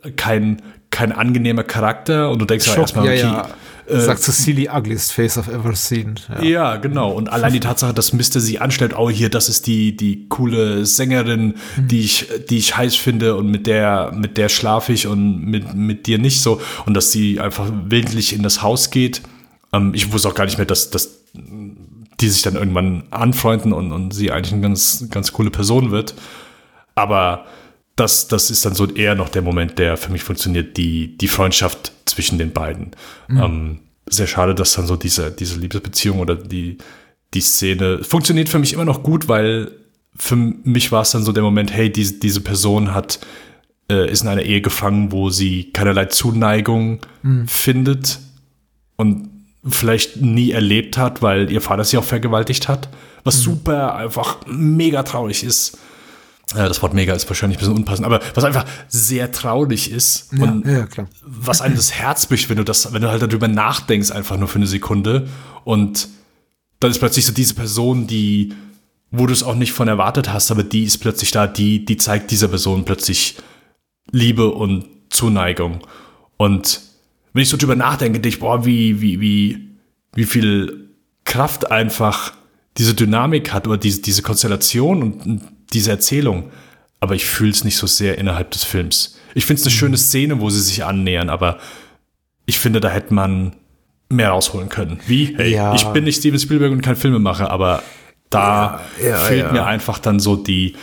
[0.03, 0.61] äh, kein,
[0.91, 2.31] kein angenehmer Charakter.
[2.31, 3.20] Und du denkst Schock, ja erstmal, okay.
[3.20, 3.49] Ja, ja.
[3.89, 6.16] Äh, Sagt so silly ugliest face I've ever seen.
[6.28, 6.43] Ja.
[6.43, 6.77] ja.
[6.77, 7.10] genau.
[7.10, 10.85] Und allein die Tatsache, dass Mister sie anstellt, oh hier, das ist die, die coole
[10.85, 11.89] Sängerin, mhm.
[11.89, 15.74] die ich, die ich heiß finde und mit der, mit der schlafe ich und mit,
[15.74, 16.60] mit dir nicht so.
[16.86, 19.23] Und dass sie einfach willentlich in das Haus geht.
[19.73, 21.24] Ähm, ich wusste auch gar nicht mehr, dass, dass
[22.20, 26.15] die sich dann irgendwann anfreunden und, und sie eigentlich eine ganz, ganz coole Person wird.
[26.94, 27.47] Aber
[27.99, 31.29] das, das ist dann so eher noch der Moment, der für mich funktioniert, die, die
[31.29, 32.93] Freundschaft zwischen den beiden.
[33.29, 33.43] Mhm.
[33.43, 36.79] Ähm, sehr schade, dass dann so diese, diese Liebesbeziehung oder die,
[37.35, 39.73] die Szene funktioniert für mich immer noch gut, weil
[40.16, 43.20] für mich war es dann so der Moment, hey, diese, diese Person hat,
[43.91, 47.47] äh, ist in einer Ehe gefangen, wo sie keinerlei Zuneigung mhm.
[47.47, 48.19] findet
[48.97, 49.31] und
[49.65, 52.89] vielleicht nie erlebt hat, weil ihr Vater sie auch vergewaltigt hat.
[53.25, 53.43] Was mhm.
[53.43, 55.79] super einfach mega traurig ist.
[56.55, 60.33] Ja, das Wort mega ist wahrscheinlich ein bisschen unpassend, aber was einfach sehr traurig ist
[60.33, 60.87] ja, und ja,
[61.23, 64.49] was einem das Herz bricht, wenn du das, wenn du halt darüber nachdenkst, einfach nur
[64.49, 65.29] für eine Sekunde
[65.65, 66.09] und
[66.81, 68.55] dann ist plötzlich so diese Person, die,
[69.11, 71.97] wo du es auch nicht von erwartet hast, aber die ist plötzlich da, die, die
[71.99, 73.37] zeigt dieser Person plötzlich
[74.11, 75.81] Liebe und Zuneigung.
[76.37, 76.81] Und
[77.33, 79.69] wenn ich so drüber nachdenke, denke ich, boah, wie, wie, wie,
[80.15, 80.91] wie viel
[81.25, 82.33] Kraft einfach
[82.79, 85.43] diese Dynamik hat oder diese, diese Konstellation und
[85.73, 86.51] diese Erzählung,
[87.01, 89.19] aber ich fühle es nicht so sehr innerhalb des Films.
[89.35, 89.78] Ich finde es eine mhm.
[89.78, 91.59] schöne Szene, wo sie sich annähern, aber
[92.47, 93.55] ich finde, da hätte man
[94.09, 95.01] mehr rausholen können.
[95.07, 95.35] Wie?
[95.36, 95.74] Hey, ja.
[95.74, 97.82] ich bin nicht Steven Spielberg und kein Filmemacher, aber
[98.31, 100.77] da ja, ja, fehlt mir einfach dann so die,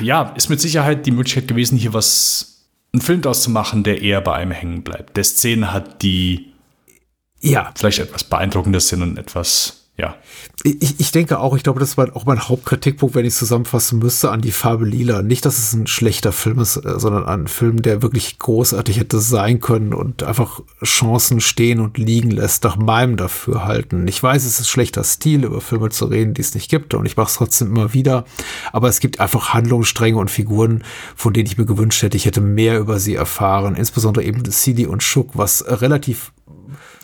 [0.00, 4.02] ja, ist mit Sicherheit die Möglichkeit gewesen, hier was, einen Film draus zu machen, der
[4.02, 5.16] eher bei einem hängen bleibt.
[5.16, 6.52] Der Szene hat, die
[7.40, 7.72] ja.
[7.76, 10.16] vielleicht etwas beeindruckender sind und etwas ja.
[10.64, 14.30] Ich, ich denke auch, ich glaube, das war auch mein Hauptkritikpunkt, wenn ich zusammenfassen müsste,
[14.30, 15.20] an die Farbe Lila.
[15.22, 19.20] Nicht, dass es ein schlechter Film ist, äh, sondern ein Film, der wirklich großartig hätte
[19.20, 24.08] sein können und einfach Chancen stehen und liegen lässt, nach meinem Dafürhalten.
[24.08, 27.04] Ich weiß, es ist schlechter Stil, über Filme zu reden, die es nicht gibt, und
[27.04, 28.24] ich mache es trotzdem immer wieder.
[28.72, 30.84] Aber es gibt einfach Handlungsstränge und Figuren,
[31.16, 33.74] von denen ich mir gewünscht hätte, ich hätte mehr über sie erfahren.
[33.74, 36.32] Insbesondere eben Cidi und Schuck, was relativ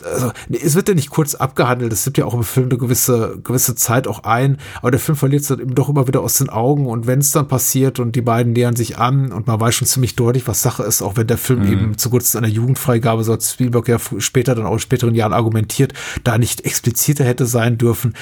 [0.03, 3.39] also, es wird ja nicht kurz abgehandelt, es gibt ja auch im Film eine gewisse,
[3.43, 6.35] gewisse Zeit auch ein, aber der Film verliert es dann eben doch immer wieder aus
[6.35, 6.87] den Augen.
[6.87, 9.87] Und wenn es dann passiert und die beiden nähern sich an und man weiß schon
[9.87, 11.71] ziemlich deutlich, was Sache ist, auch wenn der Film mhm.
[11.71, 15.93] eben zugunsten einer Jugendfreigabe, so hat Spielberg ja später dann auch in späteren Jahren argumentiert,
[16.23, 18.13] da nicht expliziter hätte sein dürfen,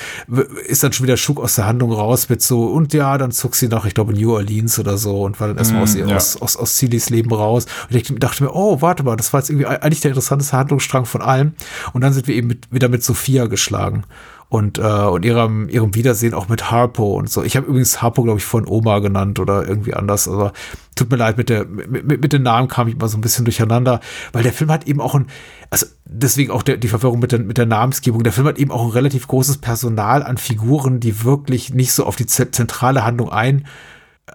[0.67, 3.55] ist dann schon wieder Schuck aus der Handlung raus mit so, und ja, dann zog
[3.55, 6.15] sie nach, ich glaube, New Orleans oder so und war dann erstmal mhm, aus, ja.
[6.15, 7.65] aus, aus, aus Cillys Leben raus.
[7.89, 11.05] Und ich dachte mir, oh, warte mal, das war jetzt irgendwie eigentlich der interessanteste Handlungsstrang
[11.05, 11.53] von allem
[11.93, 14.03] und dann sind wir eben mit, wieder mit Sophia geschlagen
[14.49, 17.43] und, äh, und ihrem, ihrem Wiedersehen auch mit Harpo und so.
[17.43, 20.27] Ich habe übrigens Harpo, glaube ich, von Oma genannt oder irgendwie anders.
[20.27, 20.51] Also
[20.95, 23.43] tut mir leid, mit, der, mit, mit den Namen kam ich immer so ein bisschen
[23.43, 23.99] durcheinander,
[24.31, 25.27] weil der Film hat eben auch ein,
[25.69, 28.23] also deswegen auch der, die Verwirrung mit der, mit der Namensgebung.
[28.23, 32.05] Der Film hat eben auch ein relativ großes Personal an Figuren, die wirklich nicht so
[32.05, 33.65] auf die zentrale Handlung ein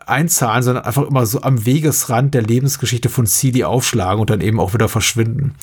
[0.06, 4.60] einzahlen, sondern einfach immer so am Wegesrand der Lebensgeschichte von CD aufschlagen und dann eben
[4.60, 5.54] auch wieder verschwinden.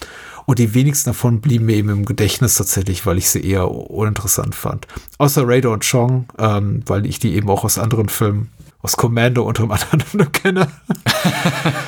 [0.45, 4.55] Und die wenigsten davon blieben mir eben im Gedächtnis tatsächlich, weil ich sie eher uninteressant
[4.55, 4.87] fand.
[5.17, 8.49] Außer Radar und Chong, ähm, weil ich die eben auch aus anderen Filmen,
[8.81, 10.67] aus Commando unter anderem kenne,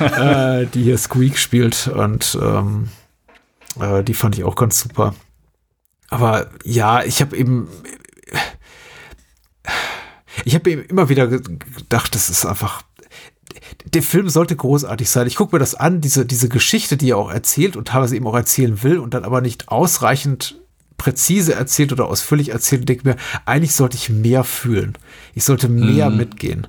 [0.00, 1.88] äh, die hier Squeak spielt.
[1.88, 2.88] Und ähm,
[3.80, 5.14] äh, die fand ich auch ganz super.
[6.08, 7.68] Aber ja, ich habe eben
[10.44, 12.82] ich habe immer wieder gedacht, das ist einfach
[13.84, 15.26] der Film sollte großartig sein.
[15.26, 18.26] Ich gucke mir das an, diese, diese Geschichte, die er auch erzählt und teilweise eben
[18.26, 20.60] auch erzählen will und dann aber nicht ausreichend
[20.96, 24.96] präzise erzählt oder ausführlich erzählt und denke mir, eigentlich sollte ich mehr fühlen.
[25.34, 26.16] Ich sollte mehr mhm.
[26.16, 26.66] mitgehen.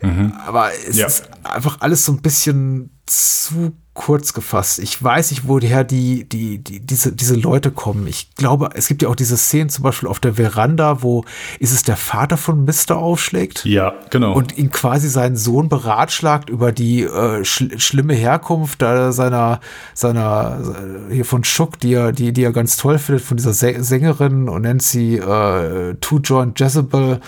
[0.00, 0.32] Mhm.
[0.46, 1.06] Aber es ja.
[1.06, 4.80] ist einfach alles so ein bisschen zu kurz gefasst.
[4.80, 8.08] Ich weiß nicht, woher die, die, die, diese, diese Leute kommen.
[8.08, 11.24] Ich glaube, es gibt ja auch diese Szenen zum Beispiel auf der Veranda, wo
[11.60, 13.64] ist es der Vater von Mister aufschlägt?
[13.64, 14.34] Ja, genau.
[14.34, 19.60] Und ihn quasi seinen Sohn beratschlagt über die äh, schl schlimme Herkunft äh, seiner,
[19.94, 20.74] seiner,
[21.10, 24.62] hier von Schuck, die er, die, die er ganz toll findet, von dieser Sängerin und
[24.62, 27.20] nennt sie äh, Two Joint Jezebel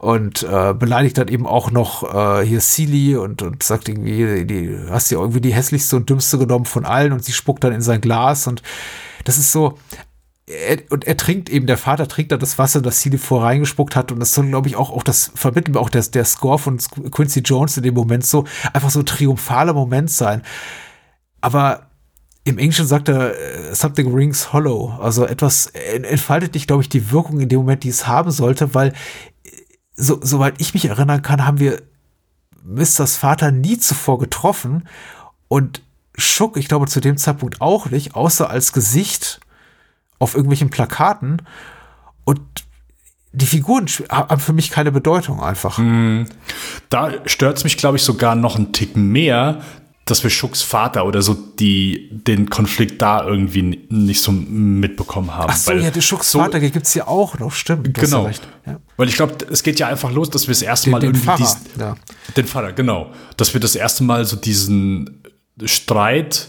[0.00, 4.78] und äh, beleidigt dann eben auch noch äh, hier Silly und, und sagt irgendwie, die,
[4.88, 7.82] hast ja irgendwie die hässlichste und dümmste genommen von allen und sie spuckt dann in
[7.82, 8.62] sein Glas und
[9.24, 9.76] das ist so,
[10.46, 13.94] er, und er trinkt eben, der Vater trinkt da das Wasser, das Celie vor reingespuckt
[13.94, 14.10] hat.
[14.10, 17.40] Und das soll, glaube ich, auch, auch das vermitteln auch der, der Score von Quincy
[17.40, 20.42] Jones in dem Moment so, einfach so ein triumphaler Moment sein.
[21.42, 21.90] Aber
[22.44, 24.98] im Englischen sagt er, äh, something rings hollow.
[25.00, 28.74] Also etwas entfaltet nicht, glaube ich, die Wirkung in dem Moment, die es haben sollte,
[28.74, 28.92] weil,
[30.00, 31.82] so, soweit ich mich erinnern kann, haben wir
[32.62, 34.88] Misters Vater nie zuvor getroffen
[35.48, 35.82] und
[36.16, 39.40] Schuck, ich glaube, zu dem Zeitpunkt auch nicht, außer als Gesicht
[40.18, 41.42] auf irgendwelchen Plakaten.
[42.24, 42.40] Und
[43.32, 45.78] die Figuren haben für mich keine Bedeutung einfach.
[45.78, 46.26] Hm.
[46.88, 49.62] Da stört es mich, glaube ich, sogar noch einen Tick mehr,
[50.04, 55.50] dass wir Schucks Vater oder so die den Konflikt da irgendwie nicht so mitbekommen haben.
[55.50, 57.94] Ach so, ja, der Schucks so, Vater gibt es ja auch noch, stimmt.
[57.94, 58.28] Genau.
[58.66, 58.80] Ja.
[58.96, 61.10] Weil ich glaube, es geht ja einfach los, dass wir das erste den, Mal den
[61.10, 61.96] irgendwie Pfarrer, diesen, ja.
[62.36, 65.22] den Pfarrer, genau, dass wir das erste Mal so diesen
[65.64, 66.48] Streit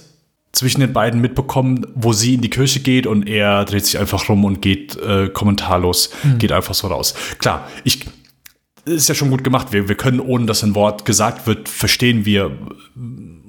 [0.53, 4.27] zwischen den beiden mitbekommen, wo sie in die Kirche geht und er dreht sich einfach
[4.27, 6.39] rum und geht äh, kommentarlos, mhm.
[6.39, 7.13] geht einfach so raus.
[7.39, 8.05] Klar, ich
[8.85, 9.71] ist ja schon gut gemacht.
[9.71, 12.57] Wir, wir können, ohne dass ein Wort gesagt wird, verstehen wir,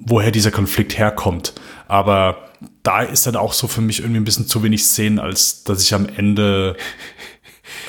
[0.05, 1.53] woher dieser Konflikt herkommt.
[1.87, 2.49] Aber
[2.81, 5.83] da ist dann auch so für mich irgendwie ein bisschen zu wenig Szenen, als dass
[5.83, 6.75] ich am Ende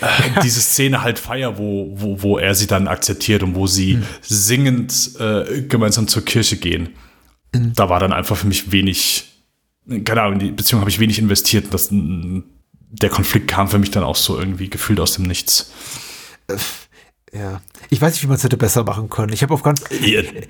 [0.01, 3.95] äh, diese Szene halt feier, wo, wo, wo er sie dann akzeptiert und wo sie
[3.95, 4.05] mhm.
[4.21, 6.91] singend äh, gemeinsam zur Kirche gehen
[7.55, 9.33] da war dann einfach für mich wenig,
[10.05, 11.73] keine Ahnung, in die Beziehung habe ich wenig investiert.
[11.73, 15.73] Das, der Konflikt kam für mich dann auch so irgendwie gefühlt aus dem Nichts.
[17.35, 17.61] Ja.
[17.91, 19.33] Ich weiß nicht, wie man es hätte besser machen können.
[19.33, 19.83] Ich habe auf ganz.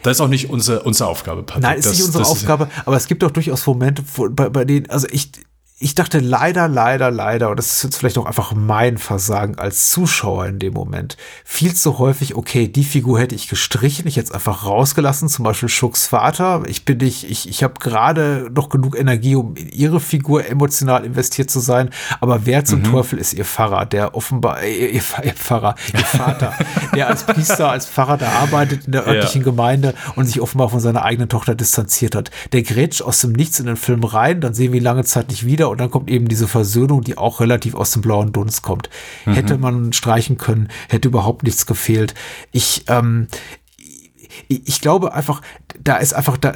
[0.02, 1.62] Das ist auch nicht unsere, unsere Aufgabe, Patrick.
[1.62, 4.64] Nein, ist das, nicht unsere Aufgabe, aber es gibt auch durchaus Momente, wo, bei, bei
[4.64, 5.32] denen, also ich,
[5.80, 9.90] ich dachte leider, leider, leider, und das ist jetzt vielleicht auch einfach mein Versagen als
[9.90, 14.28] Zuschauer in dem Moment, viel zu häufig, okay, die Figur hätte ich gestrichen, ich hätte
[14.28, 16.62] es einfach rausgelassen, zum Beispiel Schucks Vater.
[16.68, 21.04] Ich bin nicht, ich, ich habe gerade noch genug Energie, um in ihre Figur emotional
[21.04, 21.90] investiert zu sein,
[22.20, 22.84] aber wer zum mhm.
[22.84, 26.54] Teufel ist ihr Pfarrer, der offenbar, äh, ihr, Pfarrer, ihr Vater,
[26.94, 29.44] der als Priester, als Pfarrer da arbeitet in der örtlichen ja.
[29.44, 32.30] Gemeinde und sich offenbar von seiner eigenen Tochter distanziert hat.
[32.52, 35.28] Der grätscht aus dem Nichts in den Film rein, dann sehen wir ihn lange Zeit
[35.28, 38.62] nicht wieder und dann kommt eben diese Versöhnung, die auch relativ aus dem blauen Dunst
[38.62, 38.90] kommt.
[39.24, 39.34] Mhm.
[39.34, 42.14] Hätte man streichen können, hätte überhaupt nichts gefehlt.
[42.52, 43.28] Ich, ähm,
[44.48, 45.42] ich glaube einfach,
[45.82, 46.54] da ist einfach da,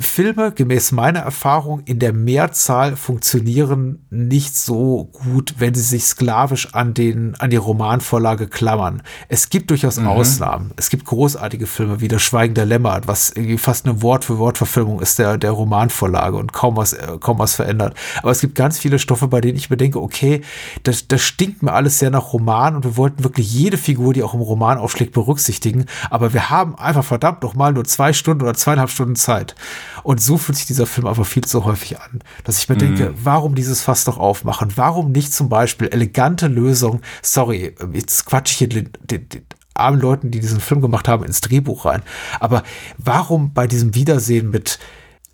[0.00, 6.74] Filme, gemäß meiner Erfahrung, in der Mehrzahl funktionieren nicht so gut, wenn sie sich sklavisch
[6.74, 9.02] an den, an die Romanvorlage klammern.
[9.28, 10.06] Es gibt durchaus mhm.
[10.06, 10.72] Ausnahmen.
[10.76, 15.18] Es gibt großartige Filme wie Das Schweigen der Lämmer, was irgendwie fast eine Wort-für-Wort-Verfilmung ist
[15.18, 17.94] der, der Romanvorlage und kaum was, äh, kaum was verändert.
[18.22, 20.42] Aber es gibt ganz viele Stoffe, bei denen ich mir denke, okay,
[20.84, 24.22] das, das stinkt mir alles sehr nach Roman und wir wollten wirklich jede Figur, die
[24.22, 25.86] auch im Roman aufschlägt, berücksichtigen.
[26.10, 29.54] Aber wir haben einfach verdammt noch mal nur zwei Stunden oder zweieinhalb Stunden Zeit.
[30.02, 32.80] Und so fühlt sich dieser Film einfach viel zu häufig an, dass ich mir mhm.
[32.80, 34.72] denke, warum dieses Fass doch aufmachen?
[34.76, 37.00] Warum nicht zum Beispiel elegante Lösung?
[37.22, 39.42] Sorry, jetzt quatsche ich hier den, den, den
[39.74, 42.02] armen Leuten, die diesen Film gemacht haben, ins Drehbuch rein.
[42.40, 42.62] Aber
[42.98, 44.78] warum bei diesem Wiedersehen mit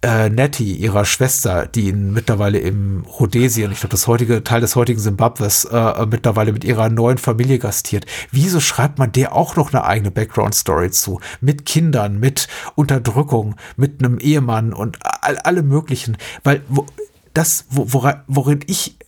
[0.05, 4.77] äh, Nettie, ihrer Schwester, die ihn mittlerweile im Rhodesien, ich glaube das heutige Teil des
[4.77, 8.05] heutigen Simbabwes, äh, mittlerweile mit ihrer neuen Familie gastiert.
[8.31, 11.21] Wieso schreibt man der auch noch eine eigene Background-Story zu?
[11.41, 16.19] Mit Kindern, mit Unterdrückung, mit einem Ehemann und all, alle möglichen.
[16.43, 16.85] Weil wo,
[17.33, 18.99] das, wo, worin ich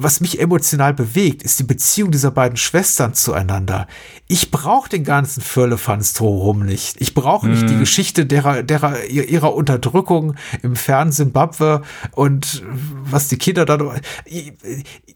[0.00, 3.88] was mich emotional bewegt, ist die Beziehung dieser beiden Schwestern zueinander.
[4.28, 7.00] Ich brauche den ganzen Firlefanz drumherum nicht.
[7.00, 7.66] Ich brauche nicht mm.
[7.66, 7.80] die mhm.
[7.80, 12.62] Geschichte derer, derer, ihrer Unterdrückung im fernen Simbabwe und
[13.02, 13.76] was die Kinder da.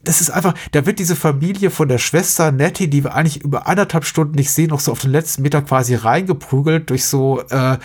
[0.02, 3.68] Das ist einfach, da wird diese Familie von der Schwester Nettie, die wir eigentlich über
[3.68, 7.78] anderthalb Stunden nicht sehen, noch so auf den letzten Meter quasi reingeprügelt durch so äh,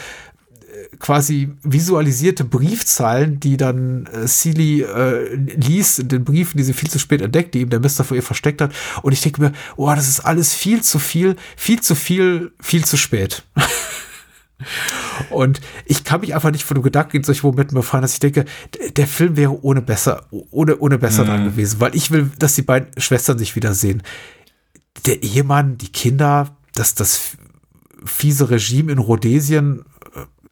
[0.99, 6.89] quasi visualisierte Briefzeilen, die dann äh, Sealy äh, liest in den Briefen, die sie viel
[6.89, 8.73] zu spät entdeckt, die ihm der Mister vor ihr versteckt hat.
[9.03, 12.85] Und ich denke mir, oh, das ist alles viel zu viel, viel zu viel, viel
[12.85, 13.43] zu spät.
[15.29, 18.19] Und ich kann mich einfach nicht von dem Gedanken in solchen Momenten befreien, dass ich
[18.19, 18.45] denke,
[18.95, 21.27] der Film wäre ohne besser, ohne, ohne besser mhm.
[21.27, 24.01] dran gewesen, weil ich will, dass die beiden Schwestern sich wiedersehen.
[25.05, 27.37] Der Ehemann, die Kinder, das, das
[28.03, 29.83] fiese Regime in Rhodesien,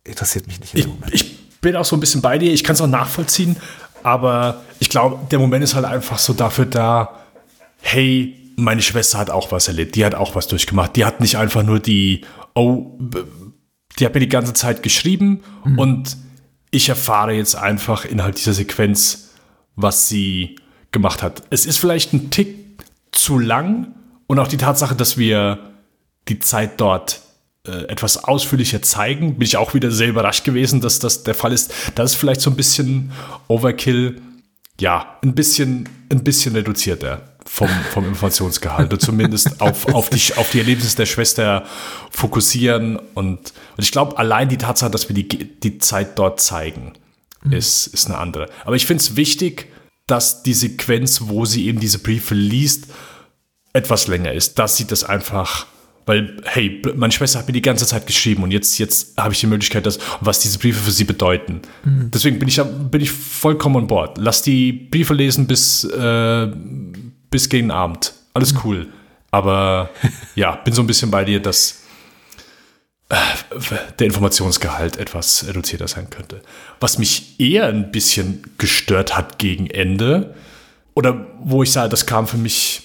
[0.06, 0.74] interessiert mich nicht.
[0.76, 2.54] Ich, ich, bin auch so ein bisschen bei dir.
[2.54, 3.58] Ich kann es auch nachvollziehen.
[4.04, 7.20] Aber ich glaube, der Moment ist halt einfach so dafür da,
[7.82, 9.96] hey, meine Schwester hat auch was erlebt.
[9.96, 10.96] Die hat auch was durchgemacht.
[10.96, 12.22] Die hat nicht einfach nur die,
[12.54, 13.00] oh,
[13.98, 15.80] die hat mir die ganze Zeit geschrieben mhm.
[15.80, 16.18] und
[16.70, 19.32] ich erfahre jetzt einfach innerhalb dieser Sequenz,
[19.76, 20.58] was sie
[20.92, 21.42] gemacht hat.
[21.50, 23.96] Es ist vielleicht ein Tick zu lang
[24.28, 25.72] und auch die Tatsache, dass wir
[26.28, 27.22] die Zeit dort
[27.68, 29.38] äh, etwas ausführlicher zeigen.
[29.38, 31.74] Bin ich auch wieder sehr überrascht gewesen, dass das der Fall ist.
[31.96, 33.12] Das ist vielleicht so ein bisschen
[33.48, 34.22] Overkill.
[34.80, 40.50] ja, ein bisschen, ein bisschen reduzierter vom, vom Informationsgehalt und zumindest auf, auf, die, auf
[40.52, 41.66] die Erlebnisse der Schwester
[42.12, 42.98] fokussieren.
[43.14, 46.94] Und, und ich glaube, allein die Tatsache, dass wir die, die Zeit dort zeigen,
[47.44, 47.54] mhm.
[47.54, 48.50] ist, ist eine andere.
[48.66, 49.72] Aber ich finde es wichtig,
[50.08, 52.88] dass die Sequenz, wo sie eben diese Briefe liest,
[53.74, 54.60] etwas länger ist.
[54.60, 55.68] Dass sie das einfach
[56.06, 59.40] weil, hey, meine Schwester hat mir die ganze Zeit geschrieben und jetzt, jetzt habe ich
[59.40, 61.62] die Möglichkeit, dass, was diese Briefe für sie bedeuten.
[61.84, 62.12] Mhm.
[62.12, 64.18] Deswegen bin ich, bin ich vollkommen an Bord.
[64.18, 66.52] Lass die Briefe lesen bis, äh,
[67.30, 68.14] bis gegen Abend.
[68.34, 68.60] Alles mhm.
[68.64, 68.88] cool.
[69.32, 69.90] Aber
[70.36, 71.84] ja, bin so ein bisschen bei dir, dass
[73.10, 73.16] äh,
[74.00, 76.42] der Informationsgehalt etwas reduzierter sein könnte.
[76.80, 80.36] Was mich eher ein bisschen gestört hat gegen Ende,
[80.96, 82.84] oder wo ich sage, das kam für mich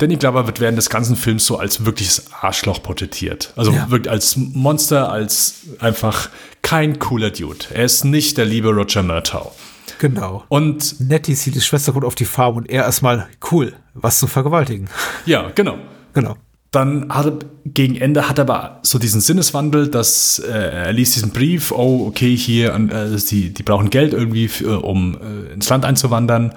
[0.00, 3.52] Danny Glover wird während des ganzen Films so als wirkliches Arschloch porträtiert.
[3.56, 3.90] Also ja.
[3.90, 6.30] wirkt als Monster, als einfach
[6.62, 7.66] kein cooler Dude.
[7.74, 9.52] Er ist nicht der liebe Roger Murtaugh.
[9.98, 10.44] Genau.
[10.48, 14.26] Und Nettie sieht die Schwester gut auf die Farbe und er erstmal cool, was zu
[14.26, 14.88] vergewaltigen.
[15.26, 15.76] Ja, genau.
[16.14, 16.36] Genau.
[16.70, 21.16] Dann hat er gegen Ende hat er aber so diesen Sinneswandel, dass äh, er liest
[21.16, 25.68] diesen Brief, oh, okay, hier, äh, die, die brauchen Geld irgendwie, für, um äh, ins
[25.68, 26.54] Land einzuwandern.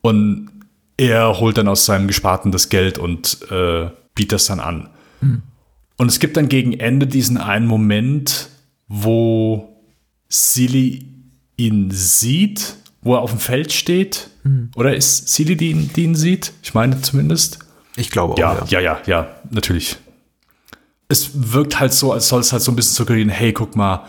[0.00, 0.48] Und
[0.98, 4.90] er holt dann aus seinem Gesparten das Geld und äh, bietet das dann an.
[5.20, 5.42] Hm.
[5.96, 8.50] Und es gibt dann gegen Ende diesen einen Moment,
[8.88, 9.82] wo
[10.28, 11.06] Silly
[11.56, 14.28] ihn sieht, wo er auf dem Feld steht.
[14.42, 14.70] Hm.
[14.76, 16.52] Oder ist Silly, die ihn, die ihn sieht?
[16.62, 17.60] Ich meine zumindest.
[17.96, 18.38] Ich glaube auch.
[18.38, 19.96] Ja, ja, ja, ja, natürlich.
[21.08, 24.04] Es wirkt halt so, als soll es halt so ein bisschen suggerieren, hey, guck mal,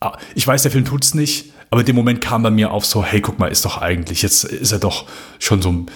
[0.00, 2.70] ah, ich weiß, der Film tut es nicht, aber in dem Moment kam bei mir
[2.70, 5.06] auf so, hey, guck mal, ist doch eigentlich, jetzt ist er doch
[5.38, 5.86] schon so,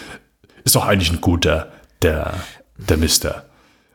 [0.64, 2.34] ist doch eigentlich ein guter, der,
[2.76, 3.46] der Mister.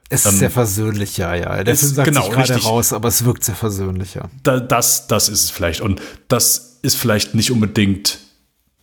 [0.10, 1.64] Es ist ähm, sehr versöhnlich, ja, ja.
[1.64, 4.24] Der Film sagt genau, sich gerade raus, aber es wirkt sehr versöhnlich, ja.
[4.44, 5.82] Da, das, das ist es vielleicht.
[5.82, 8.20] Und das ist vielleicht nicht unbedingt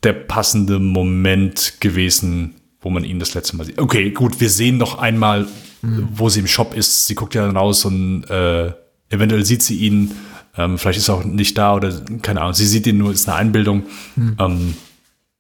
[0.03, 3.79] der passende Moment gewesen, wo man ihn das letzte Mal sieht.
[3.79, 5.49] Okay, gut, wir sehen noch einmal,
[5.81, 6.09] mhm.
[6.13, 7.07] wo sie im Shop ist.
[7.07, 8.73] Sie guckt ja dann raus und äh,
[9.09, 10.15] eventuell sieht sie ihn
[10.57, 11.93] ähm, vielleicht ist er auch nicht da oder
[12.23, 12.55] keine Ahnung.
[12.55, 13.85] Sie sieht ihn nur, ist eine Einbildung.
[14.17, 14.37] Mhm.
[14.39, 14.77] Ähm,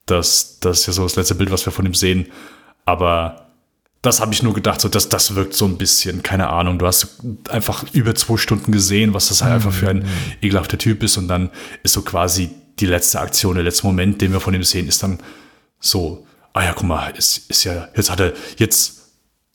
[0.06, 2.26] das, das ist ja so das letzte Bild, was wir von ihm sehen.
[2.84, 3.46] Aber
[4.02, 6.78] das habe ich nur gedacht, so dass das wirkt so ein bisschen, keine Ahnung.
[6.78, 9.54] Du hast einfach über zwei Stunden gesehen, was das halt mhm.
[9.56, 10.08] einfach für ein hm.
[10.42, 11.16] ekelhafter Typ ist.
[11.16, 11.50] Und dann
[11.82, 15.02] ist so quasi die letzte Aktion, der letzte Moment, den wir von ihm sehen, ist
[15.02, 15.20] dann
[15.80, 19.03] so, ah ja, guck mal, ist, ist ja, jetzt hat er, jetzt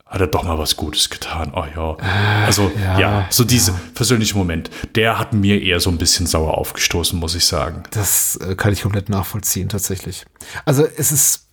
[0.10, 1.54] hat er doch mal was Gutes getan.
[1.56, 1.98] Oh ja.
[2.00, 3.80] Ah, also ja, ja so dieser ja.
[3.94, 7.84] persönliche Moment, der hat mir eher so ein bisschen sauer aufgestoßen, muss ich sagen.
[7.92, 10.26] Das äh, kann ich komplett nachvollziehen, tatsächlich.
[10.66, 11.48] Also es ist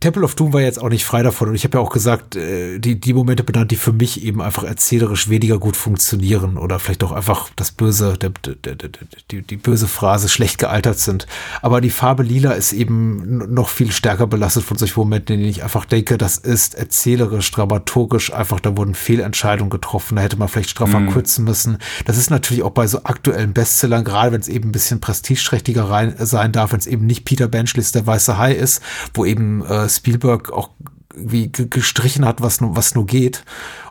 [0.00, 2.34] Temple of Doom war jetzt auch nicht frei davon und ich habe ja auch gesagt,
[2.34, 6.78] äh, die, die Momente benannt, die für mich eben einfach erzählerisch weniger gut funktionieren oder
[6.78, 8.90] vielleicht auch einfach das Böse, der, der, der,
[9.30, 11.26] die, die böse Phrase schlecht gealtert sind.
[11.60, 15.50] Aber die Farbe Lila ist eben noch viel stärker belastet von solchen Momenten, in denen
[15.50, 20.48] ich einfach denke, das ist erzählerisch, dramaturgisch einfach, da wurden Fehlentscheidungen getroffen, da hätte man
[20.48, 21.10] vielleicht straffer mhm.
[21.10, 21.76] kürzen müssen.
[22.06, 25.84] Das ist natürlich auch bei so aktuellen Bestsellern, gerade wenn es eben ein bisschen prestigeträchtiger
[25.84, 28.80] rein, sein darf, wenn es eben nicht Peter Benchleys Der Weiße Hai ist,
[29.12, 30.70] wo eben äh, Spielberg auch
[31.14, 33.44] wie gestrichen hat, was nur, was nur geht.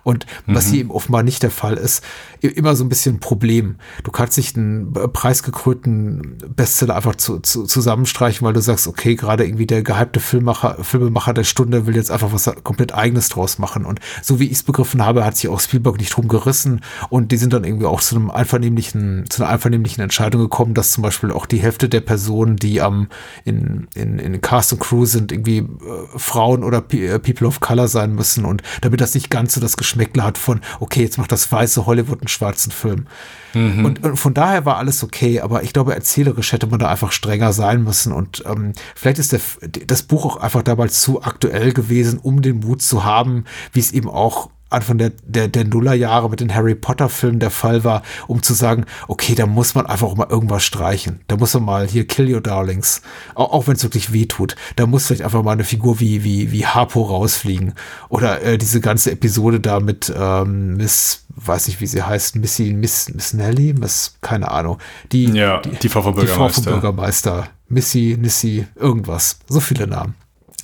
[0.09, 0.55] Und mhm.
[0.55, 2.03] was hier eben offenbar nicht der Fall ist,
[2.41, 3.75] immer so ein bisschen ein Problem.
[4.03, 9.45] Du kannst nicht einen preisgekrönten Bestseller einfach zu, zu, zusammenstreichen, weil du sagst, okay, gerade
[9.45, 13.85] irgendwie der gehypte Filmemacher, Filmemacher der Stunde will jetzt einfach was komplett eigenes draus machen.
[13.85, 17.31] Und so wie ich es begriffen habe, hat sich auch Spielberg nicht drum gerissen und
[17.31, 21.03] die sind dann irgendwie auch zu einem einvernehmlichen, zu einer einvernehmlichen Entscheidung gekommen, dass zum
[21.03, 23.09] Beispiel auch die Hälfte der Personen, die am
[23.45, 25.67] in, in, in Cast und Crew sind, irgendwie äh,
[26.15, 28.45] Frauen oder äh, People of Color sein müssen.
[28.45, 31.85] Und damit das nicht ganz so das Geschmäckle hat von, okay, jetzt macht das weiße
[31.85, 33.07] Hollywood einen schwarzen Film.
[33.53, 33.85] Mhm.
[33.85, 37.11] Und, und, von daher war alles okay, aber ich glaube, erzählerisch hätte man da einfach
[37.11, 38.13] strenger sein müssen.
[38.13, 39.41] Und ähm, vielleicht ist der,
[39.85, 43.91] das Buch auch einfach damals zu aktuell gewesen, um den Mut zu haben, wie es
[43.91, 48.43] eben auch Anfang der, der, der Nullerjahre mit den Harry Potter-Filmen der Fall war, um
[48.43, 51.21] zu sagen, okay, da muss man einfach mal irgendwas streichen.
[51.27, 53.01] Da muss man mal hier Kill Your Darlings,
[53.35, 54.55] auch, auch wenn es wirklich weh tut.
[54.75, 57.73] Da muss vielleicht einfach mal eine Figur wie, wie, wie Harpo rausfliegen.
[58.09, 62.73] Oder äh, diese ganze Episode da mit ähm, Miss, weiß nicht, wie sie heißt, Missy,
[62.73, 64.77] Miss, Miss Nelly, Miss, keine Ahnung.
[65.11, 66.47] Die, ja, die, die Frau vom Bürgermeister.
[66.47, 67.49] Die Frau vom Bürgermeister.
[67.67, 69.39] Missy, Nissy, irgendwas.
[69.47, 70.15] So viele Namen.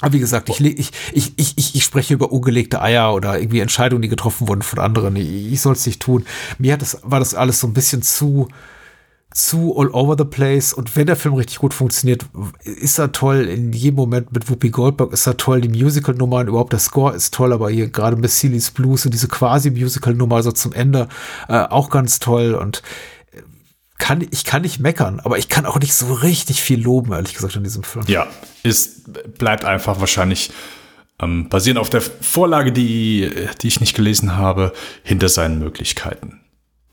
[0.02, 4.02] Aber wie gesagt, ich, ich, ich, ich, ich spreche über ungelegte Eier oder irgendwie Entscheidungen,
[4.02, 5.16] die getroffen wurden von anderen.
[5.16, 6.26] Ich, ich soll es nicht tun.
[6.58, 8.50] Mir hat das, war das alles so ein bisschen zu,
[9.32, 10.74] zu all over the place.
[10.74, 12.26] Und wenn der Film richtig gut funktioniert,
[12.64, 13.46] ist er toll.
[13.46, 15.62] In jedem Moment mit Whoopi Goldberg ist er toll.
[15.62, 17.54] Die Musical-Nummern, überhaupt der Score ist toll.
[17.54, 21.08] Aber hier gerade Miss Celine's Blues und diese quasi Musical-Nummer so zum Ende
[21.48, 22.54] äh, auch ganz toll.
[22.54, 22.82] Und
[23.98, 27.34] kann, ich kann nicht meckern, aber ich kann auch nicht so richtig viel loben, ehrlich
[27.34, 28.06] gesagt, in diesem Film.
[28.08, 28.28] Ja,
[28.64, 29.04] es
[29.38, 30.52] bleibt einfach wahrscheinlich
[31.20, 36.42] ähm, basierend auf der Vorlage, die, die ich nicht gelesen habe, hinter seinen Möglichkeiten.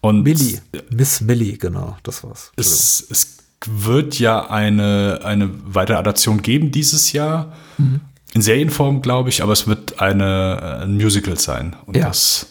[0.01, 2.53] Und Millie, Miss Millie, genau, das war's.
[2.57, 7.53] Es, es wird ja eine, eine weitere Adaption geben dieses Jahr.
[7.79, 8.01] Mhm.
[8.35, 11.77] In Serienform, glaube ich, aber es wird eine, ein Musical sein.
[11.87, 12.07] Und ja.
[12.09, 12.47] das,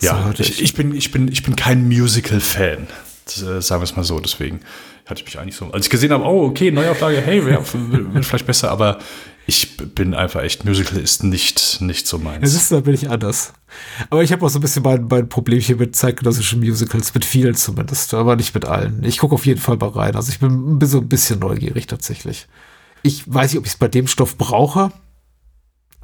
[0.00, 2.86] ja, ich, ich, bin, ich, bin, ich bin kein Musical-Fan.
[3.38, 4.60] Äh, sagen wir es mal so, deswegen
[5.06, 5.66] hatte ich mich eigentlich so.
[5.66, 8.98] Als ich gesehen habe, oh, okay, Neuauflage, hey, wird vielleicht besser, aber
[9.46, 12.46] ich bin einfach echt, Musical ist nicht, nicht so meins.
[12.46, 13.52] Es ist, da bin ich anders.
[14.08, 17.54] Aber ich habe auch so ein bisschen mein, mein Problemchen mit zeitgenössischen Musicals, mit vielen
[17.54, 19.02] zumindest, aber nicht mit allen.
[19.02, 20.14] Ich gucke auf jeden Fall mal rein.
[20.14, 22.46] Also ich bin so ein bisschen neugierig tatsächlich.
[23.02, 24.92] Ich weiß nicht, ob ich es bei dem Stoff brauche.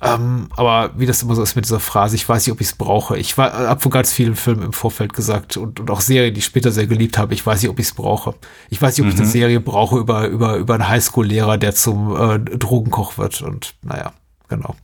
[0.02, 2.66] Ähm, aber wie das immer so ist mit dieser Phrase, ich weiß nicht, ob ich
[2.66, 3.16] es brauche.
[3.16, 6.44] Ich habe von ganz vielen Filmen im Vorfeld gesagt und, und auch Serien, die ich
[6.44, 8.34] später sehr geliebt habe, ich weiß nicht, ob ich es brauche.
[8.68, 9.12] Ich weiß nicht, ob mhm.
[9.12, 9.32] ich eine mhm.
[9.32, 13.40] Serie brauche über, über, über einen Highschool-Lehrer, der zum äh, Drogenkoch wird.
[13.40, 14.12] Und naja,
[14.48, 14.76] genau.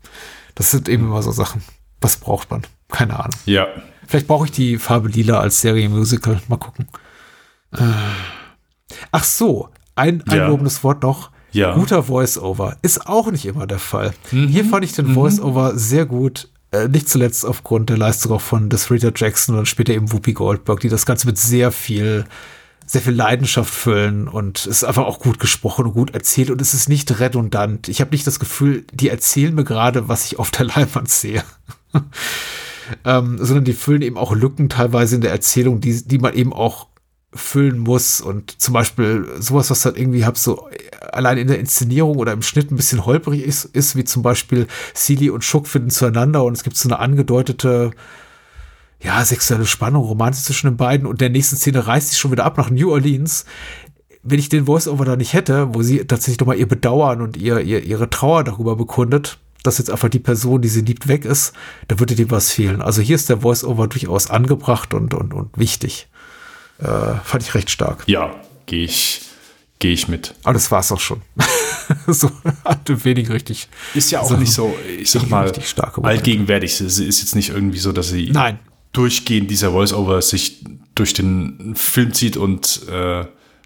[0.55, 1.63] Das sind eben immer so Sachen.
[2.01, 2.63] Was braucht man?
[2.89, 3.39] Keine Ahnung.
[3.45, 3.67] Ja.
[4.07, 6.41] Vielleicht brauche ich die Farbe Lila als Serie-Musical.
[6.49, 6.89] Mal gucken.
[7.73, 7.83] Äh.
[9.11, 10.47] Ach so, ein, ein ja.
[10.47, 11.32] lobendes Wort noch.
[11.53, 11.75] Ja.
[11.75, 14.13] Guter Voice-Over ist auch nicht immer der Fall.
[14.31, 14.49] Mhm.
[14.49, 15.15] Hier fand ich den mhm.
[15.15, 16.49] Voice-Over sehr gut.
[16.73, 20.33] Äh, nicht zuletzt aufgrund der Leistung auch von des Rita Jackson und später eben Whoopi
[20.33, 22.25] Goldberg, die das Ganze mit sehr viel,
[22.87, 26.63] sehr viel Leidenschaft füllen und es ist einfach auch gut gesprochen und gut erzählt und
[26.63, 27.89] es ist nicht redundant.
[27.89, 31.45] Ich habe nicht das Gefühl, die erzählen mir gerade, was ich auf der Leinwand sehe.
[33.05, 36.55] ähm, sondern die füllen eben auch Lücken teilweise in der Erzählung, die, die man eben
[36.55, 36.89] auch
[37.35, 40.69] füllen muss und zum Beispiel sowas, was dann irgendwie hab so
[41.13, 44.67] allein in der Inszenierung oder im Schnitt ein bisschen holprig ist, ist wie zum Beispiel
[44.95, 47.93] Silly und Schuck finden zueinander und es gibt so eine angedeutete
[49.03, 52.45] ja, sexuelle Spannung, Romanze zwischen den beiden und der nächsten Szene reißt sich schon wieder
[52.45, 53.45] ab nach New Orleans.
[54.23, 57.61] Wenn ich den Voice-Over da nicht hätte, wo sie tatsächlich nochmal ihr Bedauern und ihr,
[57.61, 61.53] ihr, ihre Trauer darüber bekundet, dass jetzt einfach die Person, die sie liebt, weg ist,
[61.89, 62.83] da würde dem was fehlen.
[62.83, 66.09] Also hier ist der Voice-Over durchaus angebracht und, und, und wichtig.
[66.83, 68.05] Äh, fand ich recht stark.
[68.07, 68.35] Ja,
[68.67, 69.21] gehe ich,
[69.79, 70.35] geh ich mit.
[70.43, 71.23] Aber das war es auch schon.
[72.07, 72.31] so
[72.65, 73.69] hatte wenig richtig.
[73.95, 75.53] Ist ja auch so nicht so, ich sag mal,
[76.03, 76.81] allgegenwärtig.
[76.81, 78.59] Es ist jetzt nicht irgendwie so, dass sie Nein.
[78.93, 83.21] durchgehend dieser Voice-Over sich durch den Film zieht und äh,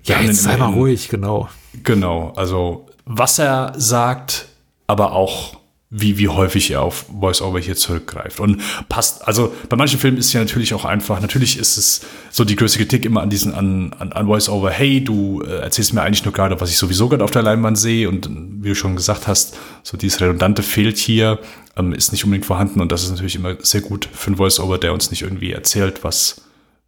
[0.05, 1.49] ja, jetzt sei mal ruhig, genau.
[1.83, 4.47] Genau, also was er sagt,
[4.87, 5.57] aber auch
[5.99, 8.39] wie, wie häufig er auf Voice-Over hier zurückgreift.
[8.39, 12.03] Und passt, also bei manchen Filmen ist es ja natürlich auch einfach, natürlich ist es
[12.31, 15.95] so die größte Kritik immer an diesen, an, an, an Voice-Over, hey, du äh, erzählst
[15.95, 18.75] mir eigentlich nur gerade, was ich sowieso gerade auf der Leinwand sehe und wie du
[18.75, 21.39] schon gesagt hast, so dieses Redundante fehlt hier,
[21.77, 24.79] ähm, ist nicht unbedingt vorhanden und das ist natürlich immer sehr gut für einen Voice-Over,
[24.79, 26.43] der uns nicht irgendwie erzählt, was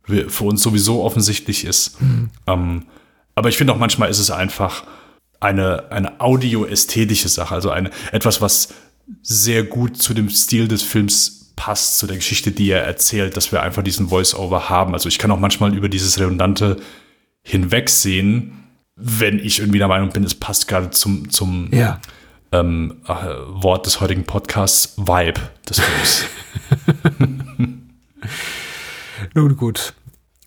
[0.04, 2.00] für uns sowieso offensichtlich ist.
[2.00, 2.30] Mhm.
[2.46, 2.82] Ähm,
[3.34, 4.84] aber ich finde auch manchmal ist es einfach
[5.40, 8.68] eine, eine audioästhetische Sache, also eine, etwas, was
[9.22, 13.50] sehr gut zu dem Stil des Films passt, zu der Geschichte, die er erzählt, dass
[13.52, 14.94] wir einfach diesen Voice-Over haben.
[14.94, 16.76] Also ich kann auch manchmal über dieses Redundante
[17.42, 18.64] hinwegsehen,
[18.94, 22.00] wenn ich irgendwie der Meinung bin, es passt gerade zum, zum ja.
[22.52, 26.24] ähm, äh, Wort des heutigen Podcasts, Vibe des Films.
[29.34, 29.94] Nun gut.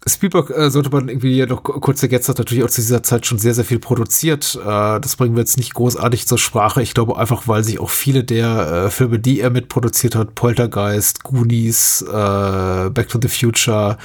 [0.08, 3.28] Spielberg äh, sollte man irgendwie ja noch kurz ergänzt hat natürlich auch zu dieser Zeit
[3.28, 4.56] schon sehr, sehr viel produziert.
[4.60, 6.82] Äh, das bringen wir jetzt nicht großartig zur Sprache.
[6.82, 11.24] Ich glaube einfach, weil sich auch viele der äh, Filme, die er mitproduziert hat, Poltergeist,
[11.24, 14.00] Goonies, äh, Back to the Future,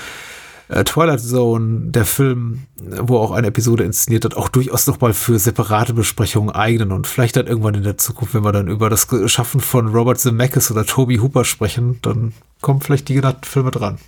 [0.69, 5.15] äh, Twilight Zone, der Film, wo er auch eine Episode inszeniert hat, auch durchaus nochmal
[5.15, 8.91] für separate Besprechungen eignen und vielleicht dann irgendwann in der Zukunft, wenn wir dann über
[8.91, 13.71] das Schaffen von Robert Zemeckis oder Toby Hooper sprechen, dann kommen vielleicht die genannten Filme
[13.71, 13.99] dran.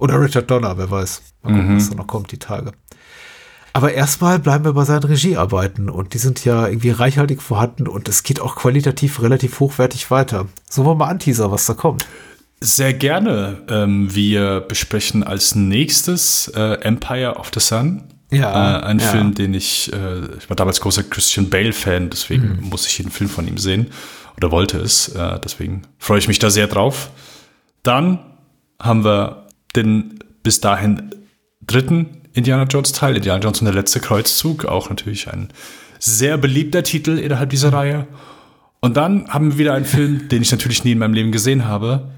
[0.00, 1.22] Oder Richard Donner, wer weiß.
[1.42, 1.76] Mal gucken, mhm.
[1.76, 2.72] was da noch kommt, die Tage.
[3.72, 8.08] Aber erstmal bleiben wir bei seinen Regiearbeiten und die sind ja irgendwie reichhaltig vorhanden und
[8.08, 10.46] es geht auch qualitativ relativ hochwertig weiter.
[10.68, 12.06] So wollen wir mal anteaser, was da kommt.
[12.60, 13.58] Sehr gerne.
[13.68, 18.04] Ähm, wir besprechen als nächstes äh, Empire of the Sun.
[18.30, 18.80] Ja.
[18.80, 19.06] Äh, ein ja.
[19.06, 22.68] Film, den ich, äh, ich war damals großer Christian Bale-Fan, deswegen mhm.
[22.70, 23.88] muss ich jeden Film von ihm sehen
[24.36, 25.08] oder wollte es.
[25.08, 27.10] Äh, deswegen freue ich mich da sehr drauf.
[27.82, 28.18] Dann
[28.80, 29.46] haben wir
[29.76, 31.10] den bis dahin
[31.60, 35.48] dritten Indiana Jones Teil, Indiana Jones und der letzte Kreuzzug, auch natürlich ein
[35.98, 38.06] sehr beliebter Titel innerhalb dieser Reihe.
[38.80, 41.66] Und dann haben wir wieder einen Film, den ich natürlich nie in meinem Leben gesehen
[41.66, 42.10] habe.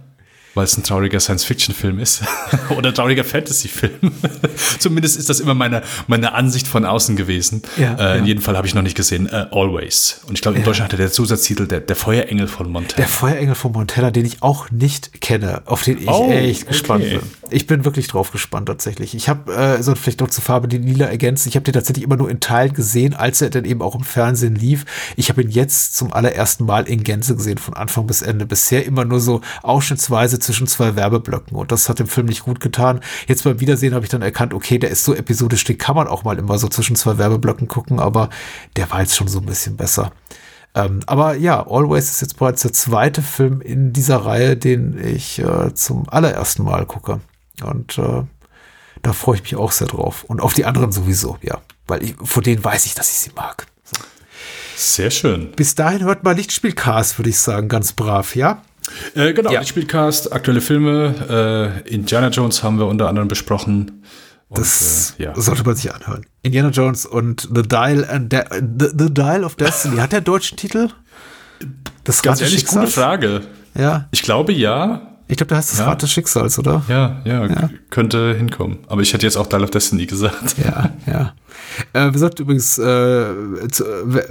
[0.55, 2.23] Weil es ein trauriger Science-Fiction-Film ist
[2.77, 4.13] oder ein trauriger Fantasy-Film.
[4.79, 7.63] Zumindest ist das immer meine, meine Ansicht von außen gewesen.
[7.77, 8.29] Ja, äh, In ja.
[8.29, 9.27] jedem Fall habe ich noch nicht gesehen.
[9.27, 10.21] Äh, Always.
[10.27, 12.97] Und ich glaube, in Deutschland hatte der Zusatztitel der, der Feuerengel von Montana.
[12.97, 17.05] Der Feuerengel von Montana, den ich auch nicht kenne, auf den ich Oh, echt gespannt
[17.05, 17.19] okay.
[17.19, 17.29] bin.
[17.51, 19.15] Ich bin wirklich drauf gespannt tatsächlich.
[19.15, 21.47] Ich habe äh, so vielleicht noch zur Farbe die lila ergänzt.
[21.47, 24.03] Ich habe den tatsächlich immer nur in Teilen gesehen, als er dann eben auch im
[24.05, 24.85] Fernsehen lief.
[25.17, 28.47] Ich habe ihn jetzt zum allerersten Mal in Gänze gesehen, von Anfang bis Ende.
[28.47, 32.61] Bisher immer nur so ausschnittsweise zwischen zwei Werbeblöcken und das hat dem Film nicht gut
[32.61, 33.01] getan.
[33.27, 36.09] Jetzt beim Wiedersehen habe ich dann erkannt, okay, der ist so episodisch, den kann man
[36.09, 38.29] auch mal immer so zwischen zwei Werbeblöcken gucken, aber
[38.77, 40.13] der war jetzt schon so ein bisschen besser.
[40.75, 45.39] Ähm, aber ja, Always ist jetzt bereits der zweite Film in dieser Reihe, den ich
[45.39, 47.21] äh, zum allerersten Mal gucke.
[47.63, 48.23] Und äh,
[49.03, 50.25] da freue ich mich auch sehr drauf.
[50.25, 51.61] Und auf die anderen sowieso, ja.
[51.87, 53.67] Weil ich, von denen weiß ich, dass ich sie mag.
[54.77, 55.53] Sehr schön.
[55.53, 58.63] Bis dahin hört mal Lichtspielcast, würde ich sagen, ganz brav, ja?
[59.15, 59.61] Äh, genau, Ja.
[59.61, 59.67] ja.
[59.67, 61.83] Spielcast, aktuelle Filme.
[61.87, 64.03] Äh, Indiana Jones haben wir unter anderem besprochen.
[64.49, 65.35] Und, Das äh, ja.
[65.41, 66.27] sollte man sich anhören.
[66.43, 69.97] Indiana Jones und The Dial, and De The, The Dial of Destiny.
[69.99, 70.89] Hat der deutschen Titel?
[72.05, 72.95] Das Ganz Rad des ehrlich, gute Schicksals?
[72.95, 73.41] Frage.
[73.75, 75.12] Ja, Ich glaube ja.
[75.33, 75.87] Ich glaube, da heißt das Ja.
[75.87, 76.83] Rad des Schicksals, oder?
[76.89, 78.79] Ja, ja, k- könnte hinkommen.
[78.87, 80.57] Aber ich hätte jetzt auch Dial of Destiny gesagt.
[80.63, 81.33] Ja, ja.
[81.95, 83.33] Äh, wir sollten übrigens äh,
[83.71, 83.85] zu,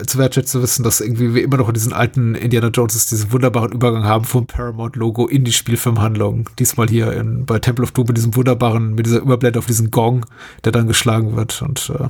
[0.05, 3.71] zu wertschätzen wissen, dass irgendwie wir immer noch in diesen alten Indiana Joneses diesen wunderbaren
[3.71, 6.49] Übergang haben vom Paramount-Logo in die Spielfilmhandlung.
[6.59, 9.89] Diesmal hier in, bei Temple of Doom mit diesem wunderbaren, mit dieser Überblende auf diesen
[9.91, 10.25] Gong,
[10.65, 11.61] der dann geschlagen wird.
[11.63, 12.09] Und äh,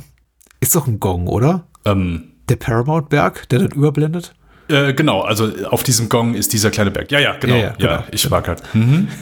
[0.60, 1.66] ist doch ein Gong, oder?
[1.86, 4.34] Ähm, Der Paramount-Berg, der dann überblendet?
[4.68, 7.12] Äh, genau, also auf diesem Gong ist dieser kleine Berg.
[7.12, 7.56] Ja, ja, genau.
[7.56, 8.04] Ja, Ja, ja, genau.
[8.12, 8.64] ich war gerade.
[8.74, 9.08] Mhm.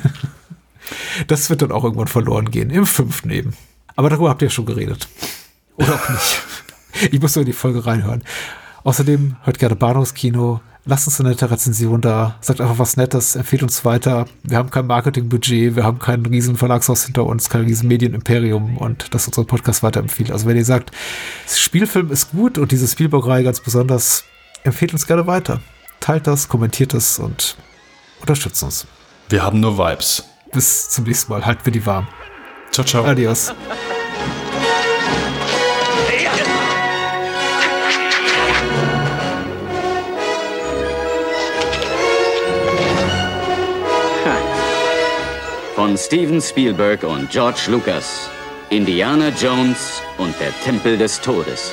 [1.27, 3.53] Das wird dann auch irgendwann verloren gehen, im fünften eben.
[3.95, 5.07] Aber darüber habt ihr ja schon geredet.
[5.75, 6.41] Oder auch nicht.
[7.11, 8.23] Ich muss nur in die Folge reinhören.
[8.83, 10.59] Außerdem hört gerne Bahnhofskino.
[10.85, 12.35] Lasst uns eine nette Rezension da.
[12.41, 13.35] Sagt einfach was Nettes.
[13.35, 14.25] Empfehlt uns weiter.
[14.43, 15.75] Wir haben kein Marketingbudget.
[15.75, 20.31] Wir haben kein riesen Verlagshaus hinter uns, kein riesen Medienimperium und das unseren Podcast weiterempfiehlt.
[20.31, 20.91] Also wenn ihr sagt,
[21.47, 24.23] Spielfilm ist gut und diese Spielberg-Reihe ganz besonders,
[24.63, 25.61] empfehlt uns gerne weiter.
[25.99, 27.57] Teilt das, kommentiert es und
[28.21, 28.87] unterstützt uns.
[29.29, 30.23] Wir haben nur Vibes.
[30.51, 31.45] Bis zum nächsten Mal.
[31.45, 32.07] Halten wir die warm.
[32.71, 33.05] Ciao, ciao.
[33.05, 33.53] Adios.
[45.75, 48.29] Von Steven Spielberg und George Lucas.
[48.69, 51.71] Indiana Jones und der Tempel des Todes.